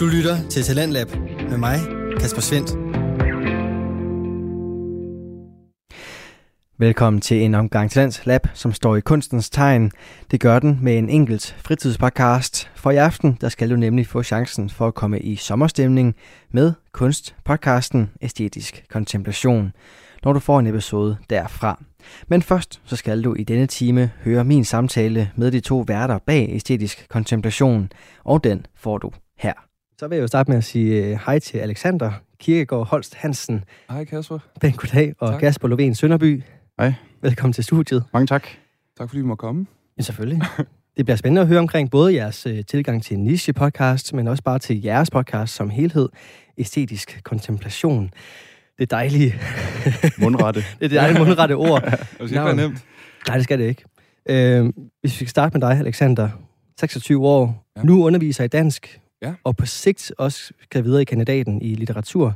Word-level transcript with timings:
Du 0.00 0.06
lytter 0.06 0.48
til 0.48 0.62
Talentlab 0.62 1.08
med 1.50 1.58
mig, 1.58 1.78
Kasper 2.20 2.40
Svendt. 2.40 2.70
Velkommen 6.78 7.20
til 7.20 7.42
en 7.42 7.54
omgang 7.54 7.90
Talents 7.90 8.26
Lab, 8.26 8.46
som 8.54 8.72
står 8.72 8.96
i 8.96 9.00
kunstens 9.00 9.50
tegn. 9.50 9.90
Det 10.30 10.40
gør 10.40 10.58
den 10.58 10.78
med 10.82 10.98
en 10.98 11.08
enkelt 11.08 11.56
fritidspodcast. 11.58 12.70
For 12.74 12.90
i 12.90 12.96
aften, 12.96 13.38
der 13.40 13.48
skal 13.48 13.70
du 13.70 13.76
nemlig 13.76 14.06
få 14.06 14.22
chancen 14.22 14.70
for 14.70 14.86
at 14.86 14.94
komme 14.94 15.20
i 15.20 15.36
sommerstemning 15.36 16.16
med 16.50 16.72
kunstpodcasten 16.92 18.10
Æstetisk 18.20 18.84
Kontemplation, 18.90 19.72
når 20.24 20.32
du 20.32 20.40
får 20.40 20.58
en 20.58 20.66
episode 20.66 21.16
derfra. 21.30 21.82
Men 22.28 22.42
først 22.42 22.80
så 22.84 22.96
skal 22.96 23.24
du 23.24 23.34
i 23.34 23.44
denne 23.44 23.66
time 23.66 24.10
høre 24.24 24.44
min 24.44 24.64
samtale 24.64 25.30
med 25.36 25.50
de 25.50 25.60
to 25.60 25.84
værter 25.88 26.18
bag 26.18 26.48
Æstetisk 26.52 27.06
Kontemplation, 27.08 27.92
og 28.24 28.44
den 28.44 28.66
får 28.76 28.98
du 28.98 29.10
her. 29.38 29.69
Så 30.00 30.08
vil 30.08 30.16
jeg 30.16 30.22
jo 30.22 30.26
starte 30.26 30.50
med 30.50 30.58
at 30.58 30.64
sige 30.64 31.04
øh, 31.04 31.18
hej 31.26 31.38
til 31.38 31.58
Alexander 31.58 32.12
Kirkegaard 32.38 32.86
Holst 32.86 33.14
Hansen. 33.14 33.64
Hej 33.90 34.04
Kasper. 34.04 34.38
Pæn 34.60 34.72
goddag. 34.72 35.14
Og 35.18 35.32
Tak. 35.32 35.40
Kasper 35.40 35.68
Lovén 35.68 35.94
Sønderby. 35.94 36.42
Hej. 36.78 36.92
Velkommen 37.22 37.52
til 37.52 37.64
studiet. 37.64 38.04
Mange 38.12 38.26
tak. 38.26 38.46
Tak 38.98 39.08
fordi 39.08 39.20
vi 39.20 39.26
må 39.26 39.34
komme. 39.34 39.66
Ja, 39.98 40.02
selvfølgelig. 40.02 40.42
Det 40.96 41.04
bliver 41.04 41.16
spændende 41.16 41.40
at 41.40 41.48
høre 41.48 41.58
omkring 41.58 41.90
både 41.90 42.14
jeres 42.14 42.46
øh, 42.46 42.64
tilgang 42.64 43.02
til 43.02 43.18
niche-podcast, 43.18 44.12
men 44.12 44.28
også 44.28 44.42
bare 44.42 44.58
til 44.58 44.82
jeres 44.82 45.10
podcast 45.10 45.54
som 45.54 45.70
helhed, 45.70 46.08
æstetisk 46.58 47.20
kontemplation. 47.24 48.10
Det 48.78 48.90
dejlige, 48.90 49.34
Mundrette. 50.22 50.60
det 50.60 50.84
er 50.84 50.88
det 50.88 50.90
dejlige 50.90 51.24
mundrette 51.24 51.52
ord. 51.52 51.82
det 51.90 51.98
skal 52.14 52.24
ikke 52.24 52.44
være 52.44 52.56
nemt. 52.56 52.84
Nej, 53.28 53.36
det 53.36 53.44
skal 53.44 53.58
det 53.58 53.64
ikke. 53.64 53.84
Øh, 54.28 54.64
hvis 55.00 55.12
vi 55.12 55.16
skal 55.16 55.28
starte 55.28 55.58
med 55.58 55.68
dig, 55.68 55.78
Alexander, 55.78 56.28
26 56.80 57.26
år. 57.26 57.66
Ja. 57.76 57.82
nu 57.82 58.04
underviser 58.04 58.44
i 58.44 58.48
dansk, 58.48 59.00
Ja. 59.22 59.34
og 59.44 59.56
på 59.56 59.66
sigt 59.66 60.12
også 60.18 60.52
skal 60.62 60.84
videre 60.84 61.02
i 61.02 61.04
kandidaten 61.04 61.62
i 61.62 61.74
litteratur. 61.74 62.34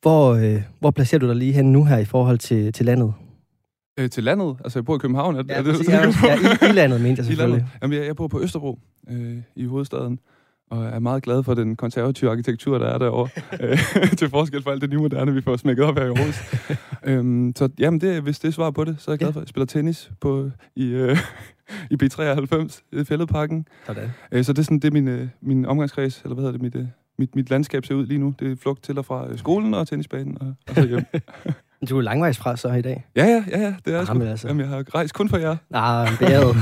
Hvor, 0.00 0.34
øh, 0.34 0.62
hvor 0.80 0.90
placerer 0.90 1.18
du 1.18 1.28
dig 1.28 1.36
lige 1.36 1.52
hen 1.52 1.72
nu 1.72 1.84
her 1.84 1.98
i 1.98 2.04
forhold 2.04 2.38
til, 2.38 2.72
til 2.72 2.86
landet? 2.86 3.14
Øh, 3.98 4.10
til 4.10 4.24
landet, 4.24 4.56
altså 4.64 4.78
jeg 4.78 4.84
bor 4.84 4.96
i 4.96 4.98
København. 4.98 5.36
Er, 5.36 5.42
er 5.48 5.62
det, 5.62 5.72
præcis. 5.72 5.88
ja, 5.88 6.00
ja, 6.24 6.66
i, 6.66 6.70
i 6.70 6.72
landet, 6.72 7.00
mente 7.00 7.20
jeg 7.20 7.26
selvfølgelig. 7.30 7.66
Jamen, 7.82 7.98
jeg, 7.98 8.06
jeg 8.06 8.16
bor 8.16 8.28
på 8.28 8.40
Østerbro 8.40 8.78
øh, 9.08 9.36
i 9.56 9.64
hovedstaden, 9.64 10.18
og 10.72 10.84
er 10.84 10.98
meget 10.98 11.22
glad 11.22 11.42
for 11.42 11.54
den 11.54 11.76
konservative 11.76 12.30
arkitektur, 12.30 12.78
der 12.78 12.86
er 12.86 12.98
derovre. 12.98 13.28
øh, 13.60 13.78
til 14.18 14.28
forskel 14.28 14.62
for 14.62 14.70
alt 14.70 14.82
det 14.82 14.90
nye 14.90 14.98
moderne, 14.98 15.34
vi 15.34 15.40
får 15.40 15.56
smækket 15.56 15.84
op 15.84 15.98
her 15.98 16.04
i 16.04 16.08
Aarhus. 16.08 16.42
øhm, 17.08 17.52
så 17.56 17.68
jamen, 17.78 18.00
det, 18.00 18.22
hvis 18.22 18.38
det 18.38 18.48
er 18.48 18.52
svar 18.52 18.70
på 18.70 18.84
det, 18.84 18.96
så 18.98 19.10
er 19.10 19.12
jeg 19.12 19.18
glad 19.18 19.32
for. 19.32 19.40
Jeg 19.40 19.48
spiller 19.48 19.66
tennis 19.66 20.10
på, 20.20 20.50
i, 20.76 20.84
øh, 20.84 21.18
i 21.90 21.96
B93, 22.02 22.82
i 22.92 23.04
Fælledparken. 23.04 23.66
Sådan. 23.86 24.10
Øh, 24.32 24.44
så 24.44 24.52
det 24.52 24.58
er 24.58 24.62
sådan, 24.62 24.78
det 24.78 24.88
er 24.88 24.92
min, 24.92 25.08
øh, 25.08 25.28
min 25.42 25.66
omgangskreds, 25.66 26.22
eller 26.22 26.34
hvad 26.34 26.42
hedder 26.42 26.52
det, 26.52 26.62
mit, 26.62 26.74
øh, 26.74 26.86
mit, 27.18 27.36
mit 27.36 27.50
landskab 27.50 27.84
ser 27.84 27.94
ud 27.94 28.06
lige 28.06 28.18
nu. 28.18 28.34
Det 28.40 28.52
er 28.52 28.56
flugt 28.56 28.84
til 28.84 28.98
og 28.98 29.04
fra 29.04 29.28
øh, 29.28 29.38
skolen 29.38 29.74
og 29.74 29.88
tennisbanen 29.88 30.38
og, 30.40 30.54
og 30.68 30.74
så 30.74 30.86
hjem. 30.86 31.04
Du 31.88 31.98
er 31.98 32.02
langvejs 32.02 32.38
fra 32.38 32.56
så 32.56 32.72
i 32.72 32.82
dag. 32.82 33.06
ja, 33.16 33.24
ja, 33.24 33.44
ja, 33.50 33.60
ja, 33.60 33.74
det 33.84 33.94
er 33.94 33.96
jeg 33.96 34.06
sgu. 34.06 34.14
Jamen, 34.14 34.28
altså. 34.28 34.48
Jamen, 34.48 34.60
jeg 34.60 34.68
har 34.68 34.94
rejst 34.94 35.14
kun 35.14 35.28
for 35.28 35.36
jer. 35.36 35.56
Ah, 35.74 36.18
beæret. 36.18 36.56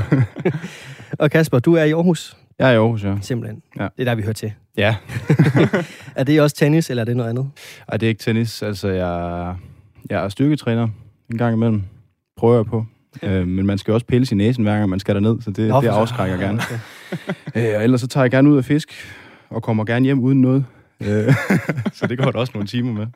og 1.19 1.31
Kasper, 1.31 1.59
du 1.59 1.73
er 1.73 1.83
i 1.83 1.91
Aarhus, 1.91 2.37
Jeg 2.61 2.69
er 2.69 2.73
i 2.73 2.75
Aarhus, 2.75 3.03
ja. 3.03 3.15
simpelthen. 3.21 3.61
Ja. 3.79 3.83
Det 3.83 3.91
er 3.99 4.05
der, 4.05 4.15
vi 4.15 4.21
hører 4.21 4.33
til. 4.33 4.53
Ja. 4.77 4.95
Er 6.15 6.23
det 6.23 6.41
også 6.41 6.55
tennis, 6.55 6.89
eller 6.89 7.01
er 7.01 7.05
det 7.05 7.17
noget 7.17 7.29
andet? 7.29 7.49
Ej, 7.87 7.97
det 7.97 8.05
er 8.05 8.09
ikke 8.09 8.23
tennis. 8.23 8.61
Altså, 8.61 8.87
jeg, 8.87 9.55
jeg 10.09 10.23
er 10.25 10.29
styrketræner 10.29 10.87
en 11.31 11.37
gang 11.37 11.55
imellem. 11.55 11.83
Prøver 12.37 12.55
jeg 12.55 12.65
på. 12.65 12.85
Øh, 13.23 13.47
men 13.47 13.65
man 13.65 13.77
skal 13.77 13.93
også 13.93 14.05
pille 14.05 14.25
sin 14.25 14.37
næsen, 14.37 14.63
hver 14.63 14.77
gang 14.77 14.89
man 14.89 14.99
skal 14.99 15.15
derned, 15.15 15.41
så 15.41 15.51
det, 15.51 15.69
Nå, 15.69 15.81
det 15.81 15.87
afskrækker 15.87 16.37
gerne. 16.37 16.61
Okay. 16.61 16.79
Øh, 17.55 17.75
og 17.77 17.83
ellers 17.83 18.01
så 18.01 18.07
tager 18.07 18.23
jeg 18.23 18.31
gerne 18.31 18.49
ud 18.49 18.57
af 18.57 18.65
fisk, 18.65 18.93
og 19.49 19.63
kommer 19.63 19.85
gerne 19.85 20.05
hjem 20.05 20.19
uden 20.19 20.41
noget. 20.41 20.65
Øh, 21.01 21.07
så 21.93 22.07
det 22.07 22.17
går 22.17 22.31
der 22.31 22.39
også 22.39 22.51
nogle 22.55 22.67
timer 22.67 22.93
med. 22.93 23.07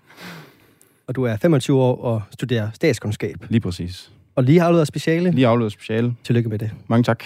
Og 1.08 1.16
du 1.16 1.24
er 1.24 1.38
25 1.38 1.80
år 1.82 2.02
og 2.02 2.22
studerer 2.32 2.70
statskundskab. 2.74 3.36
Lige 3.50 3.62
præcis. 3.62 4.12
Og 4.36 4.44
lige 4.44 4.60
har 4.60 4.66
afleveret 4.66 4.88
speciale. 4.88 5.32
Lige 5.32 5.48
afleveret 5.48 5.72
speciale. 5.74 6.16
Tillykke 6.24 6.50
med 6.50 6.60
det. 6.60 6.72
Mange 6.88 7.04
tak. 7.04 7.24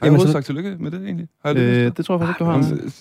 Har 0.00 0.06
jeg 0.06 0.10
overhovedet 0.10 0.28
så- 0.28 0.32
sagt 0.32 0.46
tillykke 0.46 0.76
med 0.78 0.90
det, 0.90 1.04
egentlig? 1.04 1.28
Har 1.44 1.50
jeg 1.54 1.58
Øh, 1.62 1.84
lyst? 1.86 1.96
det 1.96 2.04
tror 2.04 2.14
jeg 2.18 2.20
faktisk 2.26 2.40
ikke, 2.40 2.44
du 2.44 2.50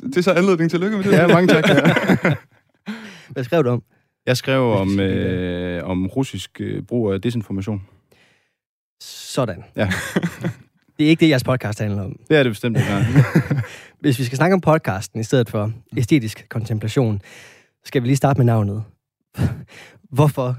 har. 0.03 0.07
Det 0.09 0.17
er 0.17 0.21
så 0.21 0.31
anledning 0.33 0.71
til 0.71 0.79
lykke 0.79 0.97
med 0.97 1.03
det. 1.05 1.11
Ja, 1.11 1.27
mange 1.27 1.47
tak. 1.47 1.69
Ja. 1.69 2.35
Hvad 3.33 3.43
skrev 3.43 3.63
du 3.63 3.69
om? 3.69 3.83
Jeg 4.25 4.37
skrev 4.37 4.61
om, 4.61 4.99
øh, 4.99 5.83
om 5.89 6.07
russisk 6.07 6.51
øh, 6.61 6.81
brug 6.83 7.13
af 7.13 7.21
desinformation. 7.21 7.81
Sådan. 9.01 9.63
Ja. 9.75 9.89
Det 10.97 11.05
er 11.05 11.09
ikke 11.09 11.19
det, 11.25 11.29
jeres 11.29 11.43
podcast 11.43 11.79
handler 11.79 12.03
om. 12.03 12.15
Det 12.29 12.37
er 12.37 12.43
det 12.43 12.51
bestemt 12.51 12.77
ikke. 12.77 12.89
Hvis 14.01 14.19
vi 14.19 14.23
skal 14.23 14.35
snakke 14.37 14.53
om 14.53 14.61
podcasten 14.61 15.19
i 15.19 15.23
stedet 15.23 15.49
for 15.49 15.71
æstetisk 15.97 16.45
kontemplation, 16.49 17.21
skal 17.85 18.01
vi 18.01 18.07
lige 18.07 18.15
starte 18.17 18.37
med 18.39 18.45
navnet. 18.45 18.83
Hvorfor? 20.11 20.57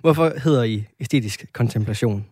Hvorfor 0.00 0.32
hedder 0.44 0.62
I 0.62 0.84
æstetisk 1.00 1.44
kontemplation? 1.52 2.26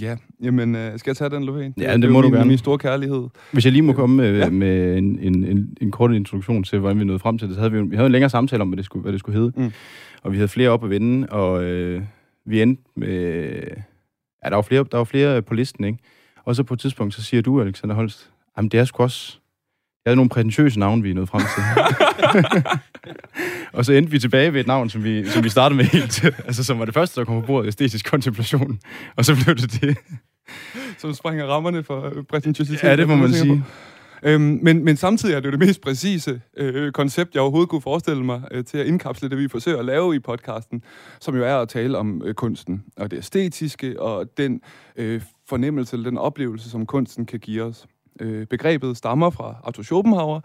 Ja, 0.00 0.16
jamen, 0.42 0.74
øh, 0.76 0.98
skal 0.98 1.10
jeg 1.10 1.16
tage 1.16 1.30
den, 1.30 1.48
Lovén? 1.48 1.72
Ja, 1.80 1.96
det 1.96 2.04
er 2.04 2.08
må 2.10 2.18
jo 2.18 2.22
du 2.22 2.28
min, 2.28 2.34
gerne. 2.36 2.48
min 2.48 2.58
store 2.58 2.78
kærlighed. 2.78 3.28
Hvis 3.52 3.64
jeg 3.64 3.72
lige 3.72 3.82
må 3.82 3.92
komme 3.92 4.16
med, 4.16 4.38
Ja. 4.38 4.50
med 4.50 4.98
en, 4.98 5.18
en, 5.18 5.44
en, 5.44 5.76
en 5.80 5.90
kort 5.90 6.12
introduktion 6.12 6.64
til, 6.64 6.78
hvordan 6.78 6.98
vi 6.98 7.04
nåede 7.04 7.18
frem 7.18 7.38
til 7.38 7.48
det, 7.48 7.54
så 7.54 7.60
havde 7.60 7.72
vi, 7.72 7.82
vi 7.82 7.96
havde 7.96 8.06
en 8.06 8.12
længere 8.12 8.30
samtale 8.30 8.62
om, 8.62 8.68
hvad 8.68 8.76
det 8.76 8.84
skulle, 8.84 9.02
hvad 9.02 9.12
det 9.12 9.20
skulle 9.20 9.38
hedde. 9.40 9.52
Mm. 9.60 9.72
Og 10.22 10.32
vi 10.32 10.36
havde 10.36 10.48
flere 10.48 10.70
op 10.70 10.84
at 10.84 10.90
vende, 10.90 11.26
og 11.28 11.64
øh, 11.64 12.02
vi 12.46 12.62
endte 12.62 12.82
med... 12.96 13.44
Ja, 14.44 14.48
der 14.48 14.54
var, 14.54 14.62
flere, 14.62 14.84
der 14.92 14.96
var 14.96 15.04
flere 15.04 15.42
på 15.42 15.54
listen, 15.54 15.84
ikke? 15.84 15.98
Og 16.44 16.56
så 16.56 16.62
på 16.62 16.74
et 16.74 16.80
tidspunkt, 16.80 17.14
så 17.14 17.22
siger 17.22 17.42
du, 17.42 17.60
Alexander 17.60 17.94
Holst, 17.94 18.30
jamen 18.56 18.68
det 18.68 18.80
er 18.80 18.84
sgu 18.84 19.02
også... 19.02 19.38
Jeg 20.04 20.10
havde 20.10 20.16
nogle 20.16 20.28
prætentiøse 20.28 20.78
navne, 20.78 21.02
vi 21.02 21.12
nåede 21.12 21.26
frem 21.26 21.42
til. 21.54 21.62
og 23.76 23.84
så 23.84 23.92
endte 23.92 24.12
vi 24.12 24.18
tilbage 24.18 24.52
ved 24.52 24.60
et 24.60 24.66
navn, 24.66 24.90
som 24.90 25.04
vi, 25.04 25.26
som 25.26 25.44
vi 25.44 25.48
startede 25.48 25.76
med 25.76 25.84
helt, 25.84 26.24
altså 26.24 26.64
som 26.64 26.78
var 26.78 26.84
det 26.84 26.94
første, 26.94 27.20
der 27.20 27.24
kom 27.24 27.40
på 27.40 27.46
bordet, 27.46 27.68
æstetisk 27.68 28.10
kontemplation. 28.10 28.80
Og 29.16 29.24
så 29.24 29.44
blev 29.44 29.56
det 29.56 29.80
det. 29.82 29.96
Som 30.98 31.14
springer 31.14 31.46
rammerne 31.46 31.84
for 31.84 32.06
øh, 32.06 32.24
prætentiøsitet. 32.24 32.82
Ja, 32.82 32.96
det 32.96 33.08
må 33.08 33.16
man 33.16 33.32
sige. 33.32 33.56
på. 33.56 33.70
Øhm, 34.22 34.58
men, 34.62 34.84
men 34.84 34.96
samtidig 34.96 35.34
er 35.34 35.40
det 35.40 35.46
jo 35.46 35.50
det 35.50 35.58
mest 35.58 35.80
præcise 35.80 36.40
øh, 36.56 36.92
koncept, 36.92 37.34
jeg 37.34 37.42
overhovedet 37.42 37.68
kunne 37.68 37.82
forestille 37.82 38.24
mig 38.24 38.42
øh, 38.50 38.64
til 38.64 38.78
at 38.78 38.86
indkapsle 38.86 39.30
det, 39.30 39.38
vi 39.38 39.48
forsøger 39.48 39.78
at 39.78 39.84
lave 39.84 40.16
i 40.16 40.18
podcasten, 40.18 40.82
som 41.20 41.36
jo 41.36 41.44
er 41.44 41.56
at 41.56 41.68
tale 41.68 41.98
om 41.98 42.22
øh, 42.24 42.34
kunsten 42.34 42.84
og 42.96 43.10
det 43.10 43.18
æstetiske 43.18 44.00
og 44.00 44.26
den 44.36 44.60
øh, 44.96 45.22
fornemmelse 45.48 45.96
eller 45.96 46.10
den 46.10 46.18
oplevelse, 46.18 46.70
som 46.70 46.86
kunsten 46.86 47.26
kan 47.26 47.40
give 47.40 47.62
os. 47.62 47.86
Øh, 48.20 48.46
begrebet 48.46 48.96
stammer 48.96 49.30
fra 49.30 49.56
Arthur 49.64 49.82
Schopenhauer, 49.82 50.40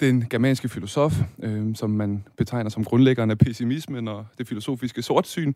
den 0.00 0.26
germanske 0.30 0.68
filosof, 0.68 1.20
øh, 1.42 1.76
som 1.76 1.90
man 1.90 2.24
betegner 2.36 2.70
som 2.70 2.84
grundlæggeren 2.84 3.30
af 3.30 3.38
pessimismen 3.38 4.08
og 4.08 4.26
det 4.38 4.48
filosofiske 4.48 5.02
sortsyn. 5.02 5.52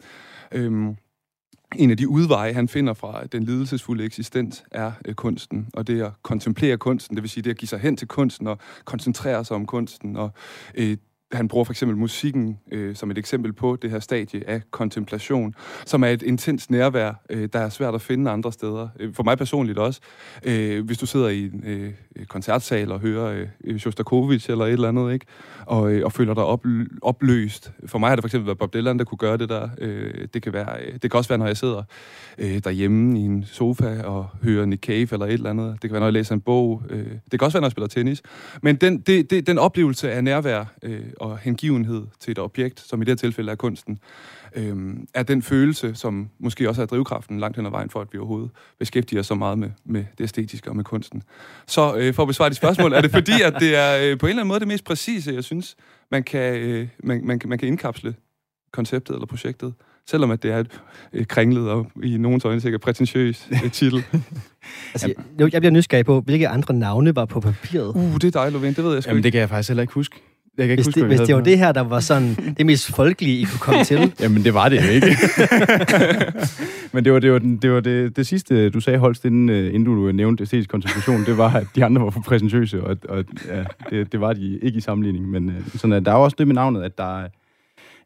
Øh, 0.53 0.95
en 1.77 1.91
af 1.91 1.97
de 1.97 2.09
udveje, 2.09 2.53
han 2.53 2.69
finder 2.69 2.95
fra 2.95 3.27
den 3.27 3.43
lidelsesfulde 3.43 4.05
eksistens, 4.05 4.65
er 4.71 4.93
øh, 5.05 5.15
kunsten. 5.15 5.69
Og 5.75 5.87
det 5.87 6.03
at 6.03 6.13
kontemplere 6.23 6.77
kunsten, 6.77 7.17
det 7.17 7.23
vil 7.23 7.31
sige 7.31 7.43
det 7.43 7.51
at 7.51 7.57
give 7.57 7.69
sig 7.69 7.79
hen 7.79 7.97
til 7.97 8.09
kunsten 8.09 8.47
og 8.47 8.59
koncentrere 8.85 9.45
sig 9.45 9.57
om 9.57 9.67
kunsten. 9.67 10.17
Og 10.17 10.31
øh, 10.75 10.97
han 11.33 11.49
bruger 11.49 11.65
for 11.65 11.73
eksempel 11.73 11.97
musikken 11.97 12.59
øh, 12.73 12.97
som 12.97 13.11
et 13.11 13.19
eksempel 13.19 13.53
på 13.53 13.77
det 13.77 13.91
her 13.91 14.01
stadie 14.01 14.49
af 14.49 14.63
kontemplation, 14.71 15.55
som 15.87 16.05
er 16.05 16.09
et 16.09 16.23
intens 16.23 16.71
nærvær, 16.71 17.13
øh, 17.31 17.49
der 17.53 17.59
er 17.59 17.69
svært 17.69 17.95
at 17.95 18.03
finde 18.03 18.31
andre 18.31 18.53
steder. 18.53 18.89
Øh, 19.01 19.15
for 19.15 19.23
mig 19.23 19.39
personligt 19.39 19.79
også. 19.79 20.01
Øh, 20.45 20.85
hvis 20.85 20.99
du 20.99 21.07
sidder 21.07 21.29
i 21.29 21.45
en 21.45 21.63
øh, 21.67 21.93
øh 22.17 22.27
koncertsal 22.27 22.93
og 22.93 23.01
hører 23.01 23.33
øh, 23.33 23.49
øh 23.65 23.79
Shostakovich 23.79 24.51
eller 24.51 24.65
et 24.65 24.73
eller 24.73 24.89
andet, 24.89 25.13
ikke? 25.13 25.27
Og, 25.67 25.93
øh, 25.93 26.05
og 26.05 26.13
føler 26.13 26.35
dig 26.35 26.45
opløst. 27.03 27.73
For 27.87 27.99
mig 27.99 28.09
har 28.09 28.17
det 28.17 28.23
for 28.23 28.29
eksempel 28.29 28.47
været 28.47 28.59
Bob 28.59 28.75
Dylan, 28.75 28.99
der 28.99 29.05
kunne 29.05 29.19
gøre 29.19 29.37
det 29.37 29.49
der. 29.49 29.69
Øh, 29.79 30.29
det, 30.35 30.43
kan 30.43 30.53
være, 30.53 30.77
øh, 30.87 30.93
det 30.93 31.11
kan 31.11 31.19
også 31.19 31.29
være, 31.29 31.39
når 31.39 31.47
jeg 31.47 31.57
sidder 31.57 31.83
øh, 32.39 32.59
derhjemme 32.65 33.19
i 33.19 33.23
en 33.23 33.45
sofa 33.45 34.03
og 34.03 34.27
hører 34.43 34.67
Nick 34.67 34.85
Cave 34.85 35.09
eller 35.13 35.27
et 35.27 35.33
eller 35.33 35.51
andet. 35.51 35.73
Det 35.73 35.81
kan 35.81 35.93
være, 35.93 36.01
når 36.01 36.07
jeg 36.07 36.13
læser 36.13 36.35
en 36.35 36.41
bog. 36.41 36.83
Øh, 36.91 37.07
det 37.33 37.41
kan 37.41 37.43
også 37.43 37.59
være, 37.59 37.61
når 37.61 37.67
jeg 37.67 37.73
spiller 37.73 37.89
tennis. 37.89 38.23
Men 38.63 38.77
den, 38.77 39.01
det, 39.01 39.31
det, 39.31 39.47
den 39.47 39.59
oplevelse 39.59 40.13
af 40.13 40.25
nærvær 40.25 40.65
øh, 40.83 41.01
og 41.25 41.39
hengivenhed 41.39 42.03
til 42.21 42.31
et 42.31 42.39
objekt, 42.39 42.81
som 42.81 43.03
i 43.03 43.05
det 43.05 43.11
her 43.11 43.17
tilfælde 43.17 43.53
er 43.53 43.57
kunsten, 43.57 43.99
øh, 44.57 44.77
er 45.15 45.23
den 45.23 45.43
følelse, 45.43 45.95
som 45.95 46.29
måske 46.39 46.69
også 46.69 46.83
er 46.83 46.87
drivkraften 46.87 47.41
langt 47.41 47.57
hen 47.57 47.67
ad 47.67 47.71
vejen 47.71 47.91
for, 47.91 48.01
at 48.01 48.09
vi 48.13 48.19
overhovedet 48.19 48.51
beskæftiger 48.79 49.21
os 49.21 49.27
så 49.27 49.35
meget 49.35 49.59
med, 49.59 49.71
med 49.85 50.05
det 50.19 50.25
æstetiske 50.25 50.71
og 50.71 50.77
med 50.77 50.85
kunsten. 50.85 51.23
Så 51.67 51.95
øh, 51.97 52.15
for 52.15 52.23
at 52.23 52.27
besvare 52.29 52.51
de 52.51 52.55
spørgsmål, 52.55 52.93
er 52.93 53.01
det 53.01 53.11
fordi, 53.11 53.33
at 53.49 53.55
det 53.61 53.77
er 53.77 54.11
øh, 54.13 54.19
på 54.19 54.27
en 54.27 54.31
eller 54.31 54.43
anden 54.43 54.49
måde 54.49 54.61
det 54.61 54.69
mest 54.69 54.85
præcise, 54.85 55.33
jeg 55.33 55.45
synes, 55.45 55.77
man 56.11 56.23
kan, 56.23 56.55
øh, 56.57 56.89
man, 57.05 57.27
man, 57.27 57.39
kan- 57.39 57.49
man 57.49 57.59
kan 57.59 57.69
indkapsle 57.69 58.15
konceptet 58.73 59.15
eller 59.15 59.27
projektet, 59.27 59.75
selvom 60.07 60.31
at 60.31 60.43
det 60.43 60.51
er 60.51 60.59
et 60.59 60.81
øh, 61.13 61.27
kringlet 61.27 61.69
og 61.71 61.87
i 62.03 62.17
nogens 62.19 62.45
øjne 62.45 62.61
sikkert 62.61 62.81
prætentiøs 62.81 63.49
øh, 63.65 63.71
titel. 63.71 64.05
Altså, 64.95 65.15
jeg, 65.39 65.53
jeg 65.53 65.61
bliver 65.63 65.71
nysgerrig 65.73 66.07
på, 66.07 66.21
hvilke 66.21 66.49
andre 66.49 66.75
navne 66.75 67.17
var 67.17 67.25
på 67.25 67.41
papiret. 67.41 67.89
Uh, 67.97 68.15
det 68.15 68.37
er 68.37 68.51
dig, 68.51 68.55
Lovén, 68.57 68.67
det 68.67 68.85
ved 68.85 68.93
jeg 68.95 69.03
sgu 69.03 69.09
Jamen, 69.11 69.19
ikke. 69.19 69.25
det 69.25 69.33
kan 69.33 69.41
jeg 69.41 69.49
faktisk 69.49 69.69
heller 69.69 69.83
ikke 69.83 69.95
huske. 69.95 70.17
Jeg 70.59 70.67
kan 70.67 70.71
ikke 70.71 70.79
Hvis 70.79 70.87
huske, 70.87 71.01
det, 71.01 71.09
hvis 71.09 71.21
det 71.21 71.35
var 71.35 71.41
det 71.41 71.59
her, 71.59 71.73
der 71.73 71.81
var 71.81 72.01
sådan 72.01 72.55
det 72.59 72.67
mest 72.67 72.95
folkelige, 72.97 73.39
I 73.41 73.45
kunne 73.45 73.59
komme 73.59 73.85
til. 73.85 74.13
Jamen, 74.23 74.45
det 74.45 74.55
var 74.55 74.69
det 74.69 74.77
jo 74.87 74.91
ikke. 74.91 75.07
Men 76.93 77.05
det 77.05 77.13
var 77.13 77.19
det, 77.19 77.33
var 77.33 77.39
den, 77.39 77.57
det, 77.57 77.73
var 77.73 77.81
det, 77.81 78.17
det 78.17 78.27
sidste, 78.27 78.71
du 78.71 78.81
sagde, 78.81 78.99
Holst, 78.99 79.25
inden, 79.25 79.49
øh, 79.49 79.67
inden 79.75 79.85
du 79.85 80.13
nævnte 80.13 80.43
æstetisk 80.43 80.71
kontemplation, 80.71 81.25
det 81.25 81.39
var, 81.39 81.51
at 81.55 81.67
de 81.77 81.85
andre 81.85 82.03
var 82.03 82.11
for 82.11 82.21
præsentøse, 82.21 82.85
og, 82.85 82.97
og 83.09 83.25
ja, 83.49 83.65
det, 83.91 84.13
det 84.13 84.21
var 84.21 84.33
de 84.33 84.59
ikke 84.63 84.77
i 84.77 84.81
sammenligning. 84.81 85.31
Men 85.31 85.49
øh, 85.49 85.55
sådan, 85.75 85.93
at 85.93 86.05
der 86.07 86.13
er 86.13 86.17
også 86.17 86.35
det 86.39 86.47
med 86.47 86.55
navnet, 86.55 86.83
at 86.83 86.99
der 86.99 87.21
er, 87.21 87.29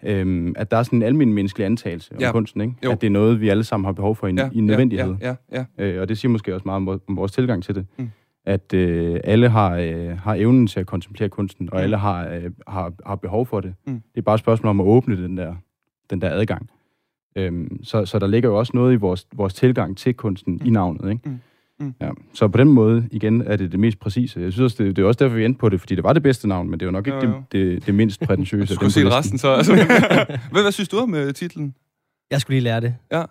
øhm, 0.06 0.52
at 0.56 0.70
der 0.70 0.76
er 0.76 0.82
sådan 0.82 0.98
en 0.98 1.02
almindelig 1.02 1.34
menneskelig 1.34 1.66
antagelse 1.66 2.12
om 2.14 2.20
Ja. 2.20 2.32
kunsten, 2.32 2.60
ikke? 2.60 2.74
Jo. 2.84 2.90
At 2.92 3.00
det 3.00 3.06
er 3.06 3.10
noget, 3.10 3.40
vi 3.40 3.48
alle 3.48 3.64
sammen 3.64 3.84
har 3.84 3.92
behov 3.92 4.16
for 4.16 4.26
i, 4.26 4.34
ja, 4.34 4.48
i 4.52 4.58
en 4.58 4.66
nødvendighed. 4.66 5.14
Ja, 5.20 5.34
ja, 5.52 5.64
ja. 5.78 5.84
Øh, 5.84 6.00
og 6.00 6.08
det 6.08 6.18
siger 6.18 6.30
måske 6.32 6.54
også 6.54 6.62
meget 6.66 6.76
om, 6.76 7.00
om 7.08 7.16
vores 7.16 7.32
tilgang 7.32 7.62
til 7.64 7.74
det. 7.74 7.86
Mm. 7.98 8.10
At 8.48 8.74
øh, 8.74 9.20
alle 9.24 9.48
har, 9.48 9.76
øh, 9.76 10.18
har 10.18 10.34
evnen 10.34 10.66
til 10.66 10.80
at 10.80 10.86
kontemplere 10.86 11.28
kunsten, 11.28 11.68
og 11.72 11.76
Mm. 11.78 11.82
alle 11.82 11.96
har, 11.96 12.28
øh, 12.28 12.50
har, 12.68 12.92
har 13.06 13.16
behov 13.16 13.46
for 13.46 13.60
det. 13.60 13.74
Mm. 13.86 13.92
Det 13.94 14.18
er 14.20 14.22
bare 14.22 14.34
et 14.34 14.40
spørgsmål 14.40 14.70
om 14.70 14.80
at 14.80 14.84
åbne 14.84 15.22
den 15.22 15.36
der, 15.36 15.54
den 16.10 16.20
der 16.20 16.30
adgang. 16.30 16.70
Øhm, 17.36 17.84
så, 17.84 18.04
så 18.06 18.18
der 18.18 18.26
ligger 18.26 18.48
jo 18.48 18.58
også 18.58 18.72
noget 18.74 18.92
i 18.92 18.96
vores, 18.96 19.26
vores 19.34 19.54
tilgang 19.54 19.96
til 19.96 20.14
kunsten 20.14 20.54
Mm. 20.54 20.66
i 20.66 20.70
navnet. 20.70 21.10
Ikke? 21.10 21.28
Mm. 21.28 21.38
Mm. 21.80 21.94
Ja. 22.00 22.10
Så 22.34 22.48
på 22.48 22.58
den 22.58 22.68
måde, 22.68 23.08
igen, 23.10 23.42
er 23.42 23.56
det 23.56 23.72
det 23.72 23.80
mest 23.80 23.98
præcise. 23.98 24.40
Jeg 24.40 24.52
synes 24.52 24.72
også, 24.72 24.84
det, 24.84 24.96
det 24.96 25.02
er 25.02 25.06
også 25.06 25.24
derfor, 25.24 25.36
vi 25.36 25.44
endte 25.44 25.58
på 25.58 25.68
det, 25.68 25.80
fordi 25.80 25.94
det 25.94 26.04
var 26.04 26.12
det 26.12 26.22
bedste 26.22 26.48
navn, 26.48 26.70
men 26.70 26.80
det 26.80 26.86
er 26.86 26.88
jo 26.88 26.92
nok 26.92 27.06
ikke 27.06 27.18
Jo, 27.18 27.26
jo. 27.30 27.42
det, 27.52 27.72
det, 27.72 27.86
det 27.86 27.94
mindst 27.94 28.20
prætentiøse. 28.20 28.66
Du 28.66 28.72
af 28.72 28.74
skulle 28.74 28.92
se 28.92 29.00
listen. 29.04 29.18
resten 29.18 29.38
så. 29.38 29.48
Altså. 29.54 29.74
hvad, 30.52 30.62
hvad 30.62 30.72
synes 30.72 30.88
du 30.88 30.98
om 30.98 31.12
uh, 31.14 31.30
titlen? 31.30 31.74
Jeg 32.30 32.40
skulle 32.40 32.54
lige 32.54 32.64
lære 32.64 32.80
det. 32.80 32.94
Ja. 33.12 33.22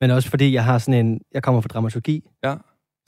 Men 0.00 0.10
også 0.10 0.30
fordi 0.30 0.52
jeg 0.52 0.64
har 0.64 0.78
sådan 0.78 1.06
en... 1.06 1.20
Jeg 1.34 1.42
kommer 1.42 1.60
fra 1.60 1.68
dramaturgi. 1.68 2.24
Ja. 2.44 2.54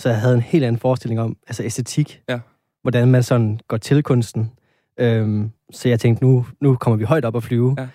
Så 0.00 0.08
jeg 0.08 0.20
havde 0.20 0.34
en 0.34 0.40
helt 0.40 0.64
anden 0.64 0.78
forestilling 0.80 1.20
om 1.20 1.36
altså 1.46 1.62
æstetik. 1.62 2.22
Ja. 2.28 2.40
Hvordan 2.82 3.08
man 3.10 3.22
sådan 3.22 3.60
går 3.68 3.76
til 3.76 4.02
kunsten. 4.02 4.52
Øhm, 5.00 5.50
så 5.72 5.88
jeg 5.88 6.00
tænkte, 6.00 6.24
nu, 6.24 6.46
nu 6.60 6.76
kommer 6.76 6.96
vi 6.96 7.04
højt 7.04 7.24
op 7.24 7.34
og 7.34 7.42
flyve. 7.42 7.74
Ja. 7.78 7.88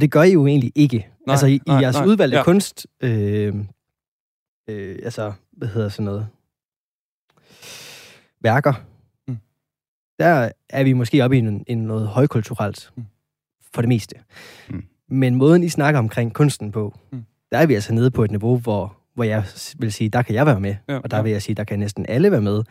Det 0.00 0.10
gør 0.10 0.22
I 0.22 0.32
jo 0.32 0.46
egentlig 0.46 0.72
ikke. 0.74 1.08
Nej, 1.26 1.32
altså 1.32 1.46
i, 1.46 1.60
nej, 1.66 1.78
i 1.78 1.82
jeres 1.82 1.96
nej. 1.96 2.06
udvalgte 2.06 2.36
Ja. 2.36 2.44
kunst... 2.44 2.86
Øh, 3.00 3.54
øh, 4.68 4.98
altså, 5.04 5.32
hvad 5.52 5.68
hedder 5.68 5.88
sådan 5.88 6.04
noget? 6.04 6.28
Værker. 8.40 8.72
Mm. 9.28 9.36
Der 10.18 10.50
er 10.68 10.84
vi 10.84 10.92
måske 10.92 11.24
oppe 11.24 11.36
i, 11.36 11.38
en, 11.38 11.64
i 11.66 11.74
noget 11.74 12.08
højkulturelt. 12.08 12.90
Mm. 12.96 13.04
For 13.74 13.82
det 13.82 13.88
meste. 13.88 14.16
Mm. 14.70 14.84
Men 15.08 15.34
måden, 15.34 15.62
I 15.62 15.68
snakker 15.68 15.98
omkring 15.98 16.34
kunsten 16.34 16.72
på, 16.72 16.98
Mm. 17.12 17.24
der 17.52 17.58
er 17.58 17.66
vi 17.66 17.74
altså 17.74 17.94
nede 17.94 18.10
på 18.10 18.24
et 18.24 18.30
niveau, 18.30 18.58
hvor, 18.58 18.96
hvor 19.14 19.24
jeg 19.24 19.44
vil 19.78 19.92
sige, 19.92 20.08
der 20.08 20.22
kan 20.22 20.34
jeg 20.34 20.46
være 20.46 20.60
med. 20.60 20.74
Ja, 20.88 20.98
og 20.98 21.10
der 21.10 21.16
ja. 21.16 21.22
vil 21.22 21.32
jeg 21.32 21.42
sige, 21.42 21.54
der 21.54 21.64
kan 21.64 21.78
næsten 21.78 22.06
alle 22.08 22.30
være 22.30 22.40
med. 22.40 22.62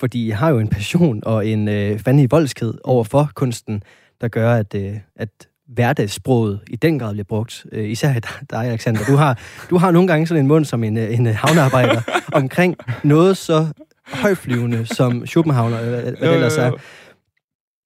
Fordi 0.00 0.28
jeg 0.28 0.38
har 0.38 0.50
jo 0.50 0.58
en 0.58 0.68
passion 0.68 1.22
og 1.26 1.46
en 1.46 1.68
øh, 1.68 1.98
fandelig 1.98 2.30
voldsked 2.30 2.74
over 2.84 3.04
for 3.04 3.30
kunsten, 3.34 3.82
der 4.20 4.28
gør, 4.28 4.54
at, 4.54 4.74
øh, 4.74 4.94
at 5.16 5.28
hverdagssproget 5.68 6.60
i 6.70 6.76
den 6.76 6.98
grad 6.98 7.12
bliver 7.12 7.24
brugt. 7.24 7.66
Øh, 7.72 7.90
især 7.90 8.12
dig, 8.50 8.64
Alexander. 8.64 9.04
Du 9.04 9.16
har, 9.16 9.38
du 9.70 9.76
har 9.76 9.90
nogle 9.90 10.08
gange 10.08 10.26
sådan 10.26 10.42
en 10.42 10.48
mund 10.48 10.64
som 10.64 10.84
en, 10.84 10.96
øh, 10.96 11.14
en 11.14 11.26
øh, 11.26 11.34
havnearbejder 11.34 12.00
omkring 12.32 12.76
noget 13.04 13.36
så 13.36 13.66
højflyvende 14.06 14.86
som 14.86 15.26
Schopenhauer, 15.26 15.80
øh, 15.82 15.88
hvad 15.88 16.02
det 16.12 16.34
ellers 16.34 16.56
er. 16.56 16.72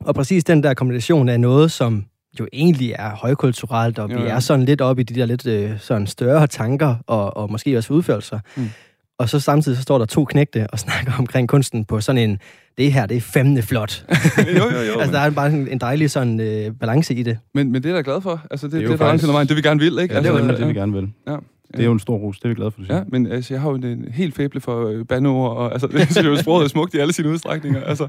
Og 0.01 0.15
præcis 0.15 0.45
den 0.45 0.63
der 0.63 0.75
kombination 0.75 1.29
af 1.29 1.41
noget, 1.41 1.73
som 1.73 2.05
jo 2.41 2.47
egentlig 2.53 2.95
er 2.99 3.11
højkulturelt, 3.17 3.99
og 3.99 4.11
Jo, 4.11 4.17
vi 4.17 4.23
jo. 4.23 4.29
er 4.29 4.39
sådan 4.39 4.65
lidt 4.65 4.81
oppe 4.81 5.03
i 5.03 5.05
de 5.05 5.15
der 5.21 5.27
lidt 5.27 5.47
øh, 5.47 5.71
sådan 5.79 6.07
større 6.07 6.47
tanker, 6.47 6.95
og, 7.07 7.37
og 7.37 7.51
måske 7.51 7.77
også 7.79 7.93
udførelser. 7.93 8.39
Mm. 8.57 8.71
Og 9.19 9.29
så 9.29 9.41
samtidig 9.41 9.77
så 9.79 9.83
står 9.83 9.99
der 9.99 10.05
to 10.05 10.25
knægte 10.25 10.67
og 10.73 10.79
snakker 10.85 11.13
omkring 11.19 11.49
kunsten 11.49 11.85
på 11.85 12.01
sådan 12.01 12.31
en, 12.31 12.39
det 12.79 12.93
her, 12.93 13.07
det 13.07 13.17
er 13.17 13.21
fandme 13.21 13.63
flot. 13.63 14.05
jo, 14.59 14.65
jo, 14.65 14.81
jo. 14.95 14.99
altså, 15.01 15.13
der 15.13 15.19
er 15.21 15.31
bare 15.31 15.53
en, 15.53 15.69
en 15.69 15.79
dejlig 15.79 16.11
sådan 16.11 16.41
øh, 16.41 16.73
balance 16.81 17.15
i 17.15 17.23
det. 17.23 17.39
men, 17.55 17.73
men 17.73 17.83
det 17.83 17.91
er 17.91 17.95
jeg 17.95 18.05
da 18.05 18.11
glad 18.11 18.21
for. 18.21 18.47
Altså, 18.51 18.67
det, 18.67 18.73
det, 18.73 18.81
Det 18.81 18.85
er 18.87 18.89
det 18.91 18.99
jo 19.01 19.05
er 19.05 19.07
der 19.07 19.13
faktisk- 19.13 19.33
vejen. 19.33 19.49
Det 19.49 19.57
vi 19.57 19.63
gerne 19.63 19.81
vil, 19.81 19.99
ikke? 19.99 20.15
Ja, 20.15 20.21
det 20.21 20.27
altså, 20.27 20.33
er 20.33 20.39
nemlig 20.39 20.59
det, 20.59 20.67
vi 20.69 20.73
ja. 20.73 20.79
gerne 20.79 20.93
vil. 20.93 21.09
Ja. 21.29 21.37
Det 21.73 21.81
er 21.81 21.85
jo 21.85 21.93
en 21.93 21.99
stor 21.99 22.17
ros. 22.17 22.39
Det 22.39 22.45
er 22.45 22.49
vi 22.49 22.55
glade 22.55 22.71
for, 22.71 22.79
du 22.81 22.85
siger. 22.87 22.97
Ja, 22.97 23.03
men 23.09 23.27
altså, 23.27 23.55
jeg 23.55 23.61
har 23.61 23.71
jo 23.71 23.77
en, 23.77 23.85
en 23.85 24.09
helt 24.13 24.35
fæble 24.35 24.61
for 24.61 24.87
øh, 24.89 25.05
bandeord, 25.07 25.57
og 25.57 25.73
altså, 25.73 25.87
det 25.93 26.01
synes 26.03 26.17
jeg 26.17 26.25
jo, 26.25 26.37
sproget 26.37 26.65
er 26.65 26.69
smukt 26.69 26.95
i 26.95 26.99
alle 26.99 27.13
sine 27.13 27.29
udstrækninger. 27.29 27.83
Altså, 27.83 28.09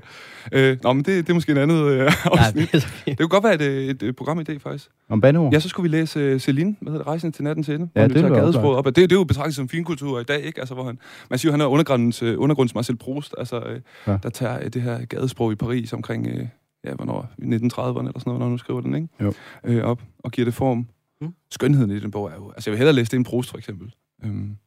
øh, 0.52 0.78
nå, 0.84 0.94
men 0.94 1.04
det, 1.06 1.28
det 1.28 1.30
er 1.30 1.34
måske 1.34 1.52
en 1.52 1.58
andet 1.58 1.84
øh, 1.86 2.12
afsnit. 2.26 2.72
det. 2.72 2.88
Det 3.06 3.18
kunne 3.18 3.28
godt 3.28 3.44
være 3.44 3.54
et, 3.56 3.62
øh, 3.62 3.86
et, 3.86 4.04
et 4.04 4.16
programidé, 4.22 4.58
faktisk. 4.58 4.90
Om 5.10 5.22
bandeord? 5.22 5.54
Ja, 5.54 5.60
så 5.60 5.70
skulle 5.70 5.92
vi 5.92 5.98
læse 5.98 6.34
uh, 6.34 6.40
Celine, 6.40 6.76
hvad 6.82 6.92
hedder 6.92 7.04
det, 7.04 7.08
Rejsen 7.08 7.32
til 7.32 7.44
nattens 7.44 7.70
ende. 7.70 7.90
Ja, 7.96 8.04
det 8.04 8.12
lyder 8.12 8.30
gadesproget 8.30 8.78
op. 8.78 8.86
Og 8.86 8.96
det, 8.96 9.10
det 9.10 9.16
er 9.16 9.20
jo 9.20 9.24
betragtet 9.24 9.56
som 9.56 9.70
finkultur 9.70 10.20
i 10.20 10.24
dag, 10.24 10.42
ikke? 10.42 10.60
Altså, 10.60 10.74
hvor 10.74 10.84
han, 10.84 11.00
man 11.30 11.40
siger 11.40 11.52
han 11.52 11.62
er 11.62 11.66
undergrundens, 11.66 12.24
uh, 12.24 12.30
undergrundens 12.38 12.76
Marcel 12.76 12.96
Proust, 12.98 13.36
altså, 13.38 13.60
uh, 13.60 13.64
Ja. 14.08 14.18
der 14.24 14.30
tager 14.30 14.58
uh, 14.60 14.66
det 14.74 14.82
her 14.82 15.06
gadesprog 15.06 15.52
i 15.52 15.56
Paris 15.56 15.94
omkring, 15.94 16.28
uh, 16.28 16.48
ja, 16.86 16.94
hvornår, 16.94 17.30
i 17.38 17.42
1930'erne 17.42 17.50
eller 17.50 18.12
sådan 18.20 18.22
noget, 18.26 18.40
når 18.40 18.50
nu 18.50 18.58
skriver 18.58 18.82
den, 18.82 18.96
ikke? 18.96 19.08
Jo. 19.22 19.34
Uh, 19.68 19.78
op 19.84 20.02
og 20.20 20.32
giver 20.32 20.46
det 20.46 20.54
form. 20.54 20.88
Mm. 21.22 21.34
Skønheden 21.52 21.92
i 21.92 22.00
den 22.00 22.12
bog 22.12 22.30
er 22.32 22.36
jo, 22.36 22.52
altså 22.52 22.70
jeg 22.70 22.72
vil 22.72 22.78
hellere 22.78 22.96
læse 22.96 23.12
det 23.12 23.18
end 23.18 23.26
Proust, 23.26 23.50
for 23.50 23.58
eksempel. 23.58 23.94
Um, 24.24 24.58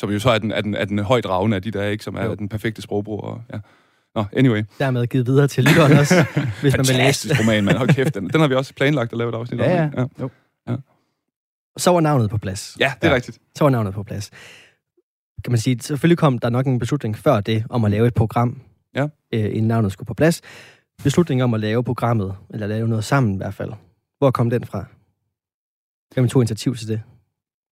som 0.00 0.10
jo 0.10 0.18
så 0.18 0.30
er 0.30 0.38
den, 0.38 0.52
er 0.52 0.60
den, 0.60 0.74
er 0.74 0.84
den 0.84 0.98
højt 0.98 1.26
ravne 1.26 1.56
af 1.56 1.62
de 1.62 1.70
der, 1.70 1.84
ikke? 1.84 2.04
Som 2.04 2.16
er 2.16 2.24
Jo. 2.24 2.34
den 2.34 2.48
perfekte 2.48 2.82
sprogbrug. 2.82 3.20
Og, 3.24 3.42
ja. 3.52 3.58
Nå, 4.14 4.24
anyway. 4.32 4.62
Dermed 4.78 5.06
givet 5.06 5.26
videre 5.26 5.48
til 5.48 5.64
lytteren 5.64 5.92
også, 5.92 6.14
hvis 6.62 6.76
man 6.76 6.86
vil 6.88 6.96
læse. 6.96 7.28
Roman, 7.40 7.64
man. 7.64 7.76
Hold 7.76 7.88
kæft, 7.88 8.14
den, 8.14 8.28
den 8.30 8.40
har 8.40 8.48
vi 8.48 8.54
også 8.54 8.74
planlagt 8.74 9.12
at 9.12 9.18
lave 9.18 9.28
et 9.28 9.34
afsnit 9.34 9.60
Ja, 9.60 9.76
ja. 9.76 9.84
ikke? 9.84 10.06
Jo. 10.20 10.30
Så 11.76 11.90
var 11.90 12.00
navnet 12.00 12.30
på 12.30 12.38
plads. 12.38 12.76
Ja, 12.80 12.92
det 13.00 13.06
er 13.06 13.10
Ja. 13.10 13.14
rigtigt. 13.14 13.38
Så 13.56 13.64
var 13.64 13.70
navnet 13.70 13.94
på 13.94 14.02
plads. 14.02 14.30
Kan 15.44 15.52
man 15.52 15.58
sige, 15.58 15.80
selvfølgelig 15.80 16.18
kom 16.18 16.38
der 16.38 16.50
nok 16.50 16.66
en 16.66 16.78
beslutning 16.78 17.16
før 17.18 17.40
det, 17.40 17.64
om 17.70 17.84
at 17.84 17.90
lave 17.90 18.06
et 18.06 18.14
program, 18.14 18.60
Ja. 18.94 19.02
øh, 19.02 19.44
inden 19.44 19.68
navnet 19.68 19.92
skulle 19.92 20.06
på 20.06 20.14
plads. 20.14 20.40
Beslutningen 21.02 21.44
om 21.44 21.54
at 21.54 21.60
lave 21.60 21.84
programmet, 21.84 22.34
eller 22.50 22.66
lave 22.66 22.88
noget 22.88 23.04
sammen 23.04 23.34
i 23.34 23.36
hvert 23.36 23.54
fald. 23.54 23.72
Hvor 24.18 24.30
kom 24.30 24.50
den 24.50 24.64
fra? 24.66 24.84
Hvem 26.14 26.28
tog 26.28 26.42
initiativ 26.42 26.74
til 26.74 26.88
det? 26.88 27.02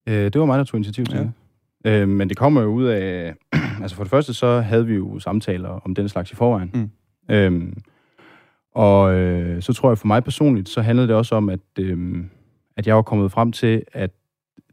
Øh, 0.09 0.23
det 0.33 0.39
var 0.39 0.45
mig, 0.45 0.57
der 0.57 0.63
tog 0.63 0.77
initiativ 0.77 1.05
til 1.05 1.15
Ja. 1.17 1.23
det. 1.23 2.01
Øh, 2.01 2.07
men 2.09 2.29
det 2.29 2.37
kommer 2.37 2.61
jo 2.61 2.67
ud 2.67 2.85
af... 2.85 3.33
altså 3.81 3.95
for 3.95 4.03
det 4.03 4.09
første, 4.11 4.33
så 4.33 4.59
havde 4.61 4.85
vi 4.85 4.95
jo 4.95 5.19
samtaler 5.19 5.69
om 5.69 5.95
den 5.95 6.09
slags 6.09 6.31
i 6.31 6.35
forvejen. 6.35 6.71
Mm. 6.73 6.89
Øhm, 7.35 7.77
og 8.75 9.13
øh, 9.15 9.61
så 9.61 9.73
tror 9.73 9.89
jeg 9.89 9.97
for 9.97 10.07
mig 10.07 10.23
personligt, 10.23 10.69
så 10.69 10.81
handlede 10.81 11.07
det 11.07 11.15
også 11.15 11.35
om, 11.35 11.49
at, 11.49 11.59
øh, 11.79 12.23
at 12.77 12.87
jeg 12.87 12.95
var 12.95 13.01
kommet 13.01 13.31
frem 13.31 13.51
til, 13.51 13.83
at 13.93 14.11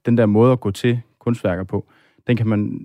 den 0.06 0.16
der 0.18 0.26
måde 0.26 0.52
at 0.52 0.60
gå 0.60 0.70
til 0.70 1.00
kunstværker 1.18 1.64
på, 1.64 1.86
den 2.26 2.36
kan 2.36 2.46
man... 2.46 2.80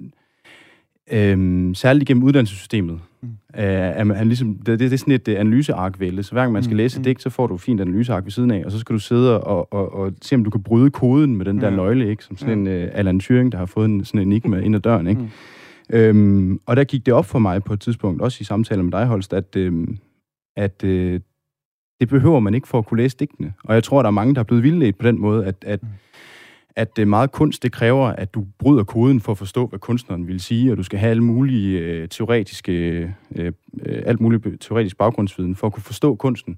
Øh, 1.12 1.76
særligt 1.76 2.08
gennem 2.08 2.24
uddannelsessystemet. 2.24 3.00
Mm. 3.22 3.28
Mm. 3.30 3.36
er 3.54 4.04
man, 4.04 4.28
ligesom, 4.28 4.56
det, 4.56 4.66
det, 4.68 4.80
det 4.80 4.94
er 4.94 4.98
sådan 4.98 5.14
et 5.14 5.28
uh, 5.28 5.34
analyseark-vælde. 5.40 6.24
Så 6.24 6.32
hver 6.32 6.42
gang 6.42 6.54
man 6.54 6.64
skal 6.64 6.74
Mm, 6.74 6.78
læse 6.78 6.96
et 6.98 7.00
mm. 7.00 7.04
digt, 7.04 7.22
så 7.22 7.30
får 7.30 7.48
du 7.48 7.56
et 7.56 7.62
fint 7.62 7.82
analyseark 7.82 8.24
ved 8.24 8.32
siden 8.32 8.52
af, 8.52 8.66
og 8.66 8.72
så 8.72 8.80
skal 8.80 8.94
du 8.94 9.00
sidde 9.00 9.44
og, 9.44 9.74
og, 9.74 9.94
og 9.94 10.14
se, 10.22 10.36
om 10.36 10.44
du 10.44 10.50
kan 10.50 10.64
bryde 10.64 10.90
koden 10.92 11.36
med 11.36 11.46
den 11.46 11.62
der 11.62 11.70
Ja. 11.70 11.76
nøgle, 11.76 12.10
ikke? 12.10 12.24
Som 12.24 12.38
sådan 12.38 12.68
en 12.68 12.84
uh, 12.84 12.90
Alan 12.94 13.20
Turing, 13.20 13.52
der 13.52 13.58
har 13.58 13.66
fået 13.66 13.86
en, 13.86 14.06
sådan 14.06 14.22
en 14.22 14.28
enigma 14.28 14.58
ind 14.60 14.76
ad 14.76 14.80
døren, 14.82 15.08
ikke? 15.08 15.22
Mm. 15.22 15.28
Øhm, 15.94 16.60
og 16.66 16.76
der 16.76 16.84
gik 16.84 17.06
det 17.06 17.14
op 17.14 17.26
for 17.26 17.40
mig 17.40 17.64
på 17.64 17.74
et 17.74 17.80
tidspunkt, 17.80 18.22
også 18.22 18.38
i 18.42 18.44
samtaler 18.44 18.84
med 18.84 18.92
dig, 18.92 19.06
Holst, 19.06 19.34
at, 19.34 19.56
øhm, 19.56 19.98
at 20.58 20.84
øh, 20.84 21.20
det 22.00 22.10
behøver 22.10 22.40
man 22.40 22.54
ikke 22.54 22.68
for 22.68 22.78
at 22.78 22.86
kunne 22.86 22.98
læse 23.02 23.18
digtene. 23.18 23.54
Og 23.64 23.74
jeg 23.76 23.84
tror, 23.84 24.02
der 24.02 24.08
er 24.08 24.12
mange, 24.12 24.34
der 24.36 24.40
er 24.40 24.44
blevet 24.44 24.64
vildledt 24.64 24.98
på 24.98 25.08
den 25.08 25.20
måde, 25.22 25.46
at, 25.46 25.56
at, 25.68 25.84
Mm. 25.84 25.90
At 26.80 26.98
det 26.98 27.08
meget 27.08 27.32
kunst, 27.32 27.64
det 27.64 27.72
kræver, 27.72 28.08
at 28.08 28.34
du 28.34 28.46
bryder 28.60 28.84
koden 28.84 29.20
for 29.20 29.32
at 29.32 29.38
forstå, 29.38 29.68
hvad 29.68 29.80
kunstneren 29.80 30.28
vil 30.28 30.40
sige, 30.40 30.72
og 30.72 30.78
du 30.78 30.84
skal 30.84 31.00
have 31.00 31.10
alle 31.10 31.24
mulige 31.24 31.80
øh, 31.80 32.08
teoretiske, 32.10 32.72
øh, 32.72 33.10
øh, 33.36 33.52
alt 34.06 34.20
muligt 34.20 34.62
teoretisk 34.62 34.98
baggrundsviden 34.98 35.56
for 35.56 35.68
at 35.68 35.74
kunne 35.74 35.84
forstå 35.84 36.16
kunsten. 36.16 36.58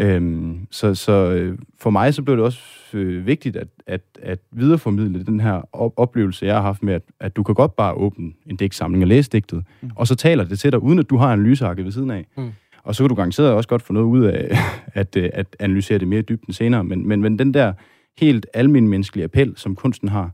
Øhm, 0.00 0.66
så 0.70 0.94
så 0.94 1.12
øh, 1.12 1.58
for 1.78 1.90
mig 1.90 2.14
så 2.14 2.22
blev 2.22 2.36
det 2.36 2.44
også 2.44 2.60
øh, 2.94 3.26
vigtigt 3.26 3.56
at, 3.56 3.68
at, 3.86 4.00
at 4.22 4.38
videreformidle 4.52 5.24
den 5.24 5.40
her 5.40 5.62
op- 5.72 5.92
oplevelse, 5.96 6.46
jeg 6.46 6.54
har 6.54 6.62
haft 6.62 6.82
med, 6.82 6.94
at, 6.94 7.02
at 7.20 7.36
du 7.36 7.42
kan 7.42 7.54
godt 7.54 7.76
bare 7.76 7.94
åbne 7.94 8.32
en 8.46 8.56
digtsamling 8.56 9.04
og 9.04 9.08
læse 9.08 9.30
digtet, 9.30 9.64
Mm. 9.80 9.90
og 9.96 10.06
så 10.06 10.14
taler 10.14 10.44
det 10.44 10.58
til 10.58 10.72
dig, 10.72 10.82
uden 10.82 10.98
at 10.98 11.10
du 11.10 11.16
har 11.16 11.32
analysearket 11.32 11.84
ved 11.84 11.92
siden 11.92 12.10
af. 12.10 12.26
Mm. 12.36 12.50
Og 12.84 12.94
så 12.94 13.02
kan 13.02 13.08
du 13.08 13.14
garanteret 13.14 13.52
også 13.52 13.68
godt 13.68 13.82
få 13.82 13.92
noget 13.92 14.06
ud 14.06 14.24
af 14.24 14.58
at, 15.00 15.16
øh, 15.16 15.30
at 15.32 15.56
analysere 15.60 15.98
det 15.98 16.08
mere 16.08 16.22
dybden 16.22 16.52
senere. 16.52 16.84
Men, 16.84 17.08
men, 17.08 17.20
men 17.20 17.38
den 17.38 17.54
der 17.54 17.72
helt 18.18 18.46
almindelige 18.54 18.90
menneskelige 18.90 19.24
appel, 19.24 19.56
som 19.56 19.76
kunsten 19.76 20.08
har, 20.08 20.30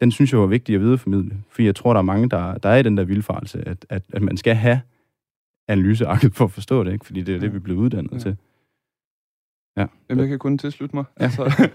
den 0.00 0.10
synes 0.12 0.32
jeg 0.32 0.40
var 0.40 0.46
vigtig 0.46 0.74
at 0.74 0.80
videreformidle. 0.80 1.36
Fordi 1.50 1.66
jeg 1.66 1.74
tror, 1.74 1.92
der 1.92 1.98
er 1.98 2.02
mange, 2.04 2.28
der, 2.30 2.58
der 2.58 2.68
er 2.68 2.76
i 2.76 2.82
den 2.82 2.96
der 2.96 3.04
vildfarelse, 3.04 3.68
at, 3.68 3.86
at, 3.88 4.02
at 4.12 4.22
man 4.22 4.36
skal 4.36 4.54
have 4.54 4.80
analysearket 5.68 6.34
for 6.34 6.44
at 6.44 6.50
forstå 6.50 6.84
det, 6.84 6.92
ikke? 6.92 7.06
fordi 7.06 7.22
det 7.22 7.34
er 7.34 7.38
det, 7.38 7.46
Ja. 7.46 7.50
vi 7.50 7.56
er 7.56 7.60
blevet 7.60 7.78
uddannet 7.80 8.12
Ja. 8.12 8.18
til. 8.18 8.36
Ja. 9.76 9.86
Jamen, 10.10 10.20
jeg 10.20 10.28
kan 10.28 10.38
kun 10.38 10.58
tilslutte 10.58 10.96
mig. 10.96 11.04
Altså, 11.16 11.44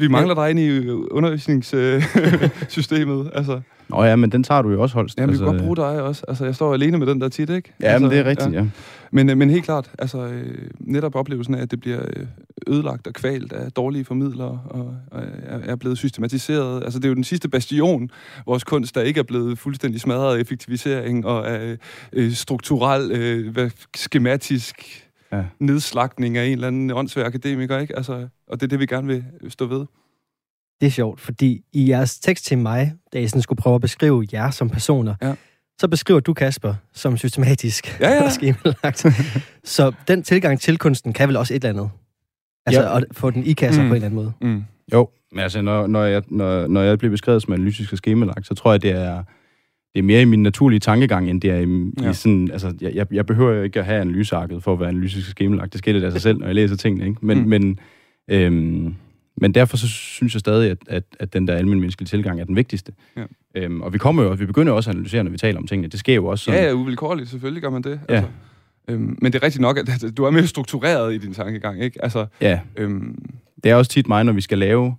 vi 0.00 0.08
mangler 0.08 0.34
dig 0.34 0.50
inde 0.50 0.66
i 0.66 0.90
undervisningssystemet. 0.90 3.30
altså, 3.34 3.60
Nå 3.88 4.04
ja, 4.04 4.16
men 4.16 4.32
den 4.32 4.42
tager 4.42 4.62
du 4.62 4.70
jo 4.70 4.82
også, 4.82 4.94
Holst. 4.94 5.18
vi 5.18 5.22
altså, 5.22 5.44
kan 5.44 5.52
godt 5.52 5.62
bruge 5.62 5.76
dig 5.76 6.02
også. 6.02 6.24
Altså, 6.28 6.44
jeg 6.44 6.54
står 6.54 6.74
alene 6.74 6.98
med 6.98 7.06
den 7.06 7.20
der 7.20 7.28
tit, 7.28 7.50
ikke? 7.50 7.72
Ja, 7.80 7.86
altså, 7.86 8.02
men 8.02 8.10
det 8.10 8.18
er 8.18 8.24
rigtigt, 8.24 8.52
ja. 8.52 8.58
ja. 8.58 8.66
Men, 9.10 9.30
øh, 9.30 9.36
men 9.36 9.50
helt 9.50 9.64
klart, 9.64 9.90
altså, 9.98 10.26
øh, 10.26 10.68
netop 10.80 11.14
oplevelsen 11.14 11.54
af, 11.54 11.62
at 11.62 11.70
det 11.70 11.80
bliver 11.80 12.00
øh, 12.16 12.26
ødelagt 12.66 13.06
og 13.06 13.12
kvalt 13.12 13.52
af 13.52 13.72
dårlige 13.72 14.04
formidlere, 14.04 14.60
og, 14.64 14.94
og 15.10 15.22
er, 15.66 15.76
blevet 15.76 15.98
systematiseret. 15.98 16.84
Altså, 16.84 16.98
det 16.98 17.04
er 17.04 17.08
jo 17.08 17.14
den 17.14 17.24
sidste 17.24 17.48
bastion, 17.48 18.10
vores 18.46 18.64
kunst, 18.64 18.94
der 18.94 19.02
ikke 19.02 19.20
er 19.20 19.24
blevet 19.24 19.58
fuldstændig 19.58 20.00
smadret 20.00 20.36
af 20.36 20.40
effektivisering 20.40 21.26
og 21.26 21.50
af 21.50 21.76
øh, 22.12 22.32
strukturel, 22.32 23.12
øh, 23.12 23.70
skematisk 23.96 25.06
ja. 25.32 25.44
nedslagning 25.58 26.36
af 26.36 26.44
en 26.44 26.52
eller 26.52 26.66
anden 26.66 26.90
åndssvær 26.90 27.24
akademiker, 27.24 27.78
ikke? 27.78 27.96
Altså, 27.96 28.28
og 28.46 28.60
det 28.60 28.62
er 28.62 28.68
det, 28.68 28.80
vi 28.80 28.86
gerne 28.86 29.06
vil 29.06 29.24
stå 29.48 29.66
ved. 29.66 29.86
Det 30.80 30.86
er 30.86 30.90
sjovt, 30.90 31.20
fordi 31.20 31.64
i 31.72 31.88
jeres 31.88 32.18
tekst 32.18 32.44
til 32.44 32.58
mig, 32.58 32.92
da 33.12 33.18
I 33.18 33.28
sådan 33.28 33.42
skulle 33.42 33.62
prøve 33.62 33.74
at 33.74 33.80
beskrive 33.80 34.26
jer 34.32 34.50
som 34.50 34.70
personer, 34.70 35.14
ja. 35.22 35.34
så 35.80 35.88
beskriver 35.88 36.20
du 36.20 36.34
Kasper 36.34 36.74
som 36.92 37.16
systematisk 37.16 38.00
ja, 38.00 38.10
ja. 38.10 38.22
og 38.24 38.32
skemalagt. 38.32 39.06
så 39.64 39.92
den 40.08 40.22
tilgang 40.22 40.60
til 40.60 40.78
kunsten 40.78 41.12
kan 41.12 41.28
vel 41.28 41.36
også 41.36 41.54
et 41.54 41.64
eller 41.64 41.80
andet? 41.80 41.90
Altså 42.66 42.82
ja. 42.82 42.96
at 42.96 43.04
få 43.12 43.30
den 43.30 43.44
i 43.44 43.52
kasser 43.52 43.82
mm. 43.82 43.88
på 43.88 43.94
en 43.94 43.96
eller 43.96 44.06
anden 44.06 44.16
måde. 44.16 44.32
Mm. 44.40 44.64
Jo, 44.92 45.08
men 45.32 45.40
altså, 45.40 45.62
når, 45.62 45.86
når, 45.86 46.04
jeg, 46.04 46.22
når, 46.28 46.66
når 46.66 46.82
jeg 46.82 46.98
bliver 46.98 47.10
beskrevet 47.10 47.42
som 47.42 47.52
analytisk 47.52 47.92
og 47.92 47.98
skemalagt, 47.98 48.46
så 48.46 48.54
tror 48.54 48.72
jeg, 48.72 48.82
det 48.82 48.90
er, 48.90 49.24
det 49.94 49.98
er 49.98 50.02
mere 50.02 50.22
i 50.22 50.24
min 50.24 50.42
naturlige 50.42 50.80
tankegang, 50.80 51.30
end 51.30 51.40
det 51.40 51.50
er 51.50 51.56
i, 51.56 51.90
ja. 52.02 52.10
i 52.10 52.14
sådan... 52.14 52.50
Altså, 52.50 52.74
jeg, 52.80 53.06
jeg 53.12 53.26
behøver 53.26 53.62
ikke 53.62 53.78
at 53.78 53.84
have 53.84 54.00
analysearket 54.00 54.62
for 54.62 54.72
at 54.72 54.80
være 54.80 54.88
analytisk 54.88 55.28
og 55.28 55.30
skemalagt. 55.30 55.72
Det 55.72 55.78
sker 55.78 55.92
lidt 55.92 56.04
af 56.04 56.12
sig 56.12 56.20
selv, 56.20 56.38
når 56.38 56.46
jeg 56.46 56.54
læser 56.54 56.76
tingene, 56.76 57.08
ikke? 57.08 57.26
Men, 57.26 57.38
mm. 57.38 57.48
men, 57.48 57.78
øhm, 58.28 58.94
men 59.36 59.54
derfor 59.54 59.76
så 59.76 59.88
synes 59.88 60.34
jeg 60.34 60.40
stadig, 60.40 60.70
at, 60.70 60.78
at, 60.86 61.04
at 61.18 61.32
den 61.32 61.48
der 61.48 61.54
almindelige 61.54 62.06
tilgang 62.06 62.40
er 62.40 62.44
den 62.44 62.56
vigtigste. 62.56 62.92
Ja. 63.16 63.22
Øhm, 63.54 63.82
og 63.82 63.92
vi 63.92 63.98
kommer 63.98 64.22
jo, 64.22 64.30
vi 64.30 64.46
begynder 64.46 64.72
også 64.72 64.90
at 64.90 64.96
analysere, 64.96 65.24
når 65.24 65.30
vi 65.30 65.38
taler 65.38 65.58
om 65.58 65.66
tingene. 65.66 65.88
Det 65.88 66.00
sker 66.00 66.14
jo 66.14 66.26
også 66.26 66.44
sådan. 66.44 66.60
Ja, 66.60 66.66
ja, 66.66 66.72
uvilkårligt, 66.72 67.28
selvfølgelig 67.28 67.62
gør 67.62 67.70
man 67.70 67.82
det. 67.82 68.00
Ja. 68.08 68.14
Altså, 68.14 68.30
øhm, 68.88 69.18
men 69.22 69.32
det 69.32 69.34
er 69.34 69.42
rigtigt 69.42 69.62
nok, 69.62 69.78
at, 69.78 70.04
at 70.04 70.16
du 70.16 70.24
er 70.24 70.30
mere 70.30 70.46
struktureret 70.46 71.14
i 71.14 71.18
din 71.18 71.34
tankegang, 71.34 71.82
ikke? 71.82 72.02
Altså, 72.04 72.26
ja. 72.40 72.60
Øhm, 72.76 73.18
det 73.64 73.70
er 73.70 73.74
også 73.74 73.90
tit 73.90 74.08
mig, 74.08 74.24
når 74.24 74.32
vi 74.32 74.40
skal 74.40 74.58
lave 74.58 74.94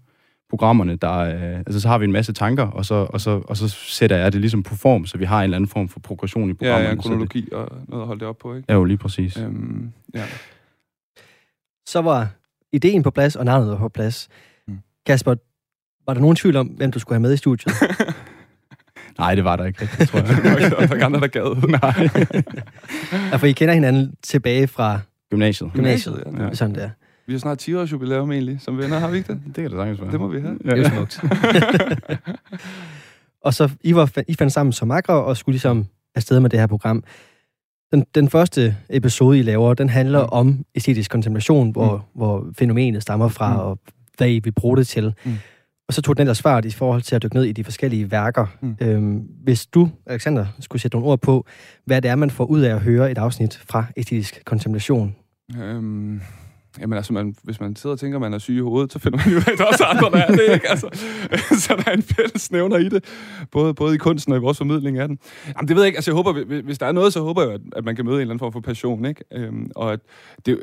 programmerne, 0.51 0.96
der, 0.96 1.17
øh, 1.17 1.58
altså 1.58 1.79
så 1.79 1.88
har 1.88 1.98
vi 1.98 2.05
en 2.05 2.12
masse 2.12 2.34
tanker, 2.34 2.63
og 2.67 2.86
så, 2.86 3.08
og, 3.10 3.22
så, 3.22 3.41
og 3.48 3.58
så 3.58 3.67
sætter 3.70 4.17
jeg 4.17 4.34
det 4.34 4.41
ligesom 4.41 4.63
på 4.63 4.75
form, 4.75 5.05
så 5.05 5.17
vi 5.17 5.25
har 5.25 5.39
en 5.39 5.43
eller 5.43 5.58
anden 5.58 5.67
form 5.67 5.89
for 5.89 6.00
progression 6.00 6.50
i 6.50 6.53
programmerne. 6.53 6.86
Ja, 6.86 6.89
ja, 6.89 7.01
kronologi 7.01 7.41
det, 7.41 7.53
og 7.53 7.67
noget 7.88 8.01
at 8.01 8.08
holde 8.08 8.20
det 8.20 8.27
op 8.27 8.38
på, 8.38 8.55
ikke? 8.55 8.65
Ja, 8.70 8.74
jo, 8.74 8.84
lige 8.84 8.98
præcis. 8.98 9.38
Øhm, 9.38 9.91
ja. 10.13 10.24
Så 11.86 12.01
var 12.01 12.27
ideen 12.74 13.03
på 13.03 13.12
plads, 13.12 13.36
og 13.36 13.46
navnet 13.46 13.70
var 13.70 13.77
på 13.77 13.89
plads. 13.89 14.29
Mm. 14.67 14.77
Kasper, 15.05 15.36
var 16.05 16.13
der 16.13 16.22
nogen 16.22 16.36
tvivl 16.36 16.55
om, 16.55 16.67
hvem 16.67 16.91
du 16.91 17.00
skulle 17.00 17.15
have 17.15 17.22
med 17.22 17.34
i 17.34 17.38
studiet? 17.38 17.74
Nej, 19.20 19.36
det 19.36 19.43
var 19.43 19.55
der 19.55 19.65
ikke 19.65 19.81
rigtig, 19.81 20.08
tror 20.08 20.20
jeg. 20.20 20.27
der 20.72 20.88
var 20.88 20.93
ikke 20.93 21.05
andre, 21.05 21.20
der 21.20 21.27
gad. 21.27 21.67
Nej. 21.81 22.10
ja, 23.31 23.36
for 23.36 23.48
I 23.48 23.51
kender 23.51 23.74
hinanden 23.74 24.15
tilbage 24.24 24.67
fra... 24.67 25.00
Gymnasiet. 25.29 25.72
Gymnasiet, 25.74 26.24
ja. 26.38 26.43
ja. 26.43 26.53
Sådan 26.53 26.75
der. 26.75 26.89
Vi 27.32 27.36
har 27.36 27.40
snart 27.40 27.58
10 27.58 27.74
års 27.76 27.92
jubilæum 27.92 28.32
egentlig, 28.32 28.62
som 28.62 28.78
venner, 28.78 29.00
har 29.00 29.10
vi 29.10 29.18
ikke 29.18 29.34
det? 29.34 29.42
Det 29.56 29.56
kan 29.56 29.64
det 29.64 29.72
sagtens 29.72 30.02
være. 30.02 30.12
Det 30.12 30.20
må 30.20 30.28
vi 30.28 30.40
have. 30.42 30.60
Ja. 30.66 30.76
Det 30.76 30.86
er 30.86 30.90
smukt. 30.90 31.24
og 33.46 33.54
så 33.54 33.70
I, 33.84 33.96
var, 33.96 34.12
I 34.28 34.36
fandt 34.36 34.54
sammen 34.54 34.74
som 34.74 34.88
makre 34.88 35.14
og 35.14 35.38
skulle 35.38 35.54
ligesom 35.54 35.86
afsted 36.16 36.40
med 36.40 36.50
det 36.50 36.60
her 36.60 36.68
program. 36.68 37.04
Den, 37.92 38.06
den 38.16 38.30
første 38.30 38.78
episode, 38.90 39.40
I 39.40 39.42
laver, 39.42 39.74
den 39.74 39.90
handler 39.90 40.24
mm. 40.24 40.30
om 40.32 40.66
æstetisk 40.76 41.12
kontemplation, 41.12 41.72
hvor, 41.72 41.96
mm. 41.96 42.04
hvor 42.20 42.48
fænomenet 42.58 43.02
stammer 43.02 43.28
fra, 43.28 43.54
mm. 43.54 43.60
og 43.60 43.80
hvad 44.18 44.30
I 44.30 44.40
vil 44.40 44.52
bruge 44.52 44.78
det 44.78 44.88
til. 44.88 45.14
Mm. 45.26 45.34
Og 45.88 45.94
så 45.94 46.02
tog 46.02 46.18
den 46.18 46.28
der 46.28 46.34
svar 46.34 46.62
i 46.66 46.70
forhold 46.70 47.02
til 47.02 47.16
at 47.16 47.24
dykke 47.24 47.36
ned 47.36 47.44
i 47.44 47.52
de 47.52 47.64
forskellige 47.64 48.12
værker. 48.12 48.46
Mm. 48.62 48.76
Øhm, 48.82 49.28
hvis 49.44 49.66
du, 49.66 49.90
Alexander, 50.06 50.46
skulle 50.60 50.82
sætte 50.82 50.98
nogle 50.98 51.12
ord 51.12 51.20
på, 51.20 51.46
hvad 51.86 52.02
det 52.02 52.12
er, 52.12 52.16
man 52.16 52.30
får 52.30 52.46
ud 52.46 52.62
af 52.62 52.76
at 52.76 52.82
høre 52.82 53.12
et 53.12 53.18
afsnit 53.18 53.62
fra 53.70 53.86
æstetisk 53.98 54.42
kontemplation. 54.46 55.16
Øhm, 55.58 56.22
Jamen 56.80 56.98
altså, 56.98 57.13
man, 57.13 57.36
hvis 57.44 57.60
man 57.60 57.75
sidder 57.75 57.94
og 57.94 58.00
tænker, 58.00 58.18
at 58.18 58.22
man 58.22 58.34
er 58.34 58.38
syg 58.38 58.56
i 58.56 58.60
hovedet, 58.60 58.94
så 58.94 59.00
finder 59.00 59.18
man 59.18 59.34
jo 59.34 59.38
at 59.38 59.58
der 59.58 59.63
er 59.63 59.68
også 59.68 59.84
andre, 59.84 60.10
der 60.10 60.18
er 60.18 60.32
det, 60.32 60.54
ikke? 60.54 60.70
Altså, 60.70 60.90
så 61.68 61.75
der 61.75 61.92
er 61.92 61.96
en 61.96 62.04
fælles 62.04 62.51
nævner 62.51 62.78
i 62.78 62.90
det, 62.90 63.04
både, 63.51 63.74
både 63.74 63.96
i 63.96 63.98
kunsten 63.98 64.34
og 64.34 64.38
i 64.40 64.42
vores 64.42 64.58
formidling 64.58 64.98
af 64.98 65.08
den. 65.08 65.20
Jamen, 65.48 65.68
det 65.68 65.75
ved 65.75 65.84
jeg 65.84 65.88
ikke. 65.88 65.98
Altså, 65.98 66.12
jeg 66.12 66.16
håber, 66.16 66.62
hvis 66.62 66.78
der 66.78 66.86
er 66.86 66.92
noget, 66.92 67.13
så 67.13 67.22
håber 67.22 67.50
jeg, 67.50 67.60
at 67.75 67.86
man 67.86 67.96
kan 67.96 68.06
møde 68.06 68.16
en 68.16 68.22
eller 68.22 68.32
anden 68.32 68.40
form 68.40 68.54
for 68.54 68.60
passion, 68.60 69.06
ikke? 69.06 69.24
Øhm, 69.34 69.72
og 69.75 69.94
at 69.94 70.00
det, 70.46 70.60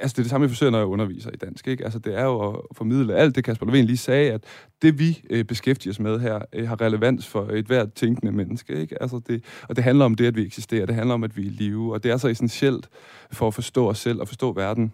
altså, 0.00 0.14
det 0.14 0.18
er 0.18 0.22
det 0.22 0.30
samme, 0.30 0.44
jeg 0.44 0.50
forsøger, 0.50 0.70
når 0.70 0.78
jeg 0.78 0.86
underviser 0.86 1.30
i 1.30 1.36
dansk, 1.36 1.68
ikke? 1.68 1.84
Altså, 1.84 1.98
det 1.98 2.18
er 2.18 2.24
jo 2.24 2.50
at 2.50 2.56
formidle 2.76 3.14
alt 3.14 3.36
det, 3.36 3.44
Kasper 3.44 3.66
Lovén 3.66 3.72
lige 3.72 3.96
sagde, 3.96 4.32
at 4.32 4.44
det, 4.82 4.98
vi 4.98 5.22
øh, 5.30 5.44
beskæftiger 5.44 5.92
os 5.92 6.00
med 6.00 6.20
her, 6.20 6.38
øh, 6.52 6.68
har 6.68 6.80
relevans 6.80 7.26
for 7.26 7.48
et 7.52 7.66
hvert 7.66 7.92
tænkende 7.92 8.32
menneske, 8.32 8.80
ikke? 8.80 9.02
Altså, 9.02 9.20
det, 9.26 9.44
og 9.68 9.76
det 9.76 9.84
handler 9.84 10.04
om 10.04 10.14
det, 10.14 10.26
at 10.26 10.36
vi 10.36 10.46
eksisterer. 10.46 10.86
Det 10.86 10.94
handler 10.94 11.14
om, 11.14 11.24
at 11.24 11.36
vi 11.36 11.42
er 11.42 11.46
i 11.46 11.48
live, 11.48 11.92
og 11.92 12.02
det 12.02 12.10
er 12.10 12.16
så 12.16 12.28
essentielt 12.28 12.88
for 13.32 13.46
at 13.46 13.54
forstå 13.54 13.88
os 13.88 13.98
selv 13.98 14.20
og 14.20 14.28
forstå 14.28 14.52
verden 14.52 14.92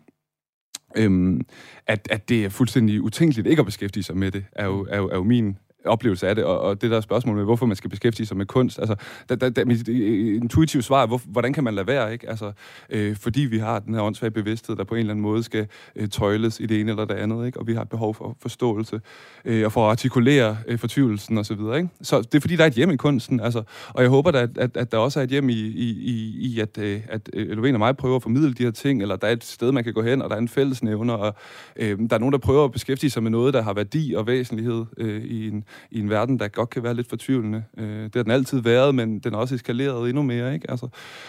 Øhm, 0.97 1.41
at, 1.87 2.09
at 2.11 2.29
det 2.29 2.45
er 2.45 2.49
fuldstændig 2.49 3.03
utænkeligt 3.03 3.47
ikke 3.47 3.61
at 3.61 3.67
beskæftige 3.67 4.03
sig 4.03 4.17
med 4.17 4.31
det, 4.31 4.45
er 4.53 4.67
jo, 4.67 4.87
er 4.91 4.99
jo, 4.99 5.09
er 5.09 5.15
jo 5.15 5.23
min 5.23 5.59
oplevelse 5.85 6.29
af 6.29 6.35
det, 6.35 6.45
og, 6.45 6.61
og 6.61 6.83
det 6.83 6.91
der 6.91 7.00
spørgsmål 7.00 7.37
med, 7.37 7.45
hvorfor 7.45 7.67
man 7.67 7.76
skal 7.76 7.91
beskæftige 7.91 8.26
sig 8.26 8.37
med 8.37 8.47
kunst, 8.47 8.79
altså, 8.79 8.97
da, 9.29 9.35
da, 9.35 9.50
da, 9.50 9.64
mit 9.64 9.88
intuitive 9.88 10.83
svar 10.83 11.03
er, 11.03 11.07
hvor, 11.07 11.21
hvordan 11.25 11.53
kan 11.53 11.64
man 11.64 11.75
lade 11.75 11.87
være, 11.87 12.12
ikke? 12.12 12.29
Altså, 12.29 12.53
øh, 12.91 13.17
fordi 13.17 13.41
vi 13.41 13.59
har 13.59 13.79
den 13.79 13.95
her 13.95 14.03
åndssvage 14.03 14.31
bevidsthed, 14.31 14.76
der 14.76 14.85
på 14.85 14.95
en 14.95 15.00
eller 15.00 15.12
anden 15.12 15.23
måde 15.23 15.43
skal 15.43 15.67
øh, 15.97 16.09
tøjles 16.09 16.61
i 16.61 16.67
det 16.67 16.81
ene 16.81 16.91
eller 16.91 17.05
det 17.05 17.14
andet, 17.14 17.47
ikke? 17.47 17.61
Og 17.61 17.67
vi 17.67 17.75
har 17.75 17.85
behov 17.85 18.14
for 18.14 18.37
forståelse, 18.41 19.00
øh, 19.45 19.64
og 19.64 19.73
for 19.73 19.87
at 19.87 19.91
artikulere 19.91 20.57
øh, 20.67 20.79
fortvivlelsen 20.79 21.38
og 21.38 21.47
så 21.47 21.55
videre, 21.55 21.76
ikke? 21.76 21.88
Så 22.03 22.21
det 22.21 22.35
er 22.35 22.41
fordi, 22.41 22.57
der 22.57 22.62
er 22.62 22.69
et 22.69 22.75
hjem 22.75 22.91
i 22.91 22.97
kunsten, 22.97 23.41
altså, 23.41 23.62
og 23.88 24.03
jeg 24.03 24.11
håber, 24.11 24.31
da, 24.31 24.38
at, 24.38 24.59
at, 24.59 24.76
at 24.76 24.93
der 24.93 24.99
også 24.99 25.21
er 25.21 25.25
et 25.25 25.31
hjem 25.31 25.49
i, 25.49 25.53
i, 25.53 25.91
i, 25.91 26.47
i 26.47 26.61
at, 26.61 26.79
øh, 26.79 27.00
at 27.09 27.31
øh, 27.33 27.59
Lovén 27.59 27.73
og 27.73 27.79
mig 27.79 27.97
prøver 27.97 28.17
at 28.17 28.23
formidle 28.23 28.55
de 28.55 28.62
her 28.62 28.71
ting, 28.71 29.03
eller 29.03 29.17
der 29.17 29.26
er 29.26 29.33
et 29.33 29.45
sted, 29.45 29.73
man 29.73 29.85
kan 29.85 29.95
gå 29.95 30.03
hen, 30.03 30.23
og 30.23 30.31
der 30.31 30.37
er 30.37 30.41
en 30.41 30.49
fællesnævner, 30.49 31.14
og 31.14 31.35
øh, 31.76 31.99
der 31.99 32.14
er 32.14 32.19
nogen, 32.19 32.33
der 32.33 32.38
prøver 32.38 32.64
at 32.64 32.73
beskæftige 32.73 33.11
sig 33.11 33.23
med 33.23 33.31
noget, 33.31 33.55
der 33.55 33.62
har 33.62 33.73
værdi 33.73 34.14
og 34.17 34.26
væsentlighed 34.26 34.85
øh, 34.97 35.25
i 35.25 35.49
en, 35.49 35.64
i 35.90 36.00
en 36.00 36.11
verden, 36.11 36.38
der 36.38 36.49
godt 36.49 36.71
kan 36.71 36.83
være 36.83 36.95
lidt 36.95 37.09
fortvivlende. 37.09 37.64
Øh, 37.78 38.04
det 38.04 38.14
har 38.14 38.23
den 38.23 38.33
altid 38.33 38.61
været, 38.61 38.95
men 38.95 39.19
den 39.19 39.35
er 39.35 39.38
også 39.38 39.54
eskaleret 39.54 40.09
endnu 40.09 40.23
mere. 40.23 40.54
Ikke? 40.54 40.71
Altså, 40.71 40.88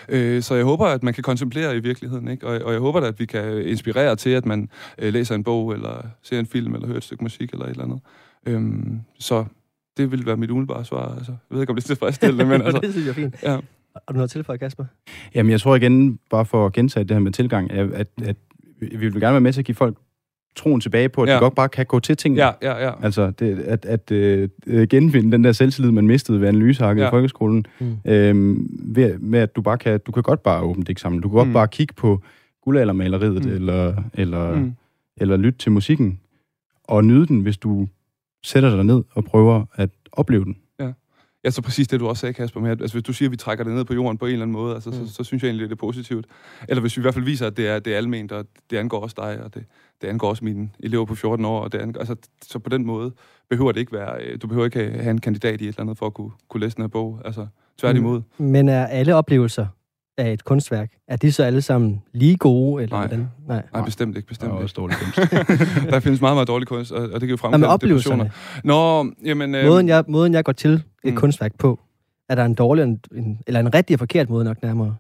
øh, 0.10 0.42
så 0.42 0.56
jeg 0.56 0.66
håber, 0.66 0.86
at 0.86 1.04
man 1.04 1.14
kan 1.14 1.24
kontemplere 1.24 1.78
i 1.78 1.80
virkeligheden, 1.80 2.28
ikke? 2.28 2.48
Og, 2.48 2.62
og 2.62 2.72
jeg 2.72 2.80
håber, 2.80 3.02
at 3.02 3.20
vi 3.20 3.26
kan 3.26 3.62
inspirere 3.62 4.16
til, 4.16 4.30
at 4.30 4.46
man 4.46 4.70
øh, 5.00 5.14
læser 5.14 5.36
en 5.36 5.44
bog, 5.44 5.74
eller 5.74 6.08
ser 6.24 6.40
en 6.40 6.46
film, 6.46 6.74
eller 6.74 6.88
hører 6.88 6.98
et 6.98 7.04
stykke 7.04 7.24
musik, 7.24 7.52
eller 7.52 7.66
et 7.66 7.72
eller 7.72 7.84
andet. 7.84 8.00
Øh, 8.46 8.62
så 9.20 9.46
det 9.98 10.12
vil 10.12 10.26
være 10.26 10.38
mit 10.38 10.52
umiddelbare 10.52 10.86
svar. 10.86 11.16
Altså, 11.16 11.32
jeg 11.32 11.56
ved 11.56 11.62
ikke, 11.62 11.70
om 11.70 11.76
det 11.76 11.84
er 11.84 11.88
tilfredsstillende, 11.88 12.46
men 12.46 12.62
altså... 12.66 12.80
det 12.80 12.92
synes 12.92 13.06
jeg 13.06 13.12
er 13.12 13.16
fint. 13.16 13.44
Ja. 13.44 13.60
Har 13.96 14.14
du 14.14 14.14
noget 14.14 14.32
til 14.32 14.44
for, 14.44 14.56
Kasper? 14.56 14.86
Jamen, 15.36 15.52
jeg 15.52 15.62
tror 15.62 15.76
igen, 15.76 16.20
bare 16.30 16.46
for 16.46 16.66
at 16.66 16.74
gentage 16.74 17.04
det 17.04 17.12
her 17.12 17.20
med 17.20 17.32
tilgang, 17.32 17.72
at, 17.72 17.92
at, 17.92 18.08
at 18.24 18.36
vi 18.80 18.98
vil 18.98 19.22
gerne 19.22 19.32
være 19.34 19.42
med 19.42 19.54
til 19.54 19.62
at 19.62 19.66
give 19.66 19.76
folk 19.76 19.98
troen 20.56 20.82
tilbage 20.82 21.10
på, 21.10 21.24
at 21.24 21.30
ja. 21.30 21.34
de 21.34 21.40
godt 21.40 21.56
bare 21.56 21.70
kan 21.70 21.86
gå 21.86 22.00
til 22.00 22.18
tingene. 22.18 22.44
Ja, 22.44 22.52
ja, 22.62 22.86
ja. 22.86 22.92
Altså, 23.04 23.32
det, 23.32 23.60
at, 23.60 23.86
at 23.86 24.12
uh, 24.12 24.84
genvinde 24.84 25.32
den 25.32 25.44
der 25.44 25.52
selvtillid, 25.52 25.92
man 25.92 26.08
mistede 26.08 26.42
ved 26.42 26.48
analysehakken 26.48 27.02
ja. 27.02 27.08
i 27.08 27.10
folkeskolen, 27.10 27.66
mm. 27.80 27.98
øhm, 28.06 28.70
ved, 28.96 29.18
med 29.18 29.40
at 29.40 29.56
du 29.56 29.62
bare 29.62 29.78
kan, 29.78 30.00
du 30.06 30.12
kan 30.12 30.24
godt 30.24 30.44
bare 30.44 30.62
åbne 30.62 30.84
det 30.84 31.00
sammen. 31.00 31.22
Du 31.22 31.30
kan 31.30 31.36
godt 31.36 31.48
mm. 31.48 31.54
bare 31.54 31.68
kigge 31.68 31.94
på 31.94 32.22
guldaldermaleriet, 32.64 33.46
mm. 33.46 33.52
eller, 33.52 33.94
eller, 34.14 34.56
mm. 34.56 34.74
eller 35.18 35.38
lytte 35.38 35.60
til 35.60 35.72
musikken, 35.72 36.20
og 36.84 37.06
nyde 37.06 37.28
den, 37.28 37.40
hvis 37.40 37.58
du 37.58 37.88
sætter 38.44 38.76
dig 38.76 38.84
ned 38.84 39.04
og 39.12 39.24
prøver 39.24 39.66
at 39.76 39.90
opleve 40.12 40.46
den. 40.46 40.56
Ja, 41.46 41.50
så 41.50 41.62
præcis 41.62 41.88
det, 41.88 42.00
du 42.00 42.08
også 42.08 42.22
sagde, 42.22 42.34
Kasper, 42.34 42.60
med, 42.60 42.72
at 42.72 42.82
altså, 42.82 42.96
hvis 42.96 43.04
du 43.04 43.14
siger, 43.14 43.30
at 43.30 43.32
vi 43.32 43.38
trækker 43.38 43.64
det 43.64 43.74
ned 43.74 43.86
på 43.86 43.94
jorden 43.94 44.18
på 44.18 44.26
en 44.26 44.32
eller 44.32 44.46
anden 44.46 44.54
måde, 44.54 44.74
altså, 44.74 44.90
mm. 44.90 45.08
så, 45.08 45.14
så, 45.14 45.24
synes 45.24 45.44
jeg 45.44 45.50
egentlig, 45.50 45.70
det 45.70 45.76
er 45.76 45.80
positivt. 45.80 46.26
Eller 46.70 46.82
hvis 46.82 46.98
vi 46.98 47.00
i 47.00 47.02
hvert 47.02 47.14
fald 47.14 47.26
viser, 47.26 47.48
at 47.48 47.58
det 47.58 47.68
er, 47.68 47.80
det 47.80 47.94
er 47.94 47.98
alment, 47.98 48.32
og 48.32 48.46
det 48.70 48.78
angår 48.78 49.00
også 49.00 49.16
dig, 49.18 49.44
og 49.44 49.54
det, 49.54 49.66
det 50.02 50.08
angår 50.08 50.30
også 50.30 50.46
mine 50.46 50.70
elever 50.80 51.06
på 51.06 51.16
14 51.16 51.46
år, 51.46 51.60
og 51.60 51.72
det 51.72 51.78
angår, 51.78 52.00
altså, 52.00 52.16
så 52.42 52.60
på 52.60 52.70
den 52.70 52.86
måde 52.86 53.12
behøver 53.50 53.72
det 53.72 53.80
ikke 53.80 53.94
være, 53.94 54.22
øh, 54.22 54.42
du 54.42 54.48
behøver 54.48 54.66
ikke 54.66 54.80
have 54.80 55.12
en 55.12 55.22
kandidat 55.22 55.62
i 55.62 55.64
et 55.64 55.68
eller 55.68 55.82
andet 55.82 55.98
for 55.98 56.06
at 56.06 56.14
kunne, 56.14 56.32
kunne 56.50 56.62
læse 56.62 56.76
den 56.76 56.84
her 56.84 56.90
bog, 56.90 57.22
altså 57.26 57.48
tværtimod. 57.78 58.22
Mm. 58.38 58.46
Men 58.46 58.70
er 58.70 58.86
alle 58.86 59.16
oplevelser 59.16 59.68
af 60.18 60.34
et 60.34 60.44
kunstværk, 60.44 60.92
er 61.08 61.16
de 61.16 61.32
så 61.32 61.44
alle 61.44 61.62
sammen 61.62 62.02
lige 62.14 62.38
gode? 62.38 62.84
Eller 62.84 62.96
nej. 62.96 63.08
Hvordan? 63.08 63.30
nej, 63.48 63.64
nej, 63.74 63.86
bestemt 63.86 64.18
ikke. 64.18 64.28
Bestemt 64.28 64.52
der 64.52 64.58
er 64.58 64.62
også 64.62 64.74
dårlig 64.78 64.98
kunst. 64.98 65.32
der 65.92 66.00
findes 66.00 66.22
meget, 66.22 66.36
meget 66.36 66.48
dårlig 66.48 66.68
kunst, 66.68 66.92
og, 66.92 67.04
og 67.04 67.12
det 67.12 67.22
kan 67.22 67.30
jo 67.30 67.38
fremkalde 67.38 67.88
depressioner. 67.88 68.30
Nå, 68.64 69.12
jamen... 69.26 69.56
Øh... 69.56 69.66
Måden, 69.66 69.88
jeg, 69.88 70.04
måden, 70.08 70.34
jeg 70.34 70.44
går 70.44 70.52
til 70.52 70.84
et 71.04 71.14
mm. 71.14 71.16
kunstværk 71.16 71.52
på, 71.58 71.80
er 72.30 72.36
der 72.36 72.46
en 72.46 72.54
dårlig, 72.54 72.84
en, 72.84 73.40
eller 73.48 73.60
en 73.60 73.74
rigtig 73.74 73.94
og 73.94 74.00
forkert 74.00 74.30
måde 74.30 74.46
nok 74.46 74.64
nærmere. 74.64 74.96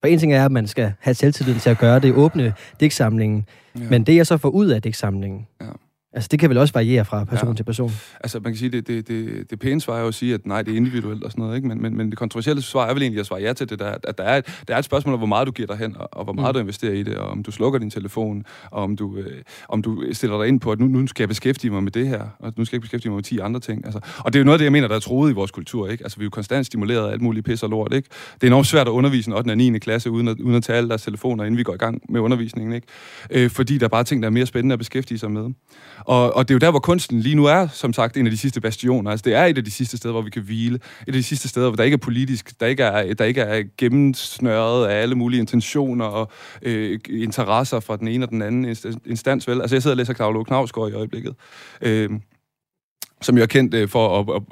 For 0.00 0.06
en 0.06 0.18
ting 0.18 0.32
er, 0.32 0.44
at 0.44 0.52
man 0.52 0.66
skal 0.66 0.92
have 0.98 1.14
selvtillid 1.14 1.54
til 1.54 1.70
at 1.70 1.78
gøre 1.78 1.98
det, 1.98 2.14
åbne 2.14 2.54
digtsamlingen. 2.80 3.46
Ja. 3.78 3.80
Men 3.90 4.04
det, 4.04 4.16
jeg 4.16 4.26
så 4.26 4.36
får 4.36 4.48
ud 4.48 4.66
af 4.66 4.82
digtsamlingen, 4.82 5.46
ja. 5.60 5.66
Altså, 6.12 6.28
det 6.30 6.38
kan 6.38 6.50
vel 6.50 6.58
også 6.58 6.74
variere 6.74 7.04
fra 7.04 7.24
person 7.24 7.48
ja. 7.48 7.54
til 7.54 7.64
person? 7.64 7.90
Altså, 8.20 8.40
man 8.40 8.52
kan 8.52 8.58
sige, 8.58 8.70
det, 8.70 8.86
det, 8.86 9.08
det, 9.08 9.50
det 9.50 9.58
pæne 9.58 9.80
svar 9.80 9.96
er 9.96 10.00
jo 10.00 10.08
at 10.08 10.14
sige, 10.14 10.34
at 10.34 10.46
nej, 10.46 10.62
det 10.62 10.72
er 10.72 10.76
individuelt 10.76 11.24
og 11.24 11.30
sådan 11.30 11.42
noget, 11.42 11.56
ikke? 11.56 11.68
Men, 11.68 11.82
men, 11.82 11.96
men 11.96 12.10
det 12.10 12.18
kontroversielle 12.18 12.62
svar 12.62 12.86
er 12.86 12.94
vel 12.94 13.02
egentlig 13.02 13.20
at 13.20 13.26
svare 13.26 13.40
ja 13.40 13.52
til 13.52 13.68
det 13.70 13.78
der, 13.78 13.94
at 14.04 14.18
der 14.18 14.24
er, 14.24 14.36
et, 14.36 14.62
der 14.68 14.74
er 14.74 14.78
et 14.78 14.84
spørgsmål 14.84 15.12
om, 15.12 15.20
hvor 15.20 15.26
meget 15.26 15.46
du 15.46 15.52
giver 15.52 15.66
dig 15.66 15.76
hen, 15.76 15.96
og, 15.96 16.08
og 16.12 16.24
hvor 16.24 16.32
meget 16.32 16.48
mm. 16.48 16.54
du 16.54 16.60
investerer 16.60 16.92
i 16.92 17.02
det, 17.02 17.16
og 17.16 17.28
om 17.28 17.42
du 17.42 17.50
slukker 17.50 17.78
din 17.78 17.90
telefon, 17.90 18.44
og 18.70 18.82
om 18.82 18.96
du, 18.96 19.16
øh, 19.16 19.42
om 19.68 19.82
du 19.82 20.04
stiller 20.12 20.38
dig 20.38 20.48
ind 20.48 20.60
på, 20.60 20.72
at 20.72 20.80
nu, 20.80 20.86
nu 20.86 21.06
skal 21.06 21.22
jeg 21.22 21.28
beskæftige 21.28 21.70
mig 21.70 21.82
med 21.82 21.92
det 21.92 22.08
her, 22.08 22.26
og 22.38 22.52
nu 22.56 22.64
skal 22.64 22.76
jeg 22.76 22.80
beskæftige 22.80 23.10
mig 23.10 23.16
med 23.16 23.24
10 23.24 23.38
andre 23.38 23.60
ting. 23.60 23.84
Altså, 23.84 24.00
og 24.18 24.32
det 24.32 24.38
er 24.38 24.40
jo 24.40 24.44
noget 24.44 24.54
af 24.54 24.58
det, 24.58 24.64
jeg 24.64 24.72
mener, 24.72 24.88
der 24.88 24.96
er 24.96 25.00
troet 25.00 25.30
i 25.30 25.34
vores 25.34 25.50
kultur, 25.50 25.88
ikke? 25.88 26.04
Altså, 26.04 26.18
vi 26.18 26.22
er 26.22 26.26
jo 26.26 26.30
konstant 26.30 26.66
stimuleret 26.66 27.08
af 27.08 27.12
alt 27.12 27.22
muligt 27.22 27.46
pis 27.46 27.62
og 27.62 27.70
lort, 27.70 27.94
ikke? 27.94 28.08
Det 28.34 28.42
er 28.42 28.46
enormt 28.46 28.66
svært 28.66 28.86
at 28.86 28.92
undervise 28.92 29.30
en 29.30 29.36
8. 29.36 29.50
og 29.50 29.56
9. 29.56 29.78
klasse, 29.78 30.10
uden 30.10 30.28
at, 30.28 30.40
uden 30.40 30.56
at 30.56 30.62
tage 30.62 30.76
alle 30.76 30.88
deres 30.88 31.02
telefoner, 31.02 31.44
inden 31.44 31.58
vi 31.58 31.62
går 31.62 31.74
i 31.74 31.76
gang 31.76 32.02
med 32.08 32.20
undervisningen, 32.20 32.72
ikke? 32.72 32.86
Øh, 33.30 33.50
fordi 33.50 33.78
der 33.78 33.84
er 33.84 33.88
bare 33.88 34.04
ting, 34.04 34.22
der 34.22 34.28
er 34.28 34.32
mere 34.32 34.46
spændende 34.46 34.72
at 34.72 34.78
beskæftige 34.78 35.18
sig 35.18 35.30
med. 35.30 35.50
Og, 36.04 36.36
og 36.36 36.48
det 36.48 36.54
er 36.54 36.54
jo 36.54 36.58
der, 36.58 36.70
hvor 36.70 36.80
kunsten 36.80 37.20
lige 37.20 37.34
nu 37.34 37.44
er, 37.44 37.68
som 37.68 37.92
sagt, 37.92 38.16
en 38.16 38.26
af 38.26 38.30
de 38.30 38.38
sidste 38.38 38.60
bastioner. 38.60 39.10
Altså, 39.10 39.24
det 39.24 39.34
er 39.34 39.44
et 39.44 39.58
af 39.58 39.64
de 39.64 39.70
sidste 39.70 39.96
steder, 39.96 40.12
hvor 40.12 40.22
vi 40.22 40.30
kan 40.30 40.42
hvile. 40.42 40.74
Et 40.76 40.82
af 41.06 41.12
de 41.12 41.22
sidste 41.22 41.48
steder, 41.48 41.68
hvor 41.68 41.76
der 41.76 41.84
ikke 41.84 41.94
er 41.94 41.98
politisk, 41.98 42.60
der 42.60 42.66
ikke 42.66 42.82
er, 42.82 43.14
der 43.14 43.24
ikke 43.24 43.40
er 43.40 43.62
gennemsnørret 43.78 44.86
af 44.86 45.02
alle 45.02 45.14
mulige 45.14 45.40
intentioner 45.40 46.04
og 46.04 46.30
øh, 46.62 46.98
interesser 47.10 47.80
fra 47.80 47.96
den 47.96 48.08
ene 48.08 48.24
og 48.24 48.30
den 48.30 48.42
anden 48.42 48.76
instans. 49.06 49.48
Vel? 49.48 49.60
Altså, 49.60 49.76
jeg 49.76 49.82
sidder 49.82 49.94
og 49.94 49.98
læser 49.98 50.14
Claudio 50.14 50.42
Knavsgaard 50.42 50.90
i 50.90 50.92
øjeblikket. 50.92 51.34
Øh, 51.82 52.10
som 53.22 53.36
jo 53.36 53.42
er 53.42 53.46
kendt 53.46 53.74
øh, 53.74 53.88
for 53.88 54.20
at, 54.20 54.36
at, 54.36 54.42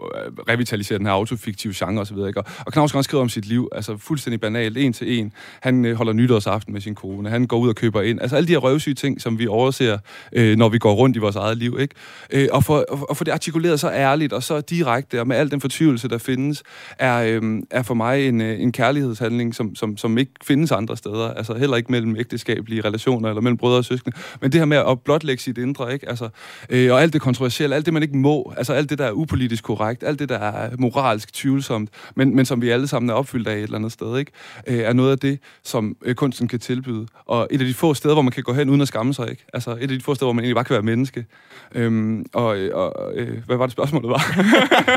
revitalisere 0.49 0.99
den 0.99 1.07
her 1.07 1.13
autofiktive 1.13 1.73
genre 1.77 2.01
osv. 2.01 2.17
Og, 2.17 2.45
og 2.67 2.73
Knavs 2.73 3.05
skriver 3.05 3.23
om 3.23 3.29
sit 3.29 3.47
liv, 3.47 3.69
altså 3.73 3.97
fuldstændig 3.97 4.41
banalt, 4.41 4.79
en 4.79 4.93
til 4.93 5.19
en. 5.19 5.33
Han 5.61 5.85
øh, 5.85 5.97
holder 5.97 6.13
nytårsaften 6.13 6.73
med 6.73 6.81
sin 6.81 6.95
kone, 6.95 7.31
han 7.31 7.47
går 7.47 7.59
ud 7.59 7.69
og 7.69 7.75
køber 7.75 8.03
ind. 8.03 8.21
Altså 8.21 8.37
alle 8.37 8.47
de 8.47 8.53
her 8.53 8.59
røvsyge 8.59 8.95
ting, 8.95 9.21
som 9.21 9.39
vi 9.39 9.47
overser, 9.47 9.99
øh, 10.33 10.57
når 10.57 10.69
vi 10.69 10.79
går 10.79 10.95
rundt 10.95 11.17
i 11.17 11.19
vores 11.19 11.37
eget 11.37 11.59
liv. 11.59 11.77
Ikke? 11.81 11.95
Øh, 12.31 12.49
og, 12.53 12.65
for, 12.65 12.85
og 13.09 13.17
for 13.17 13.25
det 13.25 13.33
artikuleret 13.33 13.81
så 13.81 13.91
ærligt 13.91 14.33
og 14.33 14.43
så 14.43 14.61
direkte, 14.61 15.21
og 15.21 15.27
med 15.27 15.37
al 15.37 15.51
den 15.51 15.61
fortvivlelse, 15.61 16.09
der 16.09 16.19
findes, 16.19 16.63
er, 16.99 17.23
øh, 17.23 17.63
er 17.71 17.83
for 17.83 17.95
mig 17.95 18.29
en, 18.29 18.41
øh, 18.41 18.61
en 18.61 18.73
kærlighedshandling, 18.73 19.55
som, 19.55 19.75
som, 19.75 19.97
som 19.97 20.19
ikke 20.19 20.33
findes 20.43 20.73
andre 20.73 20.97
steder. 20.97 21.35
Altså 21.35 21.55
heller 21.55 21.77
ikke 21.77 21.93
mellem 21.93 22.17
ægteskabelige 22.17 22.81
relationer 22.81 23.29
eller 23.29 23.41
mellem 23.41 23.57
brødre 23.57 23.79
og 23.79 23.85
søskende. 23.85 24.17
Men 24.41 24.53
det 24.53 24.61
her 24.61 24.67
med 24.67 24.77
at 24.77 25.01
blotlægge 25.01 25.43
sit 25.43 25.59
indre, 25.59 25.93
ikke? 25.93 26.09
Altså, 26.09 26.29
øh, 26.71 26.93
og 26.93 27.03
alt 27.03 27.13
det 27.13 27.21
kontroversielle, 27.21 27.77
alt 27.77 27.87
det, 27.87 27.95
man 27.95 28.03
ikke 28.03 28.17
må, 28.17 28.53
altså 28.59 28.73
alt 28.73 28.91
det, 28.91 28.99
der 28.99 29.05
er 29.05 29.13
upolitisk 29.13 29.65
korrekt, 29.65 30.03
alt 30.03 30.19
det, 30.19 30.29
der 30.29 30.39
er 30.39 30.71
moralsk 30.79 31.33
tvivlsomt, 31.33 31.91
men, 32.15 32.37
men 32.37 32.45
som 32.45 32.63
vi 32.63 32.69
alle 32.69 32.89
sammen 32.89 33.11
er 33.11 33.15
opfyldt 33.15 33.49
af 33.49 33.57
et 33.57 33.63
eller 33.63 33.79
andet 33.79 33.93
sted, 33.93 34.19
ikke? 34.19 34.33
Øh, 34.67 34.79
er 34.79 34.93
noget 34.93 35.11
af 35.11 35.19
det, 35.19 35.39
som 35.65 35.97
øh, 36.05 36.15
kunsten 36.15 36.49
kan 36.49 36.59
tilbyde. 36.59 37.07
Og 37.27 37.49
et 37.51 37.61
af 37.61 37.67
de 37.67 37.75
få 37.75 37.95
steder, 37.95 38.15
hvor 38.15 38.23
man 38.23 38.33
kan 38.33 38.43
gå 38.43 38.53
hen 38.53 38.69
uden 38.69 38.81
at 38.81 38.89
skamme 38.89 39.15
sig, 39.15 39.31
ikke? 39.31 39.45
Altså 39.55 39.71
et 39.71 39.83
af 39.83 39.89
de 39.89 40.01
få 40.01 40.15
steder, 40.15 40.27
hvor 40.27 40.33
man 40.33 40.45
egentlig 40.45 40.57
bare 40.57 40.65
kan 40.65 40.75
være 40.75 40.83
menneske. 40.83 41.27
Øhm, 41.75 42.25
og 42.35 42.59
og 42.73 43.13
øh, 43.15 43.45
hvad 43.47 43.57
var 43.57 43.67
det 43.67 43.73
spørgsmålet 43.73 44.11
var? 44.11 44.23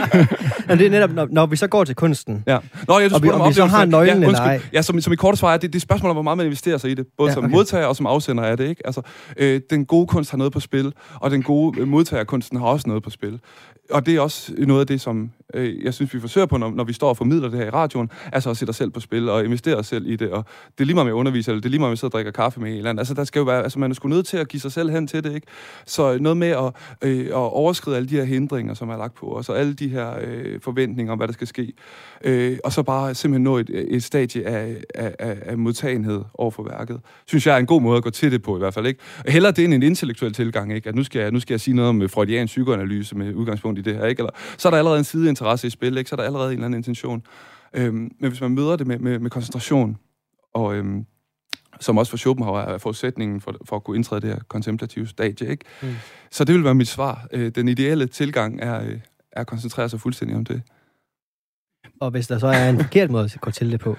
Jamen, 0.67 0.79
det 0.79 0.85
er 0.85 0.89
netop, 0.89 1.11
når, 1.11 1.27
når 1.31 1.45
vi 1.45 1.55
så 1.55 1.67
går 1.67 1.83
til 1.83 1.95
kunsten, 1.95 2.43
ja. 2.47 2.57
Nå, 2.87 2.99
jeg, 2.99 3.13
og 3.13 3.23
vi, 3.23 3.29
og 3.29 3.49
vi 3.49 3.53
så 3.53 3.65
har 3.65 3.85
nøglen 3.85 4.21
ja, 4.21 4.27
eller 4.27 4.39
ej. 4.39 4.61
Ja, 4.73 4.81
som, 4.81 5.01
som 5.01 5.13
i 5.13 5.15
kort 5.15 5.37
svar 5.37 5.53
er, 5.53 5.57
det, 5.57 5.73
det 5.73 5.79
er 5.79 5.81
spørgsmål 5.81 6.09
om, 6.09 6.15
hvor 6.15 6.23
meget 6.23 6.37
man 6.37 6.45
investerer 6.45 6.77
sig 6.77 6.91
i 6.91 6.93
det. 6.93 7.05
Både 7.17 7.31
ja, 7.31 7.37
okay. 7.37 7.45
som 7.45 7.51
modtager 7.51 7.85
og 7.85 7.95
som 7.95 8.05
afsender 8.05 8.43
af 8.43 8.57
det, 8.57 8.69
ikke? 8.69 8.81
Altså, 8.85 9.01
øh, 9.37 9.61
den 9.69 9.85
gode 9.85 10.07
kunst 10.07 10.31
har 10.31 10.37
noget 10.37 10.53
på 10.53 10.59
spil, 10.59 10.93
og 11.15 11.31
den 11.31 11.43
gode 11.43 11.85
modtagerkunsten 11.85 12.59
har 12.59 12.65
også 12.65 12.87
noget 12.87 13.03
på 13.03 13.09
spil 13.09 13.39
og 13.91 14.05
det 14.05 14.15
er 14.15 14.19
også 14.19 14.53
noget 14.57 14.81
af 14.81 14.87
det, 14.87 15.01
som 15.01 15.31
øh, 15.53 15.83
jeg 15.83 15.93
synes, 15.93 16.13
vi 16.13 16.19
forsøger 16.19 16.47
på, 16.47 16.57
når, 16.57 16.71
når 16.71 16.83
vi 16.83 16.93
står 16.93 17.09
og 17.09 17.17
formidler 17.17 17.49
det 17.49 17.59
her 17.59 17.65
i 17.65 17.69
radioen, 17.69 18.09
altså 18.31 18.49
at 18.49 18.57
sætte 18.57 18.69
os 18.69 18.75
selv 18.75 18.91
på 18.91 18.99
spil 18.99 19.29
og 19.29 19.45
investere 19.45 19.75
os 19.75 19.87
selv 19.87 20.09
i 20.09 20.15
det. 20.15 20.29
Og 20.29 20.45
det 20.77 20.83
er 20.83 20.85
lige 20.85 20.95
meget 20.95 21.05
med 21.05 21.13
at 21.13 21.15
undervise, 21.15 21.51
eller 21.51 21.61
det 21.61 21.65
er 21.65 21.69
lige 21.69 21.79
meget 21.79 21.89
med 21.89 21.93
at 21.93 21.99
sidde 21.99 22.09
og 22.09 22.13
drikke 22.13 22.31
kaffe 22.31 22.59
med 22.59 22.71
en 22.71 22.77
eller 22.77 22.89
anden. 22.89 22.99
Altså, 22.99 23.13
der 23.13 23.23
skal 23.23 23.39
jo 23.39 23.45
være, 23.45 23.63
altså, 23.63 23.79
man 23.79 23.91
er 23.91 23.95
sgu 23.95 24.07
nødt 24.07 24.25
til 24.25 24.37
at 24.37 24.47
give 24.47 24.59
sig 24.59 24.71
selv 24.71 24.89
hen 24.89 25.07
til 25.07 25.23
det, 25.23 25.35
ikke? 25.35 25.47
Så 25.85 26.17
noget 26.21 26.37
med 26.37 26.47
at, 26.47 26.73
øh, 27.01 27.25
at 27.25 27.33
overskride 27.33 27.95
alle 27.95 28.09
de 28.09 28.15
her 28.15 28.23
hindringer, 28.23 28.73
som 28.73 28.89
er 28.89 28.97
lagt 28.97 29.15
på 29.15 29.25
os, 29.25 29.49
og 29.49 29.59
alle 29.59 29.73
de 29.73 29.87
her 29.87 30.13
øh, 30.21 30.59
forventninger 30.61 31.11
om, 31.11 31.19
hvad 31.19 31.27
der 31.27 31.33
skal 31.33 31.47
ske. 31.47 31.73
Øh, 32.23 32.57
og 32.63 32.71
så 32.71 32.83
bare 32.83 33.15
simpelthen 33.15 33.43
nå 33.43 33.57
et, 33.57 33.69
et 33.69 34.03
stadie 34.03 34.47
af, 34.47 34.83
af, 34.95 35.15
af, 35.19 35.37
af 35.41 35.57
modtagenhed 35.57 36.21
over 36.33 36.51
for 36.51 36.63
værket. 36.63 36.99
Synes 37.25 37.47
jeg 37.47 37.55
er 37.55 37.59
en 37.59 37.65
god 37.65 37.81
måde 37.81 37.97
at 37.97 38.03
gå 38.03 38.09
til 38.09 38.31
det 38.31 38.41
på, 38.41 38.55
i 38.55 38.59
hvert 38.59 38.73
fald, 38.73 38.85
ikke? 38.87 38.99
Heller 39.27 39.51
det 39.51 39.65
end 39.65 39.73
en 39.73 39.83
intellektuel 39.83 40.33
tilgang, 40.33 40.73
ikke? 40.73 40.89
At 40.89 40.95
nu 40.95 41.03
skal 41.03 41.21
jeg, 41.21 41.31
nu 41.31 41.39
skal 41.39 41.53
jeg 41.53 41.61
sige 41.61 41.75
noget 41.75 41.89
om 41.89 42.01
øh, 42.01 42.09
freudian 42.09 42.45
psykoanalyse 42.45 43.15
med 43.15 43.33
udgangspunkt 43.41 43.79
i 43.79 43.81
det 43.81 43.95
her, 43.95 44.05
ikke? 44.05 44.19
Eller, 44.19 44.31
så 44.57 44.67
er 44.67 44.69
der 44.69 44.77
allerede 44.77 44.97
en 44.97 45.03
sideinteresse 45.03 45.67
i 45.67 45.69
spil, 45.69 45.97
ikke? 45.97 46.09
så 46.09 46.15
er 46.15 46.17
der 46.17 46.23
allerede 46.23 46.47
en 46.47 46.53
eller 46.53 46.65
anden 46.65 46.79
intention. 46.79 47.23
Øhm, 47.73 48.11
men 48.19 48.29
hvis 48.29 48.41
man 48.41 48.51
møder 48.51 48.75
det 48.75 48.87
med, 48.87 48.99
med, 48.99 49.19
med 49.19 49.29
koncentration, 49.29 49.97
og 50.53 50.75
øhm, 50.75 51.05
som 51.79 51.97
også 51.97 52.09
for 52.09 52.17
Schopenhauer 52.17 52.59
er 52.59 52.77
forudsætningen 52.77 53.41
for, 53.41 53.55
for 53.65 53.75
at 53.75 53.83
kunne 53.83 53.95
indtræde 53.97 54.21
det 54.21 54.29
her 54.29 54.39
kontemplative 54.47 55.07
stadie, 55.07 55.49
ikke? 55.49 55.65
Mm. 55.81 55.95
så 56.31 56.43
det 56.43 56.55
vil 56.55 56.63
være 56.63 56.75
mit 56.75 56.87
svar. 56.87 57.27
Øh, 57.31 57.51
den 57.55 57.67
ideelle 57.67 58.07
tilgang 58.07 58.61
er, 58.61 58.81
øh, 58.81 58.99
er 59.31 59.41
at 59.41 59.47
koncentrere 59.47 59.89
sig 59.89 60.01
fuldstændig 60.01 60.37
om 60.37 60.45
det. 60.45 60.61
Og 62.01 62.11
hvis 62.11 62.27
der 62.27 62.39
så 62.39 62.47
er 62.47 62.69
en 62.69 62.79
forkert 62.79 63.11
måde 63.11 63.23
at 63.23 63.41
gå 63.41 63.51
til 63.51 63.71
det 63.71 63.79
på? 63.79 63.95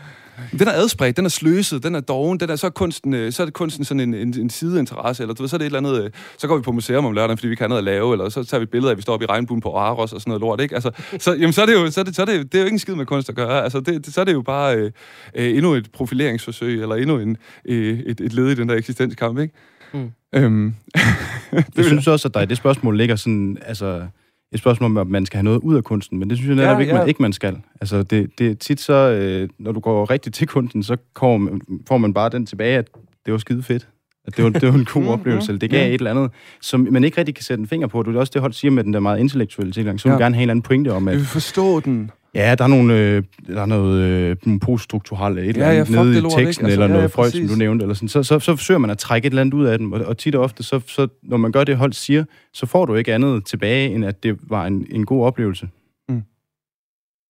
Den 0.59 0.69
er 0.69 0.73
adspredt, 0.73 1.17
den 1.17 1.25
er 1.25 1.31
sløset, 1.31 1.83
den 1.83 1.95
er 1.95 2.01
doven, 2.01 2.41
den 2.41 2.51
er, 2.51 2.57
så, 2.57 2.67
er 2.67 2.71
kunsten, 2.71 3.15
øh, 3.15 3.33
så 3.33 3.43
er 3.43 3.45
det 3.45 3.55
kunsten 3.55 3.85
sådan 3.85 4.01
en, 4.01 4.15
en, 4.15 4.41
en 4.41 4.51
sideinteresse, 4.51 5.23
eller 5.23 5.35
du 5.35 5.43
ved, 5.43 5.49
så 5.49 5.57
er 5.57 5.59
det 5.59 5.65
et 5.65 5.77
eller 5.77 5.91
andet, 5.91 6.05
øh, 6.05 6.11
så 6.39 6.49
går 6.49 6.57
vi 6.57 6.63
på 6.63 6.73
museum 6.73 7.05
om 7.05 7.13
lørdagen, 7.13 7.39
fordi 7.39 7.49
vi 7.49 7.55
kan 7.55 7.69
noget 7.69 7.81
at 7.81 7.85
lave, 7.85 8.13
eller 8.13 8.29
så 8.29 8.45
tager 8.45 8.59
vi 8.59 8.67
billeder 8.67 8.89
af, 8.89 8.93
at 8.93 8.97
vi 8.97 9.03
står 9.03 9.13
oppe 9.13 9.25
i 9.25 9.27
regnbuen 9.27 9.61
på 9.61 9.77
Aros 9.77 10.13
og 10.13 10.21
sådan 10.21 10.31
noget 10.31 10.41
lort, 10.41 10.61
ikke? 10.61 10.75
Altså, 10.75 10.91
så, 11.19 11.33
jamen, 11.33 11.53
så 11.53 11.63
er 11.63 11.67
det 11.67 11.73
jo, 11.73 11.91
så 11.91 12.01
er 12.01 12.05
det, 12.05 12.17
så 12.17 12.23
er 12.23 12.27
det, 12.27 12.53
det 12.53 12.59
er 12.59 12.63
jo 12.63 12.65
ikke 12.65 12.75
en 12.75 12.79
skid 12.79 12.95
med 12.95 13.07
kunst 13.07 13.29
at 13.29 13.35
gøre, 13.35 13.63
altså, 13.63 13.81
det, 13.81 14.07
det, 14.07 14.15
så 14.15 14.21
er 14.21 14.25
det 14.25 14.33
jo 14.33 14.43
bare 14.43 14.77
øh, 14.77 14.91
øh, 15.35 15.57
endnu 15.57 15.75
et 15.75 15.91
profileringsforsøg, 15.93 16.83
eller 16.83 16.95
endnu 16.95 17.19
en, 17.19 17.37
øh, 17.65 17.99
et, 17.99 18.21
et 18.21 18.33
led 18.33 18.49
i 18.49 18.55
den 18.55 18.69
der 18.69 18.75
eksistenskamp, 18.75 19.39
ikke? 19.39 19.55
Mm. 19.93 20.11
Øhm, 20.35 20.75
det 21.51 21.77
jeg 21.77 21.85
synes 21.85 22.07
også, 22.07 22.29
at 22.29 22.35
der 22.35 22.41
i 22.41 22.47
det 22.47 22.57
spørgsmål 22.57 22.97
ligger 22.97 23.17
sådan, 23.17 23.59
altså, 23.67 24.07
et 24.53 24.59
spørgsmål 24.59 24.91
om, 24.91 24.97
at 24.97 25.07
man 25.07 25.27
skal 25.27 25.37
have 25.37 25.45
noget 25.45 25.59
ud 25.59 25.77
af 25.77 25.85
kunsten, 25.85 26.19
men 26.19 26.31
det 26.31 26.39
synes 26.39 26.49
jeg 26.49 26.57
netop 26.57 26.75
ja, 26.75 26.79
ikke, 26.79 26.93
ja. 26.93 26.99
man, 26.99 27.09
ikke, 27.09 27.23
man 27.23 27.33
skal. 27.33 27.57
Altså, 27.81 28.03
det, 28.03 28.39
det 28.39 28.51
er 28.51 28.55
tit 28.55 28.81
så, 28.81 28.93
øh, 28.93 29.49
når 29.59 29.73
du 29.73 29.81
går 29.81 30.11
rigtigt 30.11 30.35
til 30.35 30.47
kunsten, 30.47 30.83
så 30.83 30.97
kommer, 31.15 31.59
får 31.89 31.99
man 31.99 32.15
bare 32.15 32.29
den 32.29 32.47
tilbage, 32.47 32.79
at 32.79 32.89
det 33.27 33.33
var 33.33 33.39
skide 33.39 33.63
fedt. 33.63 33.89
At 34.27 34.37
det 34.37 34.45
var, 34.45 34.51
det 34.51 34.69
var 34.69 34.79
en 34.79 34.85
god 34.85 35.07
oplevelse, 35.15 35.51
eller 35.51 35.59
det 35.59 35.71
gav 35.71 35.81
ja. 35.81 35.87
et 35.87 35.95
eller 35.95 36.11
andet, 36.11 36.31
som 36.61 36.89
man 36.91 37.05
ikke 37.05 37.19
rigtig 37.19 37.35
kan 37.35 37.45
sætte 37.45 37.61
en 37.61 37.67
finger 37.69 37.87
på. 37.87 38.03
Det 38.03 38.17
er 38.17 38.21
også 38.21 38.31
det, 38.35 38.41
Holt 38.41 38.55
siger 38.55 38.71
med 38.71 38.85
den 38.85 38.93
der 38.93 39.01
meget 39.01 39.19
intellektuelle 39.19 39.73
tilgang. 39.73 40.01
Så 40.01 40.09
ja. 40.09 40.15
vil 40.15 40.23
gerne 40.23 40.35
have 40.35 40.43
en 40.43 40.43
eller 40.43 40.53
anden 40.53 40.63
pointe 40.63 40.93
om, 40.93 41.09
at... 41.09 41.13
Jeg 41.13 41.19
vil 41.19 41.27
forstå 41.27 41.81
den. 41.81 42.11
Ja, 42.35 42.55
der 42.55 42.65
er, 42.65 42.69
nogle, 42.69 42.99
øh, 42.99 43.23
der 43.47 43.63
er 43.63 43.67
noget 43.67 44.03
øh, 44.03 44.37
poststrukturelt 44.61 45.39
et 45.39 45.49
eller 45.49 45.67
andet 45.67 45.91
ja, 45.91 46.05
nede 46.05 46.19
i 46.19 46.23
teksten, 46.23 46.67
altså, 46.67 46.67
eller 46.67 46.87
noget 46.87 47.03
ja, 47.03 47.07
Freud, 47.07 47.31
som 47.31 47.49
du 47.49 47.55
nævnte, 47.55 47.83
eller 47.83 47.95
sådan. 47.95 48.09
Så, 48.09 48.23
så, 48.23 48.39
så 48.39 48.57
forsøger 48.57 48.79
man 48.79 48.91
at 48.91 48.99
trække 48.99 49.27
et 49.27 49.31
eller 49.31 49.41
andet 49.41 49.55
ud 49.55 49.65
af 49.65 49.79
den, 49.79 49.93
og, 49.93 50.01
og 50.01 50.19
tit 50.19 50.35
og 50.35 50.43
ofte, 50.43 50.63
så, 50.63 50.81
så, 50.87 51.09
når 51.23 51.37
man 51.37 51.53
gør 51.53 51.65
det, 51.65 51.77
Holt 51.77 51.95
siger, 51.95 52.25
så 52.53 52.67
får 52.67 52.87
du 52.87 52.95
ikke 52.95 53.15
andet 53.15 53.45
tilbage, 53.45 53.95
end 53.95 54.05
at 54.05 54.23
det 54.23 54.39
var 54.43 54.67
en, 54.67 54.87
en 54.91 55.07
god 55.07 55.25
oplevelse. 55.25 55.69
Mm. 56.09 56.23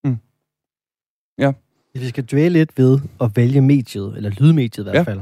Mm. 0.05 0.17
Ja. 1.39 1.53
Hvis 1.93 2.03
vi 2.03 2.09
skal 2.09 2.25
dvæle 2.25 2.53
lidt 2.53 2.79
ved 2.79 3.01
at 3.21 3.31
vælge 3.37 3.61
mediet, 3.61 4.17
eller 4.17 4.31
lydmediet 4.41 4.79
i 4.79 4.83
hvert 4.83 4.95
ja. 4.95 5.03
fald. 5.03 5.21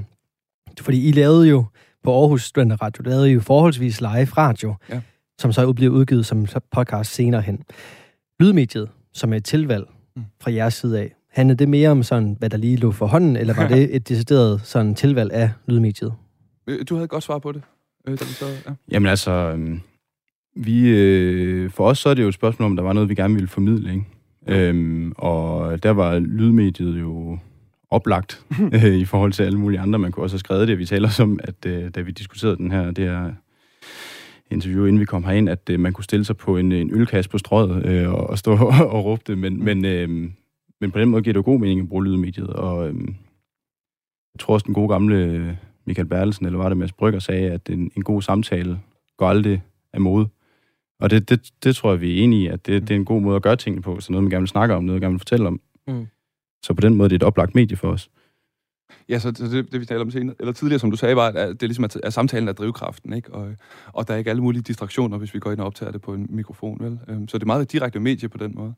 Fordi 0.81 1.09
I 1.09 1.12
lavede 1.12 1.49
jo 1.49 1.64
på 2.05 2.21
Aarhus 2.21 2.45
Studenter 2.45 2.83
Radio, 2.83 3.03
lavede 3.03 3.31
I 3.31 3.33
jo 3.35 3.40
forholdsvis 3.40 4.01
live 4.01 4.25
radio, 4.25 4.75
ja. 4.88 5.01
som 5.38 5.53
så 5.53 5.73
bliver 5.73 5.93
udgivet 5.93 6.27
som 6.27 6.47
podcast 6.73 7.14
senere 7.14 7.43
hen. 7.43 7.64
Lydmediet, 8.40 8.88
som 9.12 9.33
er 9.33 9.37
et 9.37 9.44
tilvalg 9.44 9.85
mm. 10.16 10.23
fra 10.40 10.53
jeres 10.53 10.75
side 10.75 11.01
af. 11.01 11.14
Handlede 11.31 11.59
det 11.59 11.68
mere 11.68 11.88
om 11.88 12.03
sådan, 12.03 12.37
hvad 12.38 12.51
der 12.51 12.57
lige 12.57 12.77
lå 12.77 12.92
for 12.92 13.07
hånden, 13.07 13.37
eller 13.37 13.55
var 13.55 13.68
det 13.75 13.96
et 13.96 14.09
decideret 14.09 14.61
sådan 14.64 14.94
tilvalg 14.94 15.33
af 15.33 15.51
lydmediet? 15.66 16.14
Øh, 16.66 16.79
du 16.88 16.94
havde 16.94 17.09
godt 17.09 17.25
svar 17.25 17.38
på 17.38 17.53
det, 17.53 17.62
øh, 18.07 18.18
da 18.18 18.25
vi 18.25 18.33
så... 18.33 18.46
Ja. 18.66 18.73
Jamen 18.90 19.09
altså, 19.09 19.31
øhm, 19.31 19.81
vi, 20.57 20.88
øh, 20.88 21.70
for 21.70 21.87
os 21.87 21.99
så 21.99 22.09
er 22.09 22.14
det 22.14 22.23
jo 22.23 22.29
et 22.29 22.35
spørgsmål 22.35 22.66
om, 22.66 22.77
der 22.77 22.83
var 22.83 22.92
noget, 22.92 23.09
vi 23.09 23.14
gerne 23.14 23.35
ville 23.35 23.49
formidle, 23.49 23.90
ikke? 23.92 24.05
Øhm, 24.46 25.12
og 25.16 25.83
der 25.83 25.90
var 25.90 26.18
lydmediet 26.18 27.01
jo 27.01 27.38
oplagt 27.90 28.44
øh, 28.75 28.94
i 28.94 29.05
forhold 29.05 29.33
til 29.33 29.42
alle 29.42 29.59
mulige 29.59 29.81
andre. 29.81 29.99
Man 29.99 30.12
kunne 30.12 30.25
også 30.25 30.35
have 30.35 30.40
skrevet 30.40 30.68
det. 30.68 30.79
Vi 30.79 30.87
taler 30.87 31.09
som, 31.09 31.40
at 31.42 31.66
øh, 31.66 31.90
da 31.94 32.01
vi 32.01 32.11
diskuterede 32.11 32.57
den 32.57 32.70
her, 32.70 32.90
det 32.90 33.05
her 33.05 33.33
interview, 34.50 34.84
inden 34.84 35.00
vi 35.00 35.04
kom 35.04 35.24
herind, 35.24 35.48
at 35.48 35.70
øh, 35.70 35.80
man 35.80 35.92
kunne 35.92 36.04
stille 36.04 36.24
sig 36.24 36.36
på 36.36 36.56
en, 36.56 36.72
en 36.72 36.90
ølkasse 36.94 37.30
på 37.30 37.38
strøget 37.38 37.86
øh, 37.86 38.12
og, 38.12 38.30
og 38.30 38.38
stå 38.38 38.52
og, 38.96 39.04
råbe 39.04 39.22
det, 39.26 39.38
men, 39.38 39.56
mm. 39.56 39.64
men, 39.64 39.84
øh, 39.84 40.08
men 40.80 40.90
på 40.90 40.98
den 40.98 41.08
måde 41.08 41.22
giver 41.22 41.32
det 41.32 41.38
jo 41.38 41.44
god 41.44 41.60
mening 41.60 41.80
at 41.80 41.88
bruge 41.88 42.04
lydmediet, 42.04 42.48
og 42.48 42.88
øh, 42.88 42.94
jeg 44.34 44.40
tror 44.40 44.54
også, 44.54 44.64
den 44.64 44.74
gode 44.74 44.88
gamle 44.88 45.58
Michael 45.86 46.08
Bertelsen, 46.08 46.46
eller 46.46 46.58
var 46.58 46.68
det 46.68 46.78
Mads 46.78 46.92
Brygger, 46.92 47.20
sagde, 47.20 47.50
at 47.50 47.68
en, 47.70 47.90
en 47.96 48.04
god 48.04 48.22
samtale 48.22 48.80
går 49.16 49.28
aldrig 49.28 49.62
af 49.92 50.00
mode. 50.00 50.28
Og 51.00 51.10
det, 51.10 51.28
det, 51.28 51.50
det 51.64 51.76
tror 51.76 51.90
jeg, 51.90 52.00
vi 52.00 52.18
er 52.18 52.24
enige 52.24 52.42
i, 52.42 52.46
at 52.46 52.66
det, 52.66 52.82
det 52.82 52.90
er 52.90 52.96
en 52.96 53.04
god 53.04 53.20
måde 53.20 53.36
at 53.36 53.42
gøre 53.42 53.56
tingene 53.56 53.82
på, 53.82 54.00
så 54.00 54.12
noget, 54.12 54.24
man 54.24 54.30
gerne 54.30 54.42
vil 54.42 54.48
snakke 54.48 54.74
om, 54.74 54.84
noget, 54.84 55.00
man 55.00 55.06
gerne 55.06 55.12
vil 55.12 55.18
fortælle 55.18 55.46
om. 55.46 55.60
Mm. 55.88 56.06
Så 56.62 56.74
på 56.74 56.80
den 56.80 56.94
måde 56.94 57.08
det 57.08 57.14
er 57.14 57.18
det 57.18 57.24
et 57.24 57.26
oplagt 57.26 57.54
medie 57.54 57.76
for 57.76 57.88
os. 57.88 58.10
Ja, 59.09 59.18
så 59.18 59.31
det, 59.31 59.72
det 59.72 59.81
vi 59.81 59.85
talte 59.85 60.03
om 60.03 60.11
senere, 60.11 60.37
eller 60.40 60.53
tidligere, 60.53 60.81
som 60.81 60.90
du 60.90 60.96
sagde, 60.96 61.16
var, 61.16 61.26
at 61.26 61.48
det 61.48 61.62
er 61.62 61.66
ligesom, 61.66 61.85
at, 61.85 61.96
at 62.03 62.12
samtalen 62.12 62.48
er 62.48 62.53
drivkraften, 62.53 63.12
ikke? 63.12 63.35
Og, 63.35 63.48
og 63.92 64.09
der 64.09 64.14
er 64.14 64.18
ikke 64.18 64.31
alle 64.31 64.42
mulige 64.42 64.62
distraktioner, 64.62 65.18
hvis 65.18 65.35
vi 65.35 65.38
går 65.38 65.53
ind 65.53 65.61
og 65.61 65.66
optager 65.66 65.92
det 65.92 66.00
på 66.00 66.14
en 66.14 66.26
mikrofon, 66.31 66.79
vel? 66.81 66.98
Øhm, 67.09 67.29
så 67.29 67.38
det 67.38 67.42
er 67.42 67.46
meget 67.46 67.72
direkte 67.72 68.00
medie 68.00 68.29
på 68.29 68.38
den 68.38 68.53
måde. 68.55 68.74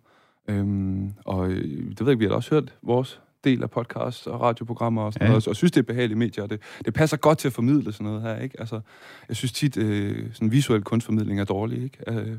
Øhm, 0.48 1.12
og 1.25 1.51
øh, 1.51 1.90
det 1.90 2.01
ved 2.01 2.09
jeg, 2.09 2.18
vi 2.18 2.25
har 2.25 2.33
også 2.33 2.55
hørt 2.55 2.75
vores 2.83 3.20
del 3.44 3.62
af 3.62 3.70
podcast 3.70 4.27
og 4.27 4.40
radioprogrammer 4.40 5.03
og 5.03 5.12
sådan 5.12 5.27
ja. 5.27 5.31
noget, 5.31 5.48
og 5.48 5.57
synes, 5.57 5.72
det 5.72 5.81
er 5.81 5.85
behagelige 5.85 6.18
medier, 6.18 6.44
og 6.44 6.51
det, 6.51 6.61
det 6.85 6.94
passer 6.94 7.16
godt 7.16 7.38
til 7.38 7.48
at 7.48 7.53
formidle 7.53 7.92
sådan 7.92 8.05
noget 8.05 8.22
her, 8.22 8.38
ikke? 8.38 8.61
Altså, 8.61 8.81
jeg 9.29 9.37
synes 9.37 9.53
tit, 9.53 9.77
øh, 9.77 10.27
sådan 10.33 10.53
visuel 10.53 10.83
kunstformidling 10.83 11.40
er 11.40 11.44
dårlig, 11.44 11.83
ikke? 11.83 11.98
Øh, 12.09 12.37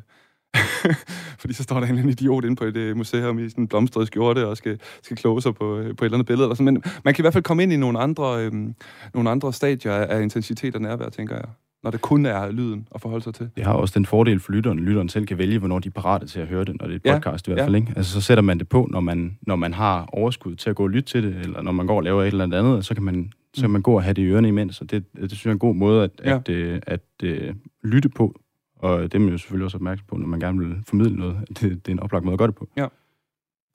Fordi 1.41 1.53
så 1.53 1.63
står 1.63 1.75
der 1.75 1.81
en 1.81 1.89
eller 1.89 2.01
anden 2.01 2.11
idiot 2.11 2.45
inde 2.45 2.55
på 2.55 2.63
et 2.63 2.77
uh, 2.77 2.97
museum 2.97 3.39
i 3.39 3.49
sådan 3.49 3.63
en 3.63 3.67
blomstret 3.67 4.07
skjorte 4.07 4.47
og 4.47 4.57
skal, 4.57 4.79
skal 5.03 5.17
kloge 5.17 5.41
sig 5.41 5.55
på, 5.55 5.79
uh, 5.79 5.83
på 5.83 5.89
et 5.89 6.01
eller 6.01 6.13
andet 6.13 6.27
billede. 6.27 6.45
Eller 6.45 6.55
sådan. 6.55 6.73
Men 6.73 6.83
man 7.03 7.13
kan 7.13 7.21
i 7.21 7.23
hvert 7.23 7.33
fald 7.33 7.43
komme 7.43 7.63
ind 7.63 7.73
i 7.73 7.77
nogle 7.77 7.99
andre, 7.99 8.47
um, 8.47 8.75
nogle 9.13 9.29
andre 9.29 9.53
stadier 9.53 9.93
af 9.93 10.21
intensitet 10.21 10.75
og 10.75 10.81
nærvær, 10.81 11.09
tænker 11.09 11.35
jeg 11.35 11.45
når 11.83 11.91
det 11.91 12.01
kun 12.01 12.25
er 12.25 12.51
lyden 12.51 12.87
at 12.95 13.01
forholde 13.01 13.23
sig 13.23 13.33
til. 13.33 13.49
Det 13.55 13.63
har 13.63 13.73
også 13.73 13.93
den 13.95 14.05
fordel 14.05 14.39
for 14.39 14.51
lytteren. 14.51 14.79
Lytteren 14.79 15.09
selv 15.09 15.25
kan 15.25 15.37
vælge, 15.37 15.59
hvornår 15.59 15.79
de 15.79 15.87
er 15.87 15.91
parate 15.91 16.27
til 16.27 16.39
at 16.39 16.47
høre 16.47 16.65
det, 16.65 16.75
når 16.79 16.87
det 16.87 17.01
er 17.05 17.15
et 17.15 17.17
podcast 17.17 17.47
ja, 17.47 17.51
i 17.51 17.53
hvert 17.53 17.65
fald. 17.65 17.75
Ja. 17.75 17.81
Ikke? 17.81 17.93
Altså, 17.95 18.11
så 18.11 18.21
sætter 18.21 18.41
man 18.41 18.59
det 18.59 18.69
på, 18.69 18.87
når 18.91 18.99
man, 18.99 19.37
når 19.41 19.55
man 19.55 19.73
har 19.73 20.09
overskud 20.13 20.55
til 20.55 20.69
at 20.69 20.75
gå 20.75 20.83
og 20.83 20.89
lytte 20.89 21.09
til 21.09 21.23
det, 21.23 21.35
eller 21.35 21.61
når 21.61 21.71
man 21.71 21.87
går 21.87 21.95
og 21.95 22.03
laver 22.03 22.23
et 22.23 22.27
eller 22.27 22.43
andet, 22.43 22.85
så 22.85 22.93
kan 22.93 23.03
man, 23.03 23.31
så 23.53 23.61
kan 23.61 23.69
mm. 23.69 23.73
man 23.73 23.81
gå 23.81 23.95
og 23.95 24.03
have 24.03 24.13
det 24.13 24.21
i 24.21 24.25
ørerne 24.25 24.47
imens. 24.47 24.81
Og 24.81 24.91
det, 24.91 25.03
det 25.15 25.31
synes 25.31 25.45
jeg 25.45 25.49
er 25.49 25.53
en 25.53 25.59
god 25.59 25.75
måde 25.75 26.03
at, 26.03 26.11
ja. 26.23 26.35
at, 26.35 26.49
at, 26.49 26.83
at, 26.87 27.01
at 27.23 27.55
lytte 27.83 28.09
på 28.09 28.39
Og 28.83 29.01
det 29.01 29.13
er 29.13 29.19
man 29.19 29.29
jo 29.29 29.37
selvfølgelig 29.37 29.65
også 29.65 29.77
opmærksom 29.77 30.05
på, 30.09 30.17
når 30.17 30.27
man 30.27 30.39
gerne 30.39 30.59
vil 30.59 30.75
formidle 30.87 31.15
noget. 31.15 31.37
Det, 31.47 31.61
det 31.61 31.87
er 31.87 31.91
en 31.91 31.99
oplagt 31.99 32.25
måde 32.25 32.33
at 32.33 32.37
gøre 32.37 32.47
det 32.47 32.55
på. 32.55 32.67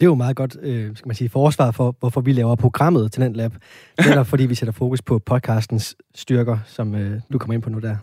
Det 0.00 0.04
er 0.04 0.08
jo 0.10 0.14
meget 0.14 0.36
godt, 0.36 0.56
øh, 0.62 0.96
skal 0.96 1.08
man 1.08 1.14
sige, 1.14 1.28
forsvar 1.28 1.70
for, 1.70 1.96
hvorfor 2.00 2.20
vi 2.20 2.32
laver 2.32 2.54
programmet 2.54 3.12
til 3.12 3.22
den 3.22 3.32
lab. 3.32 3.52
Netop 4.08 4.26
fordi 4.26 4.46
vi 4.46 4.54
sætter 4.54 4.72
fokus 4.72 5.02
på 5.02 5.18
podcastens 5.18 5.96
styrker, 6.14 6.58
som 6.66 6.94
øh, 6.94 7.20
du 7.32 7.38
kommer 7.38 7.54
ind 7.54 7.62
på 7.62 7.70
nu 7.70 7.78
der. 7.78 7.96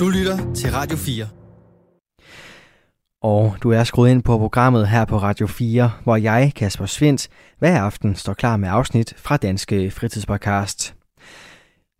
Du 0.00 0.08
lytter 0.08 0.54
til 0.54 0.70
Radio 0.70 0.96
4. 0.96 1.26
Og 3.22 3.56
du 3.62 3.70
er 3.70 3.84
skruet 3.84 4.10
ind 4.10 4.22
på 4.22 4.38
programmet 4.38 4.88
her 4.88 5.04
på 5.04 5.18
Radio 5.18 5.46
4, 5.46 5.90
hvor 6.04 6.16
jeg, 6.16 6.52
Kasper 6.56 6.86
Svendt, 6.86 7.28
hver 7.58 7.80
aften 7.80 8.14
står 8.14 8.34
klar 8.34 8.56
med 8.56 8.68
afsnit 8.68 9.14
fra 9.16 9.36
Danske 9.36 9.90
Fritidspodcast. 9.90 10.96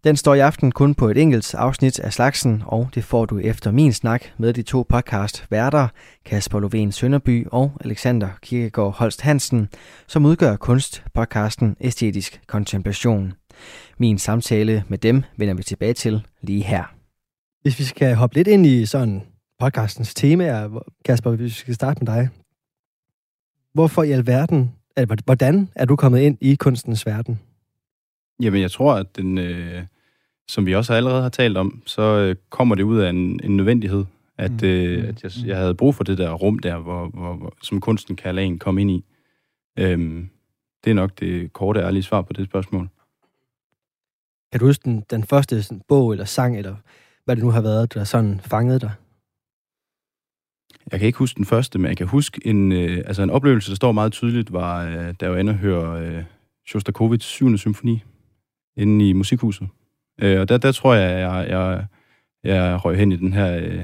Den 0.07 0.17
står 0.17 0.35
i 0.35 0.41
aften 0.41 0.73
kun 0.73 0.95
på 0.95 1.09
et 1.09 1.17
enkelt 1.19 1.55
afsnit 1.55 2.01
af 2.01 2.13
slagsen, 2.13 2.63
og 2.67 2.89
det 2.95 3.05
får 3.05 3.27
du 3.27 3.39
efter 3.39 3.71
min 3.71 3.93
snak 3.93 4.25
med 4.39 4.53
de 4.53 4.63
to 4.63 4.87
podcast 4.89 5.47
værter, 5.51 5.89
Kasper 6.25 6.61
Lovén 6.61 6.91
Sønderby 6.91 7.47
og 7.53 7.73
Alexander 7.81 8.29
Kirkegaard 8.43 8.95
Holst 8.97 9.21
Hansen, 9.21 9.69
som 10.07 10.25
udgør 10.25 10.57
kunstpodcasten 10.57 11.77
Æstetisk 11.81 12.41
Kontemplation. 12.47 13.33
Min 13.99 14.19
samtale 14.19 14.85
med 14.89 14.99
dem 14.99 15.23
vender 15.37 15.55
vi 15.55 15.63
tilbage 15.63 15.95
til 15.95 16.27
lige 16.43 16.63
her. 16.63 16.95
Hvis 17.63 17.79
vi 17.79 17.85
skal 17.85 18.15
hoppe 18.15 18.37
lidt 18.37 18.49
ind 18.49 18.67
i 18.67 18.87
sådan 18.87 19.23
podcastens 19.59 20.15
tema, 20.15 20.69
Kasper, 21.05 21.31
hvis 21.31 21.43
vi 21.43 21.51
skal 21.51 21.75
starte 21.75 22.05
med 22.05 22.15
dig. 22.15 22.29
Hvorfor 23.75 24.03
i 24.03 24.11
alverden, 24.11 24.73
eller 24.97 25.17
hvordan 25.25 25.69
er 25.75 25.85
du 25.85 25.97
kommet 25.97 26.21
ind 26.21 26.39
i 26.41 26.55
kunstens 26.55 27.07
verden? 27.07 27.41
Jamen, 28.43 28.63
jeg 28.63 28.71
tror, 28.71 28.95
at 28.95 29.17
den, 29.17 29.39
øh, 29.39 29.83
som 30.49 30.67
vi 30.67 30.75
også 30.75 30.95
allerede 30.95 31.23
har 31.23 31.29
talt 31.29 31.57
om, 31.57 31.83
så 31.87 32.03
øh, 32.03 32.37
kommer 32.51 32.75
det 32.75 32.83
ud 32.83 32.99
af 32.99 33.11
en, 33.11 33.41
en 33.45 33.57
nødvendighed, 33.57 34.05
at, 34.39 34.51
Mm. 34.63 34.69
øh, 34.69 35.09
at 35.09 35.23
jeg, 35.23 35.33
jeg 35.47 35.57
havde 35.57 35.75
brug 35.75 35.95
for 35.95 36.05
det 36.05 36.19
der 36.19 36.33
rum 36.33 36.59
der, 36.59 36.79
hvor, 36.79 37.09
hvor, 37.09 37.35
hvor, 37.35 37.55
som 37.63 37.81
kunsten 37.81 38.17
kan 38.17 38.35
lade 38.35 38.47
en 38.47 38.59
komme 38.59 38.81
ind 38.81 38.91
i. 38.91 39.05
Øhm, 39.79 40.29
det 40.85 40.91
er 40.91 40.95
nok 40.95 41.21
det 41.21 41.53
korte, 41.53 41.81
ærlige 41.81 42.03
svar 42.03 42.23
på 42.23 42.33
det 42.33 42.45
spørgsmål. 42.47 42.89
Kan 44.53 44.61
du 44.61 44.67
huske 44.67 44.85
den, 44.85 45.05
den 45.11 45.25
første 45.25 45.63
sådan, 45.63 45.83
bog 45.89 46.13
eller 46.13 46.25
sang, 46.25 46.59
eller 46.59 46.77
hvad 47.25 47.37
det 47.37 47.45
nu 47.45 47.51
har 47.51 47.61
været, 47.61 47.95
der 47.95 48.05
sådan 48.05 48.41
fangede 48.41 48.81
dig? 48.81 48.93
Jeg 50.93 51.01
kan 51.01 51.07
ikke 51.07 51.19
huske 51.19 51.37
den 51.37 51.45
første, 51.45 51.79
men 51.79 51.89
jeg 51.89 51.97
kan 51.97 52.07
huske 52.07 52.41
en, 52.45 52.73
øh, 52.73 52.97
altså 53.07 53.23
en 53.23 53.31
oplevelse, 53.31 53.71
der 53.71 53.77
står 53.77 53.93
meget 53.93 54.13
tydeligt, 54.13 54.53
var, 54.53 54.85
øh, 54.87 54.95
da 54.95 55.15
jeg 55.21 55.31
var 55.33 55.37
inde 55.39 55.51
og 55.51 55.57
høre 55.59 56.01
øh, 56.07 56.25
Shostakovich 56.67 57.29
7. 57.29 57.57
symfoni 57.59 58.03
inde 58.77 59.09
i 59.09 59.13
musikhuset. 59.13 59.69
Øh, 60.23 60.41
og 60.41 60.49
der, 60.49 60.57
der 60.59 60.73
tror 60.73 60.95
jeg, 60.95 61.21
jeg, 61.21 61.47
jeg, 61.51 61.85
jeg 62.45 62.85
røg 62.85 62.97
hen 62.99 63.13
i 63.13 63.17
den 63.17 63.33
her 63.33 63.57
øh, 63.57 63.81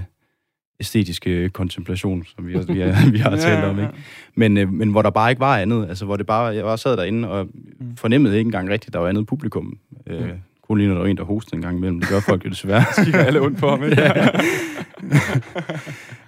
æstetiske 0.80 1.48
kontemplation, 1.48 2.24
som 2.24 2.46
vi, 2.46 2.52
vi, 2.52 2.80
har, 2.80 3.10
vi 3.12 3.18
har 3.18 3.36
talt 3.36 3.64
om. 3.64 3.78
Ikke? 3.78 3.90
Men, 4.34 4.56
øh, 4.56 4.72
men 4.72 4.90
hvor 4.90 5.02
der 5.02 5.10
bare 5.10 5.30
ikke 5.30 5.40
var 5.40 5.58
andet. 5.58 5.88
Altså, 5.88 6.04
hvor 6.04 6.16
det 6.16 6.26
bare, 6.26 6.44
jeg 6.54 6.64
bare 6.64 6.78
sad 6.78 6.96
derinde 6.96 7.30
og 7.30 7.48
fornemmede 7.96 8.38
ikke 8.38 8.48
engang 8.48 8.70
rigtigt, 8.70 8.88
at 8.88 8.92
der 8.92 8.98
var 8.98 9.08
andet 9.08 9.26
publikum. 9.26 9.78
Øh, 10.06 10.20
Mm. 10.20 10.30
kun 10.68 10.78
lige 10.78 10.88
når 10.88 10.94
der 10.94 11.02
var 11.02 11.08
en, 11.08 11.16
der 11.16 11.24
hostede 11.24 11.56
en 11.56 11.62
gang 11.62 11.76
imellem. 11.76 12.00
Det 12.00 12.08
gør 12.08 12.20
folk 12.20 12.44
jo 12.44 12.50
desværre. 12.50 12.84
Kigger 13.04 13.20
alle 13.20 13.40
ondt 13.40 13.58
på 13.58 13.68
ham, 13.70 13.84
ikke? 13.84 14.02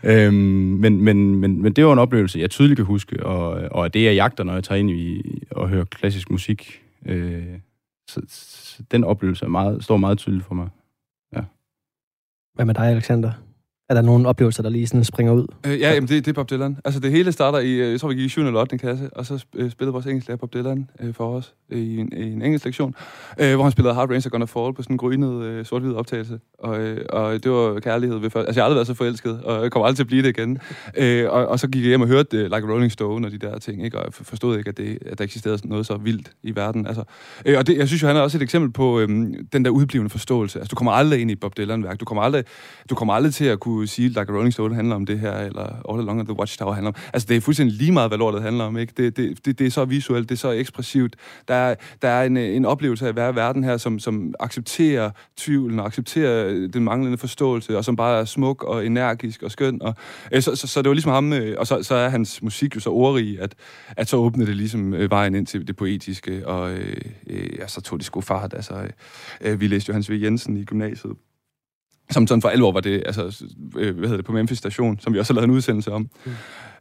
øhm, 0.26 0.34
men, 0.34 1.00
men, 1.00 1.34
men, 1.34 1.62
men 1.62 1.72
det 1.72 1.86
var 1.86 1.92
en 1.92 1.98
oplevelse, 1.98 2.38
jeg 2.38 2.50
tydeligt 2.50 2.76
kan 2.78 2.84
huske, 2.84 3.26
og, 3.26 3.68
og 3.70 3.94
det 3.94 4.04
jeg 4.04 4.14
jagter, 4.14 4.44
når 4.44 4.54
jeg 4.54 4.64
tager 4.64 4.78
ind 4.78 4.90
i 4.90 5.22
og 5.50 5.68
hører 5.68 5.84
klassisk 5.84 6.30
musik. 6.30 6.80
Øh, 7.06 7.42
så, 8.08 8.22
så 8.28 8.82
den 8.90 9.04
oplevelse 9.04 9.44
er 9.44 9.48
meget, 9.48 9.84
står 9.84 9.96
meget 9.96 10.18
tydeligt 10.18 10.46
for 10.46 10.54
mig. 10.54 10.68
Ja. 11.32 11.44
Hvad 12.54 12.64
med 12.64 12.74
dig, 12.74 12.86
Alexander? 12.86 13.32
Er 13.88 13.94
der 13.94 14.02
nogle 14.02 14.28
oplevelser, 14.28 14.62
der 14.62 14.70
lige 14.70 14.86
sådan 14.86 15.04
springer 15.04 15.32
ud? 15.32 15.46
Øh, 15.66 15.80
ja, 15.80 15.92
jamen 15.94 16.08
det, 16.08 16.24
det 16.24 16.28
er 16.28 16.34
Bob 16.34 16.50
Dylan. 16.50 16.78
Altså 16.84 17.00
det 17.00 17.10
hele 17.10 17.32
starter 17.32 17.58
i, 17.58 17.70
øh, 17.70 17.90
jeg 17.90 18.00
tror 18.00 18.08
vi 18.08 18.14
gik 18.14 18.24
i 18.24 18.28
7. 18.28 18.40
eller 18.40 18.60
8. 18.60 18.78
klasse, 18.78 19.10
og 19.12 19.26
så 19.26 19.44
øh, 19.54 19.70
spillede 19.70 19.92
vores 19.92 20.06
engelsklærer 20.06 20.36
Bob 20.36 20.54
Dylan 20.54 20.90
øh, 21.00 21.14
for 21.14 21.36
os 21.36 21.54
øh, 21.70 21.78
i, 21.78 21.98
en, 21.98 22.12
i 22.16 22.32
en 22.32 22.42
engelsk 22.42 22.64
lektion, 22.64 22.94
øh, 23.40 23.54
hvor 23.54 23.62
han 23.62 23.72
spillede 23.72 23.94
Hard 23.94 24.08
Rains 24.08 24.26
Are 24.26 24.30
Gonna 24.30 24.44
Fall 24.44 24.74
på 24.74 24.82
sådan 24.82 24.94
en 24.94 24.98
grynet 24.98 25.42
øh, 25.42 25.64
sort-hvid 25.64 25.94
optagelse. 25.94 26.40
Og, 26.58 26.80
øh, 26.80 27.06
og 27.08 27.44
det 27.44 27.52
var 27.52 27.80
kærlighed 27.80 28.18
ved 28.18 28.30
først. 28.30 28.46
Altså 28.46 28.60
jeg 28.60 28.62
har 28.62 28.66
aldrig 28.66 28.76
været 28.76 28.86
så 28.86 28.94
forelsket, 28.94 29.40
og 29.42 29.62
jeg 29.62 29.70
kommer 29.70 29.86
aldrig 29.86 29.96
til 29.96 30.02
at 30.02 30.06
blive 30.06 30.22
det 30.22 30.38
igen. 30.38 30.58
øh, 30.96 31.30
og, 31.30 31.46
og, 31.46 31.60
så 31.60 31.68
gik 31.68 31.82
jeg 31.82 31.88
hjem 31.88 32.00
og 32.00 32.08
hørte 32.08 32.36
øh, 32.36 32.42
Like 32.42 32.56
a 32.56 32.72
Rolling 32.72 32.92
Stone 32.92 33.26
og 33.26 33.32
de 33.32 33.38
der 33.38 33.58
ting, 33.58 33.84
ikke? 33.84 33.98
og 33.98 34.04
jeg 34.04 34.12
forstod 34.14 34.58
ikke, 34.58 34.68
at, 34.68 34.76
det, 34.76 34.98
at 35.06 35.18
der 35.18 35.24
eksisterede 35.24 35.68
noget 35.68 35.86
så 35.86 35.96
vildt 35.96 36.30
i 36.42 36.56
verden. 36.56 36.86
Altså, 36.86 37.02
øh, 37.46 37.58
og 37.58 37.66
det, 37.66 37.78
jeg 37.78 37.88
synes 37.88 38.02
jo, 38.02 38.06
han 38.06 38.16
er 38.16 38.20
også 38.20 38.38
et 38.38 38.42
eksempel 38.42 38.72
på 38.72 39.00
øh, 39.00 39.08
den 39.52 39.64
der 39.64 39.70
udblivende 39.70 40.10
forståelse. 40.10 40.58
Altså 40.58 40.70
du 40.70 40.76
kommer 40.76 40.92
aldrig 40.92 41.20
ind 41.20 41.30
i 41.30 41.34
Bob 41.34 41.56
Dylan-værk. 41.56 42.00
Du 42.00 42.04
kommer 42.04 42.22
aldrig, 42.22 42.44
du 42.90 42.94
kommer 42.94 43.14
aldrig 43.14 43.34
til 43.34 43.44
at 43.44 43.60
kunne 43.60 43.73
sige, 43.86 44.08
Like 44.08 44.20
a 44.20 44.32
Rolling 44.32 44.52
Stone 44.52 44.74
handler 44.74 44.94
om 44.94 45.06
det 45.06 45.20
her, 45.20 45.32
eller 45.32 45.90
All 45.90 46.00
Along 46.00 46.24
the 46.24 46.38
Watchtower 46.38 46.72
handler 46.72 46.88
om. 46.88 46.94
Altså, 47.12 47.26
det 47.28 47.36
er 47.36 47.40
fuldstændig 47.40 47.76
lige 47.76 47.92
meget, 47.92 48.10
hvad 48.10 48.18
lortet 48.18 48.42
handler 48.42 48.64
om, 48.64 48.78
ikke? 48.78 48.92
Det, 48.96 49.16
det, 49.16 49.46
det, 49.46 49.58
det 49.58 49.66
er 49.66 49.70
så 49.70 49.84
visuelt, 49.84 50.28
det 50.28 50.34
er 50.34 50.38
så 50.38 50.50
ekspressivt. 50.50 51.16
Der 51.48 51.54
er, 51.54 51.74
der 52.02 52.08
er 52.08 52.24
en, 52.24 52.36
en 52.36 52.64
oplevelse 52.64 53.04
af 53.04 53.08
at 53.08 53.16
være 53.16 53.30
i 53.30 53.34
verden 53.34 53.64
her, 53.64 53.76
som, 53.76 53.98
som 53.98 54.34
accepterer 54.40 55.10
tvivlen, 55.36 55.80
og 55.80 55.86
accepterer 55.86 56.68
den 56.68 56.84
manglende 56.84 57.18
forståelse, 57.18 57.78
og 57.78 57.84
som 57.84 57.96
bare 57.96 58.20
er 58.20 58.24
smuk 58.24 58.62
og 58.62 58.86
energisk 58.86 59.42
og 59.42 59.50
skøn. 59.50 59.82
Og, 59.82 59.94
øh, 60.32 60.42
så, 60.42 60.56
så, 60.56 60.66
så, 60.66 60.82
det 60.82 60.88
var 60.88 60.94
ligesom 60.94 61.12
ham, 61.12 61.32
øh, 61.32 61.56
og 61.58 61.66
så, 61.66 61.82
så 61.82 61.94
er 61.94 62.08
hans 62.08 62.42
musik 62.42 62.74
jo 62.74 62.80
så 62.80 62.90
ordrig, 62.90 63.40
at, 63.40 63.54
at 63.96 64.08
så 64.08 64.16
åbnede 64.16 64.46
det 64.46 64.56
ligesom 64.56 64.94
øh, 64.94 65.10
vejen 65.10 65.34
ind 65.34 65.46
til 65.46 65.66
det 65.66 65.76
poetiske, 65.76 66.48
og 66.48 66.72
øh, 66.72 66.96
øh, 67.26 67.58
ja, 67.58 67.66
så 67.66 67.80
tog 67.80 67.98
det 67.98 68.06
sgu 68.06 68.20
fart. 68.20 68.54
Altså, 68.54 68.74
øh, 68.74 68.90
øh 69.40 69.60
vi 69.60 69.66
læste 69.66 69.88
Johannes 69.88 70.10
V. 70.10 70.20
Jensen 70.22 70.56
i 70.56 70.64
gymnasiet, 70.64 71.12
som 72.10 72.26
sådan 72.26 72.42
for 72.42 72.48
alvor 72.48 72.72
var 72.72 72.80
det, 72.80 73.02
altså, 73.06 73.44
øh, 73.76 73.96
hvad 73.96 74.08
hedder 74.08 74.16
det, 74.16 74.24
på 74.24 74.32
Memphis 74.32 74.58
station, 74.58 74.98
som 75.00 75.14
vi 75.14 75.18
også 75.18 75.32
har 75.32 75.34
lavet 75.34 75.48
en 75.48 75.54
udsendelse 75.54 75.92
om, 75.92 76.08
mm. 76.24 76.32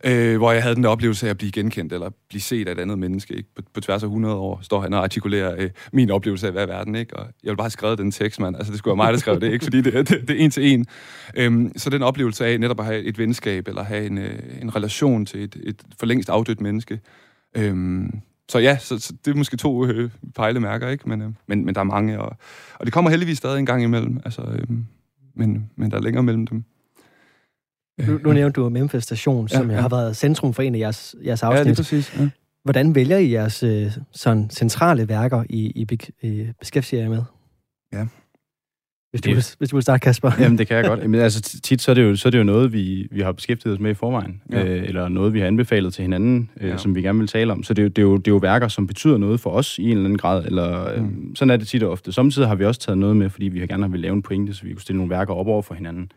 øh, 0.04 0.38
hvor 0.38 0.52
jeg 0.52 0.64
havde 0.64 0.76
den 0.76 0.84
der 0.84 0.90
oplevelse 0.90 1.26
af 1.26 1.30
at 1.30 1.38
blive 1.38 1.52
genkendt, 1.52 1.94
eller 1.94 2.10
blive 2.30 2.42
set 2.42 2.68
af 2.68 2.72
et 2.72 2.80
andet 2.80 3.00
menneske, 3.00 3.34
ikke? 3.34 3.50
På, 3.56 3.62
på 3.74 3.82
tværs 3.82 4.04
af 4.04 4.08
100 4.08 4.36
år, 4.36 4.60
står 4.62 4.82
han 4.82 4.94
og 4.94 5.04
artikulerer 5.04 5.56
øh, 5.58 5.70
min 5.94 6.12
oplevelse 6.12 6.48
af 6.48 6.54
hvad 6.54 6.68
verden, 6.68 6.96
ikke? 6.96 7.16
Og 7.16 7.26
jeg 7.44 7.50
vil 7.50 7.58
bare 7.58 7.66
have 7.66 7.72
skrevet 7.72 7.98
den 7.98 8.12
tekst, 8.12 8.40
mand. 8.40 8.56
Altså, 8.56 8.72
det 8.72 8.80
skulle 8.80 8.92
være 8.92 9.06
mig, 9.06 9.14
der 9.14 9.20
skrev 9.20 9.42
det, 9.42 9.52
ikke? 9.52 9.66
Fordi 9.66 9.82
det, 9.82 9.94
det, 9.94 10.28
det 10.28 10.30
er 10.30 10.44
en 10.44 10.52
til 10.52 10.74
en. 10.74 10.86
Øhm, 11.36 11.72
så 11.78 11.90
den 11.90 12.04
oplevelse 12.04 12.46
af 12.46 12.60
netop 12.60 12.80
at 12.80 12.86
have 12.86 13.04
et 13.04 13.18
venskab, 13.18 13.68
eller 13.68 13.84
have 13.84 14.06
en, 14.06 14.18
øh, 14.18 14.40
en 14.62 14.76
relation 14.76 15.26
til 15.26 15.44
et, 15.44 15.58
et 15.64 15.82
for 16.00 16.06
længst 16.06 16.30
afdødt 16.30 16.62
menneske, 16.62 17.00
øhm, 17.58 18.22
så 18.50 18.60
ja, 18.60 18.78
så, 18.78 19.00
så 19.00 19.14
det 19.26 19.32
er 19.32 19.36
måske 19.36 19.58
to 19.58 19.86
øh, 19.86 20.10
pejlemærker, 20.36 20.90
ikke? 20.90 21.10
Men, 21.10 21.22
øh, 21.22 21.30
men, 21.48 21.66
men 21.66 21.76
der 21.76 21.82
er 21.82 21.86
mange, 21.86 22.20
og, 22.20 22.38
og 22.80 22.86
det 22.86 22.94
kommer 22.94 23.12
heldigvis 23.12 23.38
stadig 23.38 23.60
en 23.60 23.66
gang 23.66 23.84
imellem. 23.84 24.20
Altså, 24.26 24.42
øh, 24.42 24.78
men, 25.36 25.70
men 25.76 25.92
der 25.92 25.98
er 25.98 26.02
længere 26.02 26.24
mellem 26.24 26.48
dem. 26.48 26.64
Nu, 28.08 28.18
nu 28.24 28.34
nævnte 28.34 28.62
du 28.62 28.70
Memphis 28.70 29.04
Station, 29.04 29.48
som 29.50 29.62
Ja, 29.66 29.68
ja, 29.72 29.76
ja. 29.76 29.82
har 29.82 29.90
været 29.90 30.18
centrum 30.18 30.54
for 30.54 30.62
en 30.64 30.76
af 30.76 30.80
jeres, 30.80 31.16
jeres 31.26 31.44
Ja, 31.44 31.50
lige 31.50 31.60
afsnit. 31.60 31.76
præcis. 31.78 32.20
Ja. 32.20 32.30
Hvordan 32.64 32.96
vælger 32.96 33.18
I 33.18 33.32
jeres 33.32 33.64
øh, 33.64 33.92
sådan 34.12 34.50
centrale 34.50 35.08
værker, 35.10 35.44
I, 35.50 35.72
I 35.76 35.86
beskæftiger 36.60 37.02
jer 37.02 37.10
med? 37.10 37.24
Ja. 37.94 38.06
Hvis 39.14 39.22
du, 39.22 39.30
vil, 39.30 39.44
hvis 39.58 39.70
du 39.70 39.76
vil 39.76 39.84
starte, 39.84 40.00
Kasper. 40.02 40.32
Jamen, 40.40 40.58
det 40.58 40.68
kan 40.68 40.78
jeg 40.78 40.86
godt. 40.92 41.10
Men 41.10 41.20
altså, 41.20 41.42
tit 41.64 41.82
så 41.82 41.92
er 41.92 41.96
det 41.96 42.04
jo, 42.04 42.16
så 42.16 42.28
er 42.28 42.32
det 42.32 42.38
jo 42.38 42.44
noget, 42.44 42.74
vi, 42.74 43.08
vi 43.12 43.22
har 43.22 43.32
beskæftiget 43.32 43.74
os 43.74 43.80
med 43.80 43.92
i 43.92 43.94
forvejen. 43.94 44.42
Ja. 44.52 44.66
Øh, 44.66 44.84
eller 44.88 45.08
noget, 45.10 45.34
vi 45.34 45.40
har 45.40 45.48
anbefalet 45.48 45.94
til 45.94 46.02
hinanden, 46.02 46.50
øh, 46.62 46.70
Ja. 46.70 46.78
som 46.78 46.96
vi 46.96 47.02
gerne 47.02 47.20
vil 47.20 47.28
tale 47.28 47.52
om. 47.52 47.64
Så 47.64 47.74
det 47.74 47.82
er, 47.82 47.84
jo, 47.84 47.90
det, 47.90 47.98
er 47.98 48.02
jo, 48.02 48.18
det 48.18 48.28
er 48.28 48.32
jo 48.32 48.38
værker, 48.38 48.68
som 48.68 48.88
betyder 48.88 49.18
noget 49.18 49.40
for 49.40 49.50
os 49.50 49.80
i 49.80 49.84
en 49.84 49.90
eller 49.90 50.04
anden 50.06 50.18
grad. 50.18 50.46
Eller, 50.46 51.00
Mm. 51.02 51.06
mm. 51.06 51.36
Sådan 51.36 51.50
er 51.50 51.58
det 51.58 51.68
tit 51.68 51.84
og 51.84 51.92
ofte. 51.92 52.12
Samtidig 52.12 52.48
har 52.48 52.56
vi 52.56 52.66
også 52.66 52.80
taget 52.82 52.98
noget 52.98 53.18
med, 53.18 53.30
fordi 53.30 53.46
vi 53.48 53.60
har 53.60 53.68
gerne 53.68 53.92
vil 53.92 54.00
lave 54.00 54.14
en 54.14 54.22
pointe, 54.22 54.54
så 54.54 54.64
vi 54.64 54.74
kunne 54.74 54.82
stille 54.82 54.98
nogle 54.98 55.10
værker 55.10 55.34
op 55.34 55.48
over 55.48 55.62
for 55.62 55.74
hinanden. 55.74 56.12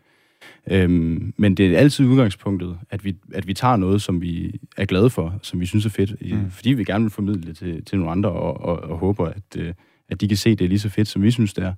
Øhm, 0.71 1.33
men 1.37 1.55
det 1.55 1.73
er 1.75 1.77
altid 1.77 2.05
udgangspunktet, 2.05 2.77
at 2.89 3.05
vi, 3.05 3.15
at 3.33 3.47
vi 3.47 3.53
tager 3.53 3.75
noget, 3.77 4.01
som 4.01 4.21
vi 4.21 4.59
er 4.77 4.85
glade 4.85 5.09
for, 5.09 5.39
som 5.41 5.59
vi 5.59 5.65
synes 5.65 5.85
er 5.85 5.89
fedt, 5.89 6.11
Mm. 6.31 6.37
mm. 6.37 6.51
fordi 6.51 6.69
vi 6.73 6.83
gerne 6.83 7.03
vil 7.03 7.11
formidle 7.11 7.41
det 7.47 7.57
til, 7.57 7.85
til 7.85 7.97
nogle 7.97 8.11
andre, 8.11 8.29
og, 8.29 8.61
og, 8.61 8.89
og 8.91 8.97
håber, 8.97 9.25
at, 9.25 9.43
øh, 9.57 9.73
at 10.09 10.21
de 10.21 10.27
kan 10.27 10.37
se, 10.37 10.49
det 10.55 10.61
er 10.65 10.69
lige 10.69 10.79
så 10.79 10.89
fedt, 10.89 11.07
som 11.07 11.23
vi 11.23 11.31
synes, 11.31 11.53
det 11.53 11.63
er. 11.63 11.73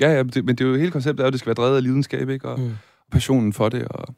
Ja, 0.00 0.12
ja, 0.12 0.22
det, 0.22 0.44
men 0.44 0.56
det 0.56 0.64
er 0.64 0.68
jo 0.68 0.76
hele 0.76 0.90
konceptet 0.90 1.22
er, 1.22 1.26
at 1.26 1.32
det 1.32 1.40
skal 1.40 1.46
være 1.46 1.54
drevet 1.64 1.76
af 1.76 1.82
lidenskab, 1.82 2.28
ikke? 2.28 2.48
Og 2.48 2.60
Mm. 2.60 2.72
passionen 3.12 3.52
for 3.52 3.68
det, 3.68 3.88
og 3.88 4.14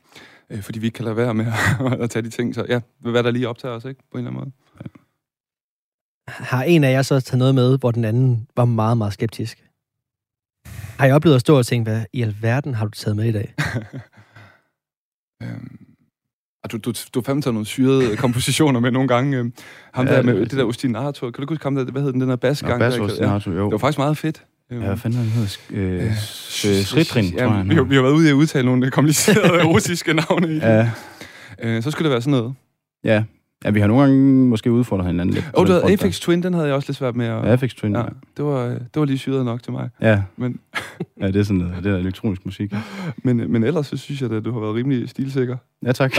øh, 0.50 0.62
fordi 0.62 0.78
vi 0.78 0.86
ikke 0.86 0.96
kan 0.96 1.04
lade 1.04 1.16
være 1.16 1.34
med 1.34 1.46
at, 1.92 2.00
at 2.00 2.10
tage 2.10 2.22
de 2.22 2.30
ting. 2.30 2.54
Så 2.54 2.66
ja, 2.68 2.80
hvad 2.98 3.22
der 3.22 3.30
lige 3.30 3.48
optager 3.48 3.74
os, 3.74 3.84
ikke? 3.84 4.00
På 4.12 4.18
en 4.18 4.26
eller 4.26 4.30
anden 4.40 4.40
måde. 4.44 4.52
Har 6.28 6.62
en 6.62 6.84
af 6.84 6.92
jer 6.92 7.02
så 7.02 7.20
taget 7.20 7.38
noget 7.38 7.54
med, 7.54 7.78
hvor 7.78 7.90
den 7.90 8.04
anden 8.04 8.46
var 8.56 8.64
meget, 8.64 8.98
meget 8.98 9.12
skeptisk? 9.12 9.64
Har 10.98 11.06
I 11.06 11.12
oplevet 11.12 11.34
at 11.34 11.40
stå 11.40 11.58
og 11.58 11.66
tænke, 11.66 11.90
hvad 11.90 12.04
i 12.12 12.22
alverden 12.22 12.74
har 12.74 12.84
du 12.84 12.90
taget 12.90 13.16
med 13.16 13.24
i 13.24 13.32
dag? 13.32 13.54
Øhm, 15.42 15.78
og 16.64 16.72
du, 16.72 16.76
du, 16.76 16.92
du 17.14 17.18
har 17.20 17.22
fandme 17.22 17.42
taget 17.42 17.54
nogle 17.54 17.66
syrede 17.66 18.16
kompositioner 18.24 18.80
med 18.80 18.90
nogle 18.90 19.08
gange. 19.08 19.38
Øhm, 19.38 19.52
ham 19.94 20.06
Ja, 20.06 20.10
der 20.10 20.16
det 20.16 20.24
med 20.26 20.34
er 20.40 20.44
det 20.44 20.52
der 20.58 20.64
Ustin 20.64 20.96
Arthur. 20.96 21.30
Kan 21.30 21.46
du 21.46 21.52
huske 21.52 21.62
ham 21.64 21.74
der, 21.74 21.84
hvad 21.84 22.02
hed 22.02 22.12
den, 22.12 22.20
den 22.20 22.28
der 22.28 22.36
basgang? 22.36 22.78
Nå, 22.78 22.84
der? 22.84 22.90
Basso 22.90 23.02
ja. 23.02 23.10
Ostinato, 23.34 23.50
jo. 23.50 23.64
Det 23.64 23.72
var 23.72 23.78
faktisk 23.78 23.98
meget 23.98 24.18
fedt. 24.18 24.44
Øhm, 24.72 24.80
Ja, 24.80 24.86
hvad 24.86 24.96
fanden 24.96 25.20
er 25.20 25.24
hedder? 25.24 25.56
Øh, 25.70 26.06
Ja. 26.06 26.14
Sritrin, 26.84 27.32
tror 27.32 27.54
jeg. 27.56 27.64
vi, 27.68 27.88
vi 27.88 27.94
har 27.94 28.02
været 28.02 28.12
ude 28.12 28.26
i 28.26 28.30
at 28.30 28.34
udtale 28.34 28.66
nogle 28.66 28.90
komplicerede 28.90 29.62
russiske 29.74 30.14
navne 30.14 30.48
i 30.48 30.54
det. 30.54 30.60
Ja, 30.62 30.90
Øh, 31.62 31.82
så 31.82 31.90
skulle 31.90 32.04
det 32.04 32.12
være 32.12 32.22
sådan 32.22 32.30
noget. 32.38 32.54
ja. 33.04 33.22
Ja, 33.64 33.70
vi 33.70 33.80
har 33.80 33.86
nogle 33.86 34.02
gange 34.02 34.48
måske 34.48 34.72
udfordret 34.72 35.06
hinanden 35.06 35.34
lidt. 35.34 35.44
På 35.44 35.60
oh, 35.60 35.66
du 35.66 35.72
havde. 35.72 35.92
Apex 35.92 36.20
Twin, 36.20 36.42
den 36.42 36.54
havde 36.54 36.66
jeg 36.66 36.74
også 36.74 36.88
lidt 36.88 36.98
svært 36.98 37.16
med 37.16 37.26
at... 37.26 37.44
Ja, 37.44 37.52
Apex 37.52 37.74
Twin, 37.74 37.92
ja. 37.92 38.00
ja, 38.00 38.06
det 38.36 38.44
var, 38.44 38.68
det 38.68 38.96
var 38.96 39.04
lige 39.04 39.18
syret 39.18 39.44
nok 39.44 39.62
til 39.62 39.72
mig. 39.72 39.88
Ja, 40.00 40.22
Men, 40.36 40.60
ja 41.20 41.26
det 41.26 41.36
er 41.36 41.42
sådan 41.42 41.56
noget, 41.56 41.84
det 41.84 41.92
er 41.92 41.96
elektronisk 41.96 42.44
musik. 42.44 42.74
men, 43.24 43.52
men 43.52 43.64
ellers 43.64 43.86
så 43.86 43.96
synes 43.96 44.22
jeg, 44.22 44.32
at 44.32 44.44
du 44.44 44.52
har 44.52 44.60
været 44.60 44.74
rimelig 44.74 45.08
stilsikker. 45.08 45.56
Ja, 45.86 45.92
tak. 45.92 46.12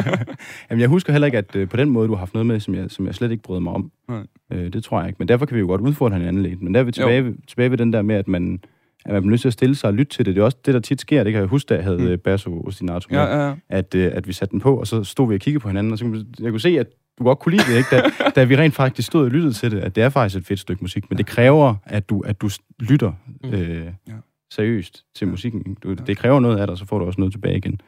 Jamen, 0.70 0.80
jeg 0.80 0.88
husker 0.88 1.12
heller 1.12 1.26
ikke, 1.26 1.38
at 1.38 1.56
øh, 1.56 1.68
på 1.68 1.76
den 1.76 1.90
måde, 1.90 2.08
du 2.08 2.12
har 2.12 2.18
haft 2.18 2.34
noget 2.34 2.46
med, 2.46 2.60
som 2.60 2.74
jeg, 2.74 2.90
som 2.90 3.06
jeg 3.06 3.14
slet 3.14 3.30
ikke 3.30 3.42
brød 3.42 3.60
mig 3.60 3.72
om. 3.72 3.90
Nej. 4.08 4.26
Øh, 4.52 4.72
det 4.72 4.84
tror 4.84 5.00
jeg 5.00 5.08
ikke. 5.08 5.16
Men 5.18 5.28
derfor 5.28 5.46
kan 5.46 5.54
vi 5.54 5.60
jo 5.60 5.66
godt 5.66 5.80
udfordre 5.80 6.16
hinanden 6.16 6.42
lidt. 6.42 6.62
Men 6.62 6.74
der 6.74 6.80
er 6.80 6.84
vi 6.84 6.92
tilbage, 6.92 7.34
tilbage 7.46 7.70
ved 7.70 7.78
den 7.78 7.92
der 7.92 8.02
med, 8.02 8.14
at 8.14 8.28
man, 8.28 8.60
at 9.06 9.12
man 9.12 9.22
bliver 9.22 9.30
nødt 9.30 9.40
til 9.40 9.48
at 9.48 9.52
stille 9.52 9.74
sig 9.74 9.88
og 9.88 9.94
lytte 9.94 10.12
til 10.16 10.26
det. 10.26 10.34
Det 10.34 10.40
er 10.40 10.44
også 10.44 10.56
det, 10.66 10.74
der 10.74 10.80
tit 10.80 11.00
sker. 11.00 11.24
Det 11.24 11.32
kan 11.32 11.40
jeg 11.40 11.48
huske, 11.48 11.68
da 11.68 11.74
jeg 11.74 11.84
havde 11.84 11.98
Mm. 11.98 12.04
mm. 12.10 12.18
Basso 12.18 12.60
Ostinato 12.66 13.06
med. 13.10 13.18
Ja, 13.18 13.24
ja, 13.40 13.48
ja. 13.48 13.54
at, 13.68 13.94
øh, 13.94 14.10
at 14.14 14.28
vi 14.28 14.32
satte 14.32 14.52
den 14.52 14.60
på, 14.60 14.76
og 14.76 14.86
så 14.86 15.04
stod 15.04 15.28
vi 15.28 15.34
og 15.34 15.40
kiggede 15.40 15.62
på 15.62 15.68
hinanden, 15.68 15.92
og 15.92 15.98
så 15.98 16.04
kunne, 16.04 16.26
jeg 16.40 16.50
kunne 16.50 16.60
se, 16.60 16.78
at 16.80 16.86
du 17.18 17.24
godt 17.24 17.38
kunne 17.38 17.56
lide 17.56 17.72
det, 17.72 17.76
ikke? 17.78 17.88
Da, 17.96 18.02
da 18.36 18.44
vi 18.44 18.56
rent 18.56 18.74
faktisk 18.74 19.06
stod 19.06 19.24
og 19.24 19.30
lyttede 19.30 19.52
til 19.52 19.70
det, 19.70 19.78
at 19.78 19.94
det 19.96 20.02
er 20.02 20.08
faktisk 20.08 20.40
et 20.40 20.46
fedt 20.46 20.60
stykke 20.60 20.84
musik, 20.84 21.10
men 21.10 21.18
det 21.18 21.26
kræver, 21.26 21.74
at 21.84 22.10
du, 22.10 22.20
at 22.20 22.40
du 22.40 22.50
lytter 22.80 23.12
øh, 23.44 23.80
Ja. 24.08 24.12
seriøst 24.52 25.04
til 25.16 25.28
musikken. 25.28 25.76
Du, 25.82 25.94
det 25.94 26.16
kræver 26.16 26.40
noget 26.40 26.58
af 26.58 26.66
dig, 26.66 26.78
så 26.78 26.84
får 26.86 26.98
du 26.98 27.04
også 27.04 27.20
noget 27.20 27.32
tilbage 27.32 27.56
igen. 27.56 27.80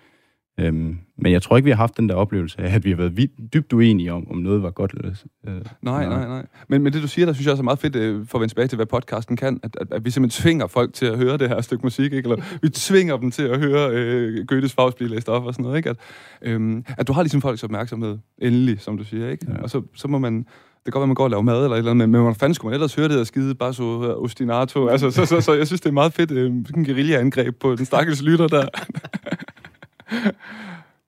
Øhm, 0.59 0.99
men 1.19 1.33
jeg 1.33 1.43
tror 1.43 1.57
ikke, 1.57 1.65
vi 1.65 1.71
har 1.71 1.77
haft 1.77 1.97
den 1.97 2.09
der 2.09 2.15
oplevelse 2.15 2.61
af, 2.61 2.75
at 2.75 2.85
vi 2.85 2.91
har 2.91 2.97
været 2.97 3.17
vid- 3.17 3.49
dybt 3.55 3.73
uenige 3.73 4.13
om, 4.13 4.31
om 4.31 4.39
noget 4.39 4.63
var 4.63 4.71
godt 4.71 4.93
eller... 4.93 5.11
Øh, 5.49 5.55
Nej, 5.83 6.09
nej, 6.09 6.29
nej. 6.29 6.47
Men, 6.69 6.83
men 6.83 6.93
det, 6.93 7.03
du 7.03 7.09
siger, 7.09 7.27
der 7.27 7.33
synes 7.33 7.47
jeg 7.47 7.53
også 7.53 7.63
er 7.63 7.65
meget 7.65 7.79
fedt, 7.79 7.97
øh, 7.97 8.27
for 8.27 8.39
at 8.39 8.41
vende 8.41 8.51
tilbage 8.53 8.69
til, 8.69 8.77
hvad 8.77 8.87
podcasten 8.87 9.37
kan, 9.37 9.61
at, 9.63 9.77
at, 9.81 9.87
at 9.93 10.05
vi 10.05 10.11
simpelthen 10.11 10.43
tvinger 10.43 10.67
folk 10.67 10.93
til 10.95 11.07
at 11.07 11.17
høre 11.19 11.37
det 11.37 11.49
her 11.49 11.61
stykke 11.61 11.83
musik, 11.83 12.13
ikke? 12.13 12.31
eller 12.31 12.45
vi 12.63 12.69
tvinger 12.69 13.17
dem 13.17 13.31
til 13.31 13.43
at 13.43 13.59
høre 13.59 13.91
øh, 13.93 14.47
Goethes 14.47 14.73
Faust 14.73 14.97
blive 14.97 15.11
læst 15.11 15.29
op 15.29 15.45
og 15.45 15.55
sådan 15.55 15.63
noget, 15.63 15.77
ikke? 15.77 15.91
At, 15.91 15.97
øhm, 16.43 16.85
at 16.99 17.09
du 17.09 17.13
har 17.13 17.23
ligesom 17.23 17.41
folks 17.41 17.65
opmærksomhed, 17.65 18.19
endelig, 18.39 18.81
som 18.81 18.99
du 18.99 19.05
siger, 19.05 19.31
ikke? 19.31 19.47
Ja. 19.49 19.63
Og 19.63 19.71
så, 19.71 19.83
så 19.95 20.09
må 20.09 20.19
man, 20.19 20.39
det 20.39 20.45
kan 20.85 20.93
godt 20.93 21.01
være, 21.01 21.07
man 21.07 21.15
går 21.15 21.25
og 21.25 21.31
laver 21.31 21.43
mad 21.43 21.65
eller 21.65 21.71
et 21.71 21.79
eller 21.79 21.91
andet, 21.91 22.09
men, 22.09 22.25
men 22.25 22.35
fanden 22.35 22.55
skulle 22.55 22.71
man 22.71 22.75
ellers 22.75 22.95
høre 22.95 23.09
det 23.09 23.19
der 23.19 23.25
skide 23.25 23.55
bare 23.55 23.75
så 23.75 23.83
uh, 23.83 24.25
ostinato? 24.25 24.89
Altså, 24.89 25.11
så, 25.11 25.27
så, 25.27 25.41
så, 25.41 25.53
jeg 25.55 25.67
synes, 25.67 25.81
det 25.81 25.89
er 25.89 25.93
meget 25.93 26.13
fedt, 26.13 26.31
øh, 26.31 26.53
sådan 26.67 26.81
en 26.81 26.85
guerilla-angreb 26.85 27.57
på 27.61 27.77
den 27.77 27.85
stakkels 27.87 28.23
lytter 28.23 28.49
der. 28.49 28.69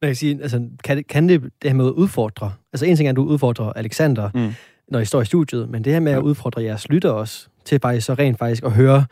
Jeg 0.02 0.08
kan 0.08 0.14
sige, 0.16 0.38
altså, 0.42 0.68
kan, 0.84 0.96
det, 0.96 1.06
kan 1.06 1.28
det, 1.28 1.42
det 1.42 1.70
her 1.70 1.74
med 1.74 1.86
at 1.86 1.90
udfordre? 1.92 2.52
Altså 2.72 2.86
en 2.86 2.96
ting 2.96 3.06
er, 3.06 3.10
at 3.10 3.16
du 3.16 3.24
udfordrer 3.24 3.72
Alexander, 3.72 4.30
Mm. 4.34 4.52
når 4.88 4.98
I 4.98 5.04
står 5.04 5.20
i 5.20 5.24
studiet, 5.24 5.68
men 5.68 5.84
det 5.84 5.92
her 5.92 6.00
med 6.00 6.12
at 6.12 6.18
udfordre 6.22 6.62
jeres 6.62 6.88
lytter 6.88 7.10
også, 7.10 7.48
til 7.64 7.78
faktisk 7.82 8.06
så 8.06 8.14
rent 8.14 8.38
faktisk 8.38 8.64
at 8.64 8.72
høre 8.72 9.04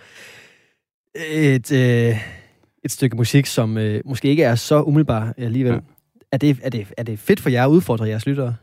et, 1.31 1.73
øh, 1.73 2.17
et 2.85 2.91
stykke 2.91 3.17
musik, 3.17 3.47
som 3.47 3.79
øh, 3.79 4.01
måske 4.05 4.29
ikke 4.29 4.43
er 4.43 4.55
så 4.55 4.83
umiddelbar 4.83 5.35
alligevel. 5.37 5.73
Ja. 5.73 5.79
Er, 6.33 6.37
det, 6.37 6.59
er, 6.63 6.71
det, 6.71 6.93
er 6.97 7.03
det 7.03 7.19
fedt 7.19 7.41
for 7.41 7.51
jer 7.51 7.65
at 7.65 7.69
udfordre 7.71 8.09
jeres 8.09 8.27
lyttere? 8.27 8.55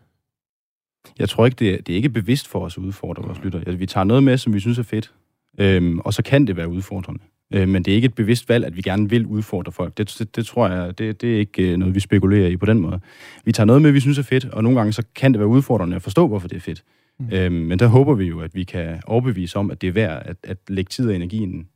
Jeg 1.19 1.29
tror 1.29 1.45
ikke, 1.45 1.55
det 1.55 1.73
er, 1.73 1.81
det 1.81 1.93
er 1.93 1.95
ikke 1.95 2.09
bevidst 2.09 2.47
for 2.47 2.59
os 2.59 2.77
at 2.77 2.83
udfordre 2.83 3.23
vores 3.23 3.39
lytter. 3.43 3.59
Altså, 3.59 3.77
vi 3.77 3.85
tager 3.85 4.03
noget 4.03 4.23
med, 4.23 4.38
som 4.38 4.53
vi 4.53 4.59
synes 4.59 4.79
er 4.79 4.83
fedt, 4.83 5.13
øhm, 5.59 5.99
og 5.99 6.13
så 6.13 6.23
kan 6.23 6.47
det 6.47 6.57
være 6.57 6.67
udfordrende. 6.69 7.19
Øh, 7.53 7.67
men 7.67 7.84
det 7.84 7.91
er 7.91 7.95
ikke 7.95 8.05
et 8.05 8.13
bevidst 8.13 8.49
valg, 8.49 8.65
at 8.65 8.75
vi 8.75 8.81
gerne 8.81 9.10
vil 9.10 9.25
udfordre 9.25 9.71
folk. 9.71 9.97
Det, 9.97 10.15
det, 10.19 10.36
det 10.36 10.45
tror 10.45 10.67
jeg, 10.67 10.97
det, 10.97 11.21
det 11.21 11.36
er 11.36 11.39
ikke 11.39 11.71
øh, 11.71 11.77
noget, 11.77 11.95
vi 11.95 11.99
spekulerer 11.99 12.47
i 12.47 12.58
på 12.58 12.65
den 12.65 12.79
måde. 12.79 12.99
Vi 13.45 13.51
tager 13.51 13.65
noget 13.65 13.81
med, 13.81 13.91
vi 13.91 13.99
synes 13.99 14.17
er 14.17 14.23
fedt, 14.23 14.45
og 14.45 14.63
nogle 14.63 14.77
gange 14.77 14.93
så 14.93 15.03
kan 15.15 15.31
det 15.34 15.39
være 15.39 15.47
udfordrende 15.47 15.95
at 15.95 16.01
forstå, 16.01 16.27
hvorfor 16.27 16.47
det 16.47 16.55
er 16.55 16.60
fedt. 16.60 16.84
Mm. 17.19 17.29
Øhm, 17.31 17.55
men 17.55 17.79
der 17.79 17.88
håber 17.88 18.13
vi 18.13 18.25
jo, 18.25 18.39
at 18.39 18.55
vi 18.55 18.63
kan 18.63 19.01
overbevise 19.05 19.60
om, 19.60 19.71
at 19.71 19.81
det 19.81 19.88
er 19.88 19.91
værd 19.91 20.23
at, 20.25 20.38
at 20.43 20.58
lægge 20.67 20.89
tid 20.89 21.10
og 21.10 21.15
energien 21.15 21.67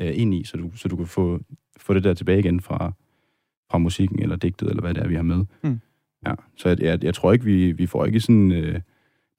øh, 0.00 0.12
ind 0.20 0.34
i, 0.34 0.44
så 0.44 0.56
du, 0.56 0.70
så 0.74 0.88
du 0.88 0.96
kan 0.96 1.06
få, 1.06 1.40
få 1.76 1.94
det 1.94 2.04
der 2.04 2.14
tilbage 2.14 2.38
igen 2.38 2.60
fra, 2.60 2.92
fra 3.70 3.78
musikken 3.78 4.22
eller 4.22 4.36
digtet, 4.36 4.68
eller 4.68 4.80
hvad 4.80 4.94
det 4.94 5.02
er, 5.02 5.08
vi 5.08 5.14
har 5.14 5.22
med. 5.22 5.44
Mm. 5.62 5.80
Ja, 6.26 6.34
så 6.56 6.68
jeg, 6.68 6.80
jeg, 6.80 7.04
jeg 7.04 7.14
tror 7.14 7.32
ikke, 7.32 7.44
vi, 7.44 7.72
vi 7.72 7.86
får 7.86 8.04
ikke 8.04 8.20
sådan... 8.20 8.52
Øh, 8.52 8.80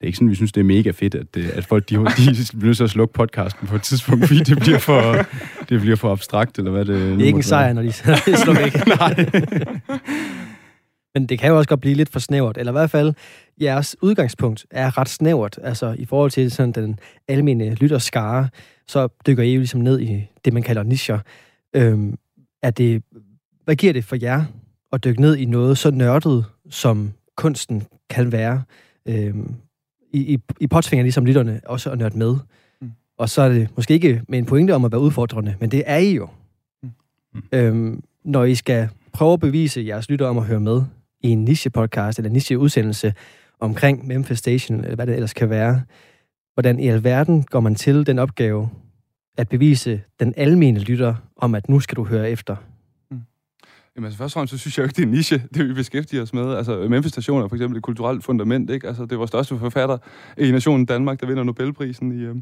det 0.02 0.06
er 0.06 0.08
ikke 0.08 0.16
sådan, 0.16 0.30
vi 0.30 0.34
synes, 0.34 0.52
det 0.52 0.60
er 0.60 0.64
mega 0.64 0.90
fedt, 0.90 1.14
at, 1.14 1.26
øh, 1.36 1.48
at 1.54 1.64
folk 1.64 1.88
de, 1.88 1.94
de 1.94 2.02
bliver 2.02 2.64
nødt 2.64 2.76
til 2.76 2.84
at 2.84 2.90
slukke 2.90 3.14
podcasten 3.14 3.68
på 3.68 3.76
et 3.76 3.82
tidspunkt, 3.82 4.26
fordi 4.26 4.40
det 4.40 4.58
bliver 4.58 4.78
for, 4.78 5.16
det 5.68 5.80
bliver 5.80 5.96
for 5.96 6.12
abstrakt, 6.12 6.58
eller 6.58 6.70
hvad 6.70 6.84
det 6.84 6.94
Det 6.94 7.22
er 7.22 7.26
ikke 7.26 7.36
en 7.36 7.42
sejr, 7.42 7.72
når 7.72 7.82
de 7.82 7.92
slår 7.92 8.54
væk. 8.62 8.86
Nej. 8.98 9.26
Men 11.14 11.26
det 11.26 11.38
kan 11.38 11.50
jo 11.50 11.56
også 11.56 11.68
godt 11.68 11.80
blive 11.80 11.94
lidt 11.94 12.08
for 12.08 12.18
snævert, 12.18 12.58
eller 12.58 12.72
i 12.72 12.74
hvert 12.74 12.90
fald, 12.90 13.14
jeres 13.60 13.96
udgangspunkt 14.02 14.66
er 14.70 14.98
ret 14.98 15.08
snævert. 15.08 15.58
Altså 15.62 15.94
i 15.98 16.04
forhold 16.04 16.30
til 16.30 16.50
sådan 16.50 16.72
den 16.72 16.98
almindelige 17.28 17.74
lytterskare, 17.74 18.48
så 18.88 19.08
dykker 19.26 19.42
I 19.42 19.54
jo 19.54 19.58
ligesom 19.58 19.80
ned 19.80 20.00
i 20.00 20.28
det, 20.44 20.52
man 20.52 20.62
kalder 20.62 20.82
nischer. 20.82 21.18
Øhm, 21.76 22.18
er 22.62 22.70
det, 22.70 23.02
hvad 23.64 23.76
giver 23.76 23.92
det 23.92 24.04
for 24.04 24.16
jer 24.22 24.44
at 24.92 25.04
dykke 25.04 25.20
ned 25.20 25.36
i 25.36 25.44
noget 25.44 25.78
så 25.78 25.90
nørdet, 25.90 26.44
som 26.70 27.12
kunsten 27.36 27.82
kan 28.10 28.32
være? 28.32 28.62
Øhm, 29.08 29.54
I, 30.12 30.34
I, 30.34 30.38
I 30.60 30.66
påtvinger 30.66 31.02
ligesom 31.02 31.26
lytterne 31.26 31.60
også 31.66 31.90
at 31.90 31.98
nørde 31.98 32.18
med. 32.18 32.36
Mm. 32.80 32.90
Og 33.18 33.28
så 33.28 33.42
er 33.42 33.48
det 33.48 33.68
måske 33.76 33.94
ikke 33.94 34.22
med 34.28 34.38
en 34.38 34.44
pointe 34.44 34.74
om 34.74 34.84
at 34.84 34.92
være 34.92 35.00
udfordrende, 35.00 35.54
men 35.60 35.70
det 35.70 35.82
er 35.86 35.96
I 35.96 36.14
jo. 36.14 36.28
Mm. 36.82 37.42
Øhm, 37.52 38.02
når 38.24 38.44
I 38.44 38.54
skal 38.54 38.88
prøve 39.12 39.32
at 39.32 39.40
bevise 39.40 39.84
jeres 39.86 40.10
lytter 40.10 40.26
om 40.26 40.38
at 40.38 40.44
høre 40.44 40.60
med 40.60 40.82
i 41.20 41.28
en 41.28 41.44
niche-podcast 41.44 42.18
eller 42.18 42.30
niche-udsendelse 42.30 43.14
omkring 43.60 44.06
Memphis 44.06 44.38
Station, 44.38 44.80
eller 44.80 44.94
hvad 44.94 45.06
det 45.06 45.14
ellers 45.14 45.32
kan 45.32 45.50
være, 45.50 45.82
hvordan 46.54 46.80
i 46.80 46.88
alverden 46.88 47.42
går 47.42 47.60
man 47.60 47.74
til 47.74 48.06
den 48.06 48.18
opgave 48.18 48.68
at 49.38 49.48
bevise 49.48 50.00
den 50.20 50.34
almene 50.36 50.78
lytter 50.78 51.14
om, 51.36 51.54
at 51.54 51.68
nu 51.68 51.80
skal 51.80 51.96
du 51.96 52.04
høre 52.04 52.30
efter? 52.30 52.56
Jamen 53.96 54.04
altså 54.04 54.18
først 54.18 54.32
og 54.32 54.34
fremmest, 54.34 54.50
så 54.50 54.58
synes 54.58 54.78
jeg 54.78 54.82
jo 54.82 54.86
ikke, 54.86 54.96
det 54.96 55.02
er 55.02 55.06
en 55.06 55.12
niche, 55.12 55.42
det 55.54 55.68
vi 55.68 55.74
beskæftiger 55.74 56.22
os 56.22 56.32
med. 56.32 56.54
Altså 56.54 56.86
Memphis 56.88 57.12
Station 57.12 57.42
er 57.42 57.48
for 57.48 57.56
eksempel 57.56 57.76
et 57.76 57.82
kulturelt 57.82 58.24
fundament, 58.24 58.70
ikke? 58.70 58.88
Altså 58.88 59.02
det 59.02 59.12
er 59.12 59.16
vores 59.16 59.30
største 59.30 59.58
forfatter 59.58 59.98
i 60.38 60.50
nationen 60.50 60.86
Danmark, 60.86 61.20
der 61.20 61.26
vinder 61.26 61.42
Nobelprisen 61.42 62.12
i... 62.12 62.22
Øh, 62.22 62.36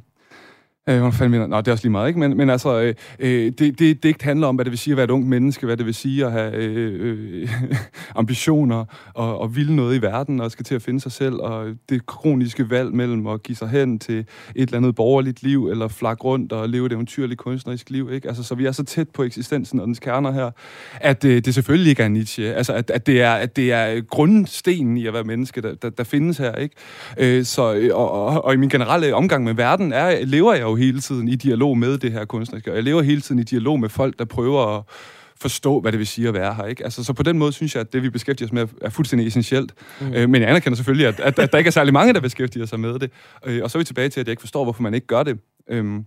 Øh, 0.90 0.98
hvordan 0.98 1.12
fanden 1.12 1.32
vinder? 1.32 1.46
Nå, 1.46 1.56
det 1.56 1.68
er 1.68 1.72
også 1.72 1.84
lige 1.84 1.92
meget, 1.92 2.08
ikke? 2.08 2.20
Men, 2.20 2.36
men 2.36 2.50
altså, 2.50 2.80
øh, 2.80 2.94
øh, 3.18 3.52
det, 3.58 3.78
det, 3.78 4.02
digt 4.02 4.22
handler 4.22 4.46
om, 4.46 4.54
hvad 4.54 4.64
det 4.64 4.70
vil 4.70 4.78
sige 4.78 4.92
at 4.92 4.96
være 4.96 5.04
et 5.04 5.10
ungt 5.10 5.26
menneske, 5.26 5.66
hvad 5.66 5.76
det 5.76 5.86
vil 5.86 5.94
sige 5.94 6.26
at 6.26 6.32
have 6.32 6.54
øh, 6.54 6.96
øh, 7.00 7.48
ambitioner 8.16 8.84
og, 9.14 9.40
og 9.40 9.56
ville 9.56 9.76
noget 9.76 9.96
i 9.98 10.02
verden, 10.02 10.40
og 10.40 10.50
skal 10.50 10.64
til 10.64 10.74
at 10.74 10.82
finde 10.82 11.00
sig 11.00 11.12
selv, 11.12 11.34
og 11.34 11.66
det 11.88 12.06
kroniske 12.06 12.70
valg 12.70 12.94
mellem 12.94 13.26
at 13.26 13.42
give 13.42 13.56
sig 13.56 13.68
hen 13.68 13.98
til 13.98 14.18
et 14.18 14.26
eller 14.56 14.76
andet 14.76 14.94
borgerligt 14.94 15.42
liv, 15.42 15.68
eller 15.68 15.88
flak 15.88 16.24
rundt 16.24 16.52
og 16.52 16.68
leve 16.68 16.86
et 16.86 16.92
eventyrligt 16.92 17.40
kunstnerisk 17.40 17.90
liv, 17.90 18.12
ikke? 18.12 18.28
Altså, 18.28 18.42
så 18.42 18.54
vi 18.54 18.66
er 18.66 18.72
så 18.72 18.84
tæt 18.84 19.08
på 19.08 19.22
eksistensen 19.22 19.80
og 19.80 19.86
dens 19.86 19.98
kerner 19.98 20.32
her, 20.32 20.50
at 21.00 21.24
øh, 21.24 21.44
det 21.44 21.54
selvfølgelig 21.54 21.90
ikke 21.90 22.02
er 22.02 22.08
Nietzsche. 22.08 22.54
Altså, 22.54 22.72
at, 22.72 22.90
at, 22.90 23.06
det 23.06 23.22
er, 23.22 23.32
at 23.32 23.56
det 23.56 23.72
er 23.72 24.00
grundstenen 24.00 24.96
i 24.96 25.06
at 25.06 25.12
være 25.12 25.24
menneske, 25.24 25.60
der, 25.60 25.74
der, 25.74 25.90
der 25.90 26.04
findes 26.04 26.38
her, 26.38 26.54
ikke? 26.54 26.74
Øh, 27.18 27.44
så, 27.44 27.74
øh, 27.74 27.90
og, 27.96 28.10
og, 28.10 28.44
og 28.44 28.54
i 28.54 28.56
min 28.56 28.68
generelle 28.68 29.14
omgang 29.14 29.44
med 29.44 29.54
verden 29.54 29.92
er, 29.92 30.24
lever 30.24 30.52
jeg 30.52 30.62
jo 30.62 30.74
hele 30.80 31.00
tiden 31.00 31.28
i 31.28 31.34
dialog 31.34 31.78
med 31.78 31.98
det 31.98 32.12
her 32.12 32.24
kunstneriske, 32.24 32.70
og 32.70 32.76
jeg 32.76 32.84
lever 32.84 33.02
hele 33.02 33.20
tiden 33.20 33.38
i 33.38 33.44
dialog 33.44 33.80
med 33.80 33.88
folk, 33.88 34.18
der 34.18 34.24
prøver 34.24 34.76
at 34.76 34.82
forstå, 35.40 35.80
hvad 35.80 35.92
det 35.92 35.98
vil 35.98 36.06
sige 36.06 36.28
at 36.28 36.34
være 36.34 36.54
her. 36.54 36.64
Ikke? 36.64 36.84
Altså, 36.84 37.04
så 37.04 37.12
på 37.12 37.22
den 37.22 37.38
måde 37.38 37.52
synes 37.52 37.74
jeg, 37.74 37.80
at 37.80 37.92
det, 37.92 38.02
vi 38.02 38.10
beskæftiger 38.10 38.48
os 38.48 38.52
med, 38.52 38.66
er 38.82 38.90
fuldstændig 38.90 39.26
essentielt. 39.26 39.74
Mm. 40.00 40.14
Øh, 40.14 40.30
men 40.30 40.42
jeg 40.42 40.50
anerkender 40.50 40.76
selvfølgelig, 40.76 41.06
at, 41.06 41.20
at, 41.20 41.38
at 41.38 41.52
der 41.52 41.58
ikke 41.58 41.68
er 41.68 41.72
særlig 41.72 41.92
mange, 41.92 42.14
der 42.14 42.20
beskæftiger 42.20 42.66
sig 42.66 42.80
med 42.80 42.98
det. 42.98 43.10
Øh, 43.46 43.60
og 43.62 43.70
så 43.70 43.78
er 43.78 43.80
vi 43.80 43.84
tilbage 43.84 44.08
til, 44.08 44.20
at 44.20 44.26
jeg 44.26 44.32
ikke 44.32 44.40
forstår, 44.40 44.64
hvorfor 44.64 44.82
man 44.82 44.94
ikke 44.94 45.06
gør 45.06 45.22
det. 45.22 45.38
Øhm, 45.70 46.04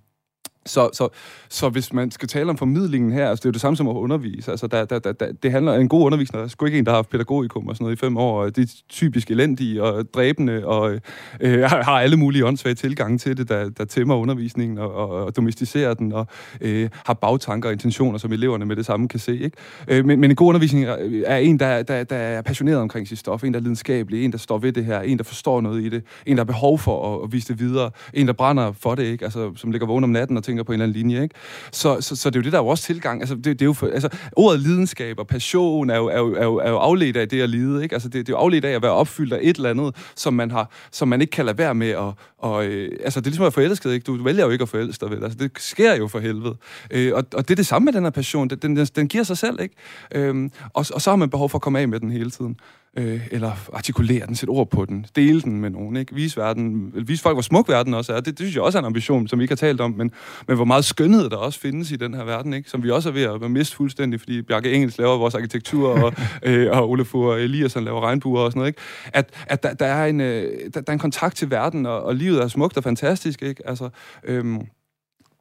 så, 0.65 0.89
så, 0.93 1.10
så 1.49 1.69
hvis 1.69 1.93
man 1.93 2.12
skal 2.12 2.28
tale 2.28 2.49
om 2.49 2.58
formidlingen 2.58 3.12
her, 3.12 3.30
altså 3.30 3.41
det 3.41 3.45
er 3.45 3.49
jo 3.49 3.52
det 3.52 3.62
samme 3.62 3.78
som 3.78 3.88
at 3.88 3.93
undervise. 3.93 4.52
Altså 4.52 4.67
der, 4.67 4.86
der, 4.86 4.99
der, 4.99 5.12
der, 5.12 5.32
det 5.43 5.52
handler 5.52 5.73
om 5.73 5.82
en 5.82 5.89
god 5.89 6.06
undervisning. 6.06 6.39
Der 6.39 6.43
er 6.43 6.49
sgu 6.49 6.65
ikke 6.65 6.78
en, 6.78 6.86
der 6.86 6.91
har 6.91 6.97
haft 6.97 7.10
pædagogikum 7.10 7.67
og 7.67 7.76
sådan 7.76 7.86
noget 7.86 7.97
i 7.97 7.99
fem 7.99 8.17
år. 8.17 8.41
Og 8.43 8.56
det 8.56 8.62
er 8.69 8.73
typisk 8.89 9.32
elendige 9.32 9.84
og 9.84 10.13
dræbende, 10.13 10.65
og 10.65 10.99
øh, 11.39 11.62
har 11.63 11.99
alle 11.99 12.17
mulige 12.17 12.45
åndssvage 12.45 12.76
tilgange 12.76 13.17
til 13.17 13.38
det, 13.38 13.49
der, 13.49 13.69
der 13.69 13.86
tæmmer 13.86 14.15
undervisningen 14.15 14.78
og, 14.78 14.93
og, 14.93 15.10
og 15.10 15.36
domesticerer 15.36 15.93
den, 15.93 16.12
og 16.12 16.28
øh, 16.62 16.89
har 17.06 17.13
bagtanker 17.13 17.69
og 17.69 17.73
intentioner, 17.73 18.17
som 18.17 18.32
eleverne 18.32 18.65
med 18.65 18.76
det 18.76 18.86
samme 18.86 19.08
kan 19.08 19.19
se. 19.19 19.39
Ikke? 19.39 19.58
Øh, 19.88 20.06
men, 20.06 20.19
men 20.19 20.30
en 20.30 20.36
god 20.36 20.47
undervisning 20.47 20.86
er, 20.86 20.97
er 21.26 21.38
en, 21.38 21.60
der, 21.60 21.84
der, 21.84 22.04
der 22.04 22.15
er 22.15 22.41
passioneret 22.41 22.78
omkring 22.80 23.08
sit 23.08 23.19
stof, 23.19 23.43
en, 23.43 23.54
der 23.54 23.60
er 23.60 23.63
lidenskabelig, 23.63 24.26
en, 24.26 24.32
der 24.32 24.38
står 24.38 24.58
ved 24.58 24.73
det 24.73 24.86
her, 24.86 25.02
en, 25.02 25.17
der 25.17 25.23
forstår 25.23 25.62
noget 25.62 25.84
i 25.84 25.89
det, 25.89 26.04
en, 26.26 26.38
der 26.38 26.43
har 26.43 26.45
behov 26.45 26.80
for 26.80 27.15
at, 27.15 27.23
at 27.23 27.32
vise 27.32 27.47
det 27.47 27.60
videre, 27.60 27.91
en, 28.13 28.28
der 28.28 28.34
brænder 28.34 28.71
for 28.71 28.95
det, 28.95 29.04
ikke? 29.04 29.26
Altså, 29.26 29.52
som 29.56 29.71
ligger 29.71 29.88
vågen 29.88 30.04
om 30.04 30.10
natten 30.10 30.38
og 30.38 30.43
tænker 30.43 30.53
på 30.62 30.72
en 30.72 30.74
eller 30.74 30.84
anden 30.84 30.98
linje. 30.98 31.24
Ikke? 31.24 31.36
Så, 31.72 32.02
så, 32.02 32.16
så 32.16 32.30
det 32.30 32.36
er 32.36 32.39
jo 32.39 32.44
det, 32.44 32.52
der 32.52 32.58
er 32.58 32.63
jo 32.63 32.68
også 32.68 32.84
tilgang. 32.84 33.22
Altså, 33.22 33.36
det, 33.36 33.46
det 33.46 33.62
er 33.62 33.66
jo 33.66 33.74
for, 33.74 33.88
altså, 33.88 34.10
ordet 34.36 34.60
lidenskab 34.60 35.20
og 35.20 35.28
passion 35.28 35.89
er 35.89 35.98
jo, 35.98 36.08
er 36.08 36.18
jo, 36.18 36.34
er 36.34 36.44
jo, 36.44 36.56
er 36.56 36.70
jo 36.70 36.78
afledt 36.78 37.18
af 37.18 37.30
det 37.30 37.42
at 37.42 37.50
lide. 37.50 37.84
Ikke? 37.84 37.96
Altså, 37.96 38.10
det, 38.10 38.28
det 38.28 38.34
er 38.34 38.38
jo 38.38 38.39
afledt 38.39 38.66
af 38.66 38.72
at 38.72 38.82
være 38.82 38.92
opfyldt 38.92 39.34
af 39.34 39.39
et 39.42 39.56
eller 39.56 39.70
andet, 39.70 39.96
som 40.16 40.34
man, 40.34 40.52
har, 40.52 40.70
som 40.92 41.08
man 41.08 41.22
ikke 41.22 41.32
kan 41.32 41.46
lade 41.46 41.58
være 41.58 41.76
med 41.76 41.89
at... 41.89 42.13
Og, 42.38 42.66
øh, 42.66 42.92
altså, 43.04 43.20
det 43.20 43.28
er 43.28 43.30
ligesom 43.30 43.44
at 43.44 43.46
være 43.46 43.63
forelsket. 43.63 43.94
Ikke? 43.94 44.04
Du 44.04 44.24
vælger 44.24 44.46
jo 44.46 44.50
ikke 44.52 44.62
at 44.62 44.70
forelske 44.70 45.02
dig, 45.02 45.12
vel? 45.12 45.24
Altså, 45.24 45.39
det 45.39 45.52
sker 45.58 45.96
jo 45.96 46.08
for 46.08 46.20
helvede. 46.20 46.56
Øh, 46.92 47.13
og, 47.13 47.24
og 47.34 47.48
det 47.48 47.52
er 47.52 47.56
det 47.56 47.66
samme 47.66 47.86
med 47.86 47.94
den 47.94 48.04
her 48.04 48.10
passion. 48.10 48.48
Den, 48.48 48.76
den, 48.76 48.86
den 48.86 49.08
giver 49.08 49.24
sig 49.24 49.38
selv, 49.38 49.60
ikke? 49.62 49.76
Øh, 50.16 50.50
og, 50.74 50.86
og 50.94 51.02
så 51.02 51.10
har 51.10 51.16
man 51.16 51.30
behov 51.30 51.50
for 51.50 51.58
at 51.58 51.62
komme 51.62 51.80
af 51.80 51.88
med 51.88 52.00
den 52.00 52.12
hele 52.12 52.32
tiden 52.32 52.58
øh, 52.97 53.27
eller 53.32 53.51
artikulere 53.73 54.27
den, 54.27 54.36
sætte 54.36 54.49
ord 54.49 54.69
på 54.69 54.86
den, 54.86 55.06
dele 55.15 55.41
den 55.41 55.62
med 55.62 55.69
nogen, 55.69 55.95
ikke? 55.95 56.15
Vise, 56.15 56.38
verden, 56.38 56.93
vise 57.08 57.23
folk, 57.23 57.36
hvor 57.36 57.41
smuk 57.41 57.69
verden 57.69 57.93
også 57.93 58.13
er. 58.13 58.15
Det, 58.15 58.25
det 58.25 58.39
synes 58.39 58.56
jeg 58.56 58.63
også 58.63 58.77
er 58.77 58.82
en 58.82 58.86
ambition, 58.86 59.27
som 59.27 59.39
vi 59.39 59.43
ikke 59.43 59.51
har 59.51 59.56
talt 59.56 59.82
om, 59.82 59.91
men, 59.91 60.12
men 60.47 60.56
hvor 60.56 60.65
meget 60.65 60.86
skønhed 60.86 61.29
der 61.29 61.38
også 61.38 61.60
findes 61.60 61.91
i 61.91 61.95
den 61.95 62.13
her 62.13 62.23
verden, 62.23 62.53
ikke? 62.53 62.69
Som 62.69 62.84
vi 62.84 62.89
også 62.89 63.10
er 63.10 63.13
ved 63.13 63.23
at 63.23 63.51
miste 63.51 63.75
fuldstændig, 63.75 64.19
fordi 64.19 64.41
Bjarke 64.41 64.71
Engels 64.71 64.97
laver 64.97 65.17
vores 65.17 65.36
arkitektur, 65.36 66.03
og, 66.03 66.13
øh, 66.49 66.71
og 66.71 66.89
Olafur 66.89 67.36
Eliasson 67.36 67.84
laver 67.84 68.01
regnbuer 68.01 68.41
og 68.41 68.51
sådan 68.51 68.60
noget, 68.60 68.69
ikke? 68.69 68.82
At, 69.13 69.29
at 69.47 69.63
der, 69.63 69.73
der, 69.73 69.86
er 69.86 70.06
en, 70.06 70.21
øh, 70.21 70.60
der, 70.73 70.82
der, 70.82 70.84
er 70.88 70.93
en 70.93 70.99
kontakt 70.99 71.36
til 71.36 71.51
verden, 71.51 71.86
og, 71.86 72.03
og 72.03 72.15
livet 72.15 72.41
er 72.41 72.47
smukt 72.47 72.77
og 72.77 72.84
fantastisk, 72.84 73.41
ikke? 73.41 73.69
Altså, 73.69 73.89
øhm, 74.23 74.62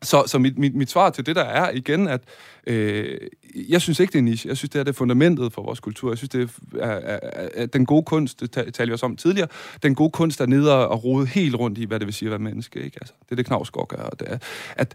så, 0.02 0.24
så 0.26 0.38
mit, 0.38 0.58
mit, 0.58 0.74
mit 0.74 0.90
svar 0.90 1.10
til 1.10 1.26
det 1.26 1.36
der 1.36 1.44
er 1.44 1.70
igen, 1.70 2.08
at 2.08 2.20
øh, 2.66 3.18
jeg 3.68 3.80
synes 3.80 4.00
ikke, 4.00 4.12
det 4.12 4.18
er 4.18 4.22
niche. 4.22 4.48
Jeg 4.48 4.56
synes, 4.56 4.70
det 4.70 4.78
er 4.78 4.84
det 4.84 4.96
fundamentet 4.96 5.52
for 5.52 5.62
vores 5.62 5.80
kultur. 5.80 6.10
Jeg 6.10 6.18
synes, 6.18 6.28
det 6.28 6.50
er, 6.74 6.86
er, 6.86 7.18
er, 7.22 7.48
er 7.54 7.66
den 7.66 7.86
gode 7.86 8.02
kunst, 8.02 8.40
det 8.40 8.50
talte 8.52 8.86
vi 8.86 8.92
også 8.92 9.06
om 9.06 9.16
tidligere, 9.16 9.48
den 9.82 9.94
gode 9.94 10.10
kunst 10.10 10.40
er 10.40 10.46
nede 10.46 10.88
og 10.88 11.04
rode 11.04 11.26
helt 11.26 11.54
rundt 11.54 11.78
i, 11.78 11.84
hvad 11.84 12.00
det 12.00 12.06
vil 12.06 12.14
sige 12.14 12.26
at 12.26 12.30
være 12.30 12.38
menneske. 12.38 12.80
Ikke? 12.80 12.98
Altså, 13.00 13.14
det 13.24 13.30
er 13.30 13.36
det, 13.36 13.46
Knavsgaard 13.46 13.88
gør. 13.88 14.08
Det 14.08 14.28
er, 14.30 14.38
at, 14.76 14.94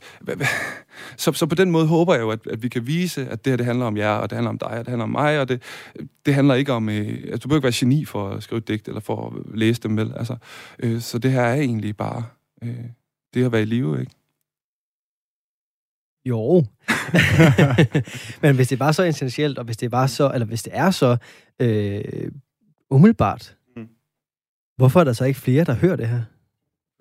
så, 1.17 1.31
så 1.31 1.45
på 1.45 1.55
den 1.55 1.71
måde 1.71 1.87
håber 1.87 2.13
jeg 2.13 2.21
jo, 2.21 2.29
at, 2.29 2.39
at 2.49 2.63
vi 2.63 2.69
kan 2.69 2.87
vise, 2.87 3.27
at 3.27 3.45
det 3.45 3.51
her 3.51 3.57
det 3.57 3.65
handler 3.65 3.85
om 3.85 3.97
jer, 3.97 4.11
og 4.11 4.29
det 4.29 4.35
handler 4.35 4.49
om 4.49 4.57
dig, 4.57 4.69
og 4.69 4.77
det 4.79 4.87
handler 4.87 5.03
om 5.03 5.09
mig, 5.09 5.39
og 5.39 5.49
det, 5.49 5.61
det 6.25 6.33
handler 6.33 6.55
ikke 6.55 6.73
om... 6.73 6.89
Øh, 6.89 7.07
altså, 7.07 7.37
du 7.37 7.47
behøver 7.47 7.57
ikke 7.57 7.63
være 7.63 7.73
geni 7.75 8.05
for 8.05 8.29
at 8.29 8.43
skrive 8.43 8.57
et 8.57 8.67
digt, 8.67 8.87
eller 8.87 9.01
for 9.01 9.27
at 9.27 9.57
læse 9.57 9.81
dem, 9.81 9.97
vel? 9.97 10.13
Altså, 10.15 10.35
øh, 10.79 11.01
så 11.01 11.17
det 11.17 11.31
her 11.31 11.41
er 11.41 11.55
egentlig 11.55 11.97
bare 11.97 12.23
øh, 12.63 12.75
det 13.33 13.45
at 13.45 13.51
være 13.51 13.61
i 13.61 13.65
live, 13.65 13.99
ikke? 13.99 14.11
Jo. 16.27 16.65
Men 18.41 18.55
hvis 18.55 18.67
det 18.67 18.79
var 18.79 18.91
så 18.91 19.03
essentielt, 19.03 19.57
og 19.57 19.65
hvis 19.65 19.77
det 19.77 19.91
var 19.91 20.07
så, 20.07 20.31
eller 20.33 20.45
hvis 20.45 20.63
det 20.63 20.73
er 20.75 20.91
så 20.91 21.17
øh, 21.59 22.31
umiddelbart, 22.89 23.55
mm. 23.75 23.87
hvorfor 24.77 24.99
er 24.99 25.03
der 25.03 25.13
så 25.13 25.25
ikke 25.25 25.39
flere, 25.39 25.63
der 25.63 25.73
hører 25.75 25.95
det 25.95 26.07
her? 26.07 26.21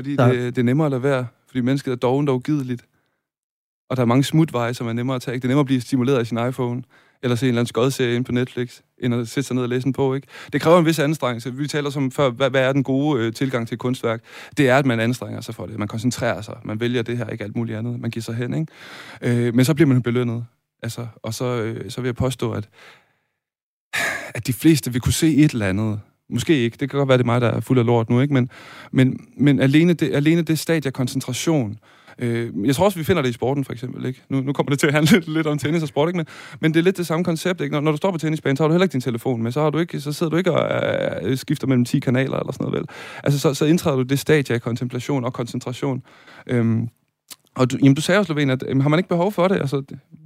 Fordi 0.01 0.17
der... 0.17 0.33
det, 0.33 0.57
det 0.57 0.62
er 0.62 0.65
nemmere 0.65 0.87
at 0.87 0.91
lade 0.91 1.03
være. 1.03 1.27
Fordi 1.47 1.61
mennesket 1.61 1.93
er 1.93 1.97
dovent 1.97 2.29
og 2.29 2.37
ugideligt. 2.37 2.87
Og 3.91 3.97
der 3.97 4.03
er 4.03 4.07
mange 4.07 4.25
smutveje, 4.25 4.75
som 4.75 4.89
er 4.89 4.93
nemmere 4.93 5.17
at 5.17 5.23
tage. 5.23 5.35
Det 5.35 5.45
er 5.45 5.49
nemmere 5.49 5.61
at 5.61 5.67
blive 5.67 5.81
stimuleret 5.81 6.19
af 6.19 6.27
sin 6.27 6.49
iPhone 6.49 6.83
eller 7.23 7.37
se 7.37 7.47
en 7.47 7.49
eller 7.49 7.61
anden 7.61 7.67
skodserie 7.67 8.17
ind 8.17 8.25
på 8.25 8.33
Netflix, 8.33 8.81
end 8.99 9.15
at 9.15 9.29
sætte 9.29 9.47
sig 9.47 9.55
ned 9.55 9.63
og 9.63 9.69
læse 9.69 9.85
den 9.85 9.93
på. 9.93 10.15
Ikke? 10.15 10.27
Det 10.53 10.61
kræver 10.61 10.79
en 10.79 10.87
vis 10.87 10.99
anstrengelse. 10.99 11.55
Vi 11.55 11.67
taler 11.67 11.91
som 11.91 12.11
før, 12.11 12.31
hvad, 12.31 12.51
hvad 12.51 12.63
er 12.63 12.73
den 12.73 12.83
gode 12.83 13.23
øh, 13.23 13.33
tilgang 13.33 13.69
til 13.69 13.75
et 13.75 13.79
kunstværk? 13.79 14.21
Det 14.57 14.69
er, 14.69 14.77
at 14.79 14.87
man 14.87 15.01
anstrenger 15.01 15.41
sig 15.41 15.55
for 15.55 15.67
det. 15.67 15.79
Man 15.79 15.89
koncentrerer 15.89 16.41
sig. 16.41 16.57
Man 16.65 16.81
vælger 16.81 17.03
det 17.03 17.19
her, 17.19 17.27
ikke 17.27 17.45
alt 17.45 17.57
muligt 17.57 17.79
andet. 17.79 18.01
Man 18.01 18.11
giver 18.11 18.23
sig 18.23 18.35
hen. 18.35 18.55
Ikke? 18.55 19.47
Øh, 19.47 19.55
men 19.55 19.65
så 19.65 19.75
bliver 19.75 19.89
man 19.89 20.03
belønnet. 20.03 20.45
Altså, 20.83 21.07
og 21.23 21.35
så, 21.35 21.45
øh, 21.45 21.91
så 21.91 22.01
vil 22.01 22.09
jeg 22.09 22.17
påstå, 22.17 22.53
at, 22.53 22.69
at 24.35 24.47
de 24.47 24.53
fleste 24.53 24.93
vil 24.93 25.01
kunne 25.01 25.13
se 25.13 25.37
et 25.37 25.51
eller 25.51 25.67
andet. 25.67 26.01
Måske 26.31 26.55
ikke. 26.55 26.77
Det 26.81 26.91
kan 26.91 26.99
godt 26.99 27.09
være, 27.09 27.19
det 27.19 27.23
er 27.23 27.27
mig, 27.27 27.41
der 27.41 27.49
er 27.49 27.61
fuld 27.61 27.79
af 27.79 27.87
lort 27.87 28.11
nu. 28.11 28.21
Ikke? 28.21 28.35
Men, 28.35 28.51
men, 28.93 29.27
men 29.37 29.61
alene, 29.61 29.93
det, 29.93 30.15
alene 30.15 30.43
det 30.43 30.59
stadie 30.59 30.89
af 30.89 30.93
koncentration, 30.93 31.71
Øh, 31.71 31.96
jeg 32.19 32.75
tror 32.75 32.85
også, 32.85 32.99
vi 32.99 33.05
finder 33.05 33.23
det 33.23 33.29
i 33.29 33.33
sporten, 33.33 33.65
for 33.65 33.73
eksempel. 33.73 34.07
Ikke? 34.07 34.23
Nu, 34.29 34.41
nu 34.41 34.53
kommer 34.53 34.71
det 34.71 34.79
til 34.79 34.87
at 34.87 34.93
handle 34.93 35.13
lidt, 35.19 35.29
lidt 35.29 35.47
om 35.47 35.59
tennis 35.59 35.83
og 35.83 35.89
sport, 35.89 36.09
ikke? 36.09 36.17
Men, 36.17 36.27
men 36.61 36.75
det 36.75 36.81
er 36.81 36.85
lidt 36.85 36.97
det 36.97 37.07
samme 37.07 37.25
koncept. 37.25 37.61
Ikke? 37.61 37.73
Når, 37.73 37.81
når 37.81 37.91
du 37.91 37.97
står 37.97 38.11
på 38.11 38.19
tennisbanen, 38.19 38.57
så 38.57 38.63
har 38.63 38.69
du 38.69 38.73
heller 38.73 38.85
ikke 38.85 38.93
din 38.93 39.01
telefon 39.01 39.43
med. 39.43 39.53
Så, 39.53 39.61
har 39.61 39.71
du 39.71 39.79
ikke, 39.79 40.01
så 40.01 40.13
sidder 40.13 40.31
du 40.31 40.37
ikke 40.37 40.53
og 40.53 41.29
øh, 41.31 41.37
skifter 41.37 41.67
mellem 41.67 41.85
10 41.85 41.99
kanaler 41.99 42.39
eller 42.39 42.53
sådan 42.53 42.65
noget. 42.65 42.79
Vel? 42.79 42.89
Altså, 43.25 43.41
så, 43.41 43.55
så 43.55 43.65
indtræder 43.65 43.97
du 43.97 44.03
det 44.03 44.19
stadie 44.19 44.55
af 44.55 44.63
kontemplation 44.63 45.25
og 45.25 45.33
koncentration. 45.33 46.03
Øhm, 46.47 46.89
og 47.57 47.71
du, 47.71 47.77
jamen, 47.83 47.95
du 47.95 48.01
sagde 48.01 48.19
også, 48.19 48.33
Lovén, 48.33 48.51
at 48.51 48.65
jamen, 48.69 48.81
har 48.81 48.89
man 48.89 48.99
ikke 48.99 49.09
behov 49.09 49.33
for 49.33 49.49
det? 49.49 49.57
Altså, 49.57 49.83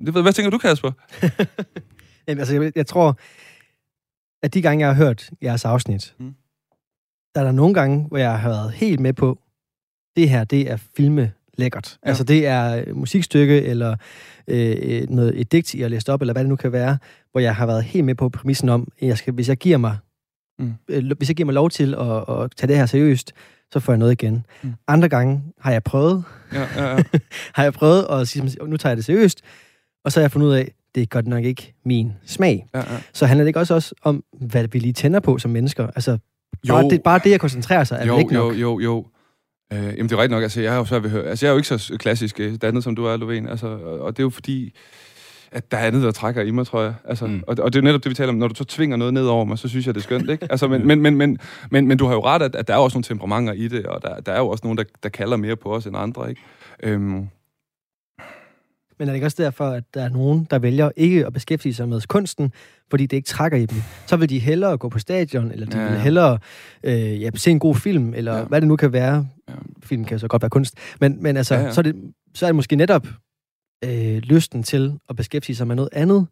det 0.07 0.22
hvad 0.22 0.33
tænker 0.33 0.50
du, 0.50 0.59
Kasper? 0.59 0.92
jamen, 2.29 2.38
altså, 2.38 2.61
jeg, 2.61 2.72
jeg 2.76 2.87
tror, 2.87 3.18
at 4.42 4.55
de 4.55 4.62
gange, 4.62 4.87
jeg 4.87 4.94
har 4.94 5.05
hørt 5.05 5.31
jeres 5.42 5.64
afsnit, 5.64 6.14
mm. 6.18 6.35
der 7.35 7.40
er 7.40 7.44
der 7.44 7.53
nogle 7.53 7.74
gange, 7.74 8.07
hvor 8.09 8.18
jeg 8.18 8.38
har 8.38 8.48
været 8.48 8.72
helt 8.72 9.00
med 9.00 9.12
på, 9.12 9.38
det 10.16 10.29
her, 10.29 10.44
det 10.44 10.70
er 10.70 10.76
filme 10.96 11.33
lækkert. 11.60 11.98
Ja. 12.04 12.08
Altså 12.08 12.24
det 12.24 12.46
er 12.46 12.60
et 12.60 12.96
musikstykke, 12.96 13.62
eller 13.62 13.96
øh, 14.48 14.76
øh, 14.82 15.10
noget, 15.10 15.40
et 15.40 15.52
digt, 15.52 15.74
jeg 15.74 15.84
har 15.84 15.88
læst 15.88 16.08
op, 16.08 16.20
eller 16.20 16.32
hvad 16.32 16.42
det 16.42 16.48
nu 16.48 16.56
kan 16.56 16.72
være, 16.72 16.98
hvor 17.30 17.40
jeg 17.40 17.56
har 17.56 17.66
været 17.66 17.84
helt 17.84 18.04
med 18.04 18.14
på 18.14 18.28
præmissen 18.28 18.68
om, 18.68 18.88
at 19.00 19.08
jeg 19.08 19.18
skal, 19.18 19.32
hvis 19.32 19.48
jeg 19.48 19.56
giver 19.56 19.78
mig 19.78 19.96
mm. 20.60 20.74
øh, 20.88 21.12
hvis 21.16 21.28
jeg 21.28 21.36
giver 21.36 21.44
mig 21.44 21.54
lov 21.54 21.70
til 21.70 21.94
at, 21.94 22.16
at 22.28 22.50
tage 22.56 22.68
det 22.68 22.76
her 22.76 22.86
seriøst, 22.86 23.32
så 23.72 23.80
får 23.80 23.92
jeg 23.92 23.98
noget 23.98 24.12
igen. 24.12 24.46
Mm. 24.62 24.74
Andre 24.88 25.08
gange 25.08 25.42
har 25.60 25.72
jeg 25.72 25.82
prøvet, 25.82 26.24
ja, 26.52 26.66
ja, 26.76 26.90
ja. 26.96 27.02
har 27.54 27.62
jeg 27.62 27.72
prøvet 27.72 28.06
at 28.10 28.28
sige, 28.28 28.56
nu 28.66 28.76
tager 28.76 28.90
jeg 28.90 28.96
det 28.96 29.04
seriøst, 29.04 29.40
og 30.04 30.12
så 30.12 30.20
har 30.20 30.22
jeg 30.22 30.30
fundet 30.30 30.48
ud 30.48 30.52
af, 30.52 30.74
det 30.94 31.02
er 31.02 31.06
godt 31.06 31.26
nok 31.26 31.44
ikke 31.44 31.74
min 31.84 32.12
smag. 32.26 32.66
Ja, 32.74 32.78
ja. 32.78 32.84
Så 33.12 33.26
handler 33.26 33.44
det 33.44 33.48
ikke 33.48 33.60
også, 33.60 33.74
også 33.74 33.94
om, 34.02 34.24
hvad 34.32 34.68
vi 34.68 34.78
lige 34.78 34.92
tænder 34.92 35.20
på 35.20 35.38
som 35.38 35.50
mennesker? 35.50 35.86
Altså, 35.86 36.18
jo. 36.68 36.74
bare, 36.74 36.88
det, 36.88 37.02
bare 37.02 37.20
det 37.24 37.34
at 37.34 37.40
koncentrere 37.40 37.84
sig, 37.84 37.98
er 38.00 38.06
jo, 38.06 38.18
ikke 38.18 38.34
nok? 38.34 38.54
Jo, 38.54 38.58
jo, 38.58 38.80
jo. 38.80 39.06
Øh, 39.72 39.78
jamen, 39.78 40.02
det 40.02 40.12
er 40.12 40.16
rigtigt 40.16 40.30
nok. 40.30 40.42
Altså, 40.42 40.61
jeg 40.61 40.74
er 40.74 40.76
jo 40.78 40.85
svært 40.85 41.02
ved 41.02 41.11
at 41.11 41.16
høre. 41.16 41.26
Altså, 41.26 41.46
jeg 41.46 41.50
er 41.50 41.52
jo 41.52 41.59
ikke 41.59 41.68
så 41.68 41.96
klassisk 41.98 42.40
øh, 42.40 42.54
dannet, 42.62 42.85
som 42.85 42.96
du 42.96 43.04
er, 43.04 43.16
Lovén. 43.16 43.50
Altså, 43.50 43.66
og 44.00 44.16
det 44.16 44.22
er 44.22 44.24
jo 44.24 44.30
fordi, 44.30 44.74
at 45.52 45.70
der 45.70 45.76
er 45.76 45.87
andet, 45.87 46.02
der 46.02 46.11
trækker 46.11 46.42
i 46.42 46.50
mig, 46.50 46.66
tror 46.66 46.83
jeg. 46.83 46.94
Altså, 47.04 47.26
mm. 47.26 47.42
og, 47.46 47.56
og 47.59 47.72
det 47.72 47.78
er 47.78 47.83
jo 47.83 47.85
netop 47.85 48.04
det, 48.04 48.11
vi 48.11 48.14
taler 48.14 48.33
om. 48.33 48.38
Når 48.38 48.48
du 48.48 48.54
så 48.54 48.64
tvinger 48.64 48.96
noget 48.96 49.14
ned 49.14 49.26
over 49.26 49.44
mig, 49.44 49.59
så 49.59 49.68
synes 49.68 49.87
jeg, 49.87 49.94
det 49.94 50.00
er 50.00 50.04
skønt, 50.04 50.30
ikke? 50.30 50.46
Altså, 50.50 50.68
men, 50.68 50.87
men, 50.87 51.00
men, 51.00 51.16
men, 51.16 51.38
men, 51.70 51.87
men 51.88 51.98
du 51.98 52.06
har 52.06 52.14
jo 52.14 52.24
ret, 52.24 52.42
at, 52.42 52.54
at 52.54 52.68
der 52.68 52.74
er 52.74 52.78
også 52.78 52.96
nogle 52.96 53.04
temperamenter 53.04 53.52
i 53.52 53.68
det, 53.68 53.87
og 53.87 54.02
der, 54.02 54.20
der 54.20 54.33
er 54.33 54.38
jo 54.38 54.48
også 54.48 54.61
nogen, 54.64 54.78
der, 54.78 54.85
der 55.02 55.09
kalder 55.09 55.37
mere 55.37 55.56
på 55.56 55.74
os 55.74 55.87
end 55.87 55.96
andre, 55.96 56.30
ikke? 56.30 56.42
Øhm, 56.83 57.28
men 59.00 59.08
er 59.08 59.12
det 59.12 59.16
ikke 59.16 59.26
også 59.26 59.42
derfor, 59.42 59.70
at 59.70 59.84
der 59.94 60.02
er 60.02 60.08
nogen, 60.08 60.46
der 60.50 60.58
vælger 60.58 60.90
ikke 60.96 61.26
at 61.26 61.32
beskæftige 61.32 61.74
sig 61.74 61.88
med 61.88 62.00
kunsten, 62.08 62.52
fordi 62.90 63.06
det 63.06 63.16
ikke 63.16 63.26
trækker 63.26 63.58
i 63.58 63.66
dem? 63.66 63.82
Så 64.06 64.16
vil 64.16 64.28
de 64.28 64.38
hellere 64.38 64.78
gå 64.78 64.88
på 64.88 64.98
stadion, 64.98 65.50
eller 65.50 65.66
de 65.66 65.78
ja, 65.78 65.84
ja. 65.84 65.90
vil 65.90 66.00
hellere 66.00 66.38
øh, 66.82 67.22
ja, 67.22 67.30
se 67.34 67.50
en 67.50 67.58
god 67.58 67.74
film, 67.74 68.14
eller 68.14 68.36
ja. 68.36 68.44
hvad 68.44 68.60
det 68.60 68.68
nu 68.68 68.76
kan 68.76 68.92
være. 68.92 69.26
Ja. 69.48 69.54
Film 69.82 70.04
kan 70.04 70.18
så 70.18 70.28
godt 70.28 70.42
være 70.42 70.50
kunst. 70.50 70.74
Men, 71.00 71.22
men 71.22 71.36
altså, 71.36 71.54
ja, 71.54 71.60
ja. 71.60 71.72
Så, 71.72 71.80
er 71.80 71.82
det, 71.82 71.96
så 72.34 72.46
er 72.46 72.48
det 72.48 72.56
måske 72.56 72.76
netop 72.76 73.06
øh, 73.84 74.16
lysten 74.16 74.62
til 74.62 74.98
at 75.08 75.16
beskæftige 75.16 75.56
sig 75.56 75.66
med 75.66 75.76
noget 75.76 75.90
andet, 75.92 76.26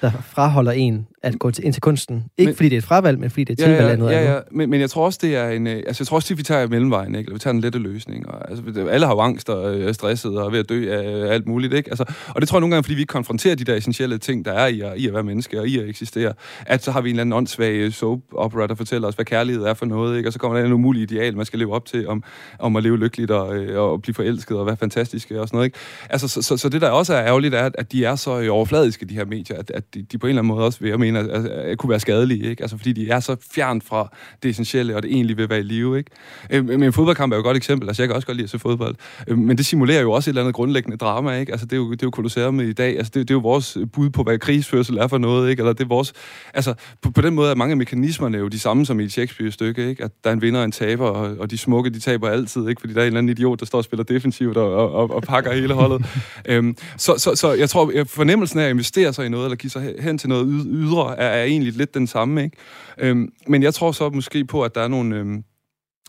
der 0.00 0.10
fraholder 0.10 0.72
en 0.72 1.06
at 1.22 1.38
gå 1.38 1.50
til, 1.50 1.64
ind 1.64 1.72
til 1.72 1.80
kunsten. 1.80 2.24
Ikke 2.38 2.48
men, 2.48 2.56
fordi 2.56 2.68
det 2.68 2.76
er 2.76 2.78
et 2.78 2.84
fravalg, 2.84 3.18
men 3.18 3.30
fordi 3.30 3.44
det 3.44 3.60
er 3.60 3.64
tilvalg 3.64 3.80
ja, 3.80 3.86
ja, 3.86 3.92
af 3.92 3.98
noget 3.98 4.12
ja, 4.12 4.32
ja. 4.32 4.40
Men, 4.50 4.70
men 4.70 4.80
jeg 4.80 4.90
tror 4.90 5.04
også, 5.04 5.18
det 5.22 5.36
er 5.36 5.48
en... 5.48 5.66
Øh, 5.66 5.76
altså, 5.76 6.02
jeg 6.02 6.06
tror 6.06 6.16
også, 6.16 6.34
at 6.34 6.38
vi 6.38 6.42
tager 6.42 6.66
mellemvejen, 6.66 7.14
ikke? 7.14 7.28
Eller 7.28 7.34
vi 7.34 7.38
tager 7.38 7.54
en 7.54 7.60
lette 7.60 7.78
løsning. 7.78 8.28
Og, 8.28 8.50
altså, 8.50 8.86
alle 8.90 9.06
har 9.06 9.14
jo 9.14 9.20
angst 9.20 9.48
og 9.48 9.80
er 9.80 9.92
stresset 9.92 10.38
og 10.38 10.46
er 10.46 10.50
ved 10.50 10.58
at 10.58 10.68
dø 10.68 10.92
af 10.92 11.34
alt 11.34 11.46
muligt, 11.46 11.74
ikke? 11.74 11.90
Altså, 11.90 12.04
og 12.28 12.40
det 12.40 12.48
tror 12.48 12.58
jeg 12.58 12.60
nogle 12.60 12.74
gange, 12.74 12.84
fordi 12.84 12.94
vi 12.94 13.00
ikke 13.00 13.10
konfronterer 13.10 13.54
de 13.54 13.64
der 13.64 13.74
essentielle 13.74 14.18
ting, 14.18 14.44
der 14.44 14.52
er 14.52 14.66
i 14.66 14.80
at, 14.80 14.92
i 14.96 15.06
at 15.06 15.14
være 15.14 15.22
menneske 15.22 15.60
og 15.60 15.68
i 15.68 15.78
at 15.78 15.88
eksistere, 15.88 16.32
at 16.66 16.84
så 16.84 16.90
har 16.90 17.00
vi 17.00 17.08
en 17.08 17.14
eller 17.14 17.20
anden 17.20 17.32
åndssvag 17.32 17.92
soap 17.92 18.20
opera, 18.32 18.66
der 18.66 18.74
fortæller 18.74 19.08
os, 19.08 19.14
hvad 19.14 19.24
kærlighed 19.24 19.64
er 19.64 19.74
for 19.74 19.86
noget, 19.86 20.16
ikke? 20.16 20.28
Og 20.28 20.32
så 20.32 20.38
kommer 20.38 20.58
der 20.58 20.66
en 20.66 20.72
umulig 20.72 21.02
ideal, 21.02 21.36
man 21.36 21.46
skal 21.46 21.58
leve 21.58 21.74
op 21.74 21.86
til, 21.86 22.08
om, 22.08 22.22
om 22.58 22.76
at 22.76 22.82
leve 22.82 22.98
lykkeligt 22.98 23.30
og, 23.30 23.56
øh, 23.56 23.80
og 23.80 24.02
blive 24.02 24.14
forelsket 24.14 24.58
og 24.58 24.66
være 24.66 24.76
fantastisk 24.76 25.30
og 25.30 25.48
sådan 25.48 25.56
noget, 25.56 25.66
ikke? 25.66 25.78
Altså, 26.10 26.28
så, 26.28 26.42
så, 26.42 26.56
så 26.56 26.68
det 26.68 26.80
der 26.80 26.90
også 26.90 27.14
er 27.14 27.26
ærgerligt, 27.26 27.54
er, 27.54 27.70
at 27.74 27.92
de 27.92 28.04
er 28.04 28.16
så 28.16 28.48
overfladiske, 28.50 29.06
de 29.06 29.14
her 29.14 29.24
medier, 29.24 29.58
at, 29.58 29.70
at 29.74 29.94
de, 29.94 30.02
de 30.02 30.18
på 30.18 30.26
en 30.26 30.28
eller 30.28 30.42
anden 30.42 30.54
måde 30.54 30.64
også, 30.64 30.80
vil 30.80 31.07
jeg 31.14 31.24
mene, 31.24 31.34
at, 31.34 31.44
at, 31.44 31.50
at 31.50 31.78
kunne 31.78 31.90
være 31.90 32.00
skadelige, 32.00 32.50
ikke? 32.50 32.62
Altså, 32.62 32.76
fordi 32.76 32.92
de 32.92 33.10
er 33.10 33.20
så 33.20 33.36
fjernt 33.50 33.84
fra 33.84 34.16
det 34.42 34.48
essentielle, 34.48 34.96
og 34.96 35.02
det 35.02 35.12
egentlig 35.12 35.36
vil 35.36 35.50
være 35.50 35.58
i 35.58 35.62
live, 35.62 35.98
ikke? 35.98 36.10
Øh, 36.50 36.64
men 36.64 36.82
en 36.82 36.92
fodboldkamp 36.92 37.32
er 37.32 37.36
jo 37.36 37.40
et 37.40 37.44
godt 37.44 37.56
eksempel. 37.56 37.88
Altså, 37.88 38.02
jeg 38.02 38.08
kan 38.08 38.16
også 38.16 38.26
godt 38.26 38.36
lide 38.36 38.44
at 38.44 38.50
se 38.50 38.58
fodbold. 38.58 38.96
Øh, 39.28 39.38
men 39.38 39.58
det 39.58 39.66
simulerer 39.66 40.00
jo 40.00 40.12
også 40.12 40.30
et 40.30 40.32
eller 40.32 40.42
andet 40.42 40.54
grundlæggende 40.54 40.96
drama, 40.96 41.38
ikke? 41.38 41.52
Altså, 41.52 41.66
det 41.66 41.72
er 41.72 41.76
jo, 41.76 41.90
det 41.90 42.02
er 42.02 42.06
jo 42.06 42.10
Colosseum 42.10 42.60
i 42.60 42.72
dag. 42.72 42.96
Altså, 42.96 43.12
det, 43.14 43.28
det 43.28 43.30
er 43.30 43.34
jo 43.34 43.40
vores 43.40 43.78
bud 43.92 44.10
på, 44.10 44.22
hvad 44.22 44.38
krigsførsel 44.38 44.96
er 44.96 45.06
for 45.06 45.18
noget, 45.18 45.50
ikke? 45.50 45.60
Eller 45.60 45.72
det 45.72 45.84
er 45.84 45.88
vores... 45.88 46.12
Altså, 46.54 46.74
på, 47.02 47.10
på 47.10 47.20
den 47.20 47.34
måde 47.34 47.50
er 47.50 47.54
mange 47.54 47.70
af 47.72 47.76
mekanismerne 47.76 48.38
jo 48.38 48.48
de 48.48 48.58
samme 48.58 48.86
som 48.86 49.00
i 49.00 49.04
et 49.04 49.12
Shakespeare-stykke, 49.12 49.88
ikke? 49.88 50.04
At 50.04 50.10
der 50.24 50.30
er 50.30 50.34
en 50.34 50.42
vinder 50.42 50.60
og 50.60 50.64
en 50.64 50.72
taber, 50.72 51.06
og, 51.06 51.36
og 51.38 51.50
de 51.50 51.58
smukke, 51.58 51.90
de 51.90 52.00
taber 52.00 52.28
altid, 52.28 52.68
ikke? 52.68 52.80
Fordi 52.80 52.94
der 52.94 53.00
er 53.00 53.04
en 53.04 53.06
eller 53.06 53.18
anden 53.18 53.30
idiot, 53.30 53.60
der 53.60 53.66
står 53.66 53.78
og 53.78 53.84
spiller 53.84 54.04
defensivt 54.04 54.56
og, 54.56 54.74
og, 54.74 54.92
og, 54.92 55.10
og 55.10 55.22
pakker 55.22 55.52
hele 55.52 55.74
holdet. 55.74 56.06
øhm, 56.48 56.76
så, 56.96 57.14
så, 57.18 57.34
så 57.34 57.52
jeg 57.52 57.70
tror, 57.70 57.92
fornemmelsen 58.06 58.58
af 58.58 58.64
at 58.64 58.70
investere 58.70 59.12
sig 59.12 59.26
i 59.26 59.28
noget, 59.28 59.44
eller 59.44 59.56
give 59.56 59.70
sig 59.70 59.94
hen 60.00 60.18
til 60.18 60.28
noget 60.28 60.66
ydre, 60.70 60.97
er, 61.04 61.14
er 61.14 61.44
egentlig 61.44 61.72
lidt 61.72 61.94
den 61.94 62.06
samme, 62.06 62.44
ikke? 62.44 62.56
Øhm, 62.98 63.32
men 63.46 63.62
jeg 63.62 63.74
tror 63.74 63.92
så 63.92 64.10
måske 64.10 64.44
på, 64.44 64.62
at 64.62 64.74
der 64.74 64.80
er 64.80 64.88
nogle... 64.88 65.16
Øhm, 65.16 65.44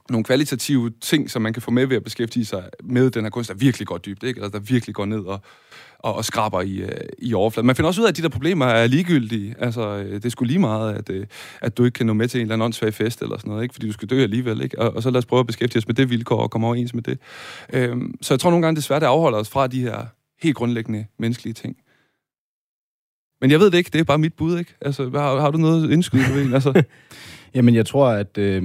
nogle 0.10 0.24
kvalitative 0.24 0.92
ting, 1.02 1.30
som 1.30 1.42
man 1.42 1.54
kan 1.54 1.62
få 1.62 1.72
med 1.72 1.86
ved 1.86 1.96
at 1.96 2.04
beskæftige 2.04 2.46
sig 2.46 2.64
med 2.84 3.12
den 3.12 3.24
her 3.24 3.30
kunst, 3.30 3.50
der 3.50 3.56
virkelig 3.56 3.88
går 3.88 3.98
dybt, 3.98 4.24
ikke? 4.24 4.38
Eller 4.38 4.50
der 4.50 4.60
virkelig 4.60 4.96
går 4.96 5.06
ned 5.06 5.20
og, 5.20 5.42
og, 6.00 6.16
og 6.16 6.26
skraber 6.26 6.62
i, 6.62 6.76
øh, 6.76 6.92
i 7.20 7.34
overfladen. 7.34 7.68
Man 7.68 7.76
finder 7.76 7.88
også 7.88 8.02
ud 8.02 8.06
af, 8.06 8.10
at 8.10 8.18
de 8.18 8.22
der 8.22 8.30
problemer 8.30 8.66
er 8.66 8.88
ligegyldige. 8.88 9.56
Altså, 9.60 9.82
øh, 9.82 10.14
det 10.14 10.26
er 10.26 10.30
sgu 10.30 10.46
lige 10.46 10.60
meget, 10.60 10.94
at, 10.94 11.10
øh, 11.10 11.26
at 11.62 11.78
du 11.78 11.86
ikke 11.86 11.96
kan 11.96 12.06
nå 12.06 12.14
med 12.14 12.28
til 12.28 12.38
en 12.38 12.42
eller 12.42 12.54
anden 12.54 12.66
åndssvag 12.66 12.94
fest 12.94 13.22
eller 13.22 13.38
sådan 13.38 13.50
noget, 13.50 13.64
ikke? 13.64 13.74
fordi 13.74 13.88
du 13.88 13.94
skal 13.94 14.08
dø 14.08 14.24
alligevel. 14.24 14.62
Ikke? 14.62 14.80
Og, 14.80 14.96
og 14.96 15.04
så 15.04 15.10
lad 15.10 15.18
os 15.18 15.26
prøve 15.26 15.40
at 15.40 15.48
beskæftige 15.48 15.78
os 15.78 15.88
med 15.88 15.96
det 15.96 16.10
vilkår 16.10 16.42
og 16.42 16.52
komme 16.52 16.68
overens 16.68 16.94
med 16.94 17.04
det. 17.04 17.20
Øhm, 17.74 18.16
så 18.22 18.34
jeg 18.34 18.40
tror 18.40 18.50
nogle 18.50 18.66
gange, 18.66 18.76
det 18.76 18.82
er 18.82 18.86
svært 18.86 19.04
os 19.04 19.50
fra 19.50 19.68
de 19.68 19.82
her 19.82 20.06
helt 20.42 20.56
grundlæggende 20.56 21.06
menneskelige 21.20 21.54
ting. 21.54 21.78
Men 23.42 23.52
jeg 23.52 23.60
ved 23.60 23.72
det 23.72 23.78
ikke, 23.78 23.90
det 23.94 24.00
er 24.00 24.04
bare 24.04 24.18
mit 24.18 24.34
bud, 24.34 24.60
ikke? 24.60 24.76
Altså, 24.82 25.10
har, 25.10 25.40
har 25.40 25.52
du 25.52 25.58
noget 25.58 25.92
indskyde 25.92 26.24
på 26.34 26.40
en? 26.40 26.54
Altså? 26.54 26.84
Jamen, 27.56 27.76
jeg 27.76 27.86
tror, 27.86 28.08
at 28.08 28.38
øh, 28.38 28.64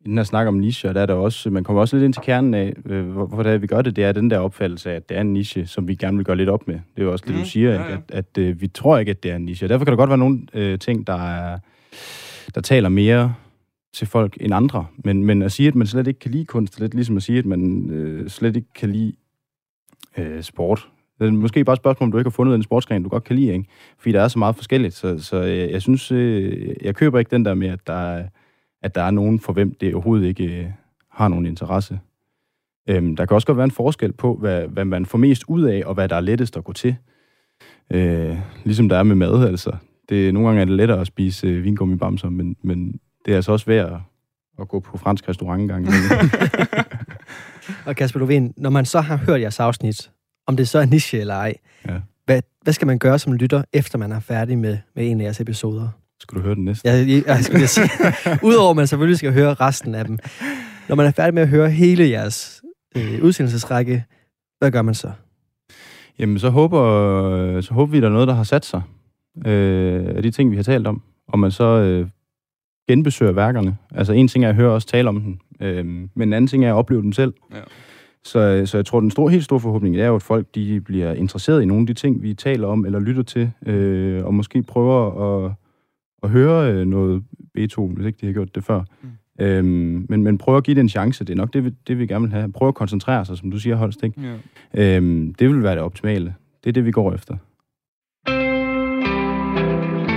i 0.00 0.04
den 0.04 0.16
her 0.16 0.24
snak 0.24 0.46
om 0.46 0.54
niche, 0.54 0.94
der 0.94 1.00
er 1.00 1.06
der 1.06 1.14
også, 1.14 1.50
man 1.50 1.64
kommer 1.64 1.80
også 1.80 1.96
lidt 1.96 2.04
ind 2.04 2.12
til 2.12 2.22
kernen 2.22 2.54
af, 2.54 2.74
øh, 2.86 3.10
hvordan 3.10 3.62
vi 3.62 3.66
gør 3.66 3.82
det, 3.82 3.96
det 3.96 4.04
er 4.04 4.12
den 4.12 4.30
der 4.30 4.38
opfattelse 4.38 4.90
af, 4.90 4.94
at 4.96 5.08
det 5.08 5.16
er 5.16 5.20
en 5.20 5.32
niche, 5.32 5.66
som 5.66 5.88
vi 5.88 5.94
gerne 5.94 6.16
vil 6.16 6.26
gøre 6.26 6.36
lidt 6.36 6.48
op 6.48 6.68
med. 6.68 6.74
Det 6.74 7.02
er 7.02 7.02
jo 7.02 7.12
også 7.12 7.24
det, 7.28 7.34
mm, 7.34 7.40
du 7.40 7.48
siger, 7.48 7.70
ja, 7.70 7.82
ja. 7.82 7.92
at, 7.92 8.00
at 8.08 8.38
øh, 8.38 8.60
vi 8.60 8.68
tror 8.68 8.98
ikke, 8.98 9.10
at 9.10 9.22
det 9.22 9.30
er 9.30 9.36
en 9.36 9.44
niche. 9.44 9.68
Derfor 9.68 9.84
kan 9.84 9.92
der 9.92 9.96
godt 9.96 10.10
være 10.10 10.18
nogle 10.18 10.40
øh, 10.54 10.78
ting, 10.78 11.06
der 11.06 11.14
er 11.14 11.58
der 12.54 12.60
taler 12.60 12.88
mere 12.88 13.34
til 13.92 14.06
folk 14.06 14.36
end 14.40 14.54
andre. 14.54 14.86
Men, 14.96 15.24
men 15.24 15.42
at 15.42 15.52
sige, 15.52 15.68
at 15.68 15.74
man 15.74 15.86
slet 15.86 16.06
ikke 16.06 16.20
kan 16.20 16.30
lide 16.30 16.44
kunst, 16.44 16.76
er 16.76 16.80
lidt 16.80 16.94
ligesom 16.94 17.16
at 17.16 17.22
sige, 17.22 17.38
at 17.38 17.46
man 17.46 17.90
øh, 17.90 18.28
slet 18.28 18.56
ikke 18.56 18.72
kan 18.74 18.92
lide 18.92 19.12
øh, 20.16 20.42
sport. 20.42 20.88
Det 21.18 21.26
er 21.26 21.30
måske 21.30 21.64
bare 21.64 21.74
et 21.74 21.78
spørgsmål, 21.78 22.06
om 22.06 22.12
du 22.12 22.18
ikke 22.18 22.28
har 22.28 22.34
fundet 22.34 22.54
en 22.54 22.62
sportsgren, 22.62 23.02
du 23.02 23.08
godt 23.08 23.24
kan 23.24 23.36
lide, 23.36 23.52
ikke? 23.52 23.64
Fordi 23.98 24.12
der 24.12 24.22
er 24.22 24.28
så 24.28 24.38
meget 24.38 24.56
forskelligt. 24.56 24.94
Så, 24.94 25.18
så 25.18 25.36
jeg, 25.36 25.70
jeg 25.70 25.82
synes, 25.82 26.12
øh, 26.12 26.74
jeg 26.82 26.94
køber 26.94 27.18
ikke 27.18 27.30
den 27.30 27.44
der 27.44 27.54
med, 27.54 27.68
at 27.68 27.86
der, 27.86 27.92
er, 27.92 28.24
at 28.82 28.94
der 28.94 29.02
er 29.02 29.10
nogen, 29.10 29.40
for 29.40 29.52
hvem 29.52 29.74
det 29.74 29.94
overhovedet 29.94 30.26
ikke 30.26 30.44
øh, 30.44 30.66
har 31.10 31.28
nogen 31.28 31.46
interesse. 31.46 32.00
Øhm, 32.88 33.16
der 33.16 33.26
kan 33.26 33.34
også 33.34 33.46
godt 33.46 33.56
være 33.56 33.64
en 33.64 33.70
forskel 33.70 34.12
på, 34.12 34.34
hvad, 34.34 34.68
hvad 34.68 34.84
man 34.84 35.06
får 35.06 35.18
mest 35.18 35.44
ud 35.48 35.62
af, 35.62 35.82
og 35.86 35.94
hvad 35.94 36.08
der 36.08 36.16
er 36.16 36.20
lettest 36.20 36.56
at 36.56 36.64
gå 36.64 36.72
til. 36.72 36.96
Øh, 37.92 38.38
ligesom 38.64 38.88
der 38.88 38.96
er 38.96 39.02
med 39.02 39.16
mad, 39.16 39.48
altså. 39.48 39.76
Det, 40.08 40.34
nogle 40.34 40.48
gange 40.48 40.60
er 40.60 40.64
det 40.64 40.74
lettere 40.74 41.00
at 41.00 41.06
spise 41.06 41.46
øh, 41.46 41.64
vingummibamser, 41.64 42.28
men, 42.28 42.56
men 42.62 43.00
det 43.24 43.32
er 43.32 43.36
altså 43.36 43.52
også 43.52 43.66
værd 43.66 43.92
at, 43.92 43.98
at 44.60 44.68
gå 44.68 44.80
på 44.80 44.98
fransk 44.98 45.28
restaurant 45.28 45.62
en 45.62 45.68
gang. 45.68 45.86
imellem. 45.86 46.30
Og 47.86 47.96
Kasper 47.96 48.20
Lovén, 48.20 48.52
når 48.56 48.70
man 48.70 48.84
så 48.84 49.00
har 49.00 49.16
hørt 49.16 49.40
jeres 49.40 49.60
afsnit, 49.60 50.10
om 50.48 50.56
det 50.56 50.68
så 50.68 50.78
er 50.78 50.86
niche 50.86 51.18
eller 51.20 51.34
ej, 51.34 51.54
Ja. 51.88 51.94
hvad, 52.24 52.40
hvad 52.62 52.72
skal 52.72 52.86
man 52.86 52.98
gøre 52.98 53.18
som 53.18 53.32
lytter, 53.32 53.62
efter 53.72 53.98
man 53.98 54.12
er 54.12 54.20
færdig 54.20 54.58
med, 54.58 54.78
med 54.96 55.10
en 55.10 55.20
af 55.20 55.24
jeres 55.24 55.40
episoder? 55.40 55.88
Skal 56.20 56.38
du 56.38 56.42
høre 56.42 56.54
den 56.54 56.64
næste? 56.64 56.88
Jeg, 56.88 57.08
jeg, 57.08 57.22
jeg 57.26 57.38
skulle 57.44 57.58
lige 57.58 57.68
sige, 57.68 57.90
udover 58.42 58.70
at 58.70 58.76
man 58.76 58.86
selvfølgelig 58.86 59.18
skal 59.18 59.32
høre 59.32 59.54
resten 59.54 59.94
af 59.94 60.04
dem. 60.04 60.18
Når 60.88 60.96
man 60.96 61.06
er 61.06 61.10
færdig 61.10 61.34
med 61.34 61.42
at 61.42 61.48
høre 61.48 61.70
hele 61.70 62.10
jeres 62.10 62.62
øh, 62.96 63.22
udsendelsesrække, 63.22 64.04
hvad 64.58 64.70
gør 64.70 64.82
man 64.82 64.94
så? 64.94 65.10
Jamen, 66.18 66.38
så 66.38 66.50
håber, 66.50 66.80
så 67.60 67.74
håber 67.74 67.92
vi, 67.92 68.00
der 68.00 68.06
er 68.06 68.12
noget, 68.12 68.28
der 68.28 68.34
har 68.34 68.44
sat 68.44 68.64
sig 68.64 68.82
øh, 69.46 70.04
af 70.16 70.22
de 70.22 70.30
ting, 70.30 70.50
vi 70.50 70.56
har 70.56 70.62
talt 70.62 70.86
om. 70.86 71.02
Og 71.28 71.38
man 71.38 71.50
så 71.50 71.64
øh, 71.64 72.08
genbesøger 72.88 73.32
værkerne. 73.32 73.76
Altså, 73.94 74.12
en 74.12 74.28
ting 74.28 74.44
er 74.44 74.48
at 74.48 74.54
høre 74.54 74.70
os 74.72 74.84
tale 74.84 75.08
om 75.08 75.20
dem, 75.20 75.38
øh, 75.60 75.84
men 75.86 76.08
en 76.28 76.32
anden 76.32 76.46
ting 76.48 76.64
er 76.64 76.68
at 76.68 76.74
opleve 76.76 77.02
dem 77.02 77.12
selv. 77.12 77.34
Ja. 77.54 77.60
Så, 78.28 78.62
så 78.66 78.78
jeg 78.78 78.86
tror, 78.86 79.00
den 79.00 79.10
store, 79.10 79.30
helt 79.30 79.44
store 79.44 79.60
forhåbning 79.60 79.96
er 79.96 80.06
jo, 80.06 80.14
at 80.14 80.22
folk 80.22 80.46
de 80.54 80.80
bliver 80.80 81.12
interesseret 81.12 81.62
i 81.62 81.64
nogle 81.64 81.82
af 81.82 81.86
de 81.86 81.94
ting, 81.94 82.22
vi 82.22 82.34
taler 82.34 82.68
om 82.68 82.86
eller 82.86 82.98
lytter 82.98 83.22
til, 83.22 83.50
øh, 83.66 84.24
og 84.24 84.34
måske 84.34 84.62
prøver 84.62 85.22
at, 85.46 85.52
at 86.22 86.30
høre 86.30 86.72
øh, 86.72 86.86
noget 86.86 87.24
Beethoven, 87.54 87.94
hvis 87.94 88.06
ikke 88.06 88.18
de 88.20 88.26
har 88.26 88.32
gjort 88.32 88.54
det 88.54 88.64
før. 88.64 88.82
Mm. 89.02 89.08
Øhm, 89.40 90.06
men, 90.08 90.22
men 90.22 90.38
prøv 90.38 90.56
at 90.56 90.64
give 90.64 90.74
det 90.74 90.80
en 90.80 90.88
chance. 90.88 91.24
Det 91.24 91.32
er 91.32 91.36
nok 91.36 91.52
det, 91.52 91.64
vi, 91.64 91.70
det, 91.86 91.98
vi 91.98 92.06
gerne 92.06 92.22
vil 92.22 92.32
have. 92.32 92.52
Prøv 92.52 92.68
at 92.68 92.74
koncentrere 92.74 93.24
sig, 93.24 93.38
som 93.38 93.50
du 93.50 93.58
siger, 93.58 93.76
Holst. 93.76 94.02
Ikke? 94.02 94.38
Ja. 94.74 94.96
Øhm, 94.96 95.34
det 95.34 95.48
vil 95.48 95.62
være 95.62 95.74
det 95.74 95.82
optimale. 95.82 96.34
Det 96.64 96.70
er 96.70 96.72
det, 96.72 96.84
vi 96.84 96.90
går 96.90 97.14
efter. 97.14 97.36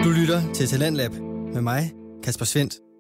Du 0.04 0.10
lytter 0.20 0.54
til 0.54 0.68
Talentlab 0.68 1.12
med 1.54 1.62
mig, 1.62 1.82
Kasper 2.24 2.46
Svendt. 2.46 2.91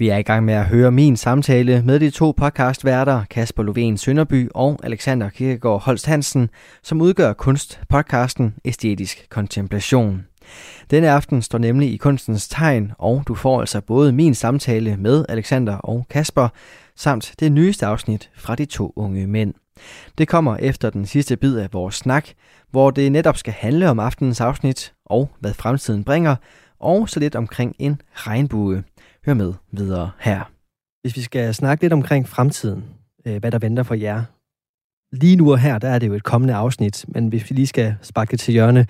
Vi 0.00 0.08
er 0.08 0.16
i 0.16 0.22
gang 0.22 0.44
med 0.44 0.54
at 0.54 0.66
høre 0.66 0.90
min 0.90 1.16
samtale 1.16 1.82
med 1.82 2.00
de 2.00 2.10
to 2.10 2.32
podcastværter, 2.36 3.24
Kasper 3.30 3.62
Lovén 3.62 3.96
Sønderby 3.96 4.48
og 4.54 4.78
Alexander 4.82 5.28
Kirkegaard 5.28 5.82
Holst 5.82 6.06
Hansen, 6.06 6.50
som 6.82 7.00
udgør 7.00 7.32
kunstpodcasten 7.32 8.54
Æstetisk 8.64 9.26
Kontemplation. 9.30 10.26
Denne 10.90 11.10
aften 11.10 11.42
står 11.42 11.58
nemlig 11.58 11.92
i 11.92 11.96
kunstens 11.96 12.48
tegn, 12.48 12.92
og 12.98 13.22
du 13.28 13.34
får 13.34 13.60
altså 13.60 13.80
både 13.80 14.12
min 14.12 14.34
samtale 14.34 14.96
med 14.96 15.24
Alexander 15.28 15.76
og 15.76 16.06
Kasper, 16.10 16.48
samt 16.96 17.34
det 17.40 17.52
nyeste 17.52 17.86
afsnit 17.86 18.30
fra 18.36 18.54
de 18.54 18.64
to 18.64 18.92
unge 18.96 19.26
mænd. 19.26 19.54
Det 20.18 20.28
kommer 20.28 20.56
efter 20.56 20.90
den 20.90 21.06
sidste 21.06 21.36
bid 21.36 21.56
af 21.56 21.68
vores 21.72 21.94
snak, 21.94 22.28
hvor 22.70 22.90
det 22.90 23.12
netop 23.12 23.36
skal 23.36 23.52
handle 23.52 23.90
om 23.90 23.98
aftenens 23.98 24.40
afsnit 24.40 24.92
og 25.06 25.30
hvad 25.40 25.54
fremtiden 25.54 26.04
bringer, 26.04 26.36
og 26.80 27.08
så 27.08 27.20
lidt 27.20 27.36
omkring 27.36 27.76
en 27.78 28.00
regnbue. 28.14 28.82
Hør 29.26 29.34
med 29.34 29.52
videre 29.72 30.10
her. 30.20 30.50
Hvis 31.02 31.16
vi 31.16 31.20
skal 31.20 31.54
snakke 31.54 31.84
lidt 31.84 31.92
omkring 31.92 32.28
fremtiden, 32.28 32.84
øh, 33.26 33.36
hvad 33.36 33.50
der 33.50 33.58
venter 33.58 33.82
for 33.82 33.94
jer. 33.94 34.22
Lige 35.12 35.36
nu 35.36 35.52
og 35.52 35.58
her, 35.58 35.78
der 35.78 35.88
er 35.88 35.98
det 35.98 36.06
jo 36.08 36.14
et 36.14 36.22
kommende 36.24 36.54
afsnit, 36.54 37.04
men 37.08 37.28
hvis 37.28 37.50
vi 37.50 37.54
lige 37.54 37.66
skal 37.66 37.94
sparke 38.02 38.36
til 38.36 38.52
hjørne, 38.52 38.86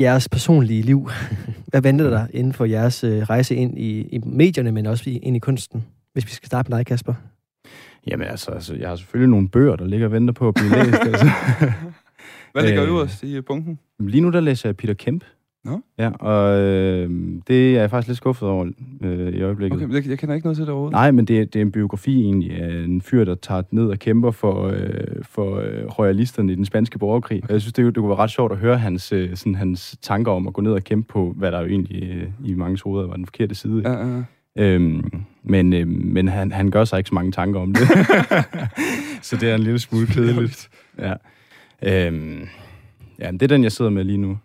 jeres 0.00 0.28
personlige 0.28 0.82
liv, 0.82 1.10
hvad 1.70 1.80
venter 1.82 2.10
der 2.10 2.26
inden 2.30 2.52
for 2.52 2.64
jeres 2.64 3.04
øh, 3.04 3.22
rejse 3.22 3.54
ind 3.54 3.78
i, 3.78 4.00
i 4.00 4.18
medierne, 4.18 4.72
men 4.72 4.86
også 4.86 5.10
ind 5.22 5.36
i 5.36 5.38
kunsten? 5.38 5.84
Hvis 6.12 6.26
vi 6.26 6.30
skal 6.30 6.46
starte 6.46 6.70
med 6.70 6.78
dig, 6.78 6.86
Kasper. 6.86 7.14
Jamen 8.06 8.26
altså, 8.26 8.50
altså, 8.50 8.74
jeg 8.74 8.88
har 8.88 8.96
selvfølgelig 8.96 9.30
nogle 9.30 9.48
bøger, 9.48 9.76
der 9.76 9.86
ligger 9.86 10.06
og 10.06 10.12
venter 10.12 10.34
på 10.34 10.48
at 10.48 10.54
blive 10.54 10.70
læst. 10.84 10.98
altså. 11.02 11.30
Hvad 12.52 12.62
ligger 12.62 12.82
Øh. 12.82 12.88
øverst 12.88 13.22
i 13.22 13.40
punkten? 13.40 13.78
Lige 13.98 14.20
nu, 14.20 14.30
der 14.30 14.40
læser 14.40 14.68
jeg 14.68 14.76
Peter 14.76 14.94
Kemp. 14.94 15.24
Nå. 15.64 15.80
Ja, 15.98 16.10
og 16.10 16.58
øh, 16.60 17.10
det 17.48 17.76
er 17.76 17.80
jeg 17.80 17.90
faktisk 17.90 18.08
lidt 18.08 18.16
skuffet 18.16 18.48
over 18.48 18.66
øh, 19.02 19.28
i 19.34 19.42
øjeblikket. 19.42 19.76
Okay, 19.76 19.86
men 19.86 19.94
jeg, 19.96 20.08
jeg 20.08 20.18
kender 20.18 20.34
ikke 20.34 20.46
noget 20.46 20.56
til 20.56 20.62
det 20.66 20.70
overhovedet. 20.72 20.92
Nej, 20.92 21.10
men 21.10 21.24
det, 21.24 21.40
er- 21.40 21.44
det 21.44 21.56
er 21.56 21.60
en 21.60 21.72
biografi 21.72 22.22
egentlig 22.22 22.52
af 22.62 22.84
en 22.84 23.02
fyr, 23.02 23.24
der 23.24 23.34
tager 23.34 23.62
ned 23.70 23.86
og 23.86 23.98
kæmper 23.98 24.30
for, 24.30 24.66
øh, 24.66 24.78
for 25.22 25.56
øh, 25.56 25.84
royalisterne 25.98 26.52
i 26.52 26.56
den 26.56 26.64
spanske 26.64 26.98
borgerkrig. 26.98 27.42
Og 27.44 27.52
jeg 27.52 27.60
synes, 27.60 27.72
det, 27.72 27.84
det 27.84 27.94
kunne 27.96 28.08
være 28.08 28.18
ret 28.18 28.30
sjovt 28.30 28.52
at 28.52 28.58
høre 28.58 28.78
hans, 28.78 29.12
øh, 29.12 29.36
sådan, 29.36 29.54
hans 29.54 29.96
tanker 30.02 30.32
om 30.32 30.46
at 30.46 30.52
gå 30.52 30.60
ned 30.62 30.72
og 30.72 30.84
kæmpe 30.84 31.08
på, 31.12 31.34
hvad 31.36 31.52
der 31.52 31.60
jo 31.60 31.66
egentlig 31.66 32.02
øh, 32.10 32.26
i 32.50 32.54
mange 32.54 32.78
hoveder 32.84 33.06
var 33.08 33.16
den 33.16 33.26
forkerte 33.26 33.54
side. 33.54 33.82
Ja, 33.84 33.92
ja, 33.92 34.16
ja. 34.16 34.22
Øhm, 34.74 35.10
men 35.42 35.72
øh, 35.72 35.88
men 35.88 36.28
han, 36.28 36.52
han 36.52 36.70
gør 36.70 36.84
sig 36.84 36.98
ikke 36.98 37.08
så 37.08 37.14
mange 37.14 37.32
tanker 37.32 37.60
om 37.60 37.72
det. 37.74 37.82
så 39.26 39.36
det 39.36 39.50
er 39.50 39.54
en 39.54 39.60
lille 39.60 39.78
smule 39.78 40.06
kedeligt. 40.06 40.70
Ja. 40.98 41.14
Øhm, 42.06 42.40
ja, 43.18 43.30
det 43.30 43.42
er 43.42 43.46
den, 43.46 43.62
jeg 43.62 43.72
sidder 43.72 43.90
med 43.90 44.04
lige 44.04 44.18
nu. 44.18 44.38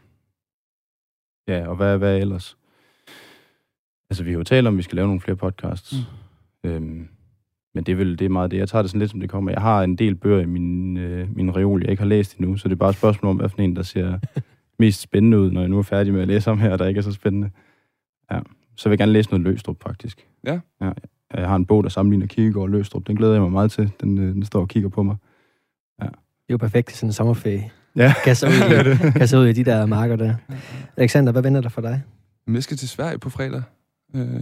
Ja, 1.47 1.67
og 1.67 1.75
hvad, 1.75 1.97
hvad 1.97 2.19
ellers? 2.19 2.57
Altså, 4.09 4.23
vi 4.23 4.31
har 4.31 4.37
jo 4.37 4.43
talt 4.43 4.67
om, 4.67 4.73
at 4.73 4.77
vi 4.77 4.83
skal 4.83 4.95
lave 4.95 5.07
nogle 5.07 5.21
flere 5.21 5.37
podcasts. 5.37 5.93
Mm. 6.63 6.69
Øhm, 6.69 7.07
men 7.73 7.83
det 7.83 7.91
er 7.91 7.95
vel 7.95 8.19
det 8.19 8.25
er 8.25 8.29
meget 8.29 8.51
det. 8.51 8.57
Jeg 8.57 8.69
tager 8.69 8.81
det 8.81 8.91
sådan 8.91 8.99
lidt, 8.99 9.11
som 9.11 9.19
det 9.19 9.29
kommer. 9.29 9.51
Jeg 9.51 9.61
har 9.61 9.83
en 9.83 9.95
del 9.95 10.15
bøger 10.15 10.39
i 10.41 10.45
min, 10.45 10.97
øh, 10.97 11.35
min 11.35 11.55
reol, 11.55 11.81
jeg 11.81 11.91
ikke 11.91 12.01
har 12.01 12.07
læst 12.07 12.37
endnu, 12.37 12.57
så 12.57 12.67
det 12.67 12.73
er 12.73 12.77
bare 12.77 12.89
et 12.89 12.95
spørgsmål 12.95 13.29
om, 13.29 13.37
hvad 13.37 13.49
for 13.49 13.61
en, 13.61 13.75
der 13.75 13.83
ser 13.83 14.19
mest 14.79 15.01
spændende 15.01 15.39
ud, 15.39 15.51
når 15.51 15.61
jeg 15.61 15.69
nu 15.69 15.77
er 15.77 15.83
færdig 15.83 16.13
med 16.13 16.21
at 16.21 16.27
læse 16.27 16.51
om 16.51 16.59
her, 16.59 16.77
der 16.77 16.87
ikke 16.87 16.97
er 16.97 17.01
så 17.01 17.11
spændende. 17.11 17.49
Ja. 18.31 18.39
Så 18.75 18.89
vil 18.89 18.93
jeg 18.93 18.97
gerne 18.97 19.11
læse 19.11 19.29
noget 19.29 19.43
Løstrup, 19.43 19.83
faktisk. 19.83 20.27
Ja. 20.45 20.59
ja. 20.81 20.91
Jeg 21.33 21.47
har 21.47 21.55
en 21.55 21.65
bog, 21.65 21.83
der 21.83 21.89
sammenligner 21.89 22.27
Kierkegaard 22.27 22.63
og 22.63 22.69
Løstrup. 22.69 23.07
Den 23.07 23.15
glæder 23.15 23.33
jeg 23.33 23.41
mig 23.41 23.51
meget 23.51 23.71
til. 23.71 23.91
Den, 24.01 24.17
øh, 24.17 24.33
den 24.33 24.45
står 24.45 24.61
og 24.61 24.67
kigger 24.67 24.89
på 24.89 25.03
mig. 25.03 25.15
Det 26.45 26.51
er 26.51 26.53
jo 26.53 26.57
perfekt 26.57 26.87
til 26.87 26.97
sådan 26.97 27.09
en 27.09 27.13
sommerferie. 27.13 27.71
Ja. 27.95 28.13
Kasse 28.23 28.47
ud, 28.47 28.51
i, 28.51 29.11
kasse 29.19 29.37
ud 29.37 29.47
i 29.47 29.53
de 29.53 29.65
der 29.65 29.85
marker 29.85 30.15
der. 30.15 30.35
Alexander, 30.97 31.31
hvad 31.31 31.41
venter 31.41 31.61
der 31.61 31.69
for 31.69 31.81
dig? 31.81 32.03
Jeg 32.53 32.63
skal 32.63 32.77
til 32.77 32.89
Sverige 32.89 33.17
på 33.19 33.29
fredag. 33.29 33.61
Øh, 34.15 34.41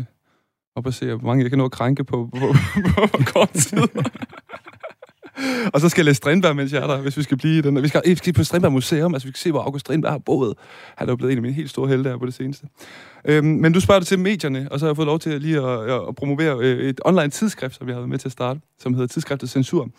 op 0.75 0.85
og 0.85 0.93
se, 0.93 1.05
hvor 1.13 1.27
mange 1.27 1.43
jeg 1.43 1.51
kan 1.51 1.57
nå 1.57 1.65
at 1.65 1.71
krænke 1.71 2.03
på, 2.03 2.29
på, 2.39 2.53
på, 2.95 3.07
på 3.17 3.23
kort 3.33 3.49
tid 3.53 3.77
og 5.73 5.81
så 5.81 5.89
skal 5.89 6.01
jeg 6.01 6.05
læse 6.05 6.17
Strindberg, 6.17 6.55
mens 6.55 6.73
jeg 6.73 6.83
er 6.83 6.87
der, 6.87 7.01
hvis 7.01 7.17
vi 7.17 7.23
skal 7.23 7.37
blive 7.37 7.57
i 7.57 7.61
den. 7.61 7.83
Vi 7.83 7.87
skal, 7.87 8.01
vi 8.05 8.15
skal 8.15 8.33
på 8.33 8.43
Strindberg 8.43 8.71
Museum, 8.71 9.13
altså 9.13 9.27
vi 9.27 9.31
skal 9.31 9.39
se, 9.39 9.51
hvor 9.51 9.61
August 9.61 9.85
Strindberg 9.85 10.11
har 10.11 10.17
boet. 10.17 10.53
Han 10.95 11.07
er 11.07 11.11
jo 11.11 11.15
blevet 11.15 11.31
en 11.31 11.37
af 11.37 11.41
mine 11.41 11.53
helt 11.53 11.69
store 11.69 11.87
helte 11.89 12.09
her 12.09 12.17
på 12.17 12.25
det 12.25 12.33
seneste. 12.33 12.67
Øhm, 13.25 13.47
men 13.47 13.73
du 13.73 13.79
spørger 13.79 13.99
det 13.99 14.07
til 14.07 14.19
medierne, 14.19 14.67
og 14.71 14.79
så 14.79 14.85
har 14.85 14.89
jeg 14.89 14.95
fået 14.95 15.05
lov 15.05 15.19
til 15.19 15.41
lige 15.41 15.57
at, 15.57 15.89
at, 15.89 16.01
at 16.07 16.15
promovere 16.15 16.57
øh, 16.59 16.89
et 16.89 17.01
online 17.05 17.29
tidsskrift, 17.29 17.75
som 17.75 17.87
jeg 17.87 17.95
havde 17.95 18.07
med 18.07 18.17
til 18.17 18.27
at 18.27 18.31
starte, 18.31 18.59
som 18.79 18.93
hedder 18.93 19.07
Tidsskriftet 19.07 19.49
Censur. 19.49 19.89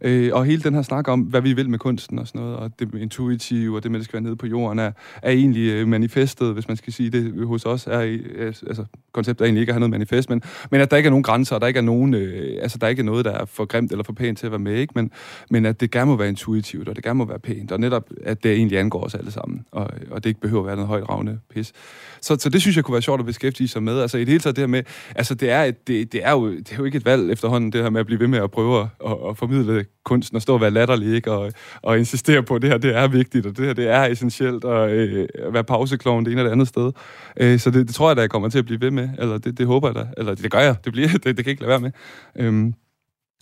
Øh, 0.00 0.30
og 0.32 0.44
hele 0.44 0.62
den 0.62 0.74
her 0.74 0.82
snak 0.82 1.08
om, 1.08 1.20
hvad 1.20 1.40
vi 1.40 1.52
vil 1.52 1.70
med 1.70 1.78
kunsten 1.78 2.18
og 2.18 2.26
sådan 2.26 2.40
noget, 2.40 2.56
og 2.56 2.70
det 2.78 2.94
intuitive, 2.94 3.76
og 3.76 3.82
det 3.82 3.90
med, 3.90 3.98
at 3.98 4.00
det 4.00 4.04
skal 4.04 4.16
være 4.16 4.22
nede 4.22 4.36
på 4.36 4.46
jorden, 4.46 4.78
er, 4.78 4.92
er 5.22 5.30
egentlig 5.30 5.70
øh, 5.72 5.88
manifestet, 5.88 6.52
hvis 6.52 6.68
man 6.68 6.76
skal 6.76 6.92
sige 6.92 7.10
det 7.10 7.46
hos 7.46 7.64
os. 7.64 7.86
Er, 7.86 8.00
øh, 8.00 8.46
altså, 8.46 8.84
konceptet 9.12 9.44
er 9.44 9.46
egentlig 9.46 9.60
ikke 9.60 9.70
at 9.70 9.74
have 9.74 9.80
noget 9.80 9.90
manifest, 9.90 10.30
men, 10.30 10.42
men 10.70 10.80
at 10.80 10.90
der 10.90 10.96
ikke 10.96 11.06
er 11.06 11.10
nogen 11.10 11.22
grænser, 11.22 11.54
og 11.54 11.60
der 11.60 11.66
ikke 11.66 11.78
er 11.78 11.82
nogen, 11.82 12.14
øh, 12.14 12.58
altså, 12.62 12.78
der 12.78 12.88
ikke 12.88 13.00
er 13.00 13.04
noget, 13.04 13.24
der 13.24 13.32
er 13.32 13.44
for 13.44 13.64
grimt 13.64 13.90
eller 13.90 14.04
for 14.04 14.12
pænt 14.12 14.38
til 14.38 14.46
at 14.46 14.52
være 14.52 14.58
med, 14.58 14.74
ikke? 14.74 14.87
Men, 14.94 15.10
men 15.50 15.66
at 15.66 15.80
det 15.80 15.90
gerne 15.90 16.10
må 16.10 16.16
være 16.16 16.28
intuitivt, 16.28 16.88
og 16.88 16.96
det 16.96 17.04
gerne 17.04 17.18
må 17.18 17.24
være 17.24 17.38
pænt, 17.38 17.72
og 17.72 17.80
netop, 17.80 18.10
at 18.24 18.42
det 18.42 18.52
egentlig 18.52 18.78
angår 18.78 19.04
os 19.04 19.14
alle 19.14 19.30
sammen, 19.30 19.66
og, 19.72 19.90
og 20.10 20.24
det 20.24 20.30
ikke 20.30 20.40
behøver 20.40 20.62
at 20.62 20.66
være 20.66 20.76
noget 20.76 20.88
højt 20.88 21.08
ravne 21.08 21.38
pis. 21.54 21.72
Så, 22.20 22.36
så 22.38 22.48
det 22.48 22.60
synes 22.60 22.76
jeg 22.76 22.84
kunne 22.84 22.92
være 22.92 23.02
sjovt 23.02 23.20
at 23.20 23.26
beskæftige 23.26 23.68
sig 23.68 23.82
med. 23.82 24.00
Altså 24.00 24.16
i 24.16 24.20
det 24.20 24.28
hele 24.28 24.40
taget 24.40 24.56
det 24.56 24.62
her 24.62 24.66
med, 24.66 24.82
altså 25.14 25.34
det 25.34 25.50
er, 25.50 25.64
et, 25.64 25.88
det, 25.88 26.12
det, 26.12 26.24
er 26.24 26.30
jo, 26.30 26.50
det 26.50 26.72
er 26.72 26.76
jo 26.78 26.84
ikke 26.84 26.96
et 26.96 27.04
valg 27.04 27.32
efterhånden, 27.32 27.72
det 27.72 27.82
her 27.82 27.90
med 27.90 28.00
at 28.00 28.06
blive 28.06 28.20
ved 28.20 28.28
med 28.28 28.38
at 28.38 28.50
prøve 28.50 28.80
at, 28.80 28.86
at, 29.06 29.16
at 29.28 29.36
formidle 29.36 29.84
kunsten 30.04 30.36
og 30.36 30.42
stå 30.42 30.54
og 30.54 30.60
være 30.60 30.70
latterlig, 30.70 31.14
ikke? 31.14 31.32
Og, 31.32 31.52
og 31.82 31.98
insistere 31.98 32.42
på, 32.42 32.54
at 32.54 32.62
det 32.62 32.70
her 32.70 32.78
det 32.78 32.96
er 32.96 33.08
vigtigt, 33.08 33.46
og 33.46 33.56
det 33.56 33.66
her 33.66 33.72
det 33.72 33.88
er 33.88 34.04
essentielt, 34.04 34.64
og 34.64 34.90
øh, 34.90 35.28
at 35.34 35.52
være 35.52 35.64
pausekloven 35.64 36.24
det 36.24 36.32
ene 36.32 36.40
eller 36.40 36.48
det 36.48 36.52
andet 36.52 36.68
sted. 36.68 36.92
Øh, 37.36 37.58
så 37.58 37.70
det, 37.70 37.86
det 37.86 37.94
tror 37.94 38.08
jeg 38.08 38.16
da, 38.16 38.20
jeg 38.20 38.30
kommer 38.30 38.48
til 38.48 38.58
at 38.58 38.64
blive 38.64 38.80
ved 38.80 38.90
med, 38.90 39.08
eller 39.18 39.38
det, 39.38 39.58
det 39.58 39.66
håber 39.66 39.88
jeg 39.88 39.94
da, 39.94 40.06
eller 40.16 40.34
det, 40.34 40.42
det 40.42 40.50
gør 40.50 40.60
jeg, 40.60 40.76
det, 40.84 40.92
bliver, 40.92 41.08
det, 41.24 41.24
det 41.24 41.36
kan 41.36 41.46
jeg 41.46 41.50
ikke 41.50 41.62
lade 41.62 41.70
være 41.70 41.80
med. 41.80 41.90
Øhm, 42.36 42.74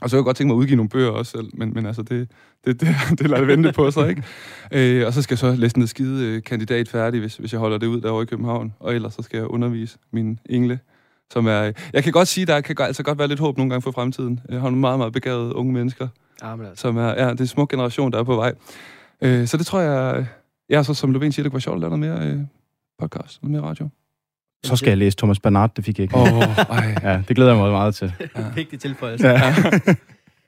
og 0.03 0.11
så 0.11 0.17
kunne 0.17 0.21
jeg 0.21 0.25
godt 0.25 0.37
tænke 0.37 0.49
mig 0.49 0.55
at 0.55 0.59
udgive 0.59 0.77
nogle 0.77 0.89
bøger 0.89 1.11
også 1.11 1.31
selv, 1.31 1.51
men, 1.55 1.75
men 1.75 1.87
altså, 1.87 2.03
det, 2.03 2.31
det, 2.65 2.81
det, 2.81 2.89
det 3.19 3.31
lader 3.31 3.41
det 3.41 3.49
vente 3.49 3.73
på 3.73 3.91
sig, 3.91 4.09
ikke? 4.09 4.23
Øh, 4.73 5.07
og 5.07 5.13
så 5.13 5.23
skal 5.23 5.35
jeg 5.35 5.39
så 5.39 5.55
læse 5.55 5.77
en 5.77 5.87
skide 5.87 6.27
øh, 6.27 6.43
kandidat 6.43 6.89
færdig, 6.89 7.21
hvis, 7.21 7.37
hvis 7.37 7.53
jeg 7.53 7.61
holder 7.61 7.79
det 7.79 7.87
ud 7.87 8.01
derovre 8.01 8.23
i 8.23 8.27
København. 8.27 8.75
Og 8.81 8.95
ellers 8.95 9.15
så 9.15 9.23
skal 9.23 9.37
jeg 9.37 9.47
undervise 9.47 9.99
mine 10.13 10.37
engle, 10.49 10.79
som 11.33 11.47
er... 11.47 11.73
Jeg 11.93 12.05
kan 12.05 12.13
godt 12.13 12.29
sige, 12.29 12.47
der 12.47 12.61
kan 12.61 12.77
altså 12.81 13.03
godt 13.03 13.19
være 13.19 13.29
lidt 13.29 13.41
håb 13.41 13.57
nogle 13.57 13.71
gange 13.71 13.83
for 13.83 13.91
fremtiden. 13.91 14.41
Jeg 14.49 14.61
har 14.61 14.71
nogle 14.71 14.81
meget, 14.81 14.99
meget 14.99 15.13
begavede 15.13 15.55
unge 15.55 15.73
mennesker, 15.73 16.09
Ja, 16.43 16.57
men 16.57 16.67
altså. 16.67 16.83
som 16.83 16.97
er... 16.97 17.09
Ja, 17.09 17.31
det 17.31 17.39
er 17.39 17.41
en 17.41 17.47
smuk 17.47 17.71
generation, 17.71 18.13
der 18.13 18.19
er 18.19 18.25
på 18.25 18.37
vej. 18.37 18.55
Øh, 19.23 19.47
så 19.47 19.57
det 19.57 19.67
tror 19.67 19.81
jeg... 19.81 20.27
Ja, 20.71 20.83
så 20.83 20.95
som 20.95 21.17
Lovén 21.17 21.31
siger, 21.31 21.43
det 21.43 21.45
kunne 21.45 21.53
være 21.53 21.61
sjovt 21.61 21.75
at 21.75 21.81
lave 21.81 21.99
noget 21.99 22.21
mere 22.21 22.33
øh, 22.33 22.41
podcast, 22.99 23.43
noget 23.43 23.53
mere 23.53 23.63
radio. 23.71 23.89
Så 24.67 24.77
skal 24.77 24.89
jeg 24.89 24.99
læse 24.99 25.17
Thomas 25.17 25.41
Bernard, 25.41 25.75
det 25.75 25.85
fik 25.85 25.99
jeg 25.99 26.03
ikke. 26.03 26.17
Åh, 26.17 26.37
oh, 26.37 26.43
ej. 26.79 26.95
Ja, 27.03 27.23
det 27.29 27.37
glæder 27.37 27.51
jeg 27.51 27.61
mig 27.61 27.71
meget 27.71 27.95
til. 27.95 28.13
Ja. 28.21 28.43
Vigtig 28.55 28.81
tilføjelse. 28.81 29.29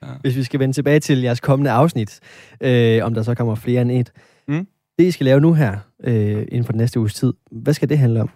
Ja. 0.03 0.07
Hvis 0.21 0.35
vi 0.35 0.43
skal 0.43 0.59
vende 0.59 0.73
tilbage 0.73 0.99
til 0.99 1.21
jeres 1.21 1.39
kommende 1.39 1.71
afsnit, 1.71 2.19
øh, 2.61 3.05
om 3.05 3.13
der 3.13 3.23
så 3.23 3.35
kommer 3.35 3.55
flere 3.55 3.81
end 3.81 3.91
et. 3.91 4.11
Mm. 4.47 4.67
Det, 4.99 5.05
I 5.05 5.11
skal 5.11 5.25
lave 5.25 5.41
nu 5.41 5.53
her, 5.53 5.77
øh, 6.03 6.37
inden 6.41 6.63
for 6.63 6.71
den 6.71 6.79
næste 6.79 6.99
uges 6.99 7.13
tid, 7.13 7.33
hvad 7.51 7.73
skal 7.73 7.89
det 7.89 7.97
handle 7.97 8.21
om? 8.21 8.29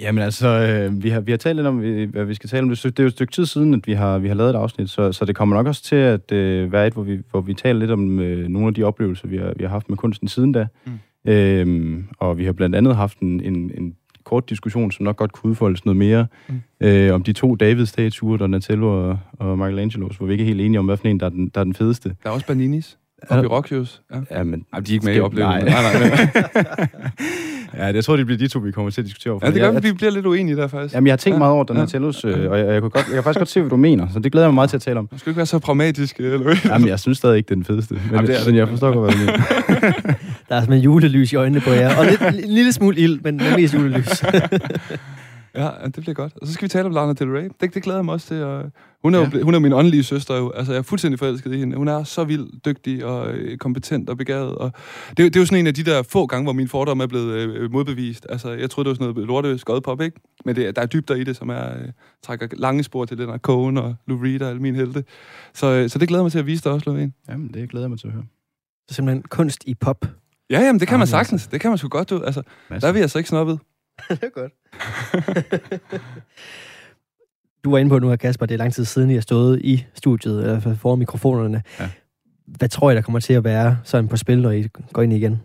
Jamen 0.00 0.24
altså, 0.24 0.48
øh, 0.48 1.02
vi, 1.02 1.10
har, 1.10 1.20
vi 1.20 1.32
har 1.32 1.38
talt 1.38 1.56
lidt 1.56 1.66
om, 1.66 1.78
hvad 2.10 2.24
vi 2.24 2.34
skal 2.34 2.50
tale 2.50 2.62
om. 2.62 2.68
Det, 2.68 2.82
det 2.82 2.98
er 2.98 3.02
jo 3.02 3.06
et 3.06 3.12
stykke 3.12 3.32
tid 3.32 3.46
siden, 3.46 3.74
at 3.74 3.86
vi 3.86 3.92
har, 3.92 4.18
vi 4.18 4.28
har 4.28 4.34
lavet 4.34 4.50
et 4.50 4.56
afsnit, 4.56 4.90
så, 4.90 5.12
så 5.12 5.24
det 5.24 5.36
kommer 5.36 5.56
nok 5.56 5.66
også 5.66 5.82
til 5.82 5.96
at 5.96 6.32
øh, 6.32 6.72
være 6.72 6.86
et, 6.86 6.92
hvor 6.92 7.02
vi, 7.02 7.20
hvor 7.30 7.40
vi 7.40 7.54
taler 7.54 7.80
lidt 7.80 7.90
om 7.90 8.20
øh, 8.20 8.48
nogle 8.48 8.68
af 8.68 8.74
de 8.74 8.82
oplevelser, 8.82 9.28
vi 9.28 9.36
har, 9.36 9.52
vi 9.56 9.64
har 9.64 9.70
haft 9.70 9.88
med 9.88 9.96
kunsten 9.96 10.28
siden 10.28 10.52
da. 10.52 10.66
Mm. 10.86 10.92
Øhm, 11.32 12.08
og 12.18 12.38
vi 12.38 12.44
har 12.44 12.52
blandt 12.52 12.76
andet 12.76 12.96
haft 12.96 13.18
en, 13.18 13.40
en, 13.40 13.54
en 13.54 13.94
kort 14.26 14.50
diskussion, 14.50 14.92
som 14.92 15.04
nok 15.04 15.16
godt 15.16 15.32
kunne 15.32 15.50
udfoldes 15.50 15.84
noget 15.84 15.96
mere, 15.96 16.26
mm. 16.48 16.60
øh, 16.80 17.14
om 17.14 17.22
de 17.22 17.32
to 17.32 17.54
David-statuer, 17.54 18.36
Donatello 18.36 19.08
og, 19.08 19.18
og 19.38 19.58
Michelangelo, 19.58 20.08
hvor 20.18 20.26
vi 20.26 20.32
ikke 20.32 20.42
er 20.42 20.46
helt 20.46 20.60
enige 20.60 20.78
om, 20.78 20.86
hvad 20.86 20.96
for 20.96 21.08
en, 21.08 21.20
der 21.20 21.26
er 21.26 21.30
den, 21.30 21.50
der 21.54 21.60
er 21.60 21.64
den 21.64 21.74
fedeste. 21.74 22.08
Der 22.22 22.30
er 22.30 22.34
også 22.34 22.46
Baninis. 22.46 22.98
Og 23.28 23.42
Pirocchios. 23.42 24.02
Ja. 24.14 24.38
ja, 24.38 24.42
men... 24.42 24.64
Ej, 24.72 24.80
de 24.80 24.92
er 24.92 24.94
ikke 24.94 25.06
med 25.06 25.16
i 25.16 25.20
oplevelsen. 25.20 25.64
Nej, 25.64 25.82
nej, 25.82 26.08
nej. 26.08 26.88
ja, 27.86 27.94
jeg 27.94 28.04
tror, 28.04 28.16
det 28.16 28.26
bliver 28.26 28.38
de 28.38 28.48
to, 28.48 28.58
vi 28.58 28.72
kommer 28.72 28.90
til 28.90 29.00
at 29.00 29.04
diskutere 29.04 29.32
over. 29.32 29.40
Ja, 29.44 29.52
det 29.52 29.60
gør, 29.60 29.72
jeg, 29.72 29.82
vi 29.82 29.92
bliver 29.92 30.10
lidt 30.10 30.26
uenige 30.26 30.56
der, 30.56 30.66
faktisk. 30.66 30.94
Jamen, 30.94 31.06
jeg 31.06 31.12
har 31.12 31.16
tænkt 31.16 31.34
ja. 31.34 31.38
meget 31.38 31.52
over 31.52 31.64
Donatellos, 31.64 32.24
ja. 32.24 32.28
øh, 32.28 32.50
og 32.50 32.58
jeg, 32.58 32.66
jeg, 32.66 32.80
kunne 32.80 32.90
godt, 32.90 33.06
jeg 33.06 33.14
kan 33.14 33.22
faktisk 33.22 33.38
godt 33.38 33.48
se, 33.48 33.60
hvad 33.60 33.70
du 33.70 33.76
mener, 33.76 34.08
så 34.12 34.18
det 34.18 34.32
glæder 34.32 34.46
jeg 34.46 34.50
mig 34.50 34.54
meget 34.54 34.70
til 34.70 34.76
at 34.76 34.82
tale 34.82 34.98
om. 34.98 35.06
Du 35.06 35.18
skal 35.18 35.30
ikke 35.30 35.36
være 35.36 35.46
så 35.46 35.58
pragmatisk, 35.58 36.16
eller 36.16 36.38
hvad? 36.38 36.56
Jamen, 36.64 36.88
jeg 36.88 37.00
synes 37.00 37.18
stadig 37.18 37.36
ikke, 37.36 37.46
det 37.46 37.52
er 37.52 37.56
den 37.56 37.64
fedeste. 37.64 37.94
Men, 37.94 38.02
Jamen, 38.12 38.26
det 38.26 38.40
er 38.40 38.46
men 38.46 38.56
jeg 38.56 38.68
forstår 38.68 38.92
godt, 38.92 39.14
hvad 39.14 39.26
du 39.26 39.32
mener. 39.32 40.12
der 40.48 40.56
er 40.56 40.60
simpelthen 40.60 40.84
julelys 40.84 41.32
i 41.32 41.36
øjnene 41.36 41.60
på 41.60 41.70
jer, 41.70 41.96
og 41.98 42.06
lidt, 42.06 42.22
en 42.44 42.50
lille 42.50 42.72
smule 42.72 43.00
ild, 43.00 43.20
men 43.20 43.36
mest 43.56 43.74
julelys. 43.74 44.24
Ja, 45.56 45.70
det 45.84 45.94
bliver 45.94 46.14
godt. 46.14 46.32
Og 46.40 46.46
så 46.46 46.52
skal 46.52 46.64
vi 46.64 46.68
tale 46.68 46.86
om 46.86 46.92
Lana 46.92 47.12
Del 47.12 47.28
Rey. 47.28 47.48
Det, 47.60 47.74
det 47.74 47.82
glæder 47.82 47.98
jeg 47.98 48.04
mig 48.04 48.12
også 48.12 48.26
til. 48.26 48.42
Og 48.42 48.70
hun, 49.02 49.14
er 49.14 49.18
ja. 49.18 49.30
jo, 49.34 49.44
hun 49.44 49.54
er 49.54 49.58
min 49.58 49.72
åndelige 49.72 50.02
søster 50.02 50.36
jo. 50.36 50.50
Altså, 50.50 50.72
jeg 50.72 50.78
er 50.78 50.82
fuldstændig 50.82 51.18
forelsket 51.18 51.54
i 51.54 51.58
hende. 51.58 51.76
Hun 51.76 51.88
er 51.88 52.04
så 52.04 52.24
vildt 52.24 52.64
dygtig 52.64 53.04
og 53.04 53.34
øh, 53.34 53.58
kompetent 53.58 54.10
og 54.10 54.16
begavet. 54.16 54.54
Og 54.54 54.72
det, 55.08 55.18
det 55.18 55.36
er 55.36 55.40
jo 55.40 55.46
sådan 55.46 55.58
en 55.58 55.66
af 55.66 55.74
de 55.74 55.82
der 55.82 56.02
få 56.02 56.26
gange, 56.26 56.44
hvor 56.44 56.52
min 56.52 56.68
fordom 56.68 57.00
er 57.00 57.06
blevet 57.06 57.32
øh, 57.32 57.72
modbevist. 57.72 58.26
Altså, 58.28 58.50
jeg 58.50 58.70
troede, 58.70 58.84
det 58.84 58.90
var 58.90 59.04
sådan 59.04 59.14
noget 59.14 59.28
lorte 59.28 59.58
skodpop, 59.58 60.00
ikke? 60.00 60.20
Men 60.44 60.56
det, 60.56 60.76
der 60.76 60.82
er 60.82 60.86
dybder 60.86 61.14
i 61.14 61.24
det, 61.24 61.36
som 61.36 61.48
er, 61.48 61.78
øh, 61.78 61.88
trækker 62.22 62.48
lange 62.52 62.82
spor 62.82 63.04
til 63.04 63.18
den 63.18 63.28
her 63.28 63.38
Cohen 63.38 63.76
og 63.78 63.94
Lou 64.06 64.18
Reed 64.22 64.42
og 64.42 64.48
alle 64.48 64.62
mine 64.62 64.76
helte. 64.76 65.04
Så, 65.54 65.66
øh, 65.66 65.90
så 65.90 65.98
det 65.98 66.08
glæder 66.08 66.22
mig 66.22 66.32
til 66.32 66.38
at 66.38 66.46
vise 66.46 66.64
dig 66.64 66.72
også, 66.72 66.90
Lovén. 66.90 67.30
Jamen, 67.32 67.54
det 67.54 67.70
glæder 67.70 67.84
jeg 67.84 67.90
mig 67.90 67.98
til 67.98 68.06
at 68.06 68.12
høre. 68.12 68.24
Så 68.88 68.94
simpelthen 68.94 69.22
kunst 69.22 69.64
i 69.66 69.74
pop. 69.74 70.06
Ja, 70.50 70.60
jamen, 70.60 70.80
det 70.80 70.88
kan 70.88 70.98
man 70.98 71.06
sagtens. 71.06 71.46
Det 71.46 71.60
kan 71.60 71.70
man 71.70 71.78
sgu 71.78 71.88
godt, 71.88 72.10
du. 72.10 72.22
Altså, 72.22 72.42
Masser. 72.70 72.86
der 72.86 72.88
er 72.88 72.92
vi 72.92 73.00
altså 73.00 73.18
ikke 73.18 73.28
snobbet. 73.28 73.58
det 74.08 74.22
er 74.22 74.28
godt. 74.28 74.52
du 77.64 77.70
var 77.70 77.78
inde 77.78 77.88
på 77.88 77.98
nu 77.98 78.08
her, 78.08 78.16
Kasper, 78.16 78.46
det 78.46 78.54
er 78.54 78.58
lang 78.58 78.74
tid 78.74 78.84
siden, 78.84 79.10
I 79.10 79.14
har 79.14 79.20
stået 79.20 79.60
i 79.64 79.86
studiet, 79.94 80.42
eller 80.42 80.74
foran 80.74 80.98
mikrofonerne. 80.98 81.62
Ja. 81.80 81.90
Hvad 82.46 82.68
tror 82.68 82.90
I, 82.90 82.94
der 82.94 83.02
kommer 83.02 83.20
til 83.20 83.32
at 83.32 83.44
være 83.44 83.78
sådan 83.84 84.08
på 84.08 84.16
spil, 84.16 84.42
når 84.42 84.50
I 84.50 84.68
går 84.92 85.02
ind 85.02 85.12
igen? 85.12 85.40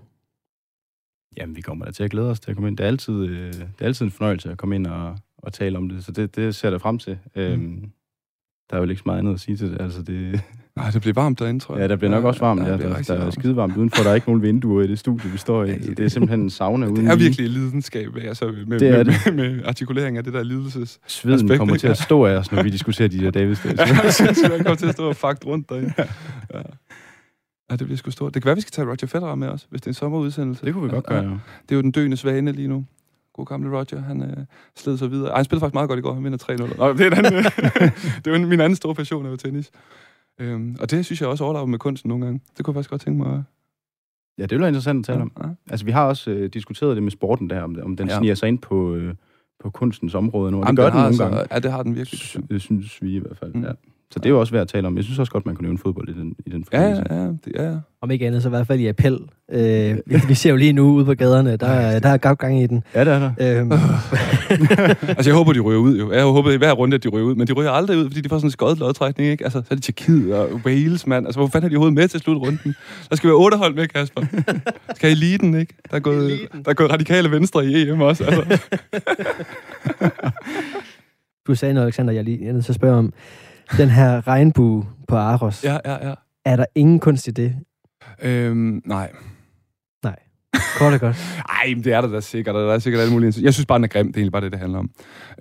Jamen, 1.37 1.55
vi 1.55 1.61
kommer 1.61 1.85
da 1.85 1.91
til 1.91 2.03
at 2.03 2.11
glæde 2.11 2.29
os 2.29 2.39
til 2.39 2.51
at 2.51 2.57
komme 2.57 2.67
ind. 2.67 2.77
Det 2.77 2.83
er 2.83 2.87
altid, 2.87 3.13
øh, 3.13 3.53
det 3.53 3.69
er 3.79 3.85
altid 3.85 4.05
en 4.05 4.11
fornøjelse 4.11 4.51
at 4.51 4.57
komme 4.57 4.75
ind 4.75 4.87
og, 4.87 5.17
og 5.37 5.53
tale 5.53 5.77
om 5.77 5.89
det, 5.89 6.05
så 6.05 6.11
det, 6.11 6.35
det 6.35 6.55
ser 6.55 6.67
jeg 6.67 6.71
da 6.71 6.77
frem 6.77 6.99
til. 6.99 7.19
Mm. 7.35 7.41
Øhm, 7.41 7.91
der 8.69 8.75
er 8.77 8.81
jo 8.81 8.89
ikke 8.89 8.99
så 8.99 9.03
meget 9.05 9.19
andet 9.19 9.33
at 9.33 9.39
sige 9.39 9.57
til 9.57 9.71
det. 9.71 9.81
Altså, 9.81 10.01
det, 10.01 10.41
Nej, 10.81 10.91
det 10.91 11.01
bliver 11.01 11.13
varmt 11.13 11.39
derinde, 11.39 11.59
tror 11.59 11.75
jeg. 11.75 11.81
Ja, 11.81 11.87
der 11.87 11.95
bliver 11.95 12.11
nok 12.11 12.23
også 12.23 12.39
varmt. 12.39 12.61
Ja, 12.61 12.67
ja, 12.67 12.77
der, 12.77 13.01
der 13.01 13.13
er 13.13 13.31
skide 13.31 13.55
varmt 13.55 13.77
udenfor. 13.77 14.03
Der 14.03 14.09
er 14.09 14.15
ikke 14.15 14.27
nogen 14.27 14.41
vinduer 14.41 14.83
i 14.83 14.87
det 14.87 14.99
studie, 14.99 15.31
vi 15.31 15.37
står 15.37 15.63
i. 15.63 15.67
Ja, 15.67 15.75
det, 15.75 15.99
er 15.99 16.07
simpelthen 16.07 16.39
en 16.39 16.49
sauna 16.49 16.85
uden 16.85 16.95
Det 17.05 17.11
er 17.11 17.15
virkelig 17.15 17.49
lidenskab, 17.49 18.15
altså 18.21 18.53
med, 18.67 18.79
det 18.79 18.89
er 18.89 18.97
med, 18.97 19.05
det. 19.05 19.35
med, 19.35 19.55
med 19.55 19.65
artikulering 19.65 20.17
af 20.17 20.23
det 20.23 20.33
der 20.33 20.43
lidelses. 20.43 20.99
Sveden 21.07 21.39
aspekt, 21.39 21.57
kommer 21.57 21.77
til 21.77 21.87
at 21.87 21.97
stå 21.97 22.25
af 22.25 22.35
os, 22.35 22.51
når 22.51 22.63
vi 22.63 22.69
diskuterer 22.69 23.09
de 23.09 23.19
der 23.19 23.31
Davids 23.31 23.65
Ja, 23.65 23.71
jeg 23.77 24.65
kommer 24.65 24.75
til 24.75 24.87
at 24.87 24.93
stå 24.93 25.09
og 25.09 25.15
fakt 25.15 25.45
rundt 25.45 25.69
derinde. 25.69 25.93
Ja. 25.97 26.61
Ja, 27.71 27.75
det 27.75 27.87
bliver 27.87 27.97
sgu 27.97 28.11
stort. 28.11 28.33
Det 28.33 28.41
kan 28.41 28.47
være, 28.47 28.55
vi 28.55 28.61
skal 28.61 28.71
tage 28.71 28.87
Roger 28.87 29.07
Federer 29.07 29.35
med 29.35 29.47
os, 29.47 29.67
hvis 29.69 29.81
det 29.81 29.87
er 29.87 29.91
en 29.91 29.93
sommerudsendelse. 29.93 30.65
Det 30.65 30.73
kunne 30.73 30.83
vi 30.83 30.89
godt 30.89 31.05
gøre, 31.05 31.23
ja. 31.23 31.29
Det 31.29 31.71
er 31.71 31.75
jo 31.75 31.81
den 31.81 31.91
døende 31.91 32.17
svane 32.17 32.51
lige 32.51 32.67
nu. 32.67 32.85
God 33.33 33.45
gamle 33.45 33.77
Roger, 33.77 34.01
han 34.01 34.21
øh, 34.21 34.45
sled 34.77 34.97
sig 34.97 35.11
videre. 35.11 35.29
Ej, 35.29 35.35
han 35.35 35.45
spillede 35.45 35.61
faktisk 35.61 35.73
meget 35.73 35.89
godt 35.89 35.99
i 35.99 36.01
går, 36.01 36.13
han 36.13 36.23
vinder 36.23 36.37
3-0. 36.37 36.77
Nå, 36.77 36.93
det 36.93 37.01
er, 37.01 37.15
anden, 37.15 37.43
det 38.25 38.33
er 38.33 38.47
min 38.47 38.61
anden 38.61 38.75
store 38.75 38.95
passion 38.95 39.25
af 39.25 39.37
tennis. 39.37 39.71
Øhm, 40.41 40.75
og 40.79 40.91
det 40.91 41.05
synes 41.05 41.21
jeg 41.21 41.29
også 41.29 41.43
overlager 41.43 41.65
med 41.65 41.79
kunsten 41.79 42.09
nogle 42.09 42.25
gange. 42.25 42.41
Det 42.57 42.65
kunne 42.65 42.71
jeg 42.71 42.75
faktisk 42.75 42.89
godt 42.89 43.01
tænke 43.01 43.23
mig 43.23 43.43
Ja, 44.37 44.43
det 44.43 44.51
er 44.51 44.59
jo 44.59 44.65
interessant 44.65 44.99
at 44.99 45.05
tale 45.05 45.17
ja, 45.17 45.23
om. 45.23 45.31
Ja. 45.43 45.71
Altså, 45.71 45.85
vi 45.85 45.91
har 45.91 46.07
også 46.07 46.31
øh, 46.31 46.49
diskuteret 46.49 46.95
det 46.95 47.03
med 47.03 47.11
sporten 47.11 47.49
der, 47.49 47.61
om, 47.61 47.77
om 47.83 47.95
den 47.95 48.07
ja. 48.07 48.17
sniger 48.17 48.35
sig 48.35 48.47
ind 48.47 48.59
på, 48.59 48.95
øh, 48.95 49.13
på 49.63 49.69
kunstens 49.69 50.15
område 50.15 50.51
nu. 50.51 50.57
Og 50.57 50.63
Jamen, 50.65 50.77
det 50.77 50.83
gør 50.83 50.89
den, 50.89 50.93
den 50.93 50.97
nogle 50.97 51.07
altså, 51.07 51.23
gange. 51.23 51.47
Ja, 51.51 51.59
det 51.59 51.71
har 51.71 51.83
den 51.83 51.95
virkelig. 51.95 52.49
Det 52.49 52.61
synes 52.61 53.01
vi 53.01 53.15
i 53.15 53.19
hvert 53.19 53.37
fald, 53.37 53.53
mm. 53.53 53.63
ja. 53.63 53.71
Så 54.11 54.19
det 54.19 54.25
er 54.25 54.29
jo 54.29 54.39
også 54.39 54.53
værd 54.53 54.61
at 54.61 54.67
tale 54.67 54.87
om. 54.87 54.95
Jeg 54.95 55.03
synes 55.03 55.19
også 55.19 55.31
godt, 55.31 55.45
man 55.45 55.55
kan 55.55 55.63
nævne 55.63 55.77
fodbold 55.77 56.09
i 56.09 56.13
den, 56.13 56.35
i 56.45 56.49
den 56.49 56.65
forbindelse. 56.65 57.03
Ja, 57.09 57.15
ja, 57.15 57.27
det, 57.27 57.51
ja, 57.55 57.69
ja. 57.69 57.75
Om 58.01 58.11
ikke 58.11 58.27
andet, 58.27 58.41
så 58.41 58.47
i 58.47 58.49
hvert 58.49 58.67
fald 58.67 58.79
i 58.79 58.87
appel. 58.87 59.19
Øh, 59.51 59.97
vi, 60.27 60.33
ser 60.33 60.49
jo 60.49 60.55
lige 60.55 60.73
nu 60.73 60.91
ude 60.91 61.05
på 61.05 61.13
gaderne, 61.13 61.57
der, 61.57 61.99
der 61.99 62.09
er 62.09 62.17
gav 62.17 62.35
gang 62.35 62.61
i 62.61 62.67
den. 62.67 62.83
Ja, 62.95 63.05
det 63.05 63.13
er 63.13 63.19
der. 63.19 63.59
Øhm. 63.59 63.71
altså, 65.17 65.29
jeg 65.29 65.33
håber, 65.33 65.53
de 65.53 65.59
ryger 65.59 65.79
ud 65.79 65.97
jo. 65.97 66.11
Jeg 66.11 66.23
håber 66.23 66.51
i 66.51 66.57
hver 66.57 66.71
runde, 66.71 66.95
at 66.95 67.03
de 67.03 67.09
ryger 67.09 67.25
ud. 67.25 67.35
Men 67.35 67.47
de 67.47 67.53
ryger 67.53 67.71
aldrig 67.71 67.97
ud, 67.97 68.05
fordi 68.05 68.21
de 68.21 68.29
får 68.29 68.37
sådan 68.37 68.47
en 68.47 68.51
skøjet 68.51 68.79
lodtrækning, 68.79 69.29
ikke? 69.29 69.43
Altså, 69.43 69.59
så 69.59 69.67
er 69.71 69.75
det 69.75 69.83
Tjekkiet 69.83 70.33
og 70.35 70.61
Wales, 70.65 71.07
mand. 71.07 71.25
Altså, 71.25 71.39
hvor 71.39 71.47
fanden 71.47 71.65
er 71.65 71.69
de 71.69 71.75
overhovedet 71.75 71.95
med 71.95 72.07
til 72.07 72.19
slutrunden? 72.19 72.75
Der 73.09 73.15
skal 73.15 73.27
være 73.27 73.37
otte 73.37 73.57
hold 73.57 73.75
med, 73.75 73.87
Kasper. 73.87 74.21
Skal 74.95 75.11
eliten, 75.11 75.55
ikke? 75.55 75.73
Der 75.89 75.95
er 75.95 75.99
gået, 75.99 76.39
der 76.65 76.69
er 76.69 76.73
gået 76.73 76.91
radikale 76.91 77.31
venstre 77.31 77.65
i 77.65 77.89
EM 77.89 78.01
også, 78.01 78.23
altså. 78.23 78.59
du 81.47 81.55
sagde 81.55 81.73
noget, 81.73 81.85
Alexander, 81.85 82.13
jeg 82.13 82.23
lige 82.23 82.39
jeg 82.41 82.49
er 82.49 82.53
nødt 82.53 82.65
til 82.65 82.71
at 82.71 82.75
spørge 82.75 82.97
om. 82.97 83.13
Den 83.77 83.89
her 83.89 84.27
regnbue 84.27 84.85
på 85.07 85.15
Aros. 85.17 85.63
Ja, 85.63 85.77
ja, 85.85 86.07
ja. 86.09 86.13
Er 86.45 86.55
der 86.55 86.65
ingen 86.75 86.99
kunst 86.99 87.27
i 87.27 87.31
det? 87.31 87.55
Øhm, 88.21 88.81
nej. 88.85 89.11
Kort 90.77 90.93
og 90.93 90.99
godt. 90.99 91.15
Ej, 91.49 91.73
det 91.83 91.93
er 91.93 92.01
der 92.01 92.07
da 92.07 92.19
sikkert. 92.19 92.55
Der 92.55 92.73
er 92.73 92.79
sikkert 92.79 93.01
alle 93.01 93.13
mulige. 93.13 93.33
Jeg 93.41 93.53
synes 93.53 93.65
bare, 93.65 93.77
den 93.77 93.83
er 93.83 93.87
grim. 93.87 94.07
Det 94.07 94.15
er 94.15 94.19
egentlig 94.19 94.31
bare 94.31 94.41
det, 94.41 94.51
det 94.51 94.59
handler 94.59 94.79
om. 94.79 94.89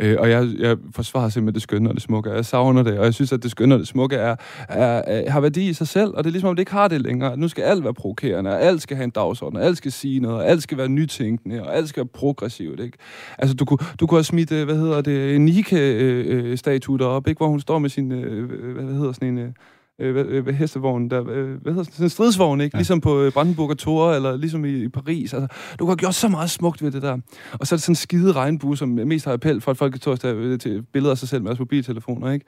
Øh, 0.01 0.17
og 0.19 0.31
jeg, 0.31 0.49
jeg 0.59 0.77
forsvarer 0.95 1.29
simpelthen 1.29 1.55
det 1.55 1.63
skønne 1.63 1.89
og 1.89 1.95
det 1.95 2.03
smukke. 2.03 2.31
Jeg 2.31 2.45
savner 2.45 2.83
det, 2.83 2.99
og 2.99 3.05
jeg 3.05 3.15
synes, 3.15 3.33
at 3.33 3.43
det 3.43 3.51
skønne 3.51 3.75
og 3.75 3.79
det 3.79 3.89
smukke 3.89 4.17
er, 4.17 4.37
er, 4.69 5.03
er, 5.07 5.31
har 5.31 5.41
værdi 5.41 5.69
i 5.69 5.73
sig 5.73 5.89
selv. 5.89 6.09
Og 6.15 6.25
det 6.25 6.31
er 6.31 6.33
ligesom, 6.33 6.49
om 6.51 6.57
det 6.57 6.61
ikke 6.61 6.73
har 6.73 6.89
det 6.89 7.01
længere. 7.01 7.37
Nu 7.37 7.49
skal 7.49 7.63
alt 7.63 7.85
være 7.85 7.95
provokerende, 7.95 8.51
og 8.51 8.63
alt 8.63 8.83
skal 8.83 8.97
have 8.97 9.05
en 9.05 9.11
dagsorden, 9.11 9.59
og 9.59 9.65
alt 9.65 9.77
skal 9.77 9.93
sige 9.93 10.21
noget, 10.21 10.37
og 10.37 10.49
alt 10.49 10.63
skal 10.63 10.79
være 10.79 10.89
nytænkende, 10.89 11.63
og 11.63 11.77
alt 11.77 11.89
skal 11.89 12.01
være 12.01 12.09
progressivt. 12.15 12.81
Ikke? 12.81 12.99
Altså, 13.39 13.55
du 13.55 13.65
kunne, 13.65 13.79
du 14.01 14.07
kunne 14.07 14.19
have 14.19 14.25
smidt, 14.25 14.53
øh, 14.53 14.65
hvad 14.65 14.77
hedder 14.77 15.01
det, 15.01 15.37
en 15.37 15.45
Nike-statue 15.45 16.95
øh, 16.95 17.01
øh, 17.01 17.07
deroppe, 17.07 17.31
ikke? 17.31 17.39
hvor 17.39 17.49
hun 17.49 17.61
står 17.61 17.79
med 17.79 17.91
sin, 17.91 18.13
øh, 18.13 18.75
hvad 18.75 18.95
hedder 18.95 19.13
sådan 19.13 19.29
en 19.29 19.39
øh, 19.39 19.53
hvad, 20.01 20.53
hestevogn, 20.53 21.11
der, 21.11 21.20
øh, 21.30 21.62
hvad 21.62 21.72
hedder 21.72 21.84
sådan 21.84 22.07
en 22.07 22.11
stridsvogn, 22.11 22.61
ikke? 22.61 22.76
Ja. 22.76 22.78
Ligesom 22.78 23.01
på 23.01 23.20
øh, 23.20 23.32
Brandenburg 23.32 23.70
og 23.70 23.78
Tor, 23.78 24.12
eller 24.12 24.36
ligesom 24.36 24.64
i, 24.64 24.82
i 24.82 24.88
Paris. 24.88 25.34
Altså, 25.34 25.57
du 25.78 25.86
har 25.86 25.96
gjort 25.96 26.14
så 26.14 26.28
meget 26.28 26.51
smukt 26.51 26.82
ved 26.82 26.90
det 26.90 27.03
der. 27.03 27.18
Og 27.53 27.66
så 27.66 27.74
er 27.74 27.76
det 27.76 27.82
sådan 27.82 27.92
en 27.92 27.96
skide 27.96 28.32
regnbue, 28.32 28.76
som 28.76 28.88
mest 28.88 29.24
har 29.24 29.32
appel 29.32 29.61
for, 29.61 29.70
at 29.70 29.76
folk 29.76 29.92
kan 29.92 30.01
tage 30.16 30.59
til 30.59 30.82
billeder 30.82 31.11
af 31.11 31.18
sig 31.18 31.28
selv 31.28 31.42
med 31.42 31.48
deres 31.48 31.59
mobiltelefoner, 31.59 32.32
ikke? 32.32 32.46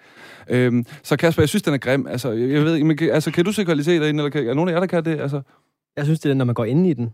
Øhm, 0.48 0.84
så 1.02 1.16
Kasper, 1.16 1.42
jeg 1.42 1.48
synes, 1.48 1.62
den 1.62 1.74
er 1.74 1.78
grim. 1.78 2.06
Altså, 2.06 2.30
jeg, 2.30 2.64
ved 2.64 2.84
men, 2.84 2.98
altså, 3.02 3.30
kan 3.30 3.44
du 3.44 3.52
se 3.52 3.64
kvaliteter 3.64 4.04
i 4.04 4.08
den, 4.08 4.18
eller 4.18 4.30
kan, 4.30 4.48
er 4.48 4.54
nogen 4.54 4.68
af 4.68 4.72
jer, 4.72 4.80
der 4.80 4.86
kan 4.86 5.04
det? 5.04 5.20
Altså? 5.20 5.40
Jeg 5.96 6.04
synes, 6.04 6.20
det 6.20 6.30
er, 6.30 6.34
når 6.34 6.44
man 6.44 6.54
går 6.54 6.64
ind 6.64 6.86
i 6.86 6.92
den, 6.92 7.10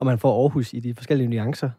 og 0.00 0.06
man 0.06 0.18
får 0.18 0.42
Aarhus 0.42 0.72
i 0.72 0.80
de 0.80 0.94
forskellige 0.94 1.28
nuancer. 1.28 1.70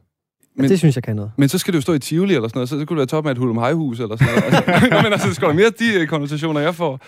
Men, 0.55 0.63
altså, 0.63 0.73
det 0.73 0.79
synes 0.79 0.95
jeg 0.95 1.03
kan 1.03 1.15
noget. 1.15 1.31
Men 1.37 1.49
så 1.49 1.57
skal 1.57 1.73
det 1.73 1.75
jo 1.77 1.81
stå 1.81 1.93
i 1.93 1.99
Tivoli 1.99 2.35
eller 2.35 2.47
sådan 2.47 2.57
noget, 2.57 2.69
så 2.69 2.77
det 2.77 2.87
kunne 2.87 2.95
det 2.95 2.99
være 2.99 3.17
top 3.17 3.23
med 3.23 3.31
et 3.31 3.37
Hulum 3.37 3.57
Hejhus 3.57 3.99
eller 3.99 4.15
sådan 4.15 4.33
noget. 4.33 4.53
Altså, 4.53 4.95
men 5.03 5.13
altså, 5.13 5.27
det 5.27 5.35
skal 5.35 5.55
mere 5.55 5.69
de 5.69 6.07
konnotationer, 6.07 6.59
jeg 6.61 6.75
får. 6.75 6.99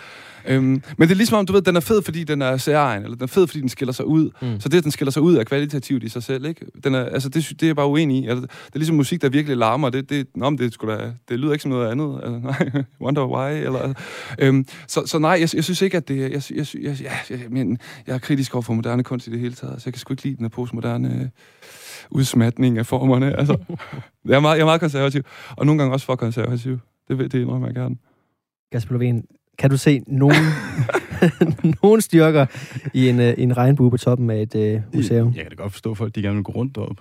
Øhm, 0.46 0.82
men 0.98 1.08
det 1.08 1.10
er 1.10 1.14
ligesom 1.14 1.38
om, 1.38 1.46
du 1.46 1.52
ved, 1.52 1.62
den 1.62 1.76
er 1.76 1.80
fed, 1.80 2.02
fordi 2.02 2.24
den 2.24 2.42
er 2.42 2.56
særegen, 2.56 3.02
eller 3.02 3.16
den 3.16 3.22
er 3.22 3.28
fed, 3.28 3.46
fordi 3.46 3.60
den 3.60 3.68
skiller 3.68 3.92
sig 3.92 4.06
ud. 4.06 4.30
Mm. 4.42 4.60
Så 4.60 4.68
det, 4.68 4.78
at 4.78 4.84
den 4.84 4.92
skiller 4.92 5.12
sig 5.12 5.22
ud, 5.22 5.36
er 5.36 5.44
kvalitativt 5.44 6.02
i 6.04 6.08
sig 6.08 6.22
selv, 6.22 6.44
ikke? 6.44 6.66
Den 6.84 6.94
er, 6.94 7.04
altså, 7.04 7.28
det, 7.28 7.48
det 7.50 7.62
er 7.62 7.66
jeg 7.66 7.76
bare 7.76 7.86
uenig 7.86 8.24
i. 8.24 8.26
Altså, 8.26 8.42
det 8.42 8.74
er 8.74 8.78
ligesom 8.78 8.96
musik, 8.96 9.22
der 9.22 9.28
virkelig 9.28 9.56
larmer. 9.56 9.90
Det, 9.90 10.10
det, 10.10 10.26
nå, 10.34 10.50
det, 10.50 10.74
skulle 10.74 10.98
da, 10.98 11.12
det 11.28 11.38
lyder 11.38 11.52
ikke 11.52 11.62
som 11.62 11.70
noget 11.70 11.90
andet. 11.90 12.20
Altså, 12.22 12.38
nej, 12.38 12.82
wonder 13.04 13.26
why. 13.26 13.64
Eller, 13.64 13.78
altså. 13.78 14.02
øhm, 14.38 14.66
så, 14.88 15.06
så 15.06 15.18
nej, 15.18 15.30
jeg, 15.30 15.54
jeg, 15.54 15.64
synes 15.64 15.82
ikke, 15.82 15.96
at 15.96 16.08
det... 16.08 16.16
Jeg, 16.16 16.32
jeg, 16.32 16.66
jeg, 16.82 16.96
jeg, 17.02 17.16
jeg, 17.30 17.40
men, 17.50 17.78
jeg 18.06 18.14
er 18.14 18.18
kritisk 18.18 18.54
over 18.54 18.62
for 18.62 18.72
moderne 18.72 19.04
kunst 19.04 19.26
i 19.26 19.30
det 19.30 19.40
hele 19.40 19.54
taget. 19.54 19.82
Så 19.82 19.82
jeg 19.86 19.92
kan 19.94 20.00
sgu 20.00 20.12
ikke 20.12 20.22
lide 20.22 20.36
den 20.36 20.44
her 20.44 20.50
postmoderne 20.50 21.20
øh, 21.20 21.28
udsmatning 22.10 22.78
af 22.78 22.86
formerne. 22.86 23.38
Altså, 23.38 23.56
jeg, 24.28 24.36
er 24.36 24.40
meget, 24.40 24.56
jeg 24.56 24.62
er 24.62 24.66
meget 24.66 24.80
konservativ. 24.80 25.22
Og 25.56 25.66
nogle 25.66 25.78
gange 25.78 25.94
også 25.94 26.06
for 26.06 26.16
konservativ. 26.16 26.78
Det, 27.08 27.32
det 27.32 27.34
indrømmer 27.34 27.68
jeg 27.68 27.74
gerne. 27.74 27.96
Kasper 28.72 28.98
Lovén, 28.98 29.41
kan 29.62 29.70
du 29.70 29.76
se 29.76 30.02
nogen, 30.06 30.44
nogen 31.82 32.00
styrker 32.00 32.46
i 32.94 33.08
en, 33.08 33.18
uh, 33.18 33.24
en 33.38 33.56
regnbue 33.56 33.90
på 33.90 33.96
toppen 33.96 34.30
af 34.30 34.42
et 34.42 34.54
uh, 34.76 34.96
museum? 34.96 35.26
Jeg, 35.26 35.42
kan 35.42 35.50
da 35.50 35.62
godt 35.62 35.72
forstå, 35.72 35.90
at 35.90 35.96
folk 35.96 36.14
de 36.14 36.22
gerne 36.22 36.34
vil 36.34 36.44
gå 36.44 36.52
rundt 36.52 36.74
derop. 36.74 36.96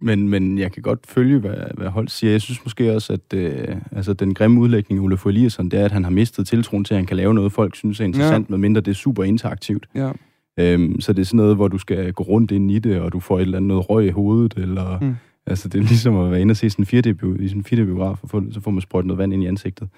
Men, 0.00 0.28
men 0.28 0.58
jeg 0.58 0.72
kan 0.72 0.82
godt 0.82 1.00
følge, 1.08 1.38
hvad, 1.38 1.56
hvad 1.74 1.88
Holt 1.88 2.10
siger. 2.10 2.30
Jeg 2.30 2.40
synes 2.40 2.64
måske 2.64 2.92
også, 2.92 3.12
at 3.12 3.34
øh, 3.34 3.76
altså, 3.92 4.12
den 4.12 4.34
grimme 4.34 4.60
udlægning 4.60 5.00
af 5.00 5.04
Olaf 5.04 5.26
Eliasson, 5.26 5.68
det 5.68 5.80
er, 5.80 5.84
at 5.84 5.92
han 5.92 6.04
har 6.04 6.10
mistet 6.10 6.46
tiltroen 6.46 6.84
til, 6.84 6.94
at 6.94 6.98
han 6.98 7.06
kan 7.06 7.16
lave 7.16 7.34
noget, 7.34 7.52
folk 7.52 7.76
synes 7.76 8.00
er 8.00 8.04
interessant, 8.04 8.48
ja. 8.48 8.50
medmindre 8.50 8.80
det 8.80 8.90
er 8.90 8.94
super 8.94 9.24
interaktivt. 9.24 9.86
Ja. 9.94 10.10
Øhm, 10.58 11.00
så 11.00 11.12
det 11.12 11.20
er 11.20 11.26
sådan 11.26 11.36
noget, 11.36 11.56
hvor 11.56 11.68
du 11.68 11.78
skal 11.78 12.12
gå 12.12 12.24
rundt 12.24 12.50
ind 12.50 12.70
i 12.70 12.78
det, 12.78 13.00
og 13.00 13.12
du 13.12 13.20
får 13.20 13.36
et 13.36 13.42
eller 13.42 13.58
andet 13.58 13.68
noget 13.68 13.90
røg 13.90 14.06
i 14.06 14.10
hovedet, 14.10 14.54
eller... 14.56 14.98
Mm 15.00 15.16
Altså, 15.46 15.68
det 15.68 15.78
er 15.78 15.82
ligesom 15.82 16.16
at 16.20 16.30
være 16.30 16.40
inde 16.40 16.52
og 16.52 16.56
se 16.56 16.70
sådan 16.70 16.86
en 16.92 16.98
4D, 16.98 17.42
i 17.42 17.52
en 17.52 17.64
4D-biograf, 17.72 18.18
og 18.22 18.30
få, 18.30 18.42
så 18.52 18.60
får 18.60 18.70
man 18.70 18.80
sprøjtet 18.80 19.06
noget 19.06 19.18
vand 19.18 19.32
ind 19.32 19.42
i 19.42 19.46
ansigtet. 19.46 19.88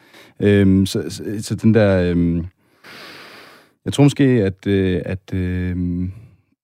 Øhm, 0.41 0.87
så, 0.87 1.05
så, 1.09 1.25
så, 1.41 1.55
den 1.55 1.75
der... 1.75 2.11
Øhm, 2.11 2.45
jeg 3.85 3.93
tror 3.93 4.05
måske, 4.05 4.25
at, 4.25 4.67
øh, 4.67 5.03
at 5.05 5.35
øh, 5.35 5.77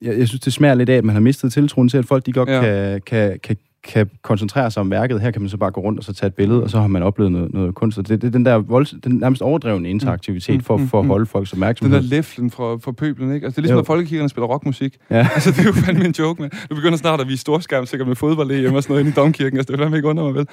jeg, 0.03 0.19
jeg 0.19 0.29
synes, 0.29 0.41
det 0.41 0.53
smager 0.53 0.75
lidt 0.75 0.89
af, 0.89 0.95
at 0.97 1.05
man 1.05 1.15
har 1.15 1.21
mistet 1.21 1.53
tiltroen 1.53 1.89
til, 1.89 1.99
at 1.99 2.05
folk 2.05 2.27
de 2.27 2.33
godt 2.33 2.49
Ja. 2.49 2.61
kan, 2.63 3.01
kan, 3.07 3.39
kan, 3.43 3.57
kan 3.93 4.11
koncentrere 4.23 4.71
sig 4.71 4.81
om 4.81 4.91
værket. 4.91 5.21
Her 5.21 5.31
kan 5.31 5.43
man 5.43 5.49
så 5.49 5.57
bare 5.57 5.71
gå 5.71 5.81
rundt 5.81 5.99
og 5.99 6.05
så 6.05 6.13
tage 6.13 6.29
et 6.29 6.35
billede, 6.35 6.63
og 6.63 6.71
så 6.71 6.81
har 6.81 6.87
man 6.87 7.03
oplevet 7.03 7.33
noget, 7.33 7.55
noget 7.55 7.75
kunst. 7.75 7.99
Og 7.99 8.09
det, 8.09 8.23
det 8.23 8.27
er 8.29 8.33
den 8.33 8.45
der 8.45 8.55
volds, 8.55 8.95
den 9.05 9.13
nærmest 9.13 9.43
overdrevne 9.43 9.91
interaktivitet 9.91 10.65
for, 10.65 10.81
for 10.91 11.01
at 11.01 11.07
holde 11.07 11.27
folks 11.27 11.51
Den 11.51 11.61
der 11.61 11.67
opmærksomhed. 11.67 12.01
læflen 12.01 12.51
fra, 12.51 12.77
fra 12.77 12.93
pøblen, 12.93 13.35
ikke? 13.35 13.45
Altså, 13.45 13.57
det 13.57 13.59
er 13.59 13.63
ligesom, 13.63 13.75
Jo. 13.77 13.81
når 13.81 13.85
folkekirkerne 13.85 14.29
spiller 14.29 14.47
rockmusik. 14.47 14.97
Ja. 15.11 15.29
Altså, 15.35 15.51
det 15.51 15.59
er 15.59 15.65
jo 15.65 15.73
fandme 15.73 16.05
en 16.05 16.15
joke, 16.19 16.43
men 16.43 16.51
du 16.71 16.75
begynder 16.75 16.99
snart 16.99 17.21
at 17.21 17.29
vise 17.29 17.41
storskærm, 17.41 17.87
sikkert 17.87 18.09
med 18.09 18.17
fodbold 18.17 18.51
og 18.51 18.83
sådan 18.83 18.93
noget 18.93 19.01
inde 19.01 19.11
i 19.11 19.15
domkirken. 19.15 19.59
Altså, 19.59 19.73
det 19.73 19.79
vil 19.79 19.85
fandme 19.85 19.97
ikke 19.97 20.09
under 20.09 20.23
mig, 20.25 20.35
vel? 20.35 20.47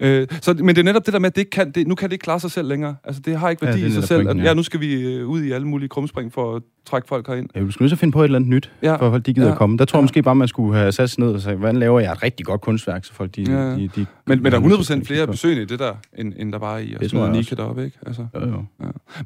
Øh, 0.00 0.26
så, 0.40 0.54
men 0.54 0.68
det 0.68 0.78
er 0.78 0.82
netop 0.84 1.06
det 1.06 1.12
der 1.14 1.18
med, 1.20 1.26
at 1.26 1.34
det 1.36 1.40
ikke 1.42 1.50
kan, 1.50 1.70
det, 1.70 1.86
nu 1.86 1.94
kan 1.94 2.08
det 2.08 2.12
ikke 2.12 2.22
klare 2.22 2.40
sig 2.40 2.50
selv 2.50 2.68
længere. 2.68 2.96
Altså, 3.04 3.22
det 3.24 3.36
har 3.38 3.48
ikke 3.50 3.64
Ja, 3.66 3.70
værdi 3.70 3.82
er 3.82 3.86
i 3.86 3.90
sig 3.90 4.04
selv. 4.04 4.28
at, 4.28 4.36
ja. 4.38 4.42
ja, 4.42 4.54
nu 4.54 4.62
skal 4.62 4.80
vi 4.80 4.92
øh, 5.14 5.26
ud 5.28 5.42
i 5.42 5.52
alle 5.52 5.66
mulige 5.66 5.88
krumspring 5.88 6.32
for 6.32 6.56
at 6.56 6.62
trække 6.86 7.08
folk 7.08 7.26
herind. 7.26 7.48
Ja, 7.54 7.60
du 7.60 7.70
skal 7.70 7.84
nødt 7.84 7.90
til 7.90 7.94
at 7.94 7.98
finde 7.98 8.12
på 8.12 8.20
et 8.20 8.24
eller 8.24 8.38
andet 8.38 8.50
nyt, 8.50 8.70
Ja. 8.82 8.90
ja. 8.90 8.96
for 8.96 9.06
at 9.06 9.12
folk 9.12 9.26
de 9.26 9.34
gider 9.34 9.46
Ja. 9.46 9.48
ja. 9.48 9.54
at 9.54 9.58
komme. 9.58 9.78
Der 9.78 9.84
tror 9.84 9.96
jeg 9.98 10.00
Ja. 10.00 10.04
måske 10.04 10.22
bare, 10.22 10.34
man 10.34 10.48
skulle 10.48 10.78
have 10.78 10.92
sat 10.92 11.10
sig 11.10 11.20
ned 11.20 11.32
og 11.34 11.40
sagt, 11.40 11.56
hvordan 11.58 11.76
laver 11.76 12.00
jeg 12.00 12.12
et 12.12 12.22
rigtig 12.22 12.46
godt 12.46 12.60
kunstværk, 12.60 13.04
så 13.04 13.12
folk 13.14 13.36
de... 13.36 13.42
Ja. 13.42 13.74
de, 13.74 13.88
de 13.96 14.06
Men, 14.26 14.42
men 14.42 14.52
der 14.52 14.58
er 14.58 14.62
de- 14.62 14.74
100% 15.00 15.04
flere 15.04 15.26
besøgende 15.26 15.62
i 15.62 15.66
det 15.66 15.78
der, 15.78 15.92
end, 16.18 16.32
end 16.36 16.52
der 16.52 16.58
bare 16.58 16.84
i 16.84 16.94
at 17.00 17.10
smide 17.10 17.32
Nika 17.32 17.54
deroppe, 17.54 17.84
ikke? 17.84 17.98
Altså. 18.06 18.26
Jo, 18.34 18.40
jo. 18.50 18.64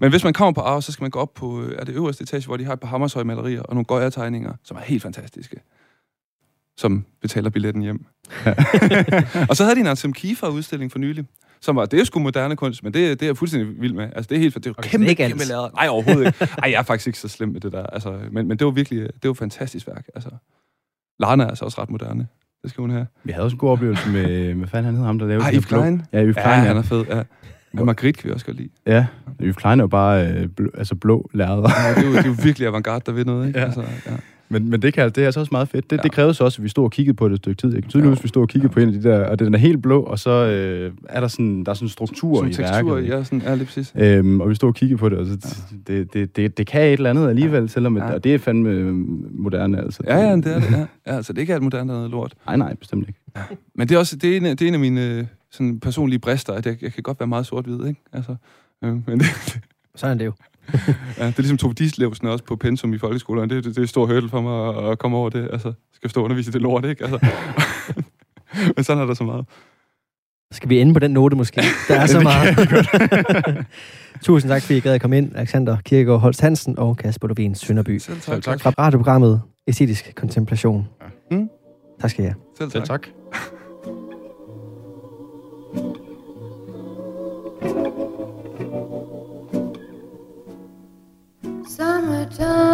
Men 0.01 0.11
hvis 0.11 0.25
man 0.25 0.33
kommer 0.33 0.53
på 0.53 0.61
Arv, 0.61 0.83
så 0.83 0.93
skal 0.93 1.05
man 1.05 1.11
gå 1.11 1.19
op 1.19 1.35
på 1.35 1.63
øh, 1.63 1.73
er 1.79 1.85
det 1.85 1.95
øverste 1.95 2.23
etage, 2.23 2.47
hvor 2.47 2.57
de 2.57 2.65
har 2.65 2.73
et 2.73 2.81
par 2.81 2.89
Hammershøj-malerier 2.89 3.63
og 3.63 3.75
nogle 3.75 3.85
Goya-tegninger, 3.85 4.53
som 4.65 4.77
er 4.77 4.81
helt 4.81 5.03
fantastiske. 5.03 5.57
Som 6.79 7.05
betaler 7.23 7.51
billetten 7.51 7.83
hjem. 7.83 8.05
og 9.51 9.57
så 9.57 9.65
havde 9.65 9.75
de 9.77 9.81
en 9.81 9.87
Ansem 9.87 10.13
Kiefer-udstilling 10.13 10.93
for 10.93 10.99
nylig, 10.99 11.25
som 11.61 11.77
var, 11.77 11.85
det 11.87 12.01
er 12.01 12.05
sgu 12.05 12.19
moderne 12.21 12.57
kunst, 12.57 12.83
men 12.85 12.95
det, 12.95 13.21
det 13.21 13.27
er 13.27 13.29
jeg 13.29 13.37
fuldstændig 13.37 13.81
vild 13.81 13.93
med. 13.93 14.05
Altså, 14.05 14.29
det 14.29 14.37
er 14.37 14.41
helt, 14.41 14.55
det 14.55 14.67
er 14.67 14.71
jo 14.71 14.75
Okay, 14.79 14.91
kæmpe, 14.91 15.15
kæmpe 15.15 15.45
lavet. 15.45 15.71
Nej, 15.75 15.89
overhovedet 15.89 16.27
ikke. 16.27 16.39
Ej, 16.63 16.71
jeg 16.71 16.79
er 16.79 16.83
faktisk 16.83 17.07
ikke 17.07 17.19
så 17.19 17.29
slem 17.29 17.49
med 17.49 17.61
det 17.61 17.73
der. 17.73 17.83
Altså, 17.87 18.19
men, 18.33 18.49
men 18.49 18.59
det 18.59 18.65
var 18.65 18.71
virkelig, 18.71 19.09
det 19.23 19.29
var 19.29 19.35
fantastisk 19.35 19.87
værk. 19.87 20.05
Altså, 20.15 20.31
Lana 21.21 21.45
er 21.45 21.49
altså 21.49 21.65
også 21.65 21.83
ret 21.83 21.91
moderne. 21.91 22.27
Det 22.63 22.71
skal 22.71 22.81
hun 22.83 22.91
have. 22.91 23.07
Vi 23.25 23.33
havde 23.33 23.45
også 23.45 23.55
en 23.55 23.59
god 23.59 23.71
oplevelse 23.71 24.09
med, 24.11 24.55
hvad 24.55 24.69
fanden 24.69 24.85
han 24.85 24.95
hedder 24.95 25.07
ham, 25.07 25.19
der 25.19 25.27
lavede 25.27 25.45
her 25.45 25.53
Yves 25.55 25.67
blå- 25.67 25.81
Klein. 25.81 26.03
Ja, 26.13 26.25
Yves 26.25 26.37
Ja, 26.37 26.43
Klein, 26.43 26.55
han 26.61 26.73
ja. 26.77 26.79
er 26.79 26.83
fed. 26.83 27.05
Ja. 27.09 27.23
Men 27.73 27.87
Margrit 27.87 28.17
kan 28.17 28.29
vi 28.29 28.35
også 28.35 28.47
godt 28.47 28.57
lide. 28.57 28.69
Ja, 28.87 29.07
Yves 29.43 29.57
Klein 29.57 29.81
er 29.81 29.83
jo 29.85 29.89
bare 29.89 30.29
øh, 30.29 30.49
blå, 30.49 30.71
altså 30.79 30.95
blå 30.95 31.31
lærreder. 31.35 31.69
Ja, 31.87 31.95
det, 31.95 31.99
er 31.99 32.07
jo, 32.07 32.13
det 32.13 32.19
er 32.25 32.27
jo 32.29 32.37
virkelig 32.43 32.69
avantgarde, 32.69 33.03
der 33.07 33.13
ved 33.13 33.25
noget, 33.25 33.47
ikke? 33.47 33.59
Ja. 33.59 33.65
Altså, 33.65 33.81
ja. 34.07 34.13
Men, 34.51 34.71
men 34.71 34.83
det, 34.83 34.95
kan, 34.95 35.11
det 35.11 35.19
er 35.19 35.25
altså 35.25 35.41
også 35.41 35.49
meget 35.53 35.69
fedt. 35.69 35.85
Det, 35.91 35.93
Ja. 35.93 35.97
ja. 35.97 36.03
det 36.03 36.13
krævede 36.13 36.35
så 36.35 36.45
også, 36.45 36.59
at 36.61 36.65
vi 36.65 36.69
stod 36.69 36.85
og 36.85 36.91
kiggede 36.91 37.17
på 37.17 37.29
det 37.29 37.33
et 37.35 37.39
stykke 37.39 37.61
tid. 37.61 37.75
Jeg 37.75 37.83
kan 37.83 37.91
tydeligt 37.91 38.11
Ja. 38.17 38.23
vi 38.23 38.29
stod 38.29 38.43
og 38.43 38.49
kiggede 38.49 38.71
ja. 38.71 38.75
på 38.75 38.81
en 38.81 38.89
af 38.89 38.95
de 38.95 39.03
der, 39.09 39.25
og 39.27 39.39
den 39.39 39.55
er 39.55 39.59
helt 39.59 39.83
blå, 39.83 40.03
og 40.03 40.19
så 40.19 40.31
øh, 40.31 40.93
er 41.09 41.21
der 41.21 41.29
sådan, 41.29 41.65
der 41.65 41.71
er 41.71 41.75
sådan 41.75 41.85
en 41.87 41.91
struktur 41.91 42.37
Sådan 42.37 42.51
i 42.51 42.55
tekstur, 42.55 42.95
værket. 42.95 43.09
ja, 43.09 43.25
sådan, 43.25 43.41
ja, 43.43 43.55
lige 43.55 43.65
præcis. 43.65 43.93
Øhm, 43.97 44.41
og 44.41 44.51
vi 44.51 44.55
stod 44.55 44.69
og 44.69 44.75
kiggede 44.75 44.99
på 44.99 45.09
det, 45.09 45.19
og 45.19 45.27
så, 45.27 45.59
det, 45.87 46.13
det, 46.13 46.37
det, 46.37 46.59
det 46.59 46.67
kan 46.67 46.83
et 46.83 46.93
eller 46.93 47.11
andet 47.11 47.29
alligevel, 47.29 47.69
selvom 47.69 47.97
Ja. 47.97 48.07
ja. 48.07 48.13
og 48.15 48.25
det 48.25 48.35
er 48.35 48.39
fandme 48.39 48.69
øh, 48.71 48.95
moderne. 49.41 49.79
Altså. 49.79 50.03
Ja, 50.07 50.17
ja, 50.19 50.37
det 50.37 50.47
er 50.47 50.61
det, 50.61 50.71
ja. 50.71 50.79
ja 51.07 51.17
altså, 51.17 51.33
det 51.33 51.39
er 51.39 51.41
ikke 51.41 51.55
alt 51.55 51.63
moderne, 51.63 51.89
der 51.89 51.95
er 51.95 51.99
noget 51.99 52.11
lort. 52.11 52.35
Nej, 52.47 52.57
nej, 52.57 52.75
bestemt 52.75 53.09
ikke. 53.09 53.21
Men 53.75 53.89
det 53.89 53.95
er 53.95 53.99
også 53.99 54.17
det 54.17 54.33
er 54.33 54.37
en, 54.37 54.47
af- 54.47 54.57
det 54.57 54.65
er 54.65 54.69
en 54.69 54.75
af 54.75 54.81
mine 54.81 55.15
øh, 55.19 55.25
sådan 55.51 55.81
personlige 55.81 56.19
brister, 56.19 56.53
at 56.53 56.67
jeg, 56.67 56.83
jeg 56.83 56.93
kan 56.93 57.03
godt 57.03 57.21
være 57.21 57.27
meget 57.27 57.47
sort-hvid, 57.47 57.87
ikke? 57.89 58.01
Altså, 58.13 58.37
øh, 58.85 58.91
men 59.07 59.19
det, 59.19 59.27
Sådan 59.95 60.15
er 60.15 60.19
det 60.19 60.25
jo. 60.27 60.33
Ja, 61.19 61.27
det 61.27 61.39
er 61.39 61.43
ligesom 61.43 61.59
Tove 61.59 61.75
Dislevsen 61.75 62.27
også 62.27 62.45
på 62.45 62.57
pensum 62.57 62.95
i 62.95 62.99
folkeskolen. 62.99 63.51
Det, 63.51 63.65
det, 63.65 63.75
det 63.75 63.79
er 63.79 63.83
et 63.83 63.89
stort 63.89 64.09
hurdle 64.09 64.29
for 64.29 64.41
mig 64.41 64.85
at, 64.85 64.93
at 64.93 64.99
komme 64.99 65.17
over 65.17 65.31
det. 65.31 65.49
Altså, 65.53 65.73
skal 65.95 66.11
stå 66.11 66.21
og 66.21 66.25
undervise 66.25 66.51
i 66.51 66.53
det 66.53 66.61
lort, 66.63 66.85
ikke? 66.85 67.05
Altså. 67.05 67.27
men 68.77 68.85
sådan 68.85 69.03
er 69.03 69.07
der 69.07 69.15
så 69.15 69.25
meget. 69.25 69.47
Skal 70.53 70.69
vi 70.69 70.81
ende 70.81 70.95
på 70.95 70.99
den 70.99 71.11
note 71.11 71.37
måske? 71.37 71.63
Der 71.89 72.01
er 72.01 72.07
så 72.17 72.21
meget. 72.21 72.57
Tusind 74.23 74.51
tak, 74.51 74.63
fordi 74.63 74.77
I 74.77 74.81
gad 74.81 74.95
at 74.95 75.01
komme 75.01 75.19
ind. 75.19 75.37
Alexander 75.37 75.77
Kirkegaard 75.85 76.21
Holst 76.21 76.41
Hansen 76.41 76.79
og 76.79 76.97
Kasper 76.97 77.29
Lovén 77.29 77.55
Sønderby. 77.55 77.99
Selv 77.99 78.21
tak. 78.21 78.43
Tak. 78.43 78.61
Fra 78.61 78.71
radioprogrammet 78.79 79.43
Æstetisk 79.67 80.13
Kontemplation. 80.17 80.89
Ja. 81.31 81.37
Mm. 81.37 81.49
Tak 82.01 82.11
skal 82.11 82.25
I 82.25 82.27
have. 82.27 82.35
Selv 82.59 82.71
Selv 82.71 82.83
tak. 82.85 83.03
tak. 83.03 83.09
Summertime 92.39 92.68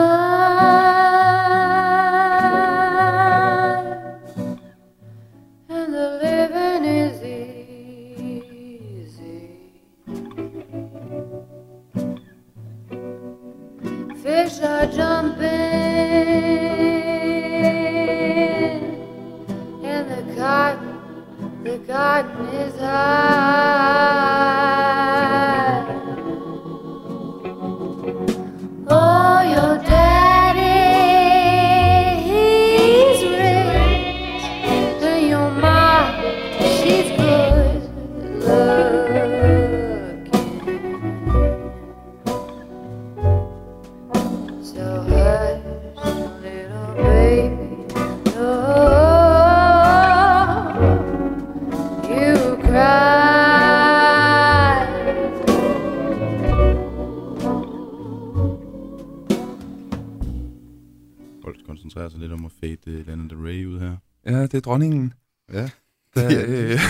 det 64.55 64.59
er 64.67 64.71
dronningen, 64.71 65.13
Ja. 65.53 65.71
der, 66.15 66.31
Ja. 66.35 66.47
øh, 66.47 66.81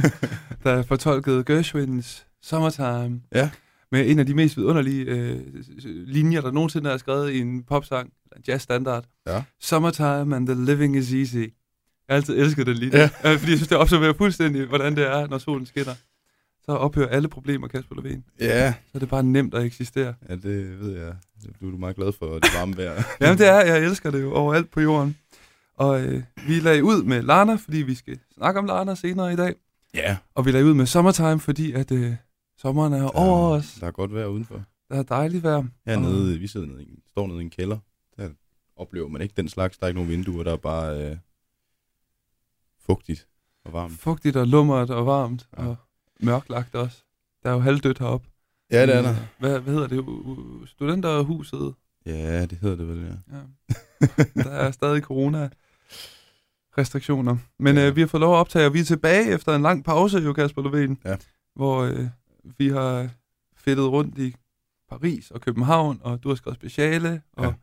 der 0.64 0.82
fortolkede 0.82 1.44
Gershwins 1.44 2.26
Summertime. 2.42 3.20
Ja. 3.34 3.50
Med 3.92 4.10
en 4.10 4.18
af 4.18 4.26
de 4.26 4.34
mest 4.34 4.56
vidunderlige 4.56 5.04
øh, 5.04 5.40
linjer, 6.06 6.40
der 6.40 6.50
nogensinde 6.50 6.90
er 6.90 6.96
skrevet 6.96 7.30
i 7.30 7.38
en 7.40 7.62
popsang, 7.62 8.12
en 8.36 8.42
jazzstandard. 8.48 9.04
Ja. 9.26 9.42
Summertime 9.60 10.36
and 10.36 10.46
the 10.46 10.64
living 10.64 10.96
is 10.96 11.12
easy. 11.14 11.36
Jeg 11.36 11.48
har 12.08 12.16
altid 12.16 12.38
elsket 12.38 12.66
den 12.66 12.76
linje, 12.76 12.98
Ja. 12.98 13.10
ja. 13.24 13.32
fordi 13.38 13.50
jeg 13.50 13.58
synes, 13.58 13.68
det 13.68 13.78
observerer 13.78 14.12
fuldstændig, 14.12 14.66
hvordan 14.66 14.96
det 14.96 15.06
er, 15.06 15.26
når 15.28 15.38
solen 15.38 15.66
skinner. 15.66 15.94
Så 16.64 16.72
ophører 16.72 17.08
alle 17.08 17.28
problemer, 17.28 17.68
Kasper 17.68 17.94
Levin. 18.02 18.24
Ja. 18.40 18.72
Så 18.72 18.90
er 18.94 18.98
det 18.98 19.08
bare 19.08 19.22
nemt 19.22 19.54
at 19.54 19.64
eksistere. 19.64 20.14
Ja, 20.28 20.34
det 20.34 20.80
ved 20.80 20.90
jeg. 20.98 21.14
Du 21.60 21.66
er 21.66 21.70
du 21.70 21.76
meget 21.78 21.96
glad 21.96 22.12
for 22.18 22.34
det 22.34 22.50
varme 22.58 22.76
vejr. 22.76 23.02
Jamen 23.20 23.38
det 23.38 23.46
er, 23.48 23.60
jeg 23.64 23.84
elsker 23.84 24.10
det 24.10 24.22
jo 24.22 24.32
overalt 24.32 24.70
på 24.70 24.80
jorden. 24.80 25.16
Og 25.82 26.02
øh, 26.02 26.22
vi 26.46 26.60
lagde 26.60 26.84
ud 26.84 27.02
med 27.02 27.22
Lana, 27.22 27.54
fordi 27.54 27.76
vi 27.76 27.94
skal 27.94 28.18
snakke 28.34 28.58
om 28.60 28.66
Lana 28.66 28.94
senere 28.94 29.32
i 29.32 29.36
dag. 29.36 29.54
Ja. 29.94 30.16
Og 30.34 30.46
vi 30.46 30.50
lagde 30.50 30.66
ud 30.66 30.74
med 30.74 30.86
Summertime, 30.86 31.40
fordi 31.40 31.72
at 31.72 31.92
øh, 31.92 32.14
sommeren 32.58 32.92
er 32.92 33.04
over 33.08 33.48
os. 33.48 33.74
Der 33.80 33.86
er 33.86 33.90
godt 33.90 34.14
vejr 34.14 34.26
udenfor. 34.26 34.62
Der 34.90 34.98
er 34.98 35.02
dejligt 35.02 35.42
vejr. 35.42 35.64
Hernede, 35.86 36.38
vi 36.38 36.46
sidder 36.46 36.66
nede, 36.66 36.84
i 36.84 37.02
står 37.10 37.26
nede 37.26 37.38
i 37.38 37.42
en 37.44 37.50
kælder. 37.50 37.78
Der 38.16 38.28
oplever 38.76 39.08
man 39.08 39.22
ikke 39.22 39.34
den 39.36 39.48
slags. 39.48 39.78
Der 39.78 39.84
er 39.84 39.88
ikke 39.88 40.00
nogen 40.00 40.10
vinduer, 40.10 40.42
der 40.44 40.52
er 40.52 40.56
bare 40.56 41.10
øh, 41.10 41.16
fugtigt 42.86 43.28
og 43.64 43.72
varmt. 43.72 43.92
Fugtigt 43.92 44.36
og 44.36 44.46
lummert 44.46 44.90
og 44.90 45.06
varmt 45.06 45.48
Ja. 45.58 45.66
og 45.66 45.76
mørklagt 46.20 46.74
også. 46.74 47.04
Der 47.42 47.50
er 47.50 47.54
jo 47.54 47.60
halvdødt 47.60 47.98
heroppe. 47.98 48.28
Ja, 48.70 48.86
det 48.86 48.94
er 48.96 49.02
der. 49.02 49.14
Hvad, 49.38 49.60
hvad 49.60 49.74
hedder 49.74 49.86
det? 49.88 50.68
Studenterhuset. 50.68 51.74
Ja, 52.06 52.46
det 52.46 52.58
hedder 52.58 52.76
det 52.76 52.88
vel, 52.88 53.00
ja. 53.00 53.36
Ja. 53.36 53.42
Der 54.42 54.50
er 54.50 54.70
stadig 54.70 55.02
corona 55.02 55.50
restriktioner. 56.78 57.36
Men 57.58 57.76
Ja. 57.76 57.88
øh, 57.88 57.96
vi 57.96 58.00
har 58.00 58.08
fået 58.08 58.20
lov 58.20 58.34
at 58.34 58.38
optage, 58.38 58.66
og 58.66 58.74
vi 58.74 58.80
er 58.80 58.84
tilbage 58.84 59.26
efter 59.30 59.54
en 59.56 59.62
lang 59.62 59.84
pause, 59.84 60.18
jo 60.18 60.32
Kasper 60.32 60.62
Lovén. 60.62 61.08
Ja. 61.10 61.16
Hvor 61.56 61.82
øh, 61.82 62.06
vi 62.58 62.68
har 62.68 63.08
fedtet 63.56 63.84
rundt 63.90 64.18
i 64.18 64.34
Paris 64.90 65.30
og 65.30 65.40
København, 65.40 66.00
og 66.02 66.22
du 66.22 66.28
har 66.28 66.34
skrevet 66.36 66.56
speciale, 66.56 67.22
og 67.36 67.54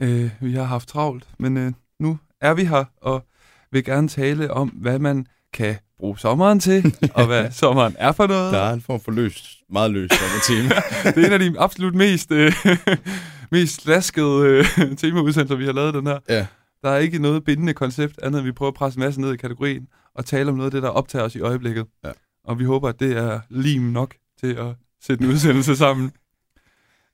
øh, 0.00 0.30
vi 0.40 0.52
har 0.52 0.64
haft 0.64 0.88
travlt. 0.88 1.24
Men 1.38 1.56
øh, 1.56 1.72
nu 2.00 2.18
er 2.40 2.54
vi 2.54 2.64
her, 2.64 2.84
og 2.96 3.26
vil 3.72 3.84
gerne 3.84 4.08
tale 4.08 4.50
om, 4.50 4.68
hvad 4.68 4.98
man 4.98 5.26
kan 5.52 5.76
bruge 5.98 6.18
sommeren 6.18 6.60
til, 6.60 6.94
og 7.14 7.26
hvad 7.26 7.50
sommeren 7.50 7.96
er 7.98 8.12
for 8.12 8.26
noget. 8.26 8.52
Der 8.52 8.58
er 8.60 8.72
en 8.72 8.80
form 8.80 9.00
for 9.00 9.12
løst, 9.12 9.46
meget 9.70 9.90
løst 9.90 10.14
sommertema. 10.14 10.74
Det 11.14 11.22
er 11.22 11.26
en 11.26 11.32
af 11.32 11.38
de 11.38 11.60
absolut 11.60 11.94
mest, 11.94 12.30
øh, 12.32 12.52
mest 13.52 13.82
slaskede 13.82 14.46
øh, 14.46 14.96
temaudsendelser, 14.96 15.56
vi 15.56 15.64
har 15.64 15.72
lavet 15.72 15.94
den 15.94 16.06
her. 16.06 16.18
Ja. 16.28 16.46
Der 16.82 16.90
er 16.90 16.98
ikke 16.98 17.18
noget 17.18 17.44
bindende 17.44 17.74
koncept, 17.74 18.18
andet 18.22 18.38
end 18.38 18.46
vi 18.46 18.52
prøver 18.52 18.70
at 18.70 18.74
presse 18.74 18.96
en 18.96 19.00
masse 19.00 19.20
ned 19.20 19.32
i 19.32 19.36
kategorien, 19.36 19.88
og 20.14 20.24
tale 20.26 20.50
om 20.50 20.56
noget 20.56 20.66
af 20.66 20.70
det, 20.70 20.82
der 20.82 20.88
optager 20.88 21.24
os 21.24 21.34
i 21.36 21.40
øjeblikket. 21.40 21.86
Ja. 22.04 22.10
Og 22.44 22.58
vi 22.58 22.64
håber, 22.64 22.88
at 22.88 23.00
det 23.00 23.16
er 23.16 23.40
lim 23.50 23.82
nok 23.82 24.14
til 24.40 24.54
at 24.54 24.74
sætte 25.02 25.24
en 25.24 25.30
udsendelse 25.30 25.76
sammen. 25.76 26.12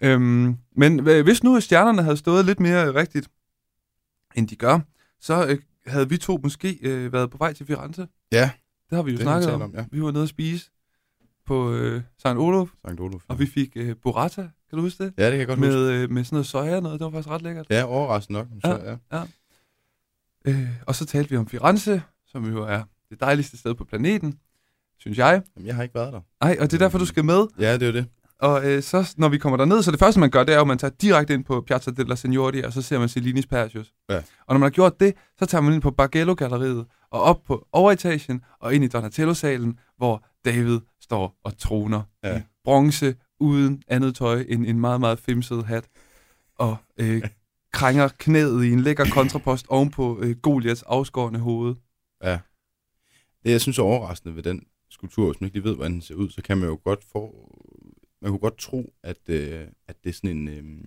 Øhm, 0.03 0.57
men 0.77 0.99
hvis 1.03 1.43
nu 1.43 1.61
stjernerne 1.61 2.03
havde 2.03 2.17
stået 2.17 2.45
lidt 2.45 2.61
mere 2.61 2.95
rigtigt, 2.95 3.29
end 4.37 4.49
de 4.49 4.57
gør, 4.57 4.79
så 5.21 5.47
øh, 5.47 5.59
havde 5.87 6.09
vi 6.09 6.17
to 6.17 6.41
måske 6.43 6.79
øh, 6.83 7.13
været 7.13 7.31
på 7.31 7.39
vej 7.39 7.53
til 7.53 7.67
Firenze. 7.67 8.09
Ja, 8.33 8.51
Det 8.91 8.97
har 8.97 9.03
vi 9.03 9.11
jo 9.11 9.17
Det 9.17 9.23
snakket 9.25 9.51
om. 9.51 9.63
om, 9.63 9.75
ja. 9.75 9.85
Vi 9.91 10.03
var 10.03 10.11
nede 10.11 10.23
at 10.23 10.29
spise 10.29 10.71
på 11.47 11.73
øh, 11.73 12.03
St. 12.19 12.27
Olof, 12.27 12.69
Sankt 12.87 13.01
Olof. 13.01 13.23
og 13.29 13.39
vi 13.39 13.47
fik 13.47 13.73
øh, 13.77 13.97
burrata, 14.03 14.41
kan 14.43 14.77
du 14.77 14.81
huske 14.81 15.05
det? 15.05 15.13
Ja, 15.19 15.25
det 15.25 15.31
kan 15.33 15.39
jeg 15.39 15.47
godt 15.47 15.59
huske. 15.59 15.71
Med, 15.73 15.91
øh, 15.91 16.11
med 16.11 16.25
sådan 16.25 16.35
noget 16.37 16.47
soja 16.47 16.81
noget, 16.81 17.01
det 17.01 17.05
var 17.05 17.11
faktisk 17.11 17.29
ret 17.31 17.43
lækkert. 17.43 17.67
Ja, 17.71 17.85
overraskende 17.85 18.39
nok. 18.39 18.49
Så, 18.65 18.99
ja. 19.13 19.23
Øh, 20.49 20.69
og 20.87 20.95
så 20.95 21.07
talte 21.07 21.31
vi 21.31 21.37
om 21.37 21.47
Firenze, 21.49 22.03
som 22.27 22.45
jo 22.53 22.63
er 22.63 22.83
det 23.11 23.21
dejligste 23.21 23.59
sted 23.59 23.75
på 23.75 23.85
planeten, 23.85 24.39
synes 24.99 25.19
jeg. 25.19 25.43
Jamen, 25.57 25.67
jeg 25.67 25.75
har 25.77 25.83
ikke 25.83 25.95
været 25.95 26.13
der. 26.13 26.21
Nej, 26.45 26.57
og 26.61 26.71
det 26.71 26.73
er 26.77 26.79
derfor, 26.79 26.99
du 26.99 27.07
skal 27.07 27.25
med. 27.25 27.47
Ja, 27.59 27.73
det 27.75 27.83
er 27.83 27.87
jo 27.87 27.93
det. 27.93 28.07
Og 28.41 28.71
øh, 28.71 28.83
så, 28.83 29.15
når 29.17 29.29
vi 29.29 29.39
kommer 29.39 29.57
derned, 29.57 29.83
så 29.83 29.91
det 29.91 29.99
første, 29.99 30.21
man 30.21 30.31
gør, 30.31 30.45
det 30.45 30.55
er 30.55 30.61
at 30.61 30.67
man 30.67 30.79
tager 30.79 30.91
direkte 31.01 31.35
ind 31.35 31.45
på 31.45 31.61
Piazza 31.61 31.91
della 31.91 32.15
Signoria, 32.15 32.67
og 32.67 32.73
så 32.73 32.83
ser 32.83 32.99
man 32.99 33.09
Cellinis 33.09 33.47
Persius. 33.47 33.93
Ja. 34.11 34.17
Og 34.17 34.23
når 34.49 34.59
man 34.59 34.63
har 34.63 34.71
gjort 34.71 35.01
det, 35.01 35.15
så 35.39 35.47
tager 35.47 35.63
man 35.63 35.73
ind 35.75 35.83
på 35.83 35.91
Bargello-galleriet, 35.91 36.87
og 37.11 37.23
op 37.23 37.45
på 37.47 37.67
overetagen, 37.73 38.41
og 38.61 38.75
ind 38.75 38.85
i 38.85 38.89
Donatello-salen, 38.89 39.79
hvor 39.97 40.25
David 40.45 40.79
står 41.01 41.39
og 41.45 41.59
troner 41.59 42.03
Ja. 42.25 42.39
i 42.39 42.41
bronze, 42.65 43.15
uden 43.41 43.83
andet 43.89 44.15
tøj 44.15 44.45
end 44.49 44.67
en 44.67 44.81
meget, 44.81 45.01
meget 45.01 45.19
femset 45.19 45.65
hat, 45.65 45.85
og 46.59 46.77
øh, 47.01 47.23
krænger 47.73 48.09
knæet 48.19 48.65
i 48.65 48.71
en 48.73 48.81
lækker 48.81 49.05
kontrapost 49.13 49.67
ovenpå 49.69 50.21
øh, 50.23 50.37
Goliaths 50.37 50.83
afskårende 50.83 51.41
hoved. 51.41 51.75
Ja. 52.25 52.39
Det, 53.45 53.51
jeg 53.51 53.61
synes 53.61 53.79
er 53.79 53.83
overraskende 53.83 54.37
ved 54.37 54.43
den 54.43 54.67
skulptur, 54.91 55.27
hvis 55.33 55.41
man 55.41 55.47
ikke 55.47 55.57
lige 55.57 55.65
ved, 55.65 55.75
hvordan 55.75 55.93
den 55.93 56.03
ser 56.03 56.15
ud, 56.15 56.31
så 56.31 56.43
kan 56.43 56.59
man 56.59 56.69
jo 56.69 56.81
godt 56.85 57.05
få... 57.13 57.55
Man 58.23 58.31
kunne 58.31 58.39
godt 58.39 58.59
tro, 58.59 58.93
at, 59.03 59.29
øh, 59.29 59.67
at 59.89 60.05
det 60.05 60.11
er 60.11 60.15
sådan 60.15 60.31
en... 60.31 60.49
Øh, 60.49 60.85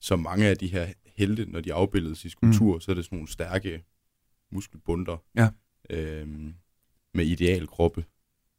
som 0.00 0.18
mange 0.20 0.46
af 0.46 0.56
de 0.56 0.66
her 0.66 0.92
helte, 1.16 1.44
når 1.50 1.60
de 1.60 1.74
afbildes 1.74 2.24
i 2.24 2.28
skulptur, 2.28 2.74
mm. 2.74 2.80
så 2.80 2.90
er 2.90 2.94
det 2.94 3.04
sådan 3.04 3.16
nogle 3.16 3.32
stærke 3.32 3.84
muskelbunder. 4.52 5.16
Ja. 5.36 5.48
Øh, 5.90 6.28
med 7.14 7.24
idealkroppe. 7.26 8.04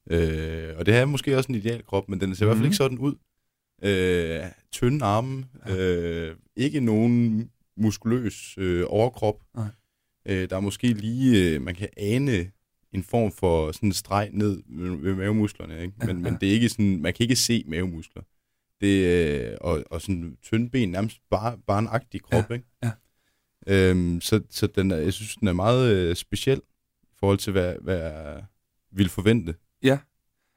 Øh, 0.09 0.77
og 0.77 0.85
det 0.85 0.95
er 0.95 1.05
måske 1.05 1.37
også 1.37 1.49
en 1.51 1.55
idealkrop, 1.55 2.09
men 2.09 2.21
den 2.21 2.35
ser 2.35 2.45
mm. 2.45 2.47
i 2.47 2.47
hvert 2.47 2.55
fald 2.55 2.59
Mhm. 2.59 2.65
ikke 2.65 2.75
sådan 2.75 2.97
ud. 2.97 3.15
Øh, 3.83 4.43
tynde 4.71 5.05
arme, 5.05 5.45
øh, 5.69 6.35
ikke 6.55 6.79
nogen 6.79 7.49
muskuløs 7.77 8.57
øh, 8.57 8.83
overkrop. 8.87 9.35
Nej. 9.55 9.67
Øh, 10.25 10.49
der 10.49 10.55
er 10.55 10.59
måske 10.59 10.87
lige, 10.87 11.53
øh, 11.55 11.61
man 11.61 11.75
kan 11.75 11.89
ane 11.97 12.51
en 12.93 13.03
form 13.03 13.31
for 13.31 13.71
sådan 13.71 13.89
en 13.89 13.93
streg 13.93 14.29
ned 14.33 14.63
ved, 14.67 15.15
mavemusklerne, 15.15 15.81
ikke? 15.81 15.93
Men, 15.99 16.07
Ja, 16.07 16.13
ja, 16.13 16.19
ja. 16.19 16.23
men 16.31 16.37
det 16.41 16.49
er 16.49 16.53
ikke 16.53 16.69
sådan, 16.69 17.01
man 17.01 17.13
kan 17.13 17.23
ikke 17.23 17.35
se 17.35 17.63
mavemuskler. 17.67 18.23
Det, 18.81 19.05
øh, 19.05 19.57
og, 19.61 19.83
og 19.91 20.01
sådan 20.01 20.37
tynde 20.43 20.69
ben, 20.69 20.89
nærmest 20.89 21.21
bare, 21.29 21.57
barnagtig 21.67 22.21
krop, 22.21 22.49
Ja, 22.49 22.53
ikke? 22.55 22.65
ja. 22.83 22.91
Øhm, 23.67 24.21
så 24.21 24.41
så 24.49 24.67
den 24.67 24.91
er, 24.91 24.95
jeg 24.97 25.13
synes, 25.13 25.35
den 25.35 25.47
er 25.47 25.53
meget 25.53 25.95
øh, 25.95 26.15
speciel 26.15 26.61
i 27.03 27.13
forhold 27.19 27.37
til, 27.37 27.51
hvad, 27.51 27.75
hvad 27.81 27.97
jeg 27.97 28.43
ville 28.91 29.09
forvente. 29.09 29.55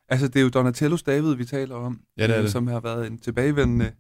Altså, 0.09 0.29
det 0.29 0.37
er 0.37 0.43
jo 0.43 0.49
Donatellos 0.49 1.03
David, 1.03 1.35
vi 1.35 1.45
taler 1.45 1.75
om, 1.75 2.01
Ja, 2.19 2.23
det 2.23 2.31
er 2.33 2.37
øh, 2.39 2.43
det. 2.43 2.53
som 2.53 2.67
har 2.67 2.81
været 2.81 3.07
en 3.07 3.19
tilbagevendende 3.19 3.93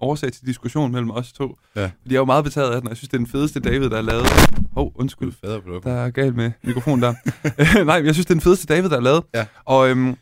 årsag 0.00 0.32
til 0.32 0.46
diskussion 0.46 0.92
mellem 0.92 1.10
os 1.10 1.32
to. 1.32 1.58
Ja. 1.76 1.84
Fordi 1.84 1.94
jeg 2.06 2.14
er 2.14 2.20
jo 2.20 2.24
meget 2.24 2.44
betaget 2.44 2.70
af 2.74 2.80
den, 2.80 2.88
og 2.88 2.90
jeg 2.90 2.96
synes, 2.96 3.08
det 3.08 3.14
er 3.14 3.18
den 3.18 3.26
fedeste 3.26 3.60
David, 3.60 3.90
der 3.90 3.96
er 3.96 4.02
lavet. 4.02 4.26
Hov, 4.72 4.86
oh, 4.86 4.92
undskyld. 5.00 5.32
Fader 5.32 5.80
Der 5.80 5.92
er 5.92 6.10
galt 6.10 6.36
med 6.36 6.52
mikrofonen 6.64 7.02
der. 7.02 7.14
Nej, 7.84 7.98
men 7.98 8.06
jeg 8.06 8.14
synes, 8.14 8.26
det 8.26 8.30
er 8.30 8.34
den 8.34 8.40
fedeste 8.40 8.66
David, 8.66 8.88
der 8.90 8.96
er 8.96 9.00
lavet. 9.00 9.22
Ja. 9.34 9.46
Og 9.64 9.90
øhm, 9.90 10.16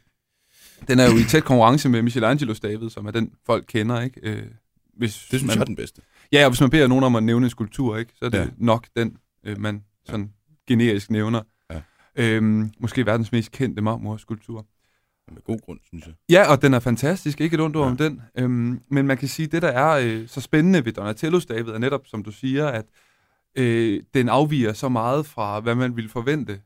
den 0.89 0.99
er 0.99 1.05
jo 1.11 1.17
i 1.19 1.23
tæt 1.23 1.45
konkurrence 1.45 1.89
med 1.89 2.03
Michelangelos 2.03 2.61
David, 2.61 2.91
som 2.91 3.07
er 3.07 3.11
den, 3.11 3.33
folk 3.47 3.65
kender, 3.69 4.01
ikke? 4.01 4.21
Øh, 4.23 4.43
hvis 4.97 5.13
Det 5.13 5.21
synes 5.29 5.43
man, 5.45 5.55
jeg 5.55 5.61
er 5.61 5.65
den 5.65 5.77
bedste. 5.77 6.03
Ja, 6.33 6.45
og 6.45 6.51
hvis 6.51 6.61
man 6.61 6.71
beder 6.71 6.87
nogen 6.87 7.05
om 7.05 7.17
at 7.17 7.23
nævne 7.23 7.47
en 7.47 7.51
skulptur, 7.51 7.97
ikke, 7.97 8.13
så 8.19 8.25
er 8.25 8.29
det 8.29 8.39
Ja. 8.39 8.43
ja. 8.43 8.49
nok 8.57 8.87
den, 8.97 9.17
øh, 9.47 9.61
man 9.61 9.83
sådan 10.09 10.31
generisk 10.69 11.11
nævner. 11.11 11.43
Ja. 11.73 11.81
Øhm, 12.17 12.71
måske 12.81 13.07
verdens 13.07 13.33
mest 13.33 13.51
kendte 13.53 13.83
marmorskulptur. 13.83 14.67
Med 15.33 15.43
god 15.43 15.59
grund, 15.65 15.79
synes 15.85 16.07
jeg. 16.07 16.15
Ja, 16.31 16.51
og 16.51 16.63
den 16.63 16.75
er 16.75 16.81
fantastisk. 16.81 17.41
Ikke 17.41 17.55
et 17.55 17.61
ondt 17.61 17.77
ord 17.77 17.85
Ja. 17.85 17.91
om 17.91 17.97
den. 17.97 18.23
Øhm, 18.39 18.81
men 18.91 19.07
man 19.07 19.17
kan 19.17 19.29
sige, 19.29 19.47
at 19.47 19.53
det, 19.53 19.63
der 19.63 19.69
er 19.69 19.99
øh, 20.05 20.29
så 20.29 20.41
spændende 20.41 20.85
ved 20.85 20.99
Donatello's 20.99 21.47
David, 21.55 21.73
er 21.73 21.79
netop, 21.79 22.07
som 22.07 22.23
du 22.23 22.33
siger, 22.33 22.67
at 22.67 22.87
øh, 23.57 24.03
den 24.15 24.29
afviger 24.29 24.73
så 24.73 24.89
meget 24.89 25.27
fra, 25.27 25.61
hvad 25.61 25.75
man 25.75 25.97
ville 25.97 26.11
forvente 26.11 26.61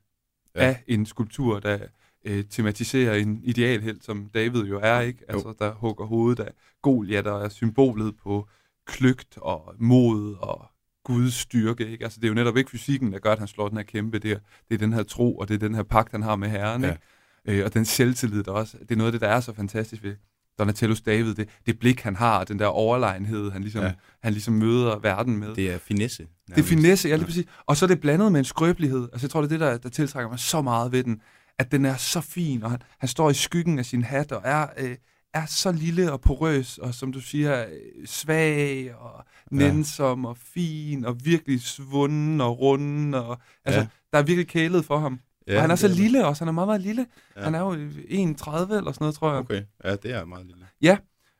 Ja. 0.56 0.60
af 0.66 0.82
en 0.86 1.06
skulptur, 1.06 1.60
der 1.60 1.78
øh, 2.24 2.44
tematiserer 2.50 3.14
en 3.14 3.40
idealhelt, 3.44 4.04
som 4.04 4.30
David 4.34 4.62
jo 4.64 4.80
er, 4.82 5.00
ikke? 5.00 5.24
Altså, 5.28 5.54
der 5.58 5.72
hugger 5.74 6.04
hovedet 6.06 6.40
af 6.42 6.50
Goliath, 6.82 7.24
der 7.24 7.44
er 7.44 7.48
symbolet 7.48 8.14
på 8.22 8.48
kløgt 8.86 9.38
og 9.38 9.74
mod 9.78 10.34
og 10.40 10.66
Guds 11.04 11.34
styrke, 11.34 11.86
ikke? 11.90 12.04
Altså, 12.04 12.20
det 12.20 12.24
er 12.26 12.28
jo 12.28 12.34
netop 12.34 12.56
ikke 12.56 12.70
fysikken, 12.70 13.12
der 13.12 13.18
gør, 13.18 13.32
at 13.32 13.38
han 13.38 13.48
slår 13.48 13.68
den 13.68 13.76
her 13.76 13.84
kæmpe 13.84 14.18
der. 14.18 14.38
Det 14.68 14.74
er 14.74 14.78
den 14.78 14.92
her 14.92 15.02
tro, 15.02 15.36
og 15.38 15.48
det 15.48 15.54
er 15.54 15.58
den 15.58 15.74
her 15.74 15.82
pagt, 15.82 16.12
han 16.12 16.22
har 16.22 16.36
med 16.36 16.48
Herren, 16.48 16.82
Ja. 16.82 16.88
ikke? 16.90 17.02
Øh, 17.48 17.64
og 17.64 17.74
den 17.74 17.84
selvtillid, 17.84 18.42
der 18.42 18.52
også, 18.52 18.76
det 18.80 18.90
er 18.90 18.96
noget 18.96 19.08
af 19.08 19.12
det, 19.12 19.20
der 19.20 19.28
er 19.28 19.40
så 19.40 19.52
fantastisk 19.54 20.02
ved 20.02 20.14
Donatello's 20.62 21.02
David, 21.06 21.34
det, 21.34 21.48
det 21.66 21.78
blik, 21.78 22.00
han 22.00 22.16
har, 22.16 22.38
og 22.38 22.48
den 22.48 22.58
der 22.58 22.66
overlegenhed, 22.66 23.50
han 23.50 23.62
ligesom, 23.62 23.80
Ja. 23.82 23.86
ja. 23.88 23.94
han 24.22 24.32
ligesom 24.32 24.54
møder 24.54 24.98
verden 24.98 25.36
med. 25.38 25.54
Det 25.54 25.70
er 25.70 25.78
finesse. 25.78 26.26
Det 26.48 26.58
er 26.58 26.62
finesse, 26.62 27.08
ja, 27.08 27.16
lige 27.16 27.26
præcis. 27.26 27.46
Og 27.66 27.76
så 27.76 27.84
er 27.84 27.86
det 27.86 28.00
blandet 28.00 28.32
med 28.32 28.38
en 28.40 28.44
skrøbelighed. 28.44 29.08
Altså, 29.12 29.24
jeg 29.26 29.30
tror, 29.30 29.40
det 29.40 29.46
er 29.46 29.50
det, 29.58 29.60
der, 29.60 29.78
der 29.78 29.88
tiltrækker 29.88 30.30
mig 30.30 30.38
så 30.38 30.62
meget 30.62 30.92
ved 30.92 31.04
den. 31.04 31.20
At 31.58 31.72
den 31.72 31.84
er 31.84 31.96
så 31.96 32.20
fin, 32.20 32.62
og 32.62 32.70
han, 32.70 32.80
han 32.98 33.08
står 33.08 33.30
i 33.30 33.34
skyggen 33.34 33.78
af 33.78 33.86
sin 33.86 34.04
hat, 34.04 34.32
og 34.32 34.40
er, 34.44 34.66
øh, 34.78 34.96
er 35.34 35.46
så 35.46 35.72
lille 35.72 36.12
og 36.12 36.20
porøs, 36.20 36.78
og 36.78 36.94
som 36.94 37.12
du 37.12 37.20
siger, 37.20 37.64
øh, 37.66 38.06
svag 38.06 38.94
og 38.94 39.24
nænsom 39.50 40.24
og 40.24 40.36
fin, 40.36 41.04
og 41.04 41.16
virkelig 41.24 41.62
svunden 41.62 42.40
og 42.40 42.60
runden. 42.60 43.14
Og, 43.14 43.38
altså, 43.64 43.80
Ja. 43.80 43.84
ja. 43.84 43.86
der 44.12 44.18
er 44.18 44.22
virkelig 44.22 44.48
kælet 44.48 44.84
for 44.84 44.98
ham. 44.98 45.20
Ja, 45.46 45.54
og 45.56 45.60
han 45.60 45.70
er 45.70 45.76
så 45.76 45.88
lille 45.88 46.26
også. 46.26 46.40
Han 46.44 46.48
er 46.48 46.52
meget, 46.52 46.68
meget 46.68 46.80
lille. 46.80 47.06
Ja. 47.36 47.40
Ja. 47.40 47.44
Han 47.44 47.54
er 47.54 47.60
jo 47.60 47.72
1,30 47.74 47.76
eller 47.76 48.92
sådan 48.92 48.96
noget, 49.00 49.14
tror 49.14 49.30
jeg. 49.30 49.38
Okay, 49.38 49.62
ja, 49.84 49.96
det 49.96 50.14
er 50.14 50.24
meget 50.24 50.46
lille. 50.46 50.66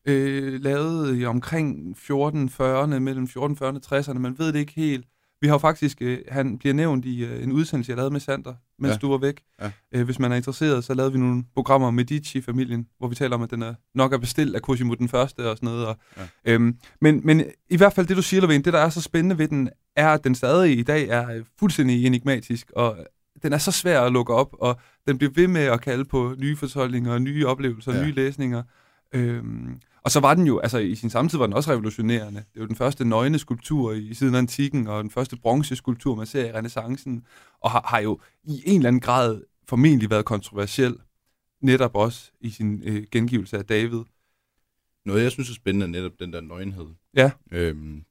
Øh, 0.06 0.60
lavet 0.62 1.20
i 1.20 1.24
omkring 1.24 1.96
1440'erne, 1.98 2.98
mellem 2.98 3.24
1440'erne 3.24 3.62
og 3.62 3.80
60'erne. 3.98 4.18
Man 4.18 4.38
ved 4.38 4.52
det 4.52 4.58
ikke 4.58 4.72
helt. 4.76 5.06
Vi 5.40 5.46
har 5.46 5.54
jo 5.54 5.58
faktisk, 5.58 5.98
øh, 6.02 6.18
han 6.28 6.58
bliver 6.58 6.74
nævnt 6.74 7.04
i 7.04 7.24
øh, 7.24 7.42
en 7.42 7.52
udsendelse, 7.52 7.90
jeg 7.90 7.96
lavede 7.96 8.10
med 8.12 8.20
Sander, 8.20 8.54
mens 8.78 8.88
Ja. 8.88 8.92
ja. 8.92 8.98
du 8.98 9.10
var 9.10 9.18
væk. 9.18 9.40
Ja. 9.62 9.70
Øh, 9.92 10.04
hvis 10.04 10.18
man 10.18 10.32
er 10.32 10.36
interesseret, 10.36 10.84
så 10.84 10.94
lavede 10.94 11.12
vi 11.12 11.18
nogle 11.18 11.44
programmer 11.54 11.88
om 11.88 11.94
Medici-familien, 11.94 12.86
hvor 12.98 13.08
vi 13.08 13.14
taler 13.14 13.36
om, 13.36 13.42
at 13.42 13.50
den 13.50 13.62
er 13.62 13.74
nok 13.94 14.12
er 14.12 14.18
bestilt 14.18 14.54
af 14.56 14.60
Cosimo 14.60 14.94
den 14.94 15.08
første 15.08 15.50
og 15.50 15.56
sådan 15.56 15.66
noget. 15.66 15.86
Og, 15.86 15.96
Ja. 16.16 16.52
øhm, 16.52 16.76
men, 17.00 17.20
men 17.24 17.42
i 17.70 17.76
hvert 17.76 17.92
fald 17.92 18.06
det, 18.06 18.16
du 18.16 18.22
siger, 18.22 18.42
Lovén, 18.42 18.52
det, 18.52 18.64
der 18.72 18.78
er 18.78 18.88
så 18.88 19.00
spændende 19.00 19.38
ved 19.38 19.48
den, 19.48 19.68
er, 19.96 20.08
at 20.08 20.24
den 20.24 20.34
stadig 20.34 20.78
i 20.78 20.82
dag 20.82 21.08
er 21.08 21.30
øh, 21.30 21.44
fuldstændig 21.58 22.06
enigmatisk, 22.06 22.70
og 22.76 22.96
den 23.42 23.52
er 23.52 23.58
så 23.58 23.70
svær 23.72 24.00
at 24.00 24.12
lukke 24.12 24.34
op, 24.34 24.54
og 24.60 24.80
den 25.08 25.18
bliver 25.18 25.32
ved 25.34 25.48
med 25.48 25.60
at 25.60 25.80
kalde 25.80 26.04
på 26.04 26.34
nye 26.38 26.56
fortolkninger, 26.56 27.18
nye 27.18 27.46
oplevelser, 27.46 27.94
Ja. 27.94 28.04
nye 28.04 28.12
læsninger. 28.12 28.62
Øhm, 29.14 29.80
og 30.04 30.10
så 30.10 30.20
var 30.20 30.34
den 30.34 30.46
jo, 30.46 30.58
altså 30.58 30.78
i 30.78 30.94
sin 30.94 31.10
samtid 31.10 31.38
var 31.38 31.46
den 31.46 31.54
også 31.54 31.70
revolutionerende. 31.70 32.38
Det 32.40 32.56
er 32.56 32.60
jo 32.60 32.66
den 32.66 32.76
første 32.76 33.04
nøgne 33.04 33.38
skulptur 33.38 33.92
i, 33.92 34.14
siden 34.14 34.34
antikken, 34.34 34.86
og 34.86 35.02
den 35.02 35.10
første 35.10 35.36
bronzeskulptur, 35.36 36.14
man 36.14 36.26
ser 36.26 36.46
i 36.46 36.52
renaissancen, 36.52 37.24
og 37.60 37.70
har, 37.70 37.84
har 37.88 37.98
jo 38.00 38.20
i 38.44 38.62
en 38.66 38.76
eller 38.76 38.88
anden 38.88 39.00
grad 39.00 39.42
formentlig 39.68 40.10
været 40.10 40.24
kontroversiel, 40.24 40.96
netop 41.62 41.94
også 41.96 42.30
i 42.40 42.50
sin 42.50 42.82
øh, 42.84 43.04
gengivelse 43.10 43.58
af 43.58 43.64
David. 43.64 44.00
Noget, 45.06 45.22
jeg 45.22 45.30
synes 45.32 45.50
er 45.50 45.54
spændende, 45.54 45.86
er 45.86 45.90
netop 45.90 46.12
den 46.20 46.32
der 46.32 46.40
nøgenhed. 46.40 46.86
Ja. 47.16 47.30
Øhm, 47.52 48.04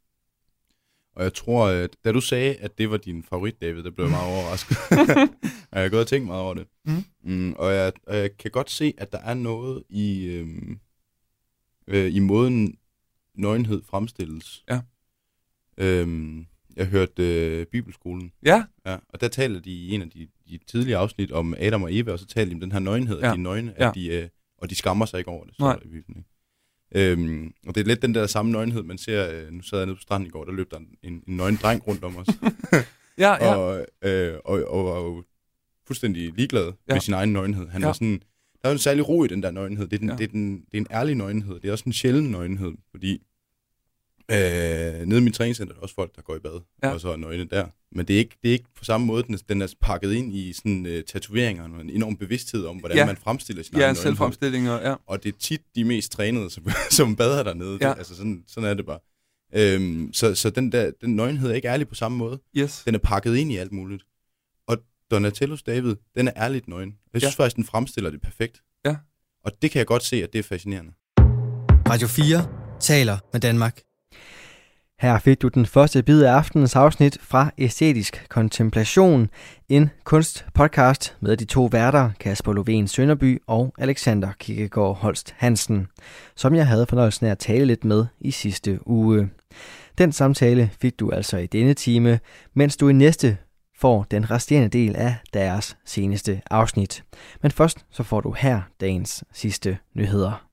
og 1.15 1.23
jeg 1.23 1.33
tror, 1.33 1.67
at 1.67 1.89
da 2.03 2.11
du 2.11 2.21
sagde, 2.21 2.55
at 2.55 2.77
det 2.77 2.91
var 2.91 2.97
din 2.97 3.23
favorit, 3.23 3.61
David, 3.61 3.83
der 3.83 3.91
blev 3.91 4.05
jeg 4.05 4.11
meget 4.11 4.33
overrasket. 4.33 4.77
og 5.71 5.75
jeg 5.79 5.81
har 5.81 5.89
gået 5.89 6.01
og 6.01 6.07
tænkt 6.07 6.27
meget 6.27 6.41
over 6.41 6.53
det. 6.53 6.67
Mm. 6.85 7.03
Mm, 7.23 7.53
og, 7.53 7.73
jeg, 7.73 7.93
og 8.07 8.17
jeg 8.17 8.37
kan 8.37 8.51
godt 8.51 8.69
se, 8.71 8.93
at 8.97 9.11
der 9.11 9.17
er 9.19 9.33
noget 9.33 9.83
i, 9.89 10.25
øhm, 10.25 10.79
øh, 11.87 12.15
i 12.15 12.19
måden 12.19 12.77
nøgenhed 13.35 13.81
fremstilles. 13.89 14.63
Ja. 14.69 14.81
Øhm, 15.77 16.45
jeg 16.75 16.85
hørte 16.87 17.23
øh, 17.45 17.65
Bibelskolen, 17.65 18.31
Ja, 18.45 18.63
ja, 18.85 18.97
og 19.09 19.21
der 19.21 19.27
taler 19.27 19.59
de 19.59 19.71
i 19.71 19.91
en 19.91 20.01
af 20.01 20.09
de, 20.09 20.27
de 20.49 20.59
tidlige 20.67 20.97
afsnit 20.97 21.31
om 21.31 21.55
Adam 21.57 21.83
og 21.83 21.95
Eva, 21.95 22.11
og 22.11 22.19
så 22.19 22.25
taler 22.27 22.49
de 22.49 22.53
om 22.55 22.59
den 22.59 22.71
her 22.71 22.79
nøgenhed, 22.79 23.19
ja. 23.19 23.27
At 23.27 23.33
de 23.33 23.39
er 23.39 23.43
nøgne, 23.43 23.73
Ja. 23.79 23.89
at 23.89 23.95
de, 23.95 24.07
øh, 24.07 24.29
og 24.57 24.69
de 24.69 24.75
skammer 24.75 25.05
sig 25.05 25.17
ikke 25.17 25.29
over 25.31 25.45
det, 25.45 25.53
står 25.53 25.65
Nej. 25.65 25.79
Ikke? 25.85 26.23
Øhm, 26.95 27.53
og 27.67 27.75
det 27.75 27.81
er 27.81 27.85
lidt 27.85 28.01
den 28.01 28.15
der 28.15 28.27
samme 28.27 28.51
nøgenhed, 28.51 28.83
man 28.83 28.97
ser, 28.97 29.31
øh, 29.31 29.51
nu 29.51 29.61
sad 29.61 29.77
jeg 29.77 29.85
nede 29.85 29.95
på 29.95 30.01
stranden 30.01 30.27
i 30.27 30.29
går, 30.29 30.45
der 30.45 30.51
løb 30.51 30.71
der 30.71 30.77
en, 30.77 30.87
en, 31.03 31.23
en 31.27 31.37
nøgen 31.37 31.55
dreng 31.55 31.87
rundt 31.87 32.03
om 32.03 32.17
os, 32.17 32.27
ja, 33.17 33.33
ja. 33.33 33.55
og, 33.55 33.85
øh, 34.01 34.33
og, 34.45 34.63
og 34.63 34.85
var 34.85 35.01
jo 35.01 35.23
fuldstændig 35.87 36.33
ligeglad 36.35 36.65
ja. 36.65 36.93
Med 36.93 37.01
sin 37.01 37.13
egen 37.13 37.33
nøgenhed. 37.33 37.67
Han 37.67 37.81
ja. 37.81 37.87
Var 37.87 37.93
sådan, 37.93 38.21
der 38.61 38.67
er 38.67 38.69
jo 38.69 38.73
en 38.73 38.79
særlig 38.79 39.09
ro 39.09 39.23
i 39.23 39.27
den 39.27 39.43
der 39.43 39.51
nøgenhed. 39.51 39.87
Det 39.87 39.93
er, 39.93 39.99
den. 39.99 40.09
Ja. 40.09 40.15
det, 40.15 40.23
er 40.23 40.27
den, 40.27 40.57
det 40.57 40.73
er 40.73 40.77
en 40.77 40.87
ærlig 40.91 41.15
nøgenhed. 41.15 41.59
Det 41.59 41.67
er 41.67 41.71
også 41.71 41.83
en 41.87 41.93
sjælden 41.93 42.31
nøgenhed, 42.31 42.71
fordi 42.91 43.21
Øh, 44.31 45.07
nede 45.07 45.19
i 45.19 45.23
min 45.23 45.33
træningscenter 45.33 45.73
er 45.73 45.75
der 45.77 45.81
også 45.83 45.95
folk, 45.95 46.15
der 46.15 46.21
går 46.21 46.35
i 46.35 46.39
bad, 46.39 46.61
Ja. 46.83 46.89
og 46.93 47.01
så 47.01 47.09
er 47.11 47.15
nøgne 47.15 47.43
der. 47.45 47.65
Men 47.91 48.05
det 48.07 48.13
er 48.13 48.17
ikke, 48.17 48.37
det 48.41 48.49
er 48.49 48.53
ikke 48.53 48.65
på 48.77 48.83
samme 48.83 49.07
måde, 49.07 49.23
den 49.23 49.33
er, 49.33 49.37
den 49.49 49.61
er 49.61 49.67
pakket 49.81 50.13
ind 50.13 50.33
i 50.33 50.53
sådan 50.53 50.85
uh, 50.85 50.91
tatoveringer, 51.07 51.63
og 51.63 51.81
en 51.81 51.89
enorm 51.89 52.17
bevidsthed 52.17 52.65
om, 52.65 52.77
hvordan 52.77 52.97
Ja. 52.97 53.05
man 53.05 53.17
fremstiller 53.17 53.63
sin 53.63 53.77
Ja, 53.77 53.93
selvfremstillinger, 53.93 54.89
ja. 54.89 54.95
Og 55.07 55.23
det 55.23 55.33
er 55.33 55.37
tit 55.39 55.61
de 55.75 55.83
mest 55.83 56.11
trænede, 56.11 56.49
som, 56.49 56.65
som 56.97 57.15
bader 57.15 57.43
dernede. 57.43 57.77
Ja. 57.81 57.89
Det, 57.89 57.97
altså 57.97 58.15
sådan, 58.15 58.43
sådan 58.47 58.69
er 58.69 58.73
det 58.73 58.85
bare. 58.85 58.99
Øhm, 59.55 60.13
så 60.13 60.35
så 60.35 60.49
den, 60.49 60.71
der, 60.71 60.91
den 61.01 61.15
nøgenhed 61.15 61.49
er 61.51 61.53
ikke 61.55 61.67
ærlig 61.67 61.87
på 61.87 61.95
samme 61.95 62.17
måde. 62.17 62.39
Yes. 62.57 62.81
Den 62.85 62.95
er 62.95 62.99
pakket 62.99 63.35
ind 63.35 63.51
i 63.51 63.57
alt 63.57 63.71
muligt. 63.71 64.03
Og 64.67 64.77
Donatellos 65.11 65.63
David, 65.63 65.95
den 66.17 66.27
er 66.27 66.31
ærligt 66.37 66.67
nøgen. 66.67 66.95
Jeg 67.13 67.21
synes 67.21 67.37
ja. 67.39 67.43
faktisk, 67.43 67.55
den 67.55 67.65
fremstiller 67.65 68.09
det 68.09 68.21
perfekt. 68.21 68.61
Ja. 68.85 68.95
Og 69.45 69.51
det 69.61 69.71
kan 69.71 69.79
jeg 69.79 69.87
godt 69.87 70.03
se, 70.03 70.23
at 70.23 70.33
det 70.33 70.39
er 70.39 70.43
fascinerende. 70.43 70.91
Radio 71.89 72.07
4 72.07 72.47
taler 72.79 73.17
med 73.33 73.41
Danmark. 73.41 73.81
Her 75.01 75.19
fik 75.19 75.41
du 75.41 75.47
den 75.47 75.65
første 75.65 76.03
bid 76.03 76.23
af 76.23 76.31
aftenens 76.31 76.75
afsnit 76.75 77.17
fra 77.21 77.51
Æstetisk 77.57 78.25
Kontemplation, 78.29 79.29
en 79.69 79.89
kunstpodcast 80.03 81.17
med 81.19 81.37
de 81.37 81.45
to 81.45 81.65
værter, 81.65 82.11
Kasper 82.19 82.53
Lovén 82.53 82.87
Sønderby 82.87 83.41
og 83.47 83.73
Alexander 83.77 84.31
Kikkegaard 84.39 84.97
Holst 84.97 85.35
Hansen, 85.37 85.87
som 86.35 86.55
jeg 86.55 86.67
havde 86.67 86.85
fornøjelsen 86.85 87.25
af 87.25 87.31
at 87.31 87.39
tale 87.39 87.65
lidt 87.65 87.85
med 87.85 88.05
i 88.19 88.31
sidste 88.31 88.87
uge. 88.87 89.29
Den 89.97 90.11
samtale 90.11 90.71
fik 90.81 90.99
du 90.99 91.11
altså 91.11 91.37
i 91.37 91.47
denne 91.47 91.73
time, 91.73 92.19
mens 92.53 92.77
du 92.77 92.89
i 92.89 92.93
næste 92.93 93.37
får 93.79 94.05
den 94.11 94.31
resterende 94.31 94.69
del 94.69 94.95
af 94.95 95.15
deres 95.33 95.77
seneste 95.85 96.41
afsnit. 96.51 97.03
Men 97.41 97.51
først 97.51 97.85
så 97.91 98.03
får 98.03 98.21
du 98.21 98.35
her 98.37 98.61
dagens 98.81 99.23
sidste 99.33 99.77
nyheder. 99.95 100.50